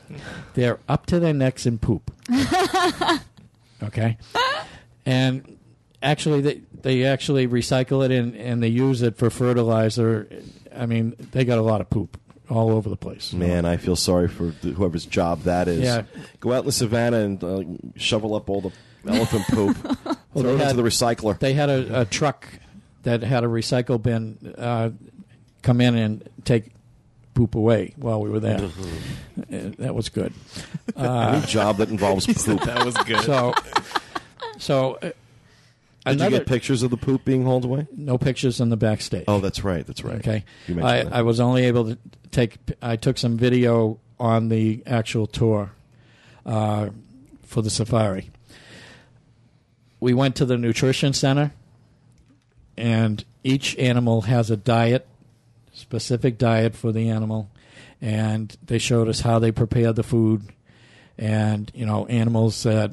They're 0.54 0.78
up 0.88 1.06
to 1.06 1.18
their 1.20 1.34
necks 1.34 1.66
in 1.66 1.78
poop. 1.78 2.10
okay? 3.82 4.18
And 5.06 5.58
actually, 6.02 6.40
they, 6.40 6.62
they 6.82 7.04
actually 7.04 7.48
recycle 7.48 8.04
it 8.04 8.10
and, 8.10 8.36
and 8.36 8.62
they 8.62 8.68
use 8.68 9.02
it 9.02 9.16
for 9.16 9.30
fertilizer. 9.30 10.28
I 10.74 10.86
mean, 10.86 11.14
they 11.32 11.44
got 11.44 11.58
a 11.58 11.62
lot 11.62 11.80
of 11.80 11.90
poop 11.90 12.18
all 12.48 12.70
over 12.70 12.88
the 12.88 12.96
place. 12.96 13.32
Man, 13.32 13.64
I 13.64 13.76
feel 13.76 13.96
sorry 13.96 14.28
for 14.28 14.52
th- 14.52 14.74
whoever's 14.74 15.06
job 15.06 15.42
that 15.42 15.68
is. 15.68 15.80
Yeah. 15.80 16.02
Go 16.40 16.52
out 16.52 16.60
in 16.60 16.66
the 16.66 16.72
savannah 16.72 17.18
and 17.18 17.44
uh, 17.44 17.62
shovel 17.96 18.34
up 18.34 18.50
all 18.50 18.60
the 18.60 18.72
elephant 19.06 19.44
poop. 19.48 19.76
Well, 20.32 20.44
Throw 20.44 20.54
it 20.54 20.58
had- 20.58 20.70
into 20.70 20.82
the 20.84 20.88
recycler. 20.88 21.36
They 21.40 21.54
had 21.54 21.70
a, 21.70 22.02
a 22.02 22.04
truck 22.04 22.46
that 23.02 23.22
had 23.22 23.44
a 23.44 23.46
recycle 23.46 24.02
bin 24.02 24.54
uh, 24.58 24.90
come 25.62 25.80
in 25.80 25.94
and 25.96 26.28
take 26.44 26.72
poop 27.34 27.54
away 27.54 27.94
while 27.96 28.20
we 28.20 28.28
were 28.28 28.40
there. 28.40 28.58
Uh, 28.60 29.70
that 29.78 29.94
was 29.94 30.08
good. 30.08 30.32
Any 30.96 31.46
job 31.46 31.78
that 31.78 31.88
involves 31.88 32.26
poop. 32.44 32.60
That 32.62 32.84
was 32.84 32.96
good. 32.98 33.20
So, 33.20 33.54
so 34.58 34.94
uh, 34.96 35.00
Did 35.00 35.14
another 36.04 36.30
you 36.30 36.38
get 36.38 36.46
pictures 36.46 36.82
of 36.82 36.90
the 36.90 36.96
poop 36.96 37.24
being 37.24 37.44
hauled 37.44 37.64
away? 37.64 37.86
no 37.96 38.18
pictures 38.18 38.60
in 38.60 38.68
the 38.68 38.76
backstage. 38.76 39.24
Oh, 39.28 39.40
that's 39.40 39.64
right. 39.64 39.86
That's 39.86 40.04
right. 40.04 40.18
Okay, 40.18 40.44
You 40.66 40.82
I, 40.82 41.04
that. 41.04 41.12
I 41.14 41.22
was 41.22 41.40
only 41.40 41.64
able 41.66 41.84
to 41.94 41.98
take. 42.30 42.56
I 42.82 42.96
took 42.96 43.16
some 43.18 43.36
video 43.36 43.98
on 44.18 44.48
the 44.50 44.82
actual 44.86 45.26
tour 45.26 45.70
uh, 46.44 46.90
for 47.44 47.62
the 47.62 47.70
safari. 47.70 48.30
We 50.00 50.14
went 50.14 50.36
to 50.36 50.44
the 50.44 50.56
nutrition 50.58 51.12
center 51.12 51.52
and 52.80 53.22
each 53.44 53.76
animal 53.76 54.22
has 54.22 54.50
a 54.50 54.56
diet, 54.56 55.06
specific 55.72 56.38
diet 56.38 56.74
for 56.74 56.92
the 56.92 57.10
animal, 57.10 57.50
and 58.00 58.56
they 58.64 58.78
showed 58.78 59.06
us 59.06 59.20
how 59.20 59.38
they 59.38 59.52
prepare 59.52 59.92
the 59.92 60.02
food, 60.02 60.42
and 61.18 61.70
you 61.74 61.84
know 61.84 62.06
animals 62.06 62.62
that 62.62 62.92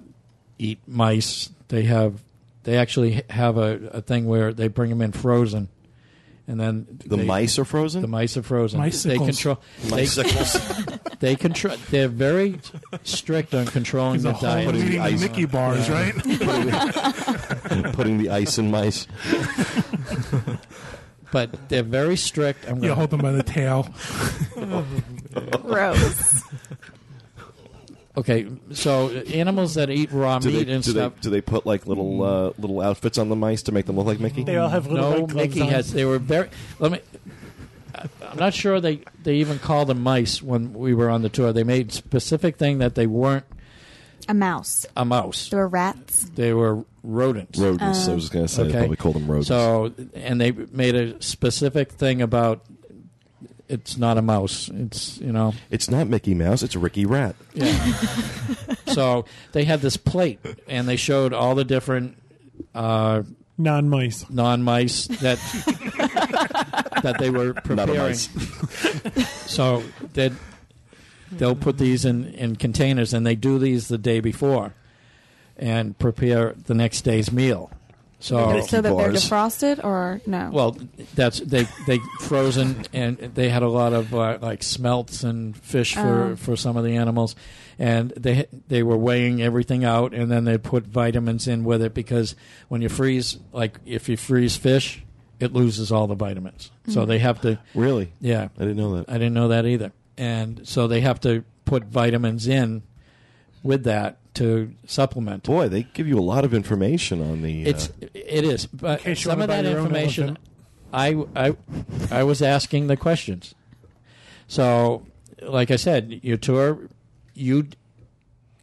eat 0.60 0.80
mice, 0.86 1.50
they 1.70 1.84
have 1.84 2.22
they 2.64 2.78
actually 2.78 3.24
have 3.30 3.58
a, 3.58 3.90
a 3.94 4.02
thing 4.02 4.26
where 4.26 4.52
they 4.52 4.68
bring 4.68 4.90
them 4.90 5.02
in 5.02 5.14
frozen, 5.14 5.70
and 6.48 6.60
then 6.60 6.88
The 7.06 7.18
they- 7.18 7.26
mice 7.26 7.60
are 7.60 7.66
frozen. 7.66 8.02
the 8.02 8.08
mice 8.08 8.38
are 8.38 8.44
frozen. 8.44 8.80
They 8.80 8.88
Micicles. 8.88 9.28
control. 9.28 9.60
They, 9.84 9.96
Micicles. 9.98 10.86
they 11.20 11.36
control. 11.36 11.76
They're 11.92 12.08
very 12.08 12.60
strict 13.04 13.54
on 13.54 13.66
controlling 13.66 14.22
There's 14.22 14.40
the 14.40 14.48
a 14.48 14.52
diet. 14.52 14.66
Putting 14.66 14.90
the 14.90 15.00
ice- 15.00 15.22
Mickey 15.22 15.46
bars, 15.46 15.90
right? 15.90 16.14
putting 17.94 18.18
the 18.18 18.30
ice 18.32 18.58
in 18.58 18.72
mice. 18.72 19.06
but 21.32 21.70
they're 21.70 21.84
very 21.84 22.16
strict. 22.16 22.66
I'm 22.68 22.78
you 22.78 22.84
gonna, 22.84 22.96
hold 22.96 23.10
them 23.10 23.20
by 23.22 23.32
the 23.34 23.44
tail. 23.44 23.88
Gross. 25.64 26.42
Okay, 28.18 28.48
so 28.74 29.10
animals 29.10 29.76
that 29.76 29.90
eat 29.90 30.12
raw 30.12 30.40
Do 30.40 30.50
meat 30.50 30.66
they, 30.68 30.74
and 30.74 30.84
do, 30.84 30.92
they, 30.94 31.00
stuff. 31.00 31.22
do 31.22 31.30
they 31.30 31.42
put 31.42 31.66
like 31.66 31.86
little 31.88 32.24
uh, 32.24 32.52
little 32.58 32.82
outfits 32.82 33.18
on 33.18 33.30
the 33.30 33.36
mice 33.36 33.62
to 33.64 33.72
make 33.72 33.86
them 33.86 33.96
look 33.96 34.08
like 34.08 34.20
Mickey? 34.20 34.44
They 34.44 34.58
all 34.58 34.70
have 34.70 34.88
little 34.88 35.12
no, 35.12 35.20
white 35.22 35.34
Mickey 35.36 35.62
on. 35.62 35.70
has. 35.70 35.94
They 35.94 36.04
were 36.06 36.20
very. 36.20 36.50
Let 36.80 36.92
me. 36.92 37.00
I'm 38.22 38.38
not 38.38 38.54
sure 38.54 38.80
they 38.82 39.02
they 39.24 39.36
even 39.38 39.58
called 39.60 39.88
them 39.88 40.02
mice 40.02 40.42
when 40.44 40.74
we 40.74 40.94
were 40.94 41.10
on 41.10 41.22
the 41.22 41.30
tour. 41.30 41.54
They 41.54 41.64
made 41.64 41.92
specific 41.94 42.58
thing 42.58 42.78
that 42.80 42.94
they 42.96 43.08
weren't 43.08 43.46
A 44.28 44.34
mouse. 44.34 44.86
a 44.96 45.04
mouse. 45.06 45.50
They 45.50 45.58
were 45.58 45.68
rats. 45.68 46.26
They 46.36 46.54
were 46.54 46.84
rodents. 47.02 47.58
rodents. 47.58 48.08
I 48.08 48.14
was 48.14 48.30
going 48.30 48.46
to 48.46 48.54
say 48.54 48.64
they 48.66 48.74
probably 48.74 48.98
call 48.98 49.14
them 49.14 49.26
rodents. 49.26 49.48
So, 49.48 49.94
and 50.14 50.40
they 50.40 50.52
made 50.52 50.94
a 50.96 51.20
specific 51.24 51.92
thing 51.94 52.22
about 52.22 52.64
it's 53.70 53.98
not 53.98 54.18
a 54.18 54.22
mouse. 54.22 54.70
It's 54.74 55.18
you 55.20 55.32
know, 55.32 55.54
it's 55.70 55.90
not 55.90 56.08
Mickey 56.08 56.34
Mouse. 56.34 56.64
It's 56.64 56.76
Ricky 56.76 57.06
Rat. 57.06 57.36
yeah. 57.54 57.74
so 58.88 59.26
they 59.52 59.64
had 59.66 59.82
this 59.82 59.98
plate, 59.98 60.40
and 60.68 60.88
they 60.88 60.96
showed 60.96 61.34
all 61.34 61.56
the 61.56 61.66
different 61.66 62.18
uh, 62.76 63.24
non 63.58 63.90
mice. 63.90 64.26
non 64.30 64.64
mice 64.64 65.08
that 65.08 65.38
that 67.04 67.18
they 67.20 67.30
were 67.30 67.54
Not 67.54 67.58
a 67.58 67.62
preparing. 67.62 67.98
mice. 68.00 68.30
So 69.52 69.84
that 70.14 70.32
they'll 71.32 71.56
put 71.56 71.78
these 71.78 72.06
in 72.06 72.26
in 72.34 72.56
containers, 72.56 73.14
and 73.14 73.26
they 73.26 73.36
do 73.36 73.60
these 73.60 73.88
the 73.88 73.98
day 73.98 74.20
before, 74.20 74.74
and 75.58 75.98
prepare 75.98 76.54
the 76.66 76.74
next 76.74 77.02
day's 77.02 77.32
meal. 77.32 77.70
So 78.20 78.62
so 78.62 78.82
that 78.82 78.82
they're 78.82 78.92
bars. 78.94 79.24
defrosted 79.30 79.84
or 79.84 80.22
no? 80.26 80.50
Well, 80.52 80.78
that's 81.14 81.40
they 81.40 81.68
they 81.86 82.00
frozen 82.22 82.86
and 82.92 83.18
they 83.18 83.50
had 83.50 83.62
a 83.62 83.70
lot 83.70 83.94
of 83.94 84.14
uh, 84.14 84.40
like 84.42 84.64
smelts 84.64 85.24
and 85.24 85.56
fish 85.56 85.94
for, 85.94 86.32
Oh. 86.32 86.36
for 86.36 86.56
some 86.56 86.78
of 86.78 86.84
the 86.84 86.96
animals, 86.96 87.36
and 87.78 88.10
they 88.18 88.48
they 88.70 88.82
were 88.82 88.98
weighing 88.98 89.42
everything 89.42 89.86
out 89.86 90.14
and 90.16 90.32
then 90.32 90.46
they 90.46 90.58
put 90.58 90.86
vitamins 90.88 91.48
in 91.48 91.64
with 91.64 91.82
it 91.84 91.94
because 91.94 92.36
when 92.70 92.82
you 92.82 92.90
freeze 92.90 93.38
like 93.52 93.78
if 93.86 94.10
you 94.10 94.18
freeze 94.18 94.56
fish, 94.58 95.04
it 95.40 95.54
loses 95.54 95.92
all 95.92 96.08
the 96.08 96.16
vitamins. 96.16 96.72
So 96.88 97.06
they 97.06 97.20
have 97.20 97.40
to 97.42 97.60
Really? 97.76 98.14
yeah 98.20 98.48
I 98.58 98.62
didn't 98.62 98.78
know 98.78 98.96
that. 98.98 99.10
I 99.10 99.14
didn't 99.20 99.36
know 99.36 99.50
that 99.50 99.68
either, 99.68 99.92
and 100.18 100.68
so 100.68 100.88
they 100.88 101.02
have 101.02 101.20
to 101.22 101.44
put 101.66 101.84
vitamins 101.84 102.48
in 102.48 102.82
with 103.68 103.84
that 103.84 104.18
to 104.36 104.72
supplement. 104.86 105.44
Boy, 105.44 105.68
they 105.68 105.84
give 105.94 106.08
you 106.08 106.18
a 106.18 106.22
lot 106.22 106.44
of 106.46 106.54
information 106.54 107.22
on 107.22 107.42
the. 107.44 107.66
Uh, 107.66 107.70
It's 107.70 107.90
it 108.14 108.44
is, 108.44 108.66
but 108.66 109.02
case 109.02 109.20
you 109.20 109.30
some 109.30 109.34
of 109.34 109.40
wanna 109.40 109.48
buy 109.48 109.62
that 109.62 109.70
your 109.70 109.80
own 109.80 109.86
information. 109.88 110.38
I 110.94 111.24
I 111.36 111.56
I 112.10 112.24
was 112.24 112.42
asking 112.42 112.88
the 112.88 112.98
questions. 112.98 113.54
So, 114.48 115.06
like 115.42 115.72
I 115.72 115.76
said, 115.76 116.20
your 116.24 116.38
tour, 116.38 116.80
you 117.34 117.64
d- 117.64 117.78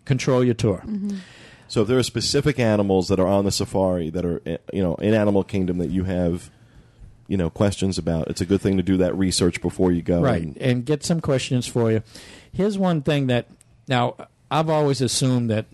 control 0.05 0.43
your 0.43 0.55
tour. 0.55 0.83
so 1.69 1.83
if 1.83 1.89
there 1.89 1.99
are 1.99 2.03
specific 2.03 2.59
animals 2.59 3.09
that 3.09 3.21
are 3.21 3.27
on 3.27 3.45
the 3.45 3.51
safari 3.53 4.11
that 4.11 4.25
are 4.25 4.41
eh, 4.47 4.57
you 4.73 4.83
know 4.83 4.95
in 4.97 5.13
Animal 5.15 5.45
Kingdom 5.45 5.79
that 5.79 5.91
you 5.91 6.05
have, 6.05 6.51
you 7.29 7.37
know, 7.37 7.51
questions 7.51 7.99
about, 7.99 8.29
it's 8.29 8.41
a 8.41 8.47
good 8.47 8.61
thing 8.63 8.77
to 8.79 8.83
do 8.83 8.97
that 8.99 9.17
research 9.17 9.61
before 9.61 9.93
you 9.93 10.03
go. 10.03 10.21
right 10.23 10.43
and- 10.43 10.57
and 10.59 10.87
get 10.87 11.05
some 11.05 11.21
questions 11.21 11.67
for 11.67 11.91
you 11.93 12.03
here's 12.53 12.79
one 12.79 13.03
thing 13.03 13.27
that 13.27 13.47
now 13.89 14.15
i've 14.55 14.71
always 14.71 15.01
assumed 15.01 15.51
that 15.51 15.67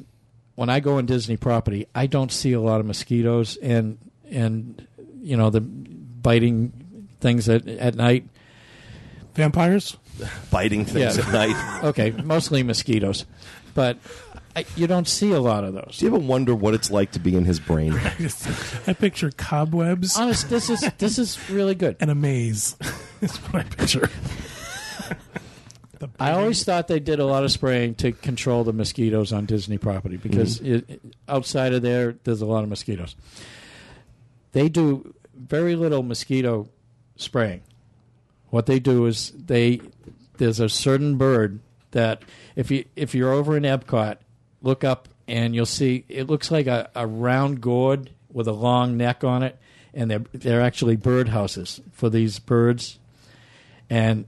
when 0.57 0.69
i 0.69 0.81
go 0.81 0.97
on 0.99 1.07
disney 1.07 1.37
property 1.37 1.87
i 1.95 2.07
don't 2.07 2.33
see 2.33 2.53
a 2.53 2.61
lot 2.61 2.81
of 2.81 2.87
mosquitoes 2.87 3.57
and 3.59 3.99
and 4.31 4.87
you 5.21 5.37
know 5.37 5.51
the 5.51 5.61
biting 5.61 6.73
things 7.21 7.49
at, 7.49 7.67
at 7.69 7.95
night 7.95 8.25
Vampires? 9.35 9.97
biting 10.51 10.85
things 10.85 11.17
Yeah. 11.17 11.23
at 11.25 11.33
night. 11.33 11.85
okay 11.85 12.11
mostly 12.11 12.63
mosquitoes 12.63 13.25
but 13.75 13.97
I, 14.57 14.65
you 14.75 14.89
don't 14.89 15.07
see 15.07 15.31
a 15.31 15.41
lot 15.41 15.63
of 15.63 15.75
those 15.75 15.99
Do 15.99 16.07
you 16.07 16.15
ever 16.15 16.19
wonder 16.25 16.55
what 16.55 16.75
it's 16.75 16.91
like 16.91 17.13
to 17.13 17.21
be 17.21 17.37
in 17.37 17.45
his 17.45 17.61
brain? 17.61 17.93
I 18.87 18.93
picture 18.95 19.31
cobwebs 19.31 20.17
honest 20.17 20.51
this 20.51 20.69
is 20.69 20.81
this 20.99 21.19
is 21.19 21.39
really 21.51 21.75
good 21.77 21.97
and 22.01 22.11
a 22.11 22.15
maze. 22.17 22.77
That's 23.21 23.37
what 23.37 23.55
I 23.55 23.63
picture. 23.69 24.11
The 26.01 26.09
I 26.19 26.33
always 26.33 26.65
thought 26.65 26.89
they 26.89 26.99
did 26.99 27.21
a 27.21 27.27
lot 27.27 27.45
of 27.45 27.53
spraying 27.53 27.95
to 27.97 28.11
control 28.13 28.65
the 28.65 28.73
mosquitoes 28.73 29.33
on 29.33 29.45
Disney 29.47 29.77
property 29.79 30.17
because 30.17 30.59
mm-hmm. 30.59 30.75
it, 30.75 30.91
it- 30.91 31.03
outside 31.29 31.73
of 31.73 31.83
there, 31.83 32.17
there's 32.25 32.41
a 32.41 32.47
lot 32.47 32.65
of 32.65 32.71
mosquitoes. 32.71 33.15
They 34.53 34.69
do 34.69 35.15
very 35.37 35.77
little 35.77 36.03
mosquito 36.03 36.69
spraying. 37.17 37.61
What 38.49 38.67
they 38.67 38.81
do 38.81 39.07
is 39.07 39.33
they 39.33 39.81
there's 40.39 40.59
a 40.59 40.69
certain 40.69 41.17
bird 41.17 41.61
that 41.91 42.23
if 42.57 42.71
you 42.71 42.87
if 42.97 43.15
you're 43.15 43.33
over 43.33 43.57
in 43.57 43.63
Epcot, 43.63 44.17
look 44.63 44.83
up 44.83 45.09
and 45.29 45.55
you'll 45.55 45.67
see 45.67 46.05
it 46.09 46.29
looks 46.29 46.51
like 46.51 46.67
a, 46.67 46.91
a 46.95 47.07
round 47.07 47.61
gourd 47.61 48.11
with 48.33 48.49
a 48.49 48.53
long 48.53 48.97
neck 48.97 49.23
on 49.23 49.43
it, 49.43 49.59
and 49.93 50.11
they're 50.11 50.25
they're 50.33 50.63
actually 50.63 50.97
bird 50.97 51.29
houses 51.29 51.81
for 51.93 52.09
these 52.09 52.39
birds, 52.39 52.99
and 53.91 54.25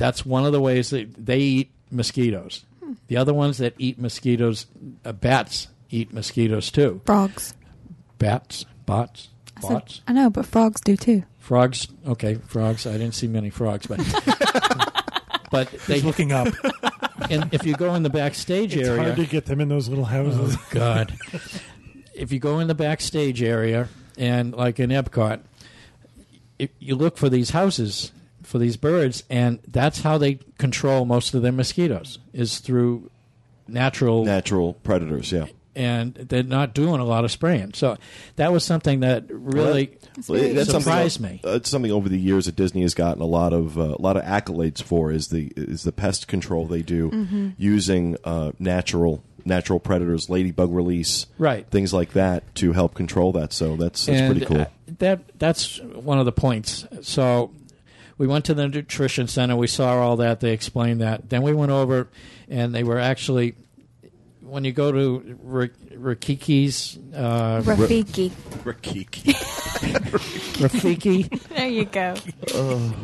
that's 0.00 0.24
one 0.24 0.46
of 0.46 0.52
the 0.52 0.60
ways 0.62 0.90
that 0.90 1.14
they 1.14 1.38
eat 1.38 1.70
mosquitoes. 1.90 2.64
The 3.08 3.18
other 3.18 3.34
ones 3.34 3.58
that 3.58 3.74
eat 3.76 3.98
mosquitoes, 3.98 4.64
uh, 5.04 5.12
bats 5.12 5.68
eat 5.90 6.12
mosquitoes 6.12 6.70
too. 6.70 7.02
frogs. 7.04 7.52
Bats, 8.18 8.64
bots, 8.86 9.28
I, 9.56 9.60
said, 9.60 9.68
bots, 9.68 10.00
I 10.08 10.12
know, 10.14 10.30
but 10.30 10.46
frogs 10.46 10.80
do 10.80 10.96
too. 10.96 11.24
frogs. 11.38 11.86
Okay, 12.06 12.36
frogs. 12.46 12.86
I 12.86 12.92
didn't 12.92 13.12
see 13.12 13.26
many 13.26 13.50
frogs, 13.50 13.86
but 13.86 13.98
but 15.50 15.70
they. 15.86 15.94
He's 15.96 16.04
looking 16.04 16.32
up. 16.32 16.48
And 17.28 17.52
if 17.52 17.66
you 17.66 17.74
go 17.74 17.94
in 17.94 18.02
the 18.02 18.10
backstage 18.10 18.74
It's 18.74 18.88
area, 18.88 19.02
hard 19.02 19.16
to 19.16 19.26
get 19.26 19.44
them 19.44 19.60
in 19.60 19.68
those 19.68 19.88
little 19.88 20.06
houses. 20.06 20.56
Oh 20.58 20.66
God! 20.70 21.14
if 22.14 22.32
you 22.32 22.38
go 22.38 22.58
in 22.58 22.68
the 22.68 22.74
backstage 22.74 23.42
area 23.42 23.88
and 24.16 24.54
like 24.54 24.80
in 24.80 24.88
Epcot, 24.90 25.40
if 26.58 26.70
you 26.78 26.96
look 26.96 27.18
for 27.18 27.28
these 27.28 27.50
houses 27.50 28.12
for 28.50 28.58
these 28.58 28.76
birds, 28.76 29.22
and 29.30 29.60
that's 29.68 30.00
how 30.02 30.18
they 30.18 30.34
control 30.58 31.04
most 31.04 31.34
of 31.34 31.42
their 31.42 31.52
mosquitoes 31.52 32.18
is 32.32 32.58
through 32.58 33.10
natural. 33.68 34.24
Natural 34.24 34.74
predators, 34.74 35.32
yeah. 35.32 35.46
and 35.76 36.14
they're 36.14 36.42
not 36.42 36.74
doing 36.74 37.00
a 37.00 37.04
lot 37.04 37.24
of 37.24 37.30
spraying. 37.30 37.74
So 37.74 37.96
that 38.36 38.52
was 38.52 38.64
something 38.64 39.00
that 39.00 39.24
really 39.28 39.96
Well, 40.28 40.38
very 40.40 40.52
that's 40.52 40.70
surprised 40.70 41.20
something, 41.20 41.40
me. 41.44 41.50
uh, 41.50 41.54
It's 41.56 41.70
something 41.70 41.92
over 41.92 42.08
the 42.08 42.18
years 42.18 42.46
that 42.46 42.56
Disney 42.56 42.82
has 42.82 42.94
gotten 42.94 43.22
a 43.22 43.26
lot 43.26 43.52
of 43.52 43.78
uh, 43.78 43.94
a 43.98 44.02
lot 44.02 44.16
of 44.16 44.24
accolades 44.24 44.82
for 44.82 45.12
is 45.12 45.28
the 45.28 45.52
is 45.56 45.84
the 45.84 45.92
pest 45.92 46.26
control 46.28 46.66
they 46.66 46.82
do 46.82 47.10
Mm-hmm. 47.10 47.48
using 47.56 48.16
uh, 48.24 48.52
natural 48.58 49.22
natural 49.44 49.80
predators, 49.80 50.28
ladybug 50.28 50.70
release, 50.70 51.24
Right. 51.38 51.66
things 51.70 51.94
like 51.94 52.12
that 52.12 52.54
to 52.56 52.72
help 52.72 52.94
control 52.94 53.32
that. 53.32 53.52
So 53.54 53.74
that's 53.76 54.04
that's 54.04 54.20
and 54.20 54.30
pretty 54.32 54.44
cool. 54.46 54.62
uh, 54.62 54.66
that 54.98 55.20
that's 55.38 55.80
one 55.80 56.18
of 56.18 56.26
the 56.26 56.32
points. 56.32 56.86
So 57.02 57.50
we 58.20 58.26
went 58.26 58.44
to 58.44 58.52
the 58.52 58.68
nutrition 58.68 59.26
center. 59.28 59.56
We 59.56 59.66
saw 59.66 59.96
all 59.96 60.16
that. 60.16 60.40
They 60.40 60.52
explained 60.52 61.00
that. 61.00 61.30
Then 61.30 61.40
we 61.40 61.54
went 61.54 61.72
over, 61.72 62.06
and 62.50 62.74
they 62.74 62.84
were 62.84 62.98
actually 62.98 63.54
when 64.42 64.62
you 64.62 64.72
go 64.72 64.92
to 64.92 65.38
R- 65.48 65.70
Rakiki's 65.96 66.98
uh, 67.14 67.62
Rafiki. 67.62 68.28
Rakiki. 68.62 69.32
Rafiki. 70.60 71.48
there 71.48 71.68
you 71.68 71.86
go. 71.86 72.14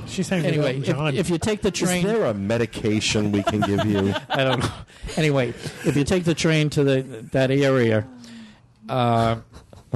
She's 0.07 0.27
saying 0.27 0.45
anyway, 0.45 0.81
if, 0.81 0.85
John. 0.85 1.15
if 1.15 1.31
you 1.31 1.39
take 1.39 1.63
the 1.63 1.71
train, 1.71 2.05
Is 2.05 2.13
there 2.13 2.27
a 2.27 2.35
medication 2.35 3.33
we 3.33 3.43
can 3.43 3.63
give 3.63 3.87
you? 3.87 4.13
I 4.29 4.45
don't 4.45 4.61
know. 4.61 4.71
Anyway, 5.17 5.55
if 5.87 5.97
you 5.97 6.05
take 6.05 6.25
the 6.25 6.35
train 6.35 6.69
to 6.71 6.85
the 6.85 7.03
that 7.33 7.51
area. 7.51 8.07
Uh, 8.87 9.37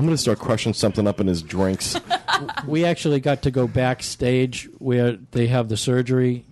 I'm 0.00 0.06
going 0.06 0.16
to 0.16 0.22
start 0.22 0.38
crushing 0.38 0.72
something 0.72 1.06
up 1.06 1.20
in 1.20 1.26
his 1.26 1.42
drinks. 1.42 1.94
we 2.66 2.86
actually 2.86 3.20
got 3.20 3.42
to 3.42 3.50
go 3.50 3.68
backstage 3.68 4.66
where 4.78 5.18
they 5.32 5.46
have 5.48 5.68
the 5.68 5.76
surgery 5.76 6.46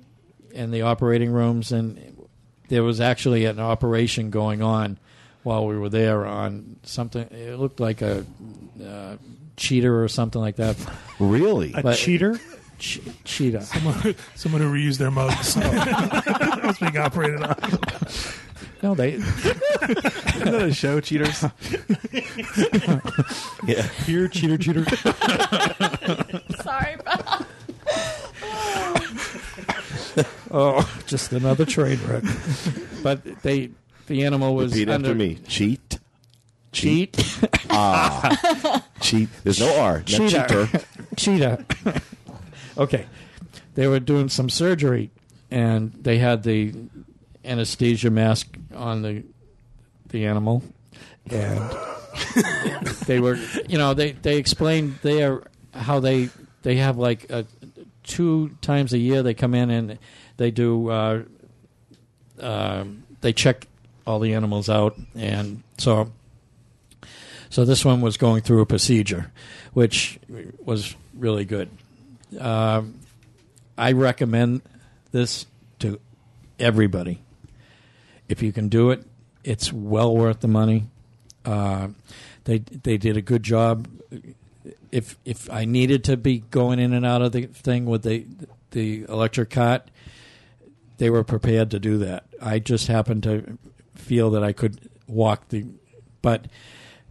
and 0.54 0.70
the 0.70 0.82
operating 0.82 1.30
rooms, 1.32 1.72
and 1.72 2.28
there 2.68 2.82
was 2.82 3.00
actually 3.00 3.46
an 3.46 3.58
operation 3.58 4.28
going 4.28 4.60
on 4.60 4.98
while 5.44 5.66
we 5.66 5.78
were 5.78 5.88
there 5.88 6.26
on 6.26 6.76
something. 6.82 7.22
It 7.30 7.58
looked 7.58 7.80
like 7.80 8.02
a 8.02 8.26
uh, 8.84 9.16
cheater 9.56 10.04
or 10.04 10.08
something 10.08 10.42
like 10.42 10.56
that. 10.56 10.76
Really? 11.18 11.72
A 11.72 11.80
But- 11.80 11.96
cheater? 11.96 12.38
Che- 12.78 13.00
cheetah. 13.24 13.62
Someone, 13.62 14.14
someone 14.34 14.60
who 14.60 14.70
reused 14.70 14.98
their 14.98 15.10
mugs. 15.10 15.56
I 15.56 16.60
was 16.66 16.78
being 16.78 16.98
operated 16.98 17.42
on. 17.42 17.56
No, 18.82 18.94
they. 18.94 19.12
Isn't 19.14 20.44
that 20.44 20.62
a 20.62 20.72
show, 20.74 21.00
cheaters? 21.00 21.44
Yeah. 23.66 23.82
Here, 24.06 24.28
cheater, 24.28 24.56
cheater. 24.56 24.84
Sorry, 26.62 26.96
Bob. 27.04 27.46
Oh, 30.50 30.88
just 31.06 31.32
another 31.32 31.64
train 31.66 31.98
wreck. 32.06 32.24
But 33.02 33.42
they, 33.42 33.70
the 34.06 34.24
animal 34.24 34.54
was 34.54 34.72
Repeat 34.72 34.88
under 34.88 35.10
after 35.10 35.18
me. 35.18 35.34
Cheat. 35.46 35.98
cheat, 36.72 37.16
Ah. 37.70 38.82
Cheat. 39.00 39.28
There's 39.44 39.60
no 39.60 39.78
R. 39.78 39.98
Not 39.98 40.06
cheater. 40.06 40.66
cheetah, 41.16 41.18
cheetah. 41.64 41.64
okay, 42.78 43.04
they 43.74 43.86
were 43.86 44.00
doing 44.00 44.28
some 44.30 44.48
surgery, 44.48 45.10
and 45.50 45.92
they 45.92 46.18
had 46.18 46.42
the 46.42 46.74
anesthesia 47.44 48.10
mask 48.10 48.56
on 48.78 49.02
the 49.02 49.24
the 50.08 50.26
animal, 50.26 50.62
and 51.30 51.76
they 53.06 53.20
were, 53.20 53.36
you 53.68 53.78
know, 53.78 53.94
they 53.94 54.12
they 54.12 54.38
explained 54.38 54.98
there 55.02 55.42
how 55.72 56.00
they 56.00 56.30
they 56.62 56.76
have 56.76 56.96
like 56.96 57.28
a, 57.30 57.44
two 58.02 58.56
times 58.60 58.92
a 58.92 58.98
year 58.98 59.22
they 59.22 59.34
come 59.34 59.54
in 59.54 59.70
and 59.70 59.98
they 60.36 60.50
do 60.50 60.88
uh, 60.88 61.22
uh, 62.40 62.84
they 63.20 63.32
check 63.32 63.66
all 64.06 64.18
the 64.18 64.32
animals 64.34 64.70
out, 64.70 64.96
and 65.14 65.62
so 65.76 66.10
so 67.50 67.64
this 67.64 67.84
one 67.84 68.00
was 68.00 68.16
going 68.16 68.42
through 68.42 68.60
a 68.60 68.66
procedure, 68.66 69.30
which 69.72 70.18
was 70.64 70.94
really 71.14 71.44
good. 71.44 71.68
Um, 72.38 72.94
I 73.76 73.92
recommend 73.92 74.62
this 75.12 75.46
to 75.80 76.00
everybody. 76.58 77.20
If 78.28 78.42
you 78.42 78.52
can 78.52 78.68
do 78.68 78.90
it, 78.90 79.04
it's 79.44 79.72
well 79.72 80.14
worth 80.14 80.40
the 80.40 80.48
money. 80.48 80.88
Uh, 81.44 81.88
they 82.44 82.58
they 82.58 82.96
did 82.96 83.16
a 83.16 83.22
good 83.22 83.42
job. 83.42 83.88
If 84.92 85.16
if 85.24 85.50
I 85.50 85.64
needed 85.64 86.04
to 86.04 86.16
be 86.16 86.40
going 86.50 86.78
in 86.78 86.92
and 86.92 87.06
out 87.06 87.22
of 87.22 87.32
the 87.32 87.46
thing 87.46 87.86
with 87.86 88.02
the 88.02 88.26
the 88.72 89.04
electric 89.08 89.50
cart, 89.50 89.90
they 90.98 91.10
were 91.10 91.24
prepared 91.24 91.70
to 91.70 91.78
do 91.78 91.98
that. 91.98 92.24
I 92.40 92.58
just 92.58 92.88
happened 92.88 93.22
to 93.22 93.58
feel 93.94 94.30
that 94.30 94.44
I 94.44 94.52
could 94.52 94.90
walk 95.06 95.48
the, 95.48 95.64
but 96.22 96.46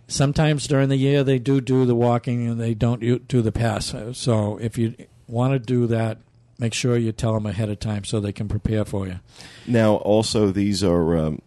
sometimes 0.08 0.68
during 0.68 0.90
the 0.90 0.98
year 0.98 1.24
they 1.24 1.40
do 1.40 1.60
do 1.62 1.86
the 1.86 1.96
walking 1.96 2.48
and 2.48 2.60
they 2.60 2.74
don't 2.74 3.28
do 3.28 3.42
the 3.42 3.52
pass. 3.52 3.94
So 4.14 4.58
if 4.58 4.78
you 4.78 4.96
want 5.28 5.54
to 5.54 5.60
do 5.60 5.88
that, 5.88 6.20
make 6.60 6.74
sure 6.74 6.98
you 6.98 7.12
tell 7.12 7.34
them 7.34 7.46
ahead 7.46 7.70
of 7.70 7.80
time 7.80 8.04
so 8.04 8.20
they 8.20 8.32
can 8.34 8.48
prepare 8.48 8.86
for 8.86 9.08
you. 9.08 9.20
Now, 9.68 9.96
also, 9.96 10.52
these 10.52 10.84
are 10.84 11.18
um, 11.18 11.42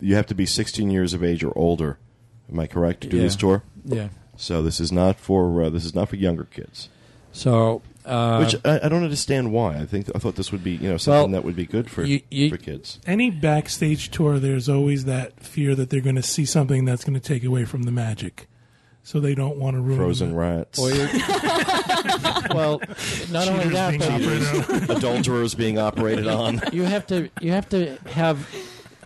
you 0.00 0.14
have 0.14 0.26
to 0.26 0.34
be 0.34 0.46
16 0.46 0.90
years 0.90 1.12
of 1.14 1.22
age 1.24 1.42
or 1.44 1.56
older. 1.56 1.98
Am 2.50 2.58
I 2.60 2.66
correct 2.66 3.00
to 3.02 3.08
do 3.08 3.16
Yeah. 3.16 3.22
this 3.24 3.36
tour? 3.36 3.62
Yeah. 3.84 4.08
So 4.36 4.62
this 4.62 4.80
is 4.80 4.92
not 4.92 5.18
for 5.18 5.62
uh, 5.64 5.70
this 5.70 5.84
is 5.84 5.94
not 5.94 6.08
for 6.08 6.16
younger 6.16 6.44
kids. 6.44 6.88
So 7.32 7.82
uh, 8.04 8.38
Which 8.42 8.54
I, 8.64 8.80
I 8.84 8.88
don't 8.88 9.02
understand 9.02 9.52
why. 9.52 9.76
I 9.78 9.84
think 9.86 10.08
I 10.14 10.18
thought 10.18 10.36
this 10.36 10.52
would 10.52 10.62
be 10.64 10.72
you 10.72 10.88
know 10.88 10.96
something 10.96 11.32
Well, 11.32 11.40
that 11.40 11.44
would 11.44 11.56
be 11.56 11.66
good 11.66 11.90
for 11.90 12.04
you- 12.04 12.20
you- 12.30 12.50
for 12.50 12.56
kids. 12.56 12.98
Any 13.06 13.30
backstage 13.30 14.10
tour, 14.10 14.38
there's 14.38 14.68
always 14.68 15.04
that 15.06 15.40
fear 15.40 15.74
that 15.74 15.90
they're 15.90 16.00
going 16.00 16.16
to 16.16 16.22
see 16.22 16.44
something 16.44 16.84
that's 16.84 17.04
going 17.04 17.18
to 17.18 17.20
take 17.20 17.44
away 17.44 17.64
from 17.64 17.82
the 17.82 17.90
magic. 17.92 18.46
So 19.02 19.20
they 19.20 19.34
don't 19.34 19.56
want 19.56 19.76
to 19.76 19.80
ruin 19.80 19.98
Frozen 19.98 20.30
the 20.30 20.34
rats, 20.36 20.78
or 20.78 20.90
you- 20.90 20.96
well, 22.54 22.80
not 23.30 23.48
only 23.48 23.68
that, 23.68 23.90
being 23.90 24.00
but 24.00 24.10
operated 24.10 24.90
adulterers 24.96 25.54
being 25.54 25.78
operated 25.78 26.26
on. 26.26 26.60
you 26.72 26.82
have 26.82 27.06
to 27.08 27.30
you 27.40 27.52
have 27.52 27.68
to 27.70 27.96
have 28.06 28.48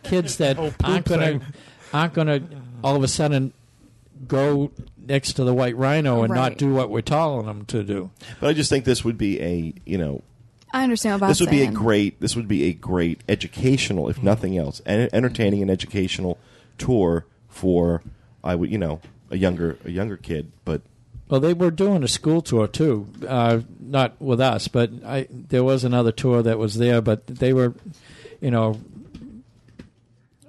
kids 0.03 0.36
that 0.38 0.59
oh, 0.59 0.72
whole 0.82 0.92
aren't 0.94 1.07
going 1.07 1.40
to 1.40 1.46
aren't 1.92 2.14
going 2.14 2.26
to 2.26 2.42
all 2.82 2.96
of 2.96 3.03
a 3.03 3.09
sudden 3.09 3.53
go 4.26 4.70
next 4.98 5.34
to 5.34 5.44
the 5.44 5.55
white 5.55 5.76
rhino 5.76 6.22
and 6.22 6.32
not 6.32 6.57
do 6.57 6.72
what 6.72 6.90
we're 6.90 7.01
telling 7.01 7.46
them 7.46 7.64
to 7.66 7.82
do. 7.82 8.11
But 8.40 8.51
I 8.51 8.53
just 8.53 8.70
think 8.70 8.84
this 8.84 9.05
would 9.05 9.18
be 9.18 9.40
a 9.40 9.74
you 9.84 9.98
know 9.98 10.22
I 10.72 10.84
understand 10.84 11.20
what 11.20 11.28
this 11.28 11.40
would 11.40 11.51
be 11.51 11.62
a 11.62 11.70
great 11.70 12.20
this 12.20 12.36
would 12.36 12.48
be 12.48 12.64
a 12.64 12.72
great 12.72 13.22
educational 13.28 14.09
if 14.09 14.22
nothing 14.22 14.57
else 14.57 14.80
en- 14.86 15.09
entertaining 15.12 15.62
and 15.62 15.70
educational 15.70 16.38
tour 16.78 17.26
for 17.48 18.03
I 18.44 18.55
would 18.55 18.70
you 18.70 18.78
know 18.78 19.01
a 19.30 19.36
younger 19.36 19.78
a 19.84 19.90
younger 19.90 20.16
kid 20.16 20.53
but 20.64 20.82
Well, 21.31 21.39
they 21.41 21.55
were 21.55 21.70
doing 21.70 22.03
a 22.03 22.09
school 22.09 22.43
tour 22.43 22.66
too, 22.66 23.09
uh, 23.26 23.61
not 23.78 24.20
with 24.20 24.41
us, 24.41 24.66
but 24.66 24.91
I 25.07 25.28
there 25.31 25.62
was 25.62 25.85
another 25.85 26.11
tour 26.11 26.43
that 26.43 26.59
was 26.59 26.76
there, 26.76 27.01
but 27.01 27.24
they 27.28 27.53
were, 27.53 27.72
you 28.41 28.51
know, 28.51 28.81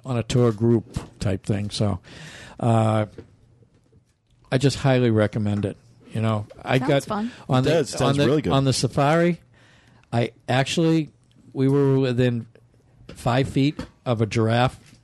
on 0.04 0.18
a 0.18 0.24
tour 0.24 0.50
group 0.50 0.98
type 1.20 1.44
thing. 1.46 1.70
So, 1.70 2.00
uh, 2.58 3.06
I 4.50 4.58
just 4.58 4.78
highly 4.78 5.10
recommend 5.10 5.64
it. 5.64 5.76
You 6.12 6.20
know, 6.20 6.46
I 6.64 6.78
Sounds 6.78 6.88
got 6.90 7.04
fun. 7.04 7.30
on 7.48 7.60
It 7.60 7.62
the 7.62 7.70
does. 7.70 7.90
Sounds 7.90 8.02
on 8.02 8.16
the 8.18 8.26
really 8.26 8.42
good. 8.42 8.52
on 8.52 8.64
the 8.64 8.72
safari. 8.72 9.40
I 10.12 10.32
actually 10.48 11.10
we 11.52 11.68
were 11.68 11.96
within 12.00 12.46
five 13.14 13.48
feet 13.48 13.78
of 14.04 14.20
a 14.20 14.26
giraffe, 14.26 14.98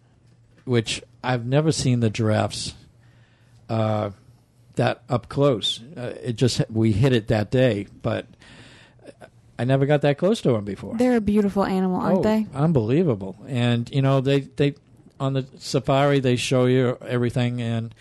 which 0.64 1.02
I've 1.22 1.46
never 1.46 1.70
seen 1.70 2.00
the 2.00 2.10
giraffes 2.10 2.74
uh, 3.68 4.10
that 4.78 5.02
up 5.08 5.28
close. 5.28 5.80
Uh, 5.96 6.14
it 6.22 6.36
just 6.36 6.62
we 6.70 6.92
hit 6.92 7.12
it 7.12 7.28
that 7.28 7.50
day, 7.50 7.86
but 8.02 8.26
I 9.58 9.64
never 9.64 9.86
got 9.86 10.02
that 10.02 10.18
close 10.18 10.40
to 10.42 10.52
them 10.52 10.64
before. 10.64 10.96
They're 10.96 11.16
a 11.16 11.20
beautiful 11.20 11.64
animal, 11.64 12.00
aren't 12.00 12.18
oh, 12.18 12.22
they? 12.22 12.46
Unbelievable. 12.54 13.36
And 13.46 13.88
you 13.92 14.02
know 14.02 14.20
they 14.20 14.40
they 14.40 14.74
on 15.20 15.34
the 15.34 15.46
safari 15.58 16.20
they 16.20 16.36
show 16.36 16.66
you 16.66 16.96
everything 17.06 17.60
and 17.60 17.94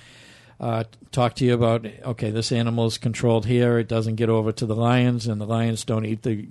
uh, 0.60 0.86
talk 1.12 1.36
to 1.36 1.46
you 1.46 1.54
about 1.54 1.86
okay 1.86 2.32
this 2.32 2.52
animal 2.52 2.86
is 2.86 2.98
controlled 2.98 3.46
here. 3.46 3.78
It 3.80 3.88
doesn't 3.88 4.16
get 4.16 4.30
over 4.30 4.52
to 4.54 4.66
the 4.66 4.76
lions, 4.76 5.28
and 5.28 5.42
the 5.42 5.48
lions 5.48 5.84
don't 5.84 6.06
eat 6.06 6.24
the 6.24 6.48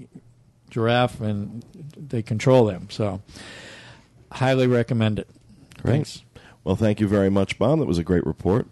giraffe, 0.71 1.21
and 1.21 1.65
they 1.97 2.23
control 2.23 2.67
them. 2.67 2.89
So 2.91 3.23
highly 4.31 4.67
recommend 4.67 5.21
it. 5.21 5.29
Great. 5.83 5.93
Thanks. 5.93 6.23
Well, 6.65 6.77
thank 6.77 7.01
you 7.01 7.07
very 7.07 7.31
much, 7.31 7.61
Bob. 7.61 7.79
That 7.79 7.87
was 7.87 7.99
a 7.99 8.05
great 8.05 8.27
report 8.27 8.67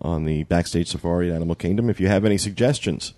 on 0.00 0.24
the 0.24 0.44
backstage 0.44 0.88
safari 0.88 1.30
at 1.30 1.36
Animal 1.36 1.54
Kingdom. 1.54 1.90
If 1.90 2.00
you 2.00 2.08
have 2.08 2.24
any 2.24 2.38
suggestions 2.38 3.14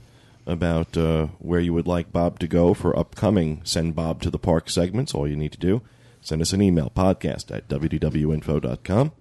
about 0.47 0.97
uh, 0.97 1.27
where 1.39 1.61
you 1.61 1.73
would 1.75 1.87
like 1.87 2.13
Bob 2.13 2.39
to 2.39 2.49
go 2.49 2.75
for 2.75 2.99
upcoming 2.99 3.61
Send 3.65 3.95
Bob 3.95 4.23
to 4.23 4.31
the 4.31 4.39
Park 4.39 4.71
segments, 4.71 5.15
all 5.15 5.29
you 5.29 5.37
need 5.37 5.53
to 5.53 5.59
do 5.59 5.83
send 6.21 6.43
us 6.43 6.53
an 6.53 6.63
email 6.63 6.91
podcast 6.95 7.55
at 7.55 7.69
wdwinfo.com. 7.69 9.13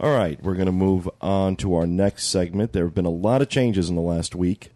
All 0.00 0.16
right, 0.16 0.42
we're 0.42 0.54
going 0.54 0.66
to 0.66 0.72
move 0.72 1.08
on 1.20 1.56
to 1.56 1.74
our 1.74 1.86
next 1.86 2.24
segment. 2.28 2.72
There 2.72 2.84
have 2.84 2.94
been 2.94 3.04
a 3.04 3.10
lot 3.10 3.42
of 3.42 3.48
changes 3.48 3.90
in 3.90 3.96
the 3.96 4.02
last 4.02 4.34
week 4.34 4.70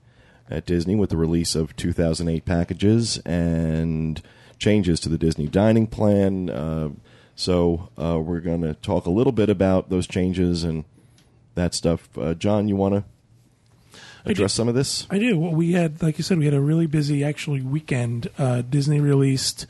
at 0.50 0.66
Disney 0.66 0.94
with 0.94 1.10
the 1.10 1.16
release 1.16 1.54
of 1.54 1.74
2008 1.76 2.44
packages 2.44 3.18
and 3.24 4.20
changes 4.58 5.00
to 5.00 5.08
the 5.08 5.16
Disney 5.16 5.46
dining 5.46 5.86
plan. 5.86 6.50
Uh, 6.50 6.90
so 7.34 7.88
uh, 7.98 8.20
we're 8.20 8.40
going 8.40 8.60
to 8.60 8.74
talk 8.74 9.06
a 9.06 9.10
little 9.10 9.32
bit 9.32 9.48
about 9.48 9.88
those 9.88 10.06
changes 10.06 10.62
and 10.62 10.84
that 11.54 11.74
stuff. 11.74 12.08
Uh, 12.16 12.34
John, 12.34 12.68
you 12.68 12.76
want 12.76 12.94
to 12.94 13.04
address 14.24 14.52
some 14.52 14.68
of 14.68 14.74
this? 14.74 15.06
I 15.10 15.18
do. 15.18 15.38
Well, 15.38 15.52
we 15.52 15.72
had, 15.72 16.02
like 16.02 16.18
you 16.18 16.24
said, 16.24 16.38
we 16.38 16.44
had 16.44 16.54
a 16.54 16.60
really 16.60 16.86
busy 16.86 17.24
actually 17.24 17.62
weekend. 17.62 18.28
Uh, 18.38 18.62
Disney 18.62 19.00
released, 19.00 19.66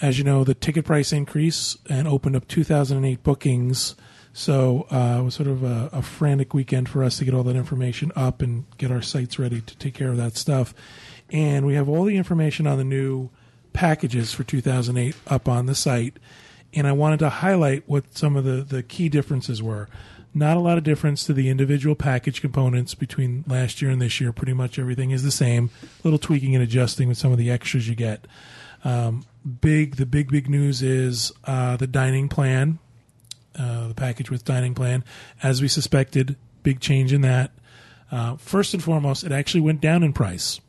as 0.00 0.18
you 0.18 0.24
know, 0.24 0.44
the 0.44 0.54
ticket 0.54 0.84
price 0.84 1.12
increase 1.12 1.76
and 1.88 2.06
opened 2.08 2.36
up 2.36 2.48
2008 2.48 3.22
bookings. 3.22 3.94
So 4.32 4.86
uh, 4.90 5.18
it 5.20 5.24
was 5.24 5.34
sort 5.34 5.48
of 5.48 5.62
a, 5.62 5.88
a 5.92 6.02
frantic 6.02 6.52
weekend 6.52 6.88
for 6.88 7.02
us 7.02 7.18
to 7.18 7.24
get 7.24 7.32
all 7.32 7.42
that 7.44 7.56
information 7.56 8.12
up 8.14 8.42
and 8.42 8.66
get 8.76 8.90
our 8.90 9.00
sites 9.00 9.38
ready 9.38 9.62
to 9.62 9.76
take 9.78 9.94
care 9.94 10.10
of 10.10 10.18
that 10.18 10.36
stuff. 10.36 10.74
And 11.30 11.66
we 11.66 11.74
have 11.74 11.88
all 11.88 12.04
the 12.04 12.16
information 12.16 12.66
on 12.66 12.76
the 12.78 12.84
new 12.84 13.30
packages 13.72 14.32
for 14.32 14.44
2008 14.44 15.16
up 15.26 15.48
on 15.48 15.66
the 15.66 15.74
site. 15.74 16.18
And 16.74 16.86
I 16.86 16.92
wanted 16.92 17.20
to 17.20 17.30
highlight 17.30 17.84
what 17.86 18.16
some 18.16 18.36
of 18.36 18.44
the, 18.44 18.62
the 18.62 18.82
key 18.82 19.08
differences 19.08 19.62
were. 19.62 19.88
Not 20.36 20.58
a 20.58 20.60
lot 20.60 20.76
of 20.76 20.84
difference 20.84 21.24
to 21.24 21.32
the 21.32 21.48
individual 21.48 21.94
package 21.94 22.42
components 22.42 22.94
between 22.94 23.42
last 23.46 23.80
year 23.80 23.90
and 23.90 24.02
this 24.02 24.20
year. 24.20 24.32
Pretty 24.32 24.52
much 24.52 24.78
everything 24.78 25.10
is 25.10 25.22
the 25.22 25.30
same. 25.30 25.70
A 25.82 25.86
little 26.04 26.18
tweaking 26.18 26.54
and 26.54 26.62
adjusting 26.62 27.08
with 27.08 27.16
some 27.16 27.32
of 27.32 27.38
the 27.38 27.50
extras 27.50 27.88
you 27.88 27.94
get. 27.94 28.26
Um, 28.84 29.24
big, 29.62 29.96
the 29.96 30.04
big, 30.04 30.30
big 30.30 30.50
news 30.50 30.82
is 30.82 31.32
uh, 31.44 31.78
the 31.78 31.86
dining 31.86 32.28
plan, 32.28 32.78
uh, 33.58 33.88
the 33.88 33.94
package 33.94 34.30
with 34.30 34.44
dining 34.44 34.74
plan. 34.74 35.04
As 35.42 35.62
we 35.62 35.68
suspected, 35.68 36.36
big 36.62 36.80
change 36.80 37.14
in 37.14 37.22
that. 37.22 37.52
Uh, 38.12 38.36
first 38.36 38.74
and 38.74 38.84
foremost, 38.84 39.24
it 39.24 39.32
actually 39.32 39.62
went 39.62 39.80
down 39.80 40.02
in 40.02 40.12
price. 40.12 40.60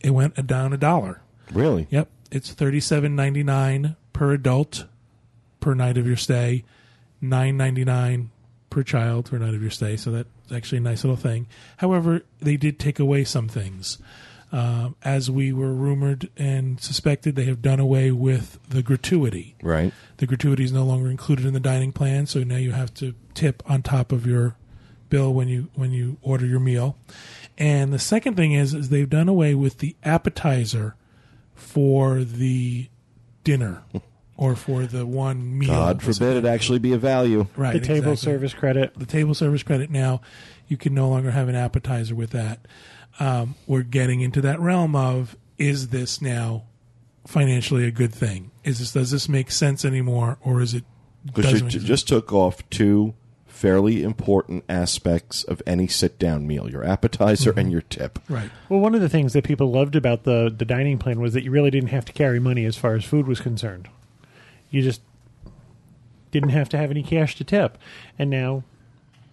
It 0.00 0.12
went 0.12 0.46
down 0.46 0.72
a 0.72 0.78
dollar. 0.78 1.20
Really? 1.52 1.86
Yep, 1.90 2.08
it's 2.32 2.52
thirty-seven 2.52 3.14
ninety-nine 3.14 3.96
per 4.14 4.32
adult 4.32 4.86
per 5.60 5.74
night 5.74 5.98
of 5.98 6.06
your 6.06 6.16
stay. 6.16 6.64
nine 7.20 7.58
ninety 7.58 7.84
nine 7.84 8.30
per 8.74 8.82
child 8.82 9.28
for 9.28 9.36
a 9.36 9.38
night 9.38 9.54
of 9.54 9.62
your 9.62 9.70
stay. 9.70 9.96
So 9.96 10.10
that's 10.10 10.28
actually 10.52 10.78
a 10.78 10.82
nice 10.82 11.04
little 11.04 11.16
thing. 11.16 11.46
However, 11.76 12.22
they 12.40 12.56
did 12.56 12.80
take 12.80 12.98
away 12.98 13.22
some 13.22 13.46
things. 13.46 13.98
Um, 14.50 14.96
as 15.04 15.30
we 15.30 15.52
were 15.52 15.72
rumored 15.72 16.28
and 16.36 16.80
suspected, 16.80 17.36
they 17.36 17.44
have 17.44 17.62
done 17.62 17.78
away 17.78 18.10
with 18.10 18.58
the 18.68 18.82
gratuity. 18.82 19.54
Right. 19.62 19.92
The 20.16 20.26
gratuity 20.26 20.64
is 20.64 20.72
no 20.72 20.84
longer 20.84 21.08
included 21.08 21.46
in 21.46 21.54
the 21.54 21.60
dining 21.60 21.92
plan, 21.92 22.26
so 22.26 22.42
now 22.42 22.56
you 22.56 22.72
have 22.72 22.92
to 22.94 23.14
tip 23.32 23.62
on 23.68 23.82
top 23.82 24.12
of 24.12 24.26
your 24.26 24.56
bill 25.08 25.32
when 25.32 25.48
you 25.48 25.70
when 25.74 25.92
you 25.92 26.18
order 26.22 26.46
your 26.46 26.60
meal. 26.60 26.96
And 27.56 27.92
the 27.92 27.98
second 27.98 28.36
thing 28.36 28.52
is, 28.52 28.74
is 28.74 28.88
they've 28.88 29.08
done 29.08 29.28
away 29.28 29.54
with 29.54 29.78
the 29.78 29.96
appetizer 30.04 30.94
for 31.54 32.22
the 32.22 32.88
dinner 33.44 33.82
or 34.36 34.56
for 34.56 34.86
the 34.86 35.06
one 35.06 35.58
meal. 35.58 35.68
God 35.68 36.02
forbid 36.02 36.36
it 36.36 36.44
actually 36.44 36.78
be 36.78 36.92
a 36.92 36.98
value. 36.98 37.46
Right. 37.56 37.74
the 37.74 37.80
table 37.80 38.12
exactly. 38.12 38.32
service 38.32 38.54
credit. 38.54 38.98
The 38.98 39.06
table 39.06 39.34
service 39.34 39.62
credit 39.62 39.90
now, 39.90 40.20
you 40.66 40.76
can 40.76 40.94
no 40.94 41.08
longer 41.08 41.30
have 41.30 41.48
an 41.48 41.54
appetizer 41.54 42.14
with 42.14 42.30
that. 42.30 42.66
Um, 43.20 43.54
we're 43.66 43.82
getting 43.82 44.20
into 44.20 44.40
that 44.40 44.58
realm 44.58 44.96
of 44.96 45.36
is 45.56 45.88
this 45.88 46.20
now 46.20 46.64
financially 47.26 47.86
a 47.86 47.90
good 47.90 48.12
thing? 48.12 48.50
Is 48.64 48.80
this 48.80 48.92
does 48.92 49.10
this 49.10 49.28
make 49.28 49.50
sense 49.50 49.84
anymore, 49.84 50.38
or 50.42 50.60
is 50.60 50.74
it? 50.74 50.84
Because 51.24 51.60
you 51.60 51.64
make 51.64 51.72
just 51.72 52.08
took 52.08 52.32
off 52.32 52.68
two 52.70 53.14
fairly 53.46 54.02
important 54.02 54.64
aspects 54.68 55.44
of 55.44 55.62
any 55.64 55.86
sit 55.86 56.18
down 56.18 56.44
meal 56.44 56.68
your 56.68 56.84
appetizer 56.84 57.52
and 57.56 57.70
your 57.70 57.82
tip. 57.82 58.18
right? 58.28 58.50
Well, 58.68 58.80
one 58.80 58.96
of 58.96 59.00
the 59.00 59.08
things 59.08 59.32
that 59.32 59.44
people 59.44 59.70
loved 59.70 59.94
about 59.94 60.24
the 60.24 60.52
the 60.54 60.64
dining 60.64 60.98
plan 60.98 61.20
was 61.20 61.34
that 61.34 61.44
you 61.44 61.50
really 61.50 61.70
didn't 61.70 61.90
have 61.90 62.04
to 62.06 62.12
carry 62.12 62.40
money 62.40 62.64
as 62.64 62.76
far 62.76 62.94
as 62.94 63.04
food 63.04 63.28
was 63.28 63.40
concerned. 63.40 63.88
You 64.74 64.82
just 64.82 65.00
didn't 66.30 66.50
have 66.50 66.68
to 66.70 66.76
have 66.78 66.90
any 66.90 67.02
cash 67.02 67.36
to 67.36 67.44
tip, 67.44 67.78
and 68.18 68.28
now, 68.28 68.64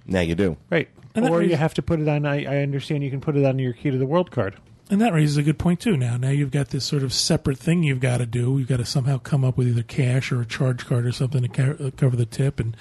Now 0.06 0.20
you 0.22 0.36
do. 0.36 0.58
right, 0.70 0.88
And 1.16 1.26
that 1.26 1.32
or 1.32 1.42
you 1.42 1.48
raises- 1.50 1.60
have 1.60 1.74
to 1.76 1.82
put 1.82 2.00
it 2.00 2.08
on. 2.08 2.26
I, 2.26 2.46
I 2.46 2.62
understand 2.62 3.04
you 3.04 3.10
can 3.10 3.22
put 3.22 3.36
it 3.36 3.44
on 3.46 3.58
your 3.60 3.74
key 3.74 3.90
to 3.92 3.98
the 3.98 4.06
world 4.06 4.30
card. 4.32 4.56
And 4.90 5.00
that 5.02 5.14
raises 5.14 5.38
a 5.38 5.44
good 5.44 5.58
point 5.58 5.80
too. 5.80 5.96
Now, 5.96 6.18
now 6.18 6.30
you've 6.32 6.52
got 6.52 6.70
this 6.70 6.84
sort 6.84 7.02
of 7.02 7.14
separate 7.14 7.58
thing 7.58 7.82
you've 7.82 8.02
got 8.02 8.18
to 8.18 8.26
do. 8.26 8.58
You've 8.60 8.68
got 8.68 8.78
to 8.78 8.86
somehow 8.86 9.20
come 9.20 9.46
up 9.46 9.58
with 9.58 9.70
either 9.70 9.84
cash 9.84 10.34
or 10.34 10.42
a 10.42 10.46
charge 10.46 10.86
card 10.86 11.06
or 11.06 11.14
something 11.14 11.42
to 11.44 11.48
ca- 11.48 11.84
uh, 11.86 11.92
cover 11.96 12.18
the 12.18 12.26
tip. 12.26 12.60
And 12.60 12.76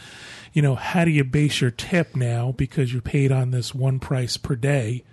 you 0.53 0.61
know, 0.61 0.75
how 0.75 1.05
do 1.05 1.13
you 1.13 1.23
base 1.23 1.61
your 1.61 1.71
tip 1.71 2.17
now 2.17 2.53
because 2.53 2.93
you're 2.93 3.01
paid 3.01 3.31
on 3.31 3.53
this 3.53 3.75
one 3.75 4.01
price 4.01 4.37
per 4.37 4.57
day? 4.57 5.05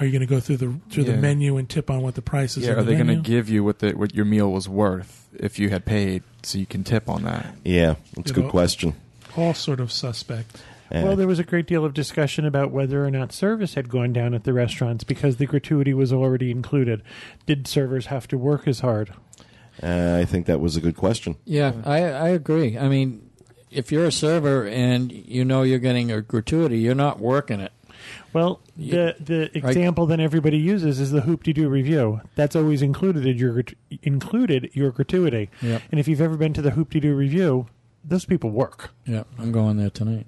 Are 0.00 0.06
you 0.06 0.12
going 0.12 0.20
to 0.20 0.26
go 0.26 0.38
through 0.38 0.58
the 0.58 0.78
through 0.90 1.04
the 1.04 1.16
menu 1.16 1.56
and 1.56 1.68
tip 1.68 1.90
on 1.90 2.02
what 2.02 2.14
the 2.14 2.22
price 2.22 2.56
is? 2.56 2.64
Yeah, 2.64 2.72
are 2.72 2.76
the 2.76 2.92
they 2.92 2.94
going 2.94 3.08
to 3.08 3.16
give 3.16 3.48
you 3.48 3.64
what 3.64 3.80
the 3.80 3.92
what 3.92 4.14
your 4.14 4.24
meal 4.24 4.52
was 4.52 4.68
worth 4.68 5.28
if 5.34 5.58
you 5.58 5.70
had 5.70 5.84
paid, 5.84 6.22
so 6.42 6.58
you 6.58 6.66
can 6.66 6.84
tip 6.84 7.08
on 7.08 7.24
that? 7.24 7.46
Yeah, 7.64 7.96
that's 8.14 8.30
a 8.30 8.34
good 8.34 8.44
know- 8.44 8.50
question. 8.50 8.94
all 9.36 9.54
sort 9.54 9.80
of 9.80 9.90
suspect? 9.90 10.62
Well, 10.90 11.16
there 11.16 11.26
was 11.26 11.38
a 11.38 11.44
great 11.44 11.66
deal 11.66 11.84
of 11.84 11.92
discussion 11.92 12.46
about 12.46 12.70
whether 12.70 13.04
or 13.04 13.10
not 13.10 13.30
service 13.30 13.74
had 13.74 13.90
gone 13.90 14.14
down 14.14 14.32
at 14.32 14.44
the 14.44 14.54
restaurants 14.54 15.04
because 15.04 15.36
the 15.36 15.44
gratuity 15.44 15.92
was 15.92 16.14
already 16.14 16.50
included. 16.50 17.02
Did 17.44 17.66
servers 17.66 18.06
have 18.06 18.26
to 18.28 18.38
work 18.38 18.66
as 18.66 18.80
hard? 18.80 19.12
uh, 19.82 20.16
I 20.18 20.24
think 20.24 20.46
that 20.46 20.60
was 20.60 20.76
a 20.76 20.80
good 20.80 20.96
question. 20.96 21.36
Yeah, 21.44 21.72
I, 21.84 22.04
I 22.04 22.28
agree. 22.28 22.78
I 22.78 22.88
mean, 22.88 23.28
if 23.70 23.92
you're 23.92 24.06
a 24.06 24.12
server 24.12 24.66
and 24.66 25.12
you 25.12 25.44
know 25.44 25.62
you're 25.62 25.78
getting 25.78 26.10
a 26.10 26.22
gratuity, 26.22 26.78
you're 26.78 26.94
not 26.94 27.20
working 27.20 27.60
it. 27.60 27.72
Well, 28.32 28.60
the 28.76 29.16
the 29.18 29.50
example 29.56 30.06
that 30.06 30.20
everybody 30.20 30.58
uses 30.58 31.00
is 31.00 31.10
the 31.10 31.22
Hoop-Dee-Doo 31.22 31.68
Revue. 31.68 32.20
That's 32.34 32.54
always 32.54 32.82
included 32.82 33.26
in 33.26 33.38
your 33.38 33.64
included 34.02 34.70
your 34.74 34.90
gratuity. 34.90 35.50
Yep. 35.62 35.82
And 35.90 35.98
if 35.98 36.08
you've 36.08 36.20
ever 36.20 36.36
been 36.36 36.52
to 36.52 36.62
the 36.62 36.72
Hoop-Dee-Doo 36.72 37.14
Revue, 37.14 37.66
those 38.04 38.24
people 38.24 38.50
work. 38.50 38.90
Yeah, 39.06 39.24
I'm 39.38 39.52
going 39.52 39.76
there 39.78 39.90
tonight. 39.90 40.26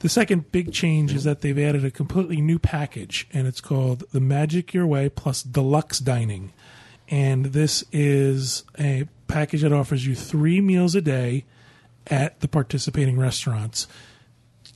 The 0.00 0.08
second 0.08 0.50
big 0.50 0.72
change 0.72 1.14
is 1.14 1.24
that 1.24 1.42
they've 1.42 1.58
added 1.58 1.84
a 1.84 1.90
completely 1.90 2.40
new 2.40 2.58
package, 2.58 3.28
and 3.32 3.46
it's 3.46 3.60
called 3.60 4.04
the 4.12 4.20
Magic 4.20 4.72
Your 4.72 4.86
Way 4.86 5.10
Plus 5.10 5.42
Deluxe 5.42 5.98
Dining. 5.98 6.52
And 7.08 7.46
this 7.46 7.84
is 7.92 8.64
a 8.78 9.08
package 9.28 9.62
that 9.62 9.72
offers 9.72 10.06
you 10.06 10.14
three 10.14 10.60
meals 10.60 10.94
a 10.94 11.02
day 11.02 11.44
at 12.06 12.40
the 12.40 12.48
participating 12.48 13.18
restaurants. 13.18 13.86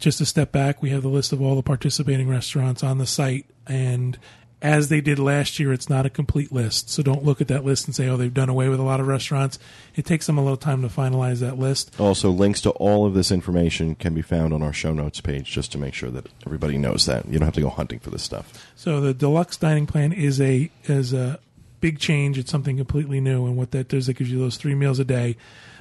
Just 0.05 0.21
a 0.21 0.27
step 0.27 0.53
back, 0.53 0.83
we 0.83 0.91
have 0.91 1.01
the 1.01 1.09
list 1.09 1.33
of 1.33 1.41
all 1.41 1.57
the 1.57 1.63
participating 1.63 2.29
restaurants 2.29 2.85
on 2.85 2.99
the 2.99 3.07
site, 3.07 3.47
and 3.67 4.19
as 4.61 4.91
they 4.91 5.01
did 5.01 5.19
last 5.19 5.59
year, 5.59 5.73
it's 5.73 5.89
not 5.89 6.05
a 6.05 6.11
complete 6.11 6.53
list. 6.53 6.91
So 6.91 7.03
don't 7.03 7.25
look 7.25 7.41
at 7.41 7.49
that 7.49 7.65
list 7.65 7.87
and 7.87 7.95
say, 7.95 8.07
oh, 8.09 8.19
they've 8.19 8.33
done 8.33 8.51
away 8.51 8.69
with 8.69 8.81
a 8.81 8.83
lot 8.83 9.01
of 9.01 9.07
restaurants. 9.07 9.59
It 9.97 10.05
takes 10.05 10.27
them 10.27 10.37
a 10.37 10.43
little 10.43 10.59
time 10.59 10.83
to 10.83 10.89
finalize 10.89 11.41
that 11.41 11.59
list. 11.59 11.99
Also, 11.99 12.29
links 12.31 12.61
to 12.61 12.71
all 12.73 13.07
of 13.07 13.15
this 13.15 13.33
information 13.33 13.95
can 13.95 14.13
be 14.13 14.21
found 14.21 14.53
on 14.53 14.63
our 14.63 14.75
show 14.75 14.93
notes 14.93 15.23
page 15.23 15.51
just 15.51 15.73
to 15.73 15.79
make 15.79 15.95
sure 15.95 16.11
that 16.11 16.29
everybody 16.45 16.77
knows 16.77 17.07
that. 17.07 17.25
You 17.25 17.39
don't 17.39 17.47
have 17.47 17.55
to 17.55 17.63
go 17.63 17.71
hunting 17.71 17.99
for 17.99 18.11
this 18.11 18.23
stuff. 18.23 18.71
So 18.77 19.01
the 19.01 19.15
deluxe 19.15 19.57
dining 19.57 19.87
plan 19.87 20.13
is 20.13 20.39
a 20.39 20.71
is 20.85 21.15
a 21.15 21.41
big 21.81 21.99
change. 21.99 22.37
It's 22.37 22.51
something 22.51 22.77
completely 22.77 23.23
new, 23.23 23.47
and 23.47 23.57
what 23.57 23.71
that 23.71 23.89
does, 23.89 24.11
it 24.11 24.19
gives 24.19 24.31
you 24.31 24.39
those 24.39 24.59
three 24.59 24.75
meals 24.75 24.99
a 24.99 25.05
day. 25.07 25.39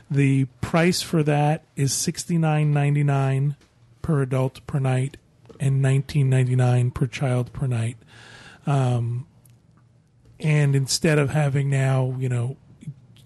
The 0.09 0.45
price 0.61 1.01
for 1.01 1.23
that 1.23 1.65
is 1.75 1.91
sixty 1.91 2.37
nine 2.37 2.71
ninety 2.71 3.03
nine 3.03 3.57
per 4.03 4.21
adult 4.21 4.65
per 4.67 4.77
night, 4.77 5.17
and 5.59 5.81
nineteen 5.81 6.29
ninety 6.29 6.55
nine 6.55 6.91
per 6.91 7.07
child 7.07 7.51
per 7.51 7.65
night. 7.65 7.97
Um, 8.67 9.25
and 10.39 10.75
instead 10.75 11.17
of 11.17 11.31
having 11.31 11.71
now, 11.71 12.15
you 12.19 12.29
know, 12.29 12.57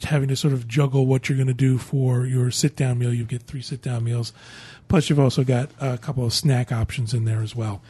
having 0.03 0.29
to 0.29 0.35
sort 0.35 0.53
of 0.53 0.67
juggle 0.67 1.05
what 1.05 1.27
you're 1.27 1.37
going 1.37 1.47
to 1.47 1.53
do 1.53 1.77
for 1.77 2.25
your 2.25 2.49
sit 2.51 2.75
down 2.75 2.99
meal, 2.99 3.13
you 3.13 3.25
get 3.25 3.43
three 3.43 3.61
sit 3.61 3.81
down 3.81 4.05
meals. 4.05 4.31
Plus, 4.87 5.09
you've 5.09 5.19
also 5.19 5.43
got 5.43 5.69
a 5.81 5.97
couple 5.97 6.25
of 6.25 6.31
snack 6.31 6.71
options 6.71 7.13
in 7.13 7.25
there 7.25 7.41
as 7.41 7.55
well. 7.55 7.81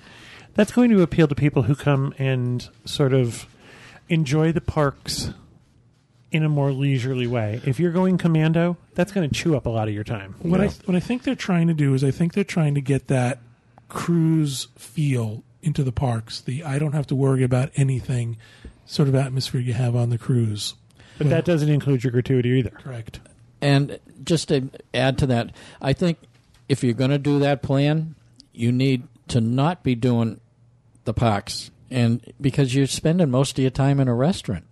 That's 0.56 0.72
going 0.72 0.90
to 0.90 1.04
appeal 1.04 1.28
to 1.28 1.36
people 1.36 1.64
who 1.64 1.76
come 1.76 2.14
and 2.18 2.68
sort 2.86 3.14
of 3.14 3.46
enjoy 4.10 4.52
the 4.52 4.62
parks 4.62 5.32
in 6.32 6.44
a 6.44 6.50
more 6.50 6.72
leisurely 6.72 7.28
way. 7.28 7.62
If 7.66 7.80
you're 7.80 7.92
going 7.92 8.18
commando, 8.18 8.78
that's 8.96 9.12
going 9.12 9.30
to 9.30 9.34
chew 9.34 9.56
up 9.56 9.66
a 9.66 9.70
lot 9.70 9.88
of 9.88 9.94
your 9.94 10.04
time. 10.04 10.36
What 10.40 10.60
Yeah. 10.60 10.68
I 10.68 10.70
what 10.86 10.96
I 10.96 11.00
think 11.00 11.24
they're 11.24 11.36
trying 11.36 11.68
to 11.68 11.74
do 11.74 11.94
is 11.94 12.04
I 12.04 12.12
think 12.12 12.34
they're 12.34 12.44
trying 12.44 12.76
to 12.76 12.82
get 12.82 13.08
that 13.08 13.40
cruise 13.90 14.68
feel 14.76 15.44
into 15.62 15.84
the 15.84 15.92
parks. 15.92 16.42
The 16.42 16.64
I 16.64 16.80
don't 16.80 16.94
have 16.94 17.08
to 17.08 17.16
worry 17.16 17.44
about 17.44 17.72
anything 17.76 18.38
sort 18.86 19.08
of 19.08 19.16
atmosphere 19.16 19.62
you 19.62 19.74
have 19.74 19.96
on 19.96 20.10
the 20.10 20.18
cruise. 20.18 20.76
But 21.18 21.30
that 21.30 21.46
doesn't 21.46 21.70
include 21.70 22.04
your 22.04 22.12
gratuity 22.12 22.50
either. 22.50 22.70
Correct. 22.70 23.20
And 23.60 24.00
just 24.24 24.50
to 24.50 24.70
add 24.94 25.18
to 25.18 25.26
that, 25.28 25.52
I 25.82 25.94
think 25.94 26.20
if 26.70 26.84
you're 26.84 26.94
going 26.94 27.10
to 27.10 27.18
do 27.18 27.40
that 27.40 27.64
plan, 27.64 28.14
you 28.54 28.72
need 28.72 29.08
to 29.30 29.42
not 29.42 29.82
be 29.84 29.96
doing 29.96 30.40
the 31.06 31.14
parks, 31.14 31.72
and 31.90 32.22
because 32.40 32.76
you're 32.76 32.86
spending 32.86 33.32
most 33.32 33.58
of 33.58 33.62
your 33.62 33.72
time 33.72 34.00
in 34.00 34.08
a 34.08 34.14
restaurant, 34.14 34.66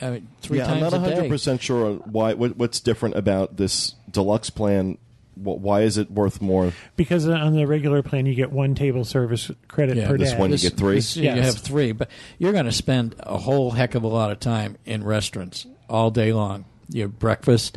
I 0.00 0.10
mean, 0.10 0.28
three 0.40 0.58
yeah, 0.58 0.70
I'm 0.70 0.80
not 0.80 0.92
a 0.92 0.98
100% 0.98 1.60
sure 1.60 1.86
on 1.86 1.96
why 1.98 2.34
what, 2.34 2.56
what's 2.56 2.80
different 2.80 3.16
about 3.16 3.56
this 3.56 3.94
deluxe 4.10 4.50
plan. 4.50 4.98
Why 5.34 5.82
is 5.82 5.98
it 5.98 6.10
worth 6.10 6.40
more? 6.40 6.72
Because 6.96 7.28
on 7.28 7.54
the 7.54 7.66
regular 7.66 8.02
plan, 8.02 8.24
you 8.24 8.34
get 8.34 8.50
one 8.50 8.74
table 8.74 9.04
service 9.04 9.50
credit 9.68 9.98
Yeah, 9.98 10.08
per 10.08 10.16
this 10.16 10.32
day. 10.32 10.38
one 10.38 10.50
you 10.50 10.56
get 10.56 10.74
three? 10.78 10.94
this- 10.94 11.14
You 11.16 11.24
Yes. 11.24 11.44
have 11.44 11.58
three, 11.62 11.92
but 11.92 12.08
you're 12.38 12.52
going 12.52 12.64
to 12.64 12.72
spend 12.72 13.14
a 13.20 13.36
whole 13.36 13.72
heck 13.72 13.94
of 13.94 14.02
a 14.02 14.06
lot 14.06 14.30
of 14.30 14.40
time 14.40 14.78
in 14.86 15.04
restaurants 15.04 15.66
all 15.90 16.10
day 16.10 16.32
long. 16.32 16.64
Your 16.88 17.08
breakfast, 17.08 17.76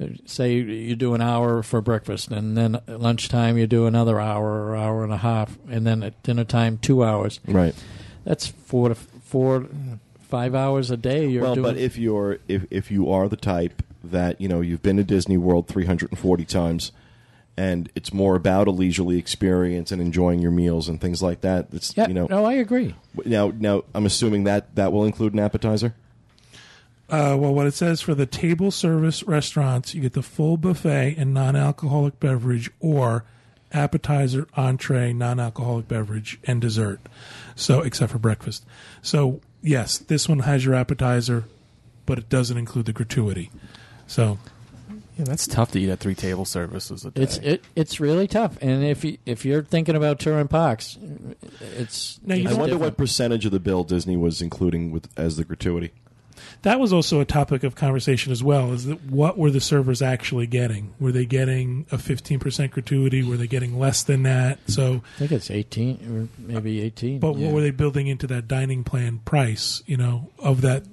uh, 0.00 0.06
say 0.26 0.52
you 0.54 0.94
do 0.94 1.14
an 1.14 1.20
hour 1.20 1.64
for 1.64 1.80
breakfast, 1.80 2.30
and 2.30 2.56
then 2.56 2.76
at 2.76 3.00
lunchtime 3.00 3.58
you 3.58 3.66
do 3.66 3.86
another 3.86 4.20
hour 4.20 4.68
or 4.68 4.76
hour 4.76 5.02
and 5.02 5.12
a 5.12 5.16
half, 5.18 5.58
and 5.68 5.84
then 5.84 6.04
at 6.04 6.22
dinner 6.22 6.44
time 6.44 6.78
two 6.78 7.02
hours. 7.02 7.40
Right. 7.48 7.74
That's 8.24 8.46
four 8.46 8.90
to 8.90 8.94
four, 8.94 9.66
five 10.32 10.54
hours 10.54 10.90
a 10.90 10.96
day. 10.96 11.28
You're 11.28 11.42
well, 11.42 11.54
doing. 11.54 11.74
but 11.74 11.76
if 11.76 11.98
you're 11.98 12.38
if 12.48 12.64
if 12.70 12.90
you 12.90 13.12
are 13.12 13.28
the 13.28 13.36
type 13.36 13.82
that 14.02 14.40
you 14.40 14.48
know 14.48 14.62
you've 14.62 14.82
been 14.82 14.96
to 14.96 15.04
Disney 15.04 15.36
World 15.36 15.68
340 15.68 16.44
times, 16.46 16.90
and 17.54 17.92
it's 17.94 18.14
more 18.14 18.34
about 18.34 18.66
a 18.66 18.70
leisurely 18.70 19.18
experience 19.18 19.92
and 19.92 20.00
enjoying 20.00 20.40
your 20.40 20.50
meals 20.50 20.88
and 20.88 21.02
things 21.02 21.22
like 21.22 21.42
that. 21.42 21.66
It's 21.70 21.94
yeah, 21.98 22.08
you 22.08 22.14
know 22.14 22.26
no, 22.30 22.46
I 22.46 22.54
agree. 22.54 22.94
now 23.26 23.52
now 23.54 23.84
I'm 23.94 24.06
assuming 24.06 24.44
that 24.44 24.74
that 24.74 24.90
will 24.90 25.04
include 25.04 25.34
an 25.34 25.38
appetizer. 25.38 25.94
Uh, 27.10 27.36
well, 27.38 27.52
what 27.52 27.66
it 27.66 27.74
says 27.74 28.00
for 28.00 28.14
the 28.14 28.24
table 28.24 28.70
service 28.70 29.22
restaurants, 29.24 29.94
you 29.94 30.00
get 30.00 30.14
the 30.14 30.22
full 30.22 30.56
buffet 30.56 31.14
and 31.18 31.34
non-alcoholic 31.34 32.18
beverage, 32.18 32.70
or 32.80 33.26
appetizer, 33.70 34.48
entree, 34.56 35.12
non-alcoholic 35.12 35.86
beverage, 35.86 36.40
and 36.44 36.58
dessert. 36.58 37.00
So, 37.54 37.82
except 37.82 38.12
for 38.12 38.18
breakfast. 38.18 38.64
So, 39.02 39.42
yes, 39.62 39.98
this 39.98 40.28
one 40.28 40.40
has 40.40 40.64
your 40.64 40.74
appetizer, 40.74 41.44
but 42.06 42.18
it 42.18 42.28
doesn't 42.28 42.56
include 42.58 42.86
the 42.86 42.92
gratuity. 42.92 43.50
So, 44.06 44.38
Yeah, 45.18 45.24
that's 45.24 45.46
tough 45.46 45.72
to 45.72 45.80
eat 45.80 45.88
at 45.90 46.00
three 46.00 46.14
table 46.14 46.44
services 46.44 47.04
a 47.04 47.10
day. 47.10 47.22
It's 47.22 47.36
it, 47.38 47.64
it's 47.76 48.00
really 48.00 48.26
tough, 48.26 48.58
and 48.60 48.82
if 48.84 49.04
you, 49.04 49.18
if 49.26 49.44
you're 49.44 49.62
thinking 49.62 49.94
about 49.96 50.18
touring 50.18 50.48
parks, 50.48 50.98
it's. 51.76 52.18
Now, 52.24 52.34
you 52.34 52.44
it's 52.44 52.52
I 52.52 52.54
wonder 52.58 52.74
different. 52.74 52.80
what 52.92 52.96
percentage 52.96 53.46
of 53.46 53.52
the 53.52 53.60
bill 53.60 53.84
Disney 53.84 54.16
was 54.16 54.40
including 54.42 54.90
with 54.90 55.08
as 55.16 55.36
the 55.36 55.44
gratuity. 55.44 55.92
That 56.62 56.78
was 56.78 56.92
also 56.92 57.18
a 57.20 57.24
topic 57.24 57.64
of 57.64 57.74
conversation 57.74 58.30
as 58.30 58.42
well. 58.42 58.72
Is 58.72 58.86
that 58.86 59.02
what 59.06 59.36
were 59.36 59.50
the 59.50 59.60
servers 59.60 60.00
actually 60.00 60.46
getting? 60.46 60.94
Were 61.00 61.10
they 61.10 61.26
getting 61.26 61.86
a 61.90 61.98
fifteen 61.98 62.38
percent 62.38 62.70
gratuity? 62.72 63.22
Were 63.24 63.36
they 63.36 63.48
getting 63.48 63.78
less 63.78 64.04
than 64.04 64.22
that? 64.22 64.58
So, 64.68 65.02
I 65.16 65.18
think 65.18 65.32
it's 65.32 65.50
18 65.50 66.28
or 66.38 66.42
maybe 66.46 66.80
18. 66.82 67.18
but 67.18 67.34
Yeah. 67.36 67.46
what 67.46 67.54
were 67.54 67.60
they 67.62 67.70
building 67.72 68.06
into 68.06 68.28
that 68.28 68.46
dining 68.46 68.84
plan 68.84 69.18
price? 69.24 69.82
You 69.86 69.96
know, 69.96 70.30
of 70.38 70.60
that 70.60 70.84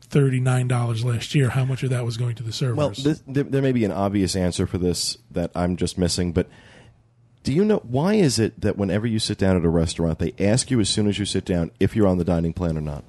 thirty 0.00 0.40
nine 0.40 0.66
dollars 0.66 1.04
last 1.04 1.34
year, 1.34 1.50
how 1.50 1.66
much 1.66 1.82
of 1.82 1.90
that 1.90 2.04
was 2.06 2.16
going 2.16 2.34
to 2.36 2.42
the 2.42 2.52
servers? 2.52 2.76
Well, 2.78 2.88
this, 2.90 3.22
there, 3.26 3.44
there 3.44 3.60
may 3.62 3.72
be 3.72 3.84
an 3.84 3.92
obvious 3.92 4.34
answer 4.34 4.66
for 4.66 4.78
this 4.78 5.18
that 5.30 5.50
I'm 5.54 5.76
just 5.76 5.98
missing, 5.98 6.32
but 6.32 6.48
do 7.42 7.52
you 7.52 7.66
know 7.66 7.78
why 7.78 8.14
is 8.14 8.38
it 8.38 8.58
that 8.62 8.78
whenever 8.78 9.06
you 9.06 9.18
sit 9.18 9.36
down 9.36 9.56
at 9.58 9.64
a 9.64 9.68
restaurant, 9.68 10.18
they 10.18 10.32
ask 10.38 10.70
you 10.70 10.80
as 10.80 10.88
soon 10.88 11.06
as 11.06 11.18
you 11.18 11.26
sit 11.26 11.44
down 11.44 11.70
if 11.78 11.94
you're 11.94 12.06
on 12.08 12.16
the 12.16 12.24
dining 12.24 12.54
plan 12.54 12.78
or 12.78 12.80
not? 12.80 13.04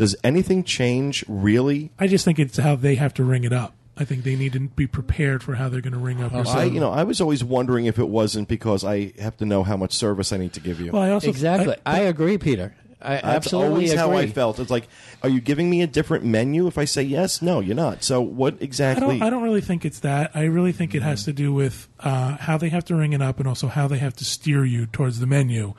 Does 0.00 0.16
anything 0.24 0.64
change 0.64 1.26
really? 1.28 1.90
I 1.98 2.06
just 2.06 2.24
think 2.24 2.38
it's 2.38 2.56
how 2.56 2.74
they 2.74 2.94
have 2.94 3.12
to 3.14 3.22
ring 3.22 3.44
it 3.44 3.52
up. 3.52 3.74
I 3.98 4.06
think 4.06 4.24
they 4.24 4.34
need 4.34 4.54
to 4.54 4.60
be 4.60 4.86
prepared 4.86 5.42
for 5.42 5.56
how 5.56 5.68
they're 5.68 5.82
going 5.82 5.92
to 5.92 5.98
ring 5.98 6.22
up. 6.22 6.32
your 6.32 6.48
I, 6.48 6.64
you 6.64 6.80
know, 6.80 6.90
I 6.90 7.04
was 7.04 7.20
always 7.20 7.44
wondering 7.44 7.84
if 7.84 7.98
it 7.98 8.08
wasn't 8.08 8.48
because 8.48 8.82
I 8.82 9.12
have 9.18 9.36
to 9.36 9.44
know 9.44 9.62
how 9.62 9.76
much 9.76 9.92
service 9.92 10.32
I 10.32 10.38
need 10.38 10.54
to 10.54 10.60
give 10.60 10.80
you. 10.80 10.92
well, 10.92 11.02
I 11.02 11.10
also 11.10 11.28
exactly. 11.28 11.76
I, 11.84 11.96
I, 11.96 11.98
agree, 12.04 12.38
Peter. 12.38 12.74
I 13.02 13.16
That's 13.16 13.24
absolutely 13.24 13.68
always 13.68 13.92
agree. 13.92 14.00
how 14.00 14.12
I 14.12 14.26
felt. 14.28 14.58
It's 14.58 14.70
like, 14.70 14.88
are 15.22 15.28
you 15.28 15.42
giving 15.42 15.68
me 15.68 15.82
a 15.82 15.86
different 15.86 16.24
menu 16.24 16.66
if 16.66 16.78
I 16.78 16.86
say 16.86 17.02
yes? 17.02 17.42
No, 17.42 17.60
you're 17.60 17.76
not. 17.76 18.02
So 18.02 18.22
what 18.22 18.54
I 18.54 18.64
exactly? 18.64 19.18
don't. 19.18 19.22
I 19.26 19.28
don't 19.28 19.42
really 19.42 19.60
think 19.60 19.84
it's 19.84 20.00
that. 20.00 20.30
I 20.34 20.44
really 20.44 20.72
think 20.72 20.94
it 20.94 21.02
has 21.02 21.24
to 21.24 21.34
do 21.34 21.52
with 21.52 21.88
uh, 21.98 22.38
how 22.38 22.56
they 22.56 22.70
have 22.70 22.86
to 22.86 22.96
ring 22.96 23.12
it 23.12 23.20
up, 23.20 23.38
and 23.38 23.46
also 23.46 23.68
how 23.68 23.86
they 23.86 23.98
have 23.98 24.16
to 24.16 24.24
steer 24.24 24.64
you 24.64 24.86
towards 24.86 25.20
the 25.20 25.26
menu. 25.26 25.74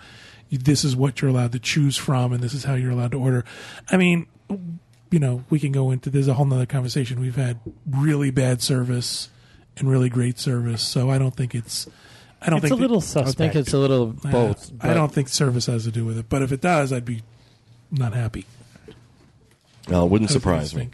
You- 0.52 0.60
This 0.60 0.84
is 0.86 0.96
what 0.96 1.20
you're 1.22 1.32
allowed 1.32 1.54
to 1.54 1.60
choose 1.60 1.98
from, 1.98 2.32
and 2.34 2.44
this 2.44 2.54
is 2.54 2.66
how 2.66 2.76
you're 2.76 2.92
allowed 2.92 3.12
to 3.12 3.18
order. 3.20 3.44
I 3.90 3.98
mean, 3.98 4.28
you 5.10 5.18
know, 5.20 5.44
we 5.50 5.60
can 5.60 5.72
go 5.72 5.90
into. 5.90 6.10
There's 6.12 6.28
a 6.28 6.36
whole 6.36 6.46
nother 6.46 6.66
conversation. 6.68 7.20
We've 7.20 7.36
had 7.36 7.60
really 7.90 8.30
bad 8.30 8.62
service 8.62 9.30
and 9.78 9.90
really 9.90 10.10
great 10.10 10.38
service, 10.38 10.82
so 10.84 11.10
I 11.10 11.18
don't 11.18 11.36
think 11.36 11.56
it's. 11.56 11.88
I 12.42 12.50
don't 12.50 12.58
It's 12.58 12.70
think 12.70 12.80
a 12.80 12.82
little 12.82 12.98
I 12.98 13.02
suspect. 13.02 13.38
think 13.38 13.56
it's 13.56 13.74
a 13.74 13.78
little 13.80 14.16
Uh, 14.24 14.32
both. 14.32 14.72
I 14.82 14.88
but- 14.90 14.94
don't 14.96 15.12
think 15.12 15.30
service 15.30 15.66
has 15.68 15.86
to 15.86 15.92
do 15.92 16.06
with 16.06 16.18
it, 16.18 16.28
but 16.30 16.42
if 16.42 16.52
it 16.52 16.60
does, 16.62 16.92
I'd 16.94 17.06
be 17.06 17.22
not 17.92 18.14
happy. 18.14 18.46
well, 19.88 20.06
it 20.06 20.10
wouldn't 20.12 20.30
surprise 20.32 20.76
me. 20.76 20.90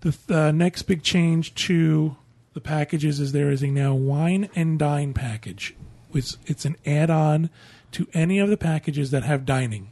The 0.00 0.12
th- 0.12 0.30
uh, 0.30 0.52
next 0.52 0.82
big 0.82 1.02
change 1.02 1.54
to 1.66 2.16
the 2.52 2.60
packages 2.60 3.20
is 3.20 3.32
there 3.32 3.50
is 3.50 3.62
a 3.62 3.68
now 3.68 3.94
wine 3.94 4.48
and 4.54 4.78
dine 4.78 5.12
package. 5.12 5.74
Which 6.12 6.34
it's 6.46 6.64
an 6.64 6.76
add-on 6.86 7.50
to 7.94 8.06
any 8.12 8.38
of 8.38 8.48
the 8.48 8.56
packages 8.56 9.10
that 9.10 9.22
have 9.24 9.44
dining. 9.44 9.90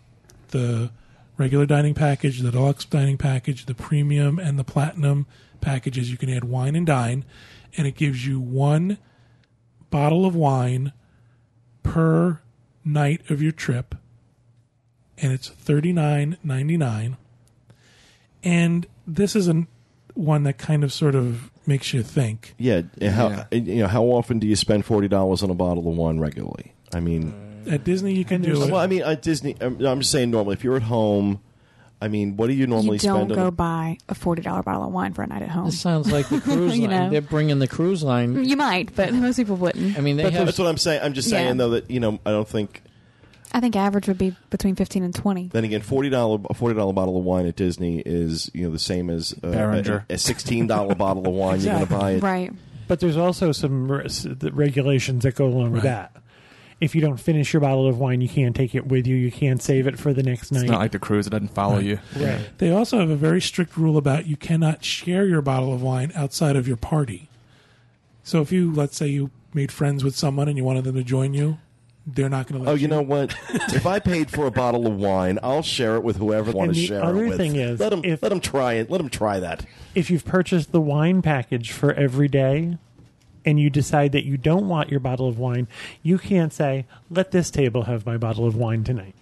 The 0.49 0.91
regular 1.39 1.67
dining 1.67 1.95
package, 1.95 2.41
the 2.41 2.51
deluxe 2.51 2.85
dining 2.85 3.17
package, 3.19 3.67
the 3.67 3.75
premium, 3.75 4.39
and 4.39 4.59
the 4.59 4.65
platinum 4.65 5.27
packages. 5.61 6.11
You 6.11 6.17
can 6.19 6.29
add 6.31 6.45
wine 6.45 6.77
and 6.77 6.87
dine, 6.87 7.25
and 7.77 7.87
it 7.87 7.97
gives 7.97 8.27
you 8.27 8.39
one 8.41 8.99
bottle 9.91 10.25
of 10.27 10.35
wine 10.37 10.93
per 11.83 12.41
night 12.85 13.23
of 13.31 13.43
your 13.43 13.53
trip, 13.53 13.95
and 15.19 15.33
it's 15.33 15.49
thirty 15.49 15.93
nine 15.93 16.37
ninety 16.45 16.77
nine. 16.77 17.17
And 18.45 18.87
this 19.07 19.37
is 19.37 19.47
an 19.49 19.69
one 20.15 20.43
that 20.43 20.59
kind 20.59 20.85
of 20.85 20.93
sort 20.93 21.15
of 21.15 21.51
makes 21.67 21.95
you 21.95 22.03
think. 22.03 22.55
Yeah, 22.59 22.83
how 23.11 23.29
Yeah. 23.31 23.45
you 23.53 23.83
know 23.83 23.87
how 23.89 24.05
often 24.05 24.39
do 24.39 24.47
you 24.47 24.57
spend 24.57 24.85
forty 24.85 25.09
dollars 25.09 25.43
on 25.43 25.51
a 25.51 25.55
bottle 25.55 25.89
of 25.89 25.97
wine 25.97 26.19
regularly? 26.19 26.73
I 26.93 27.01
mean, 27.01 27.33
uh, 27.33 27.52
At 27.71 27.85
Disney, 27.85 28.15
you 28.15 28.25
can 28.25 28.43
do 28.43 28.63
it. 28.63 28.71
well. 28.71 28.81
I 28.81 28.87
mean, 28.87 29.03
at 29.03 29.23
Disney. 29.23 29.57
I'm, 29.61 29.85
I'm 29.85 30.01
just 30.01 30.11
saying 30.13 30.31
normally, 30.31 30.55
if 30.55 30.65
you're 30.65 30.77
at 30.77 30.83
home, 30.83 31.41
I 32.01 32.09
mean, 32.09 32.37
what 32.37 32.49
do 32.49 32.53
you 32.55 32.67
normally 32.67 32.97
you 32.97 33.01
don't 33.09 33.27
spend? 33.29 33.35
go 33.35 33.47
on 33.47 33.55
buy 33.55 33.99
a 34.09 34.15
forty 34.15 34.43
dollar 34.43 34.63
bottle 34.63 34.85
of 34.85 34.93
wine 34.93 35.13
for 35.13 35.23
a 35.23 35.27
night 35.27 35.43
at 35.43 35.49
home. 35.51 35.67
This 35.67 35.81
sounds 35.81 36.11
like 36.11 36.29
the 36.29 36.41
cruise 36.43 36.77
You 36.77 36.89
line. 36.89 36.91
know. 36.91 37.11
They're 37.11 37.21
bringing 37.21 37.59
the 37.61 37.69
cruise 37.69 38.03
line. 38.03 38.45
You 38.45 38.57
might, 38.57 38.95
but 38.97 39.13
most 39.15 39.37
people 39.37 39.57
wouldn't. 39.57 39.97
I 39.97 40.01
mean, 40.01 40.17
they 40.17 40.25
But 40.25 40.33
have. 40.33 40.47
that's 40.47 40.59
what 40.59 40.67
I'm 40.69 40.79
saying. 40.79 41.01
I'm 41.03 41.13
just 41.15 41.31
saying 41.31 41.47
Yeah. 41.49 41.55
though 41.55 41.71
that 41.71 41.91
you 41.91 42.01
know 42.01 42.19
I 42.27 42.31
don't 42.31 42.49
think. 42.49 42.83
I 43.55 43.61
think 43.61 43.77
average 43.77 44.09
would 44.09 44.17
be 44.17 44.35
between 44.49 44.75
fifteen 44.77 45.03
and 45.05 45.15
twenty. 45.15 45.49
Then 45.49 45.65
again, 45.65 45.83
forty 45.83 46.09
dollar 46.09 46.41
a 46.51 46.55
forty 46.55 46.75
dollar 46.75 46.93
bottle 46.95 47.19
of 47.19 47.25
wine 47.25 47.47
at 47.47 47.55
Disney 47.55 48.01
is 48.01 48.51
you 48.55 48.65
know 48.65 48.73
the 48.73 48.79
same 48.79 49.11
as 49.11 49.35
uh, 49.45 49.51
Beringer. 49.51 50.07
a, 50.09 50.15
a 50.15 50.19
sixteen 50.19 50.67
dollar 50.67 50.95
bottle 50.95 51.27
of 51.29 51.33
wine. 51.35 51.61
You're 51.61 51.75
going 51.75 51.87
to 51.87 51.93
buy 51.95 52.11
it. 52.13 52.23
Right. 52.23 52.51
But 52.89 52.99
there's 53.01 53.17
also 53.19 53.53
some 53.53 53.93
re- 53.93 54.05
s- 54.07 54.27
the 54.29 54.51
regulations 54.53 55.23
that 55.25 55.35
go 55.37 55.47
along 55.47 55.73
with 55.73 55.83
that. 55.85 56.17
If 56.83 56.95
you 56.97 57.01
don't 57.01 57.17
finish 57.19 57.53
your 57.53 57.61
bottle 57.61 57.87
of 57.87 57.99
wine, 57.99 58.21
you 58.21 58.29
can't 58.29 58.57
take 58.57 58.75
it 58.75 58.89
with 58.89 59.07
you. 59.07 59.15
You 59.15 59.31
can't 59.31 59.63
save 59.63 59.87
it 59.87 59.99
for 59.99 60.13
the 60.13 60.23
next 60.23 60.51
night. 60.51 60.63
It's 60.63 60.71
not 60.71 60.81
like 60.81 60.91
the 60.93 60.99
cruise; 60.99 61.27
it 61.27 61.31
doesn't 61.31 61.55
follow 61.55 61.77
Right. 61.77 61.85
you. 61.85 61.99
right. 62.17 62.41
They 62.59 62.73
also 62.73 62.99
have 62.99 63.09
a 63.09 63.15
very 63.17 63.41
strict 63.41 63.77
rule 63.77 63.97
about 63.97 64.27
you 64.27 64.37
cannot 64.37 64.85
share 64.85 65.25
your 65.27 65.43
bottle 65.43 65.73
of 65.73 65.81
wine 65.81 66.11
outside 66.17 66.57
of 66.57 66.67
your 66.67 66.77
party. 66.77 67.29
So 68.25 68.41
if 68.41 68.51
you, 68.51 68.73
let's 68.73 68.97
say, 68.97 69.07
you 69.09 69.31
made 69.55 69.71
friends 69.71 70.03
with 70.03 70.17
someone 70.17 70.49
and 70.49 70.57
you 70.59 70.65
wanted 70.65 70.83
them 70.85 70.97
to 70.97 71.05
join 71.05 71.35
you, 71.35 71.59
they're 72.05 72.29
not 72.29 72.49
going 72.49 72.61
to 72.61 72.67
let 72.69 72.73
Oh, 72.73 72.75
you 72.75 72.89
know 72.89 73.03
what? 73.03 73.35
if 73.73 73.87
I 73.87 74.01
paid 74.01 74.29
for 74.31 74.47
a 74.47 74.51
bottle 74.51 74.87
of 74.89 74.97
wine, 74.97 75.39
I'll 75.43 75.63
share 75.63 75.95
it 75.97 76.03
with 76.03 76.17
whoever 76.17 76.51
I 76.51 76.55
want 76.55 76.69
And 76.71 76.75
to 76.75 76.81
the 76.81 76.87
share 76.89 77.05
other 77.05 77.25
it 77.25 77.29
with. 77.29 77.37
thing 77.37 77.55
is, 77.57 77.79
let 77.79 77.91
them 77.91 78.01
if- 78.05 78.23
let 78.25 78.31
them 78.31 78.41
try 78.41 78.75
it. 78.75 78.91
Let 78.91 78.99
them 78.99 79.09
try 79.09 79.39
that. 79.39 79.67
If 79.95 80.11
you've 80.11 80.25
purchased 80.25 80.73
the 80.73 80.81
wine 80.81 81.23
package 81.23 81.71
for 81.71 81.93
every 81.93 82.27
day 82.29 82.79
and 83.45 83.59
you 83.61 83.71
decide 83.71 84.13
that 84.13 84.25
you 84.25 84.37
don't 84.37 84.69
want 84.69 84.91
your 84.91 85.01
bottle 85.01 85.29
of 85.29 85.39
wine, 85.39 85.69
you 86.03 86.19
can't 86.19 86.53
say, 86.53 86.87
let 87.11 87.31
this 87.33 87.51
table 87.51 87.83
have 87.85 88.07
my 88.07 88.17
bottle 88.17 88.47
of 88.47 88.55
wine 88.57 88.85
tonight. 88.85 89.15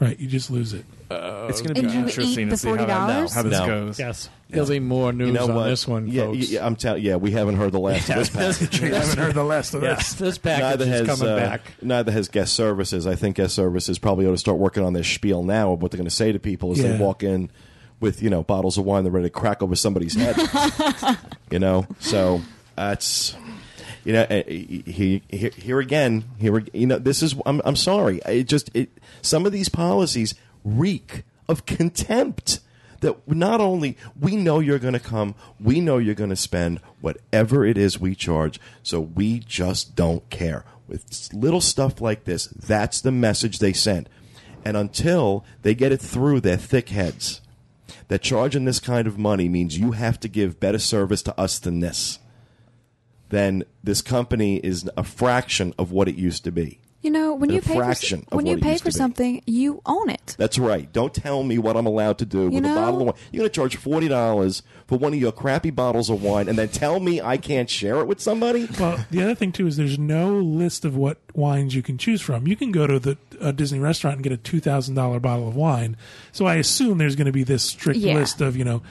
Right, 0.00 0.18
you 0.18 0.26
just 0.26 0.50
lose 0.50 0.72
it. 0.72 0.84
It's 1.10 1.60
going 1.60 1.74
to 1.74 1.82
be 1.82 1.88
you 1.88 2.00
interesting 2.00 2.48
to 2.48 2.56
see 2.56 2.68
how, 2.68 2.76
that, 2.76 3.28
$40? 3.28 3.34
how 3.34 3.42
this 3.42 3.52
No. 3.52 3.66
goes. 3.66 3.98
Yes. 4.00 4.28
There'll 4.50 4.68
be 4.68 4.80
more 4.80 5.12
news 5.12 5.28
You 5.28 5.32
know 5.34 5.44
on 5.44 5.54
what? 5.54 5.64
this 5.68 5.86
one, 5.86 6.08
yeah, 6.08 6.24
folks. 6.24 6.50
yeah, 6.50 6.66
I'm 6.66 6.74
telling. 6.74 7.02
Yeah, 7.04 7.16
we 7.16 7.30
haven't 7.30 7.56
heard 7.56 7.70
the 7.72 7.78
last 7.78 8.08
of 8.10 8.16
this 8.16 8.28
package. 8.60 8.82
I 8.82 8.98
haven't 8.98 9.18
heard 9.18 9.34
the 9.34 9.44
last 9.44 9.74
of 9.74 9.82
Yes, 9.82 10.10
this. 10.14 10.18
this 10.18 10.38
package 10.38 10.62
neither 10.80 10.84
is 10.84 11.08
has 11.08 11.18
coming 11.18 11.32
uh, 11.32 11.36
back. 11.36 11.60
neither 11.82 12.10
has 12.12 12.28
guest 12.28 12.54
services. 12.54 13.06
I 13.06 13.14
think 13.14 13.36
guest 13.36 13.54
services 13.54 13.98
probably 14.00 14.26
ought 14.26 14.32
to 14.32 14.38
start 14.38 14.58
working 14.58 14.82
on 14.84 14.92
their 14.92 15.04
spiel 15.04 15.42
now 15.44 15.72
of 15.72 15.82
what 15.82 15.92
they're 15.92 15.98
going 15.98 16.08
to 16.08 16.14
say 16.14 16.32
to 16.32 16.38
people 16.40 16.72
as 16.72 16.78
they 16.82 16.96
walk 16.98 17.22
in 17.22 17.50
with 18.00 18.20
you 18.22 18.30
know 18.30 18.42
bottles 18.42 18.76
of 18.78 18.84
wine 18.84 19.04
they're 19.04 19.12
ready 19.12 19.26
to 19.26 19.30
crack 19.30 19.62
over 19.62 19.76
somebody's 19.76 20.14
head. 20.14 20.36
you 21.50 21.58
know, 21.60 21.86
so 22.00 22.40
that's 22.76 23.36
you 24.04 24.12
know 24.12 24.22
uh, 24.22 24.42
he, 24.46 25.22
here, 25.28 25.50
here 25.50 25.80
again 25.80 26.24
here 26.38 26.64
you 26.72 26.86
know 26.86 26.98
this 26.98 27.22
is 27.22 27.34
I'm 27.46 27.60
I'm 27.64 27.76
sorry 27.76 28.20
it 28.26 28.44
just 28.44 28.70
it 28.74 28.90
some 29.22 29.46
of 29.46 29.52
these 29.52 29.68
policies 29.68 30.34
reek 30.64 31.24
of 31.48 31.66
contempt 31.66 32.60
that 33.00 33.28
not 33.28 33.60
only 33.60 33.98
we 34.18 34.34
know 34.34 34.60
you're 34.60 34.78
going 34.78 34.94
to 34.94 35.00
come, 35.00 35.34
we 35.60 35.78
know 35.78 35.98
you're 35.98 36.14
going 36.14 36.30
to 36.30 36.36
spend 36.36 36.80
whatever 37.02 37.64
it 37.66 37.76
is 37.76 38.00
we 38.00 38.14
charge, 38.14 38.58
so 38.82 38.98
we 38.98 39.40
just 39.40 39.94
don't 39.94 40.28
care. 40.30 40.64
With 40.88 41.28
little 41.34 41.60
stuff 41.60 42.00
like 42.00 42.24
this, 42.24 42.46
that's 42.46 43.02
the 43.02 43.12
message 43.12 43.58
they 43.58 43.74
send. 43.74 44.08
And 44.64 44.76
until 44.76 45.44
they 45.62 45.74
get 45.74 45.92
it 45.92 46.00
through 46.00 46.40
their 46.40 46.56
thick 46.56 46.88
heads 46.88 47.42
that 48.08 48.22
charging 48.22 48.64
this 48.64 48.80
kind 48.80 49.06
of 49.06 49.18
money 49.18 49.48
means 49.48 49.78
you 49.78 49.92
have 49.92 50.18
to 50.20 50.28
give 50.28 50.60
better 50.60 50.78
service 50.78 51.22
to 51.22 51.38
us 51.38 51.58
than 51.58 51.80
this, 51.80 52.18
then 53.34 53.64
this 53.82 54.00
company 54.02 54.56
is 54.58 54.88
a 54.96 55.04
fraction 55.04 55.74
of 55.78 55.90
what 55.92 56.08
it 56.08 56.14
used 56.14 56.44
to 56.44 56.52
be. 56.52 56.80
You 57.02 57.10
know, 57.10 57.34
when 57.34 57.50
you 57.50 57.60
pay 57.60 57.74
for, 57.74 57.80
fraction 57.84 58.20
s- 58.20 58.26
when 58.30 58.46
you 58.46 58.56
pay 58.56 58.78
for 58.78 58.90
something, 58.90 59.42
you 59.44 59.82
own 59.84 60.08
it. 60.08 60.36
That's 60.38 60.58
right. 60.58 60.90
Don't 60.90 61.12
tell 61.12 61.42
me 61.42 61.58
what 61.58 61.76
I'm 61.76 61.84
allowed 61.84 62.16
to 62.18 62.24
do 62.24 62.44
You 62.44 62.50
with 62.52 62.64
a 62.64 62.74
bottle 62.74 63.00
of 63.02 63.06
wine. 63.08 63.14
You're 63.30 63.40
going 63.40 63.50
to 63.50 63.54
charge 63.54 63.76
forty 63.76 64.08
dollars 64.08 64.62
for 64.86 64.96
one 64.96 65.12
of 65.12 65.20
your 65.20 65.30
crappy 65.30 65.68
bottles 65.68 66.08
of 66.08 66.22
wine, 66.22 66.48
and 66.48 66.56
then 66.56 66.68
tell 66.68 67.00
me 67.00 67.20
I 67.20 67.36
can't 67.36 67.68
share 67.68 67.96
it 68.00 68.06
with 68.06 68.22
somebody. 68.22 68.66
Well, 68.80 69.04
the 69.10 69.22
other 69.22 69.34
thing 69.34 69.52
too 69.52 69.66
is 69.66 69.76
there's 69.76 69.98
no 69.98 70.32
list 70.38 70.86
of 70.86 70.96
what 70.96 71.18
wines 71.34 71.74
you 71.74 71.82
can 71.82 71.98
choose 71.98 72.22
from. 72.22 72.46
You 72.46 72.56
can 72.56 72.72
go 72.72 72.86
to 72.86 72.98
the 72.98 73.18
a 73.38 73.52
Disney 73.52 73.80
restaurant 73.80 74.14
and 74.16 74.24
get 74.24 74.32
a 74.32 74.38
two 74.38 74.60
thousand 74.60 74.94
dollar 74.94 75.20
bottle 75.20 75.46
of 75.46 75.54
wine. 75.54 75.98
So 76.32 76.46
I 76.46 76.54
assume 76.54 76.96
there's 76.96 77.16
going 77.16 77.26
to 77.26 77.32
be 77.32 77.44
this 77.44 77.64
strict 77.64 78.00
Yeah. 78.00 78.14
list 78.14 78.40
of 78.40 78.56
you 78.56 78.64
know 78.64 78.82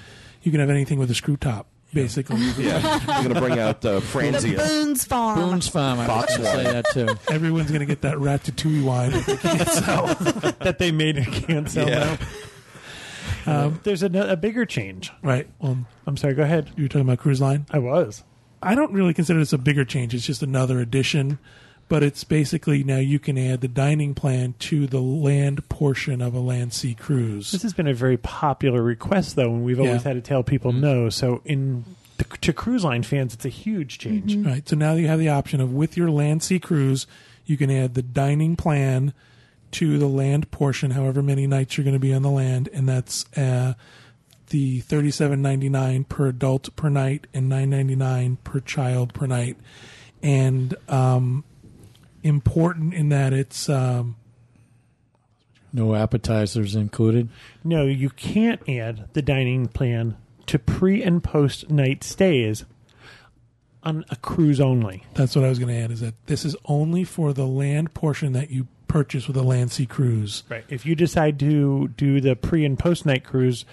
you 0.43 0.51
can 0.51 0.59
have 0.59 0.69
anything 0.69 0.99
with 0.99 1.09
a 1.09 1.15
screw 1.15 1.37
top, 1.37 1.65
basically. 1.93 2.37
Yeah, 2.57 2.81
you're 2.97 3.23
going 3.29 3.33
to 3.33 3.39
bring 3.41 3.59
out 3.59 3.83
uh, 3.85 3.99
Franzia. 3.99 4.57
Boone's 4.57 5.03
Farm. 5.05 5.39
Boone's 5.39 5.67
Farm. 5.67 5.99
I 5.99 6.07
was 6.07 6.37
going 6.37 6.41
to 6.41 6.45
say 6.45 6.63
that 6.63 6.85
too. 6.91 7.07
Everyone's 7.33 7.69
going 7.69 7.79
to 7.81 7.85
get 7.85 8.01
that 8.01 8.17
ratatouille 8.17 8.83
wine. 8.83 9.11
that 9.11 9.25
they 9.25 9.37
can't 9.37 9.67
sell. 9.69 10.05
that 10.59 10.77
they 10.79 10.91
made 10.91 11.17
and 11.17 11.27
can't 11.27 11.69
sell 11.69 11.87
Yeah. 11.89 12.17
now. 13.45 13.65
Um, 13.65 13.79
there's 13.83 14.03
a, 14.03 14.07
a 14.07 14.37
bigger 14.37 14.65
change. 14.65 15.11
right. 15.21 15.47
Well, 15.59 15.85
I'm 16.07 16.17
sorry, 16.17 16.33
go 16.33 16.43
ahead. 16.43 16.71
you 16.77 16.83
were 16.83 16.87
talking 16.89 17.01
about 17.07 17.19
cruise 17.19 17.41
line. 17.41 17.65
I 17.71 17.79
was. 17.79 18.23
I 18.61 18.75
don't 18.75 18.93
really 18.93 19.13
consider 19.13 19.39
this 19.39 19.51
a 19.51 19.57
bigger 19.57 19.83
change. 19.83 20.13
It's 20.13 20.25
just 20.25 20.41
another 20.41 20.79
addition, 20.79 21.39
but 21.89 22.01
it's 22.03 22.23
basically 22.23 22.83
now 22.83 22.97
you 22.97 23.19
can 23.19 23.37
add 23.37 23.61
the 23.61 23.67
dining 23.67 24.15
plan 24.15 24.55
to 24.59 24.87
the 24.87 24.99
land 25.01 25.67
portion 25.69 26.21
of 26.21 26.33
a 26.33 26.39
land 26.39 26.73
sea 26.73 26.95
cruise. 26.95 27.51
This 27.51 27.61
has 27.63 27.73
been 27.73 27.87
a 27.87 27.93
very 27.93 28.17
popular 28.17 28.81
request, 28.81 29.35
though, 29.35 29.53
and 29.53 29.63
we've 29.63 29.79
always 29.79 29.91
Yeah. 29.91 29.97
Mm-hmm. 29.99 30.07
had 30.07 30.13
to 30.15 30.21
tell 30.21 30.43
people 30.43 30.71
no. 30.73 31.09
So, 31.09 31.41
in 31.45 31.85
the, 32.17 32.23
to 32.41 32.53
cruise 32.53 32.83
line 32.83 33.03
fans, 33.03 33.33
it's 33.33 33.45
a 33.45 33.49
huge 33.49 33.97
change. 33.99 34.35
Right. 34.35 34.67
So 34.67 34.75
now 34.75 34.93
you 34.93 35.07
have 35.07 35.19
the 35.19 35.29
option 35.29 35.59
of 35.61 35.73
with 35.73 35.97
your 35.97 36.09
land 36.09 36.41
sea 36.43 36.59
cruise, 36.59 37.05
you 37.45 37.57
can 37.57 37.69
add 37.69 37.93
the 37.95 38.01
dining 38.03 38.55
plan 38.55 39.13
to 39.71 39.97
the 39.97 40.07
land 40.07 40.49
portion, 40.51 40.91
however 40.91 41.21
many 41.23 41.47
nights 41.47 41.75
you're 41.77 41.83
going 41.83 41.95
to 41.95 41.99
be 41.99 42.13
on 42.13 42.21
the 42.21 42.29
land, 42.29 42.69
and 42.71 42.87
that's 42.87 43.25
uh, 43.35 43.73
the 44.49 44.79
thirty 44.81 45.09
seven 45.09 45.41
ninety 45.41 45.67
nine 45.69 46.03
per 46.03 46.27
adult 46.27 46.75
per 46.75 46.89
night 46.89 47.25
and 47.33 47.49
nine 47.49 47.71
ninety 47.71 47.95
nine 47.95 48.37
per 48.43 48.59
child 48.59 49.13
per 49.15 49.25
night, 49.25 49.57
and 50.21 50.75
um, 50.87 51.43
important 52.23 52.93
in 52.93 53.09
that 53.09 53.33
it's 53.33 53.69
um, 53.69 54.15
No 55.71 55.93
appetizers 55.95 56.75
included. 56.75 57.29
No, 57.63 57.85
you 57.85 58.09
can't 58.09 58.67
add 58.67 59.09
the 59.13 59.21
dining 59.21 59.67
plan 59.67 60.17
to 60.47 60.59
pre 60.59 61.03
and 61.03 61.23
post 61.23 61.69
night 61.69 62.03
stays 62.03 62.65
on 63.83 64.05
a 64.09 64.15
cruise 64.15 64.61
only. 64.61 65.03
that's 65.13 65.35
what 65.35 65.43
I 65.43 65.49
was 65.49 65.59
going 65.59 65.73
to 65.73 65.79
add 65.81 65.91
is 65.91 65.99
that 65.99 66.15
this 66.27 66.45
is 66.45 66.55
only 66.65 67.03
for 67.03 67.33
the 67.33 67.45
land 67.45 67.93
portion 67.93 68.31
that 68.31 68.49
you 68.49 68.67
purchase 68.87 69.27
with 69.27 69.35
a 69.35 69.43
land 69.43 69.71
sea 69.71 69.85
cruise. 69.85 70.43
Right. 70.47 70.63
If 70.69 70.85
you 70.85 70.95
decide 70.95 71.39
to 71.39 71.89
do 71.89 72.21
the 72.21 72.35
pre 72.35 72.63
and 72.63 72.79
post 72.79 73.05
night 73.05 73.23
cruise 73.23 73.65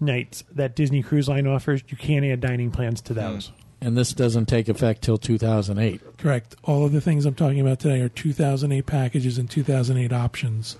nights 0.00 0.42
that 0.50 0.74
Disney 0.74 1.02
Cruise 1.02 1.28
Line 1.28 1.46
offers, 1.46 1.82
you 1.88 1.96
can't 1.96 2.24
add 2.24 2.40
dining 2.40 2.70
plans 2.70 3.00
to 3.02 3.14
those. 3.14 3.52
And 3.84 3.98
this 3.98 4.14
doesn't 4.14 4.46
take 4.46 4.70
effect 4.70 5.02
till 5.02 5.18
2008. 5.18 6.16
Correct. 6.16 6.56
All 6.64 6.86
of 6.86 6.92
the 6.92 7.02
things 7.02 7.26
I'm 7.26 7.34
talking 7.34 7.60
about 7.60 7.80
today 7.80 8.00
are 8.00 8.08
2008 8.08 8.86
packages 8.86 9.36
and 9.36 9.50
2008 9.50 10.10
options. 10.10 10.78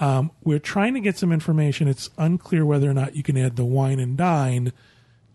Um, 0.00 0.32
we're 0.42 0.58
trying 0.58 0.94
to 0.94 1.00
get 1.00 1.16
some 1.16 1.30
information. 1.30 1.86
It's 1.86 2.10
unclear 2.18 2.66
whether 2.66 2.90
or 2.90 2.94
not 2.94 3.14
you 3.14 3.22
can 3.22 3.36
add 3.36 3.54
the 3.54 3.64
wine 3.64 4.00
and 4.00 4.16
dine 4.16 4.72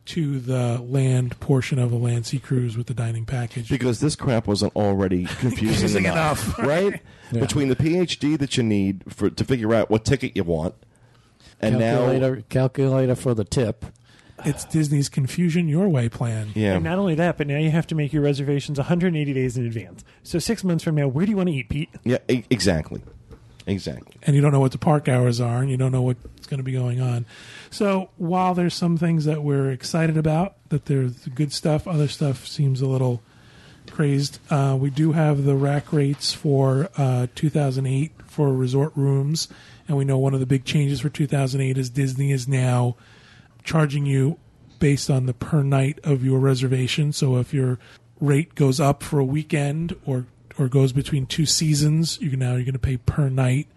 to 0.08 0.40
the 0.40 0.80
land 0.82 1.40
portion 1.40 1.80
of 1.80 1.92
a 1.94 1.96
land 1.96 2.26
sea 2.26 2.38
cruise 2.38 2.78
with 2.78 2.88
the 2.88 2.94
dining 2.94 3.26
package. 3.26 3.70
because 3.70 4.02
this 4.02 4.16
crap 4.16 4.46
wasn't 4.46 4.76
already 4.76 5.24
confusing 5.40 5.68
Confusing 5.68 6.06
enough, 6.06 6.60
enough, 6.60 6.60
right? 6.60 7.02
Yeah. 7.32 7.40
Between 7.40 7.70
the 7.70 7.76
PhD 7.76 8.38
that 8.38 8.58
you 8.58 8.64
need 8.64 9.04
for 9.08 9.30
to 9.30 9.44
figure 9.46 9.74
out 9.74 9.90
what 9.90 10.04
ticket 10.06 10.36
you 10.36 10.44
want, 10.44 10.76
and 11.62 11.80
now, 11.80 11.96
calculator, 11.96 12.44
calculator 12.50 13.16
for 13.16 13.34
the 13.34 13.46
tip. 13.46 13.86
It's 14.44 14.66
Disney's 14.66 15.08
Confusion 15.10 15.68
Your 15.70 15.88
Way 15.88 16.10
plan. 16.10 16.50
yeah, 16.56 16.74
And 16.76 16.84
not 16.84 17.00
only 17.00 17.16
that, 17.16 17.38
but 17.38 17.48
now 17.48 17.58
you 17.58 17.72
have 17.72 17.88
to 17.88 17.96
make 17.96 18.12
your 18.12 18.22
reservations 18.22 18.78
180 18.78 19.34
days 19.34 19.58
in 19.58 19.66
advance. 19.66 20.04
So 20.24 20.40
six 20.40 20.64
months 20.64 20.84
from 20.84 20.96
now, 20.96 21.08
where 21.08 21.26
do 21.26 21.32
you 21.32 21.38
want 21.38 21.48
to 21.50 21.56
eat, 21.56 21.70
Pete? 21.70 21.90
yeah, 22.04 22.18
e- 22.28 22.44
exactly, 22.50 23.02
exactly. 23.66 24.16
and 24.24 24.36
you 24.36 24.42
don't 24.42 24.52
know 24.52 24.60
what 24.60 24.72
the 24.74 24.78
park 24.78 25.08
hours 25.08 25.40
are, 25.40 25.62
and 25.62 25.72
you 25.72 25.78
don't 25.78 25.92
know 25.92 26.02
what's 26.02 26.48
going 26.48 26.58
to 26.58 26.64
be 26.64 26.74
going 26.74 27.00
on. 27.02 27.26
So 27.72 28.10
while 28.18 28.54
there's 28.54 28.74
some 28.74 28.98
things 28.98 29.26
that 29.26 29.42
we're 29.42 29.72
excited 29.72 30.18
about, 30.18 30.56
that 30.70 30.86
there's 30.86 31.14
good 31.28 31.54
stuff, 31.54 31.88
other 31.88 32.08
stuff 32.10 32.46
seems 32.46 32.82
a 32.82 32.88
little 32.88 33.22
crazed. 33.90 34.40
Uh, 34.50 34.78
we 34.80 34.90
do 34.90 35.14
have 35.14 35.46
the 35.46 35.56
rack 35.56 35.94
rates 35.94 36.34
for 36.34 36.90
uh, 36.98 37.28
2008 37.36 38.12
for 38.26 38.52
resort 38.54 38.92
rooms, 38.96 39.48
and 39.88 39.96
we 39.98 40.04
know 40.04 40.18
one 40.18 40.34
of 40.34 40.40
the 40.42 40.46
big 40.46 40.66
changes 40.66 41.00
for 41.00 41.10
2008 41.10 41.78
is 41.78 41.90
Disney 41.90 42.32
is 42.32 42.48
now 42.48 42.96
charging 43.66 44.06
you 44.06 44.38
based 44.80 45.10
on 45.10 45.26
the 45.26 45.34
per 45.34 45.64
night 45.64 46.00
of 46.04 46.24
your 46.24 46.40
reservation. 46.40 47.12
So 47.12 47.38
if 47.38 47.54
your 47.54 47.80
rate 48.22 48.56
goes 48.56 48.80
up 48.80 49.04
for 49.04 49.20
a 49.20 49.26
weekend 49.26 49.96
or 50.06 50.28
or 50.58 50.70
goes 50.70 50.94
between 50.94 51.26
two 51.26 51.46
seasons, 51.46 52.18
you 52.22 52.30
can 52.30 52.40
now 52.40 52.54
you're 52.54 52.64
going 52.64 52.74
to 52.74 52.80
pay 52.80 52.96
per 52.96 53.28
night, 53.28 53.68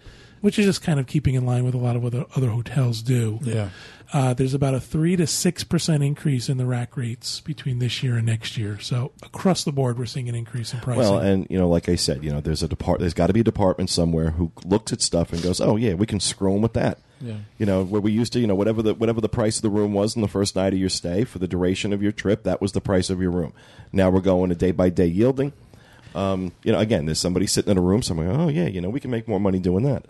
which 0.43 0.61
is 0.61 0.67
just 0.67 0.81
kind 0.81 1.01
of 1.01 1.09
keeping 1.09 1.35
in 1.35 1.45
line 1.45 1.65
with 1.65 1.75
a 1.75 1.79
lot 1.79 1.97
of 1.97 2.03
what 2.05 2.15
other 2.15 2.27
other 2.37 2.51
hotels 2.51 3.03
do. 3.03 3.41
Yeah. 3.43 3.71
Uh, 4.11 4.33
there's 4.33 4.55
about 4.55 4.75
a 4.75 4.81
three 4.81 5.17
to 5.17 5.27
six 5.27 5.65
percent 5.65 6.03
increase 6.03 6.49
in 6.49 6.57
the 6.57 6.67
rack 6.67 6.97
rates 6.97 7.41
between 7.41 7.79
this 7.79 8.03
year 8.03 8.17
and 8.17 8.27
next 8.27 8.57
year. 8.57 8.79
So 8.79 9.13
across 9.23 9.65
the 9.65 9.73
board, 9.73 9.99
we're 9.99 10.07
seeing 10.07 10.29
an 10.29 10.35
increase 10.35 10.73
in 10.73 10.81
pricing. 10.81 11.03
Well, 11.03 11.19
and 11.19 11.47
you 11.51 11.59
know, 11.59 11.69
like 11.69 11.89
I 11.89 11.97
said, 11.97 12.25
you 12.25 12.31
know, 12.31 12.41
there's 12.41 12.63
a 12.63 12.69
depart. 12.69 13.01
There's 13.01 13.15
got 13.15 13.27
to 13.27 13.33
be 13.33 13.41
a 13.41 13.45
department 13.45 13.91
somewhere 13.91 14.31
who 14.31 14.53
looks 14.65 14.93
at 14.93 15.03
stuff 15.03 15.33
and 15.33 15.43
goes, 15.43 15.61
"Oh 15.61 15.77
yeah, 15.77 15.95
we 15.95 16.07
can 16.07 16.21
screw 16.21 16.55
'em 16.55 16.63
with 16.63 16.75
that." 16.75 16.99
Yeah. 17.21 17.35
You 17.59 17.67
know, 17.67 17.83
where 17.85 18.01
we 18.01 18.13
used 18.13 18.33
to, 18.35 18.41
you 18.41 18.47
know, 18.47 18.55
whatever 18.55 18.81
the 18.83 18.95
whatever 18.95 19.21
the 19.21 19.29
price 19.29 19.57
of 19.57 19.63
the 19.63 19.71
room 19.71 19.93
was 19.93 20.15
in 20.17 20.23
the 20.23 20.29
first 20.29 20.55
night 20.57 20.73
of 20.73 20.79
your 20.79 20.89
stay 20.89 21.25
for 21.25 21.39
the 21.39 21.49
duration 21.49 21.93
of 21.93 22.03
your 22.03 22.13
trip, 22.13 22.45
that 22.45 22.61
was 22.61 22.73
the 22.73 22.81
price 22.81 23.11
of 23.11 23.21
your 23.21 23.31
room. 23.31 23.53
Now 23.93 24.11
we're 24.11 24.21
going 24.21 24.51
to 24.51 24.55
day 24.57 24.71
by 24.73 24.89
day 24.91 25.07
yielding. 25.07 25.53
Um, 26.15 26.53
you 26.65 26.73
know, 26.73 26.79
again, 26.79 27.07
there's 27.07 27.19
somebody 27.19 27.47
sitting 27.47 27.71
in 27.71 27.79
a 27.79 27.83
room 27.83 28.03
somewhere. 28.03 28.31
Oh 28.31 28.49
yeah, 28.49 28.67
you 28.67 28.81
know, 28.81 28.89
we 28.91 29.01
can 29.01 29.11
make 29.11 29.27
more 29.29 29.41
money 29.41 29.59
doing 29.59 29.85
that. 29.85 30.05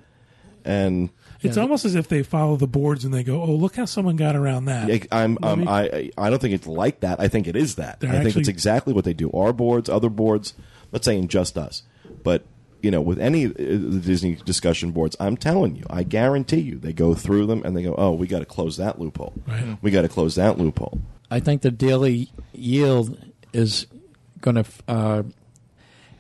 And 0.65 1.11
it's 1.41 1.57
Yeah. 1.57 1.63
almost 1.63 1.85
as 1.85 1.95
if 1.95 2.09
they 2.09 2.23
follow 2.23 2.57
the 2.57 2.67
boards 2.67 3.05
and 3.05 3.15
they 3.15 3.23
go, 3.23 3.43
"Oh, 3.43 3.55
look 3.55 3.77
how 3.77 3.85
someone 3.85 4.17
got 4.17 4.37
around 4.37 4.67
that." 4.67 4.91
I- 4.91 5.23
I'm, 5.25 5.39
um, 5.43 5.61
me- 5.61 5.67
I, 5.69 6.11
I 6.19 6.31
don't 6.31 6.41
think 6.41 6.55
it's 6.55 6.67
like 6.67 7.01
that. 7.01 7.21
I 7.21 7.29
think 7.29 7.47
it 7.47 7.57
is 7.57 7.77
that. 7.77 8.01
They're 8.01 8.11
I 8.11 8.15
think 8.15 8.27
actually- 8.27 8.41
it's 8.41 8.49
exactly 8.49 8.93
what 8.93 9.05
they 9.05 9.15
do. 9.15 9.31
Our 9.33 9.53
boards, 9.53 9.89
other 9.89 10.11
boards. 10.11 10.55
Let's 10.93 11.05
say 11.05 11.17
in 11.17 11.29
just 11.29 11.57
us, 11.57 11.83
but 12.25 12.43
you 12.83 12.91
know, 12.91 13.01
with 13.01 13.19
any 13.19 13.45
of 13.45 13.55
the 13.55 14.01
Disney 14.05 14.35
discussion 14.37 14.91
boards, 14.93 15.17
I'm 15.19 15.37
telling 15.37 15.77
you, 15.77 15.85
I 15.91 16.03
guarantee 16.03 16.61
you, 16.61 16.79
they 16.79 16.93
go 16.93 17.15
through 17.15 17.47
them 17.47 17.63
and 17.65 17.77
they 17.77 17.83
go, 17.83 17.95
"Oh, 17.99 18.13
we 18.13 18.27
got 18.27 18.39
to 18.41 18.45
close 18.45 18.77
that 18.77 19.01
loophole. 19.01 19.33
Right. 19.47 19.77
We 19.83 19.91
got 19.91 20.03
to 20.03 20.09
close 20.09 20.35
that 20.37 20.59
loophole." 20.59 21.01
I 21.31 21.41
think 21.41 21.63
the 21.63 21.71
daily 21.71 22.31
yield 22.53 23.19
is 23.53 23.87
going 24.41 24.57
to 24.57 24.65
uh, 24.87 25.23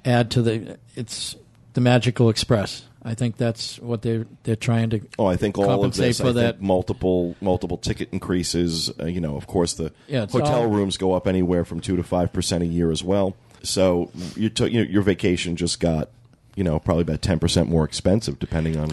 add 0.05 0.31
to 0.33 0.43
the 0.43 0.79
it's 0.97 1.37
the 1.75 1.81
magical 1.81 2.29
express. 2.31 2.85
I 3.03 3.15
think 3.15 3.37
that's 3.37 3.79
what 3.79 4.03
they 4.03 4.17
are 4.17 4.27
they're 4.43 4.57
trying 4.57 4.91
to. 4.91 5.01
Oh, 5.19 5.27
I 5.27 5.37
think 5.37 5.57
all 5.57 5.65
of 5.65 5.71
Compensate 5.71 6.07
this. 6.09 6.21
for 6.21 6.25
I 6.29 6.33
think 6.33 6.37
that. 6.59 6.61
multiple 6.63 7.37
multiple 7.41 7.79
ticket 7.79 8.09
increases. 8.13 8.91
Uh, 9.01 9.07
you 9.07 9.21
know, 9.21 9.37
of 9.37 9.47
course, 9.47 9.75
the 9.75 9.93
Yeah, 10.09 10.27
hotel 10.27 10.63
all- 10.63 10.67
rooms 10.67 10.97
go 10.97 11.13
up 11.13 11.27
anywhere 11.27 11.65
from 11.65 11.81
two 11.81 11.97
to 11.97 12.03
five 12.03 12.33
percent 12.33 12.63
a 12.65 12.67
year 12.67 12.91
as 12.91 13.03
well. 13.05 13.37
So 13.63 14.11
you 14.37 14.51
took 14.51 14.71
you 14.73 14.85
know, 14.85 14.91
your 14.91 15.03
vacation 15.03 15.57
just 15.57 15.81
got 15.81 16.11
you 16.59 16.65
know 16.65 16.79
probably 16.81 17.03
about 17.03 17.23
ten 17.23 17.39
percent 17.39 17.69
more 17.69 17.85
expensive 17.85 18.39
depending 18.41 18.77
on. 18.77 18.91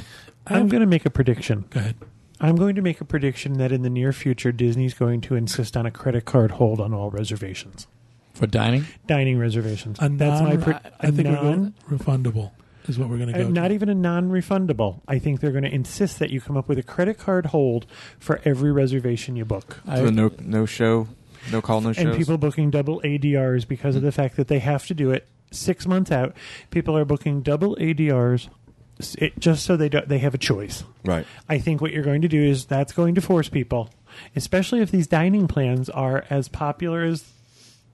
I'm 0.48 0.68
going 0.70 0.82
to 0.82 0.88
make 0.88 1.06
a 1.06 1.10
prediction. 1.10 1.66
Go 1.72 1.80
ahead. 1.80 1.96
I'm 2.40 2.56
going 2.56 2.76
to 2.76 2.82
make 2.82 3.02
a 3.02 3.06
prediction 3.06 3.54
that 3.54 3.72
in 3.72 3.82
the 3.82 3.90
near 3.90 4.14
future, 4.14 4.52
Disney's 4.52 4.94
going 4.94 5.22
to 5.22 5.36
insist 5.36 5.76
on 5.76 5.86
a 5.88 5.92
credit 5.92 6.26
card 6.26 6.52
hold 6.52 6.80
on 6.80 6.94
all 6.94 7.10
reservations, 7.10 7.88
For 8.36 8.46
dining, 8.46 8.86
dining 9.08 9.40
reservations. 9.40 9.98
A 10.00 10.10
That's 10.10 10.42
my 10.42 10.50
non- 10.54 10.62
pre- 10.62 10.74
I 10.74 10.80
a 11.00 11.12
think 11.12 11.28
we're 11.30 11.34
non- 11.34 11.44
going 11.44 11.74
refundable 11.90 12.52
is 12.88 13.00
what 13.00 13.10
we're 13.10 13.18
going 13.18 13.34
to 13.34 13.40
Uh, 13.40 13.44
go. 13.46 13.50
not 13.50 13.70
to. 13.70 13.74
even 13.74 13.90
a 13.90 13.96
non-refundable. 13.96 15.00
I 15.08 15.18
think 15.18 15.40
they're 15.40 15.52
going 15.54 15.64
to 15.64 15.74
insist 15.74 16.20
that 16.20 16.30
you 16.30 16.40
come 16.42 16.58
up 16.58 16.68
with 16.68 16.78
a 16.78 16.84
credit 16.84 17.18
card 17.18 17.48
hold 17.48 17.88
for 18.20 18.40
every 18.46 18.72
reservation 18.72 19.36
you 19.36 19.46
book. 19.46 19.82
I, 19.88 19.96
So 19.98 20.10
no 20.12 20.32
no 20.42 20.66
show, 20.68 21.08
no 21.52 21.62
call, 21.62 21.82
no 21.82 21.94
shows. 21.94 22.06
And 22.06 22.16
people 22.16 22.38
booking 22.38 22.70
double 22.70 23.02
ADRs 23.04 23.68
because 23.68 23.96
of 23.96 24.02
the 24.04 24.12
fact 24.12 24.36
that 24.36 24.48
they 24.50 24.60
have 24.60 24.86
to 24.88 24.94
do 24.94 25.10
it 25.12 25.26
six 25.56 25.88
months 25.88 26.11
out. 26.11 26.36
People 26.69 26.98
are 26.98 27.06
booking 27.06 27.41
double 27.41 27.76
ADRs 27.77 28.49
it, 29.18 29.40
just 29.40 29.65
so 29.65 29.76
they 29.76 29.90
do, 29.90 30.02
they 30.06 30.19
have 30.19 30.34
a 30.34 30.38
choice. 30.38 30.84
Right. 31.03 31.26
I 31.49 31.60
think 31.60 31.82
what 31.82 31.91
you're 31.91 32.03
going 32.03 32.22
to 32.22 32.27
do 32.27 32.41
is 32.41 32.65
that's 32.65 32.94
going 32.94 33.15
to 33.15 33.22
force 33.22 33.49
people, 33.49 33.90
especially 34.36 34.82
if 34.82 34.91
these 34.91 35.07
dining 35.07 35.48
plans 35.48 35.90
are 35.90 36.26
as 36.30 36.48
popular 36.48 37.03
as 37.03 37.26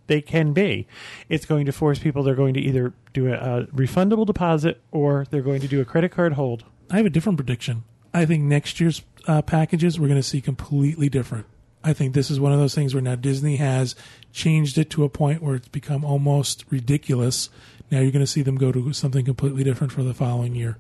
they 0.07 0.21
can 0.21 0.53
be. 0.53 0.87
It's 1.29 1.45
going 1.45 1.65
to 1.65 1.71
force 1.71 1.99
people. 1.99 2.23
They're 2.23 2.35
going 2.35 2.53
to 2.53 2.59
either 2.59 2.93
do 3.13 3.31
a, 3.31 3.33
a 3.33 3.63
refundable 3.67 4.25
deposit 4.25 4.81
or 4.91 5.25
they're 5.29 5.41
going 5.41 5.61
to 5.61 5.67
do 5.67 5.81
a 5.81 5.85
credit 5.85 6.11
card 6.11 6.33
hold. 6.33 6.65
I 6.89 6.97
have 6.97 7.05
a 7.05 7.09
different 7.09 7.37
prediction. 7.37 7.83
I 8.13 8.25
think 8.25 8.43
next 8.43 8.79
year's 8.79 9.03
uh, 9.27 9.41
packages 9.41 9.99
we're 9.99 10.07
going 10.07 10.19
to 10.19 10.27
see 10.27 10.41
completely 10.41 11.09
different. 11.09 11.45
I 11.83 11.93
think 11.93 12.13
this 12.13 12.29
is 12.29 12.39
one 12.39 12.53
of 12.53 12.59
those 12.59 12.75
things 12.75 12.93
where 12.93 13.01
now 13.01 13.15
Disney 13.15 13.55
has 13.57 13.95
changed 14.31 14.77
it 14.77 14.89
to 14.91 15.03
a 15.03 15.09
point 15.09 15.41
where 15.41 15.55
it's 15.55 15.67
become 15.67 16.05
almost 16.05 16.65
ridiculous. 16.69 17.49
Now 17.89 17.99
you're 17.99 18.11
going 18.11 18.23
to 18.23 18.27
see 18.27 18.41
them 18.43 18.57
go 18.57 18.71
to 18.71 18.93
something 18.93 19.25
completely 19.25 19.63
different 19.63 19.91
for 19.91 20.03
the 20.03 20.13
following 20.13 20.55
year, 20.55 20.77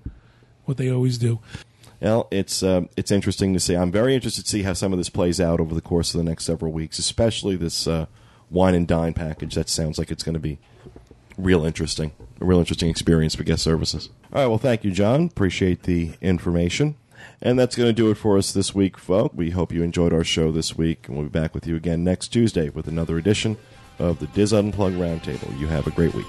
what 0.65 0.77
they 0.77 0.91
always 0.91 1.17
do. 1.17 1.39
Well, 2.01 2.27
it's 2.31 2.63
uh, 2.63 2.83
it's 2.97 3.11
interesting 3.11 3.53
to 3.53 3.59
see. 3.59 3.75
I'm 3.75 3.91
very 3.91 4.15
interested 4.15 4.43
to 4.43 4.49
see 4.49 4.63
how 4.63 4.73
some 4.73 4.91
of 4.91 4.97
this 4.97 5.09
plays 5.09 5.39
out 5.39 5.59
over 5.59 5.75
the 5.75 5.81
course 5.81 6.13
of 6.13 6.17
the 6.17 6.23
next 6.23 6.45
several 6.45 6.71
weeks, 6.71 6.97
especially 6.97 7.55
this 7.55 7.87
uh, 7.87 8.07
wine 8.49 8.73
and 8.73 8.87
dine 8.87 9.13
package. 9.13 9.55
That 9.55 9.69
sounds 9.69 9.99
like 9.99 10.09
it's 10.09 10.23
going 10.23 10.33
to 10.33 10.39
be 10.39 10.57
real 11.37 11.63
interesting, 11.63 12.11
a 12.39 12.45
real 12.45 12.59
interesting 12.59 12.89
experience 12.89 13.35
for 13.35 13.43
guest 13.43 13.63
services. 13.63 14.09
All 14.33 14.41
right, 14.41 14.47
well, 14.47 14.57
thank 14.57 14.83
you, 14.83 14.91
John. 14.91 15.25
Appreciate 15.25 15.83
the 15.83 16.13
information. 16.21 16.95
And 17.41 17.57
that's 17.57 17.75
going 17.75 17.89
to 17.89 17.93
do 17.93 18.11
it 18.11 18.15
for 18.15 18.37
us 18.37 18.51
this 18.51 18.75
week, 18.75 18.97
folks. 18.97 19.35
We 19.35 19.49
hope 19.49 19.71
you 19.71 19.81
enjoyed 19.81 20.13
our 20.13 20.23
show 20.23 20.51
this 20.51 20.77
week, 20.77 21.07
and 21.07 21.17
we'll 21.17 21.25
be 21.25 21.39
back 21.39 21.55
with 21.55 21.65
you 21.65 21.75
again 21.75 22.03
next 22.03 22.27
Tuesday 22.27 22.69
with 22.69 22.87
another 22.87 23.17
edition 23.17 23.57
of 23.97 24.19
the 24.19 24.27
DIS 24.27 24.53
Unplugged 24.53 24.97
Roundtable. 24.97 25.59
You 25.59 25.67
have 25.67 25.87
a 25.87 25.91
great 25.91 26.13
week. 26.13 26.27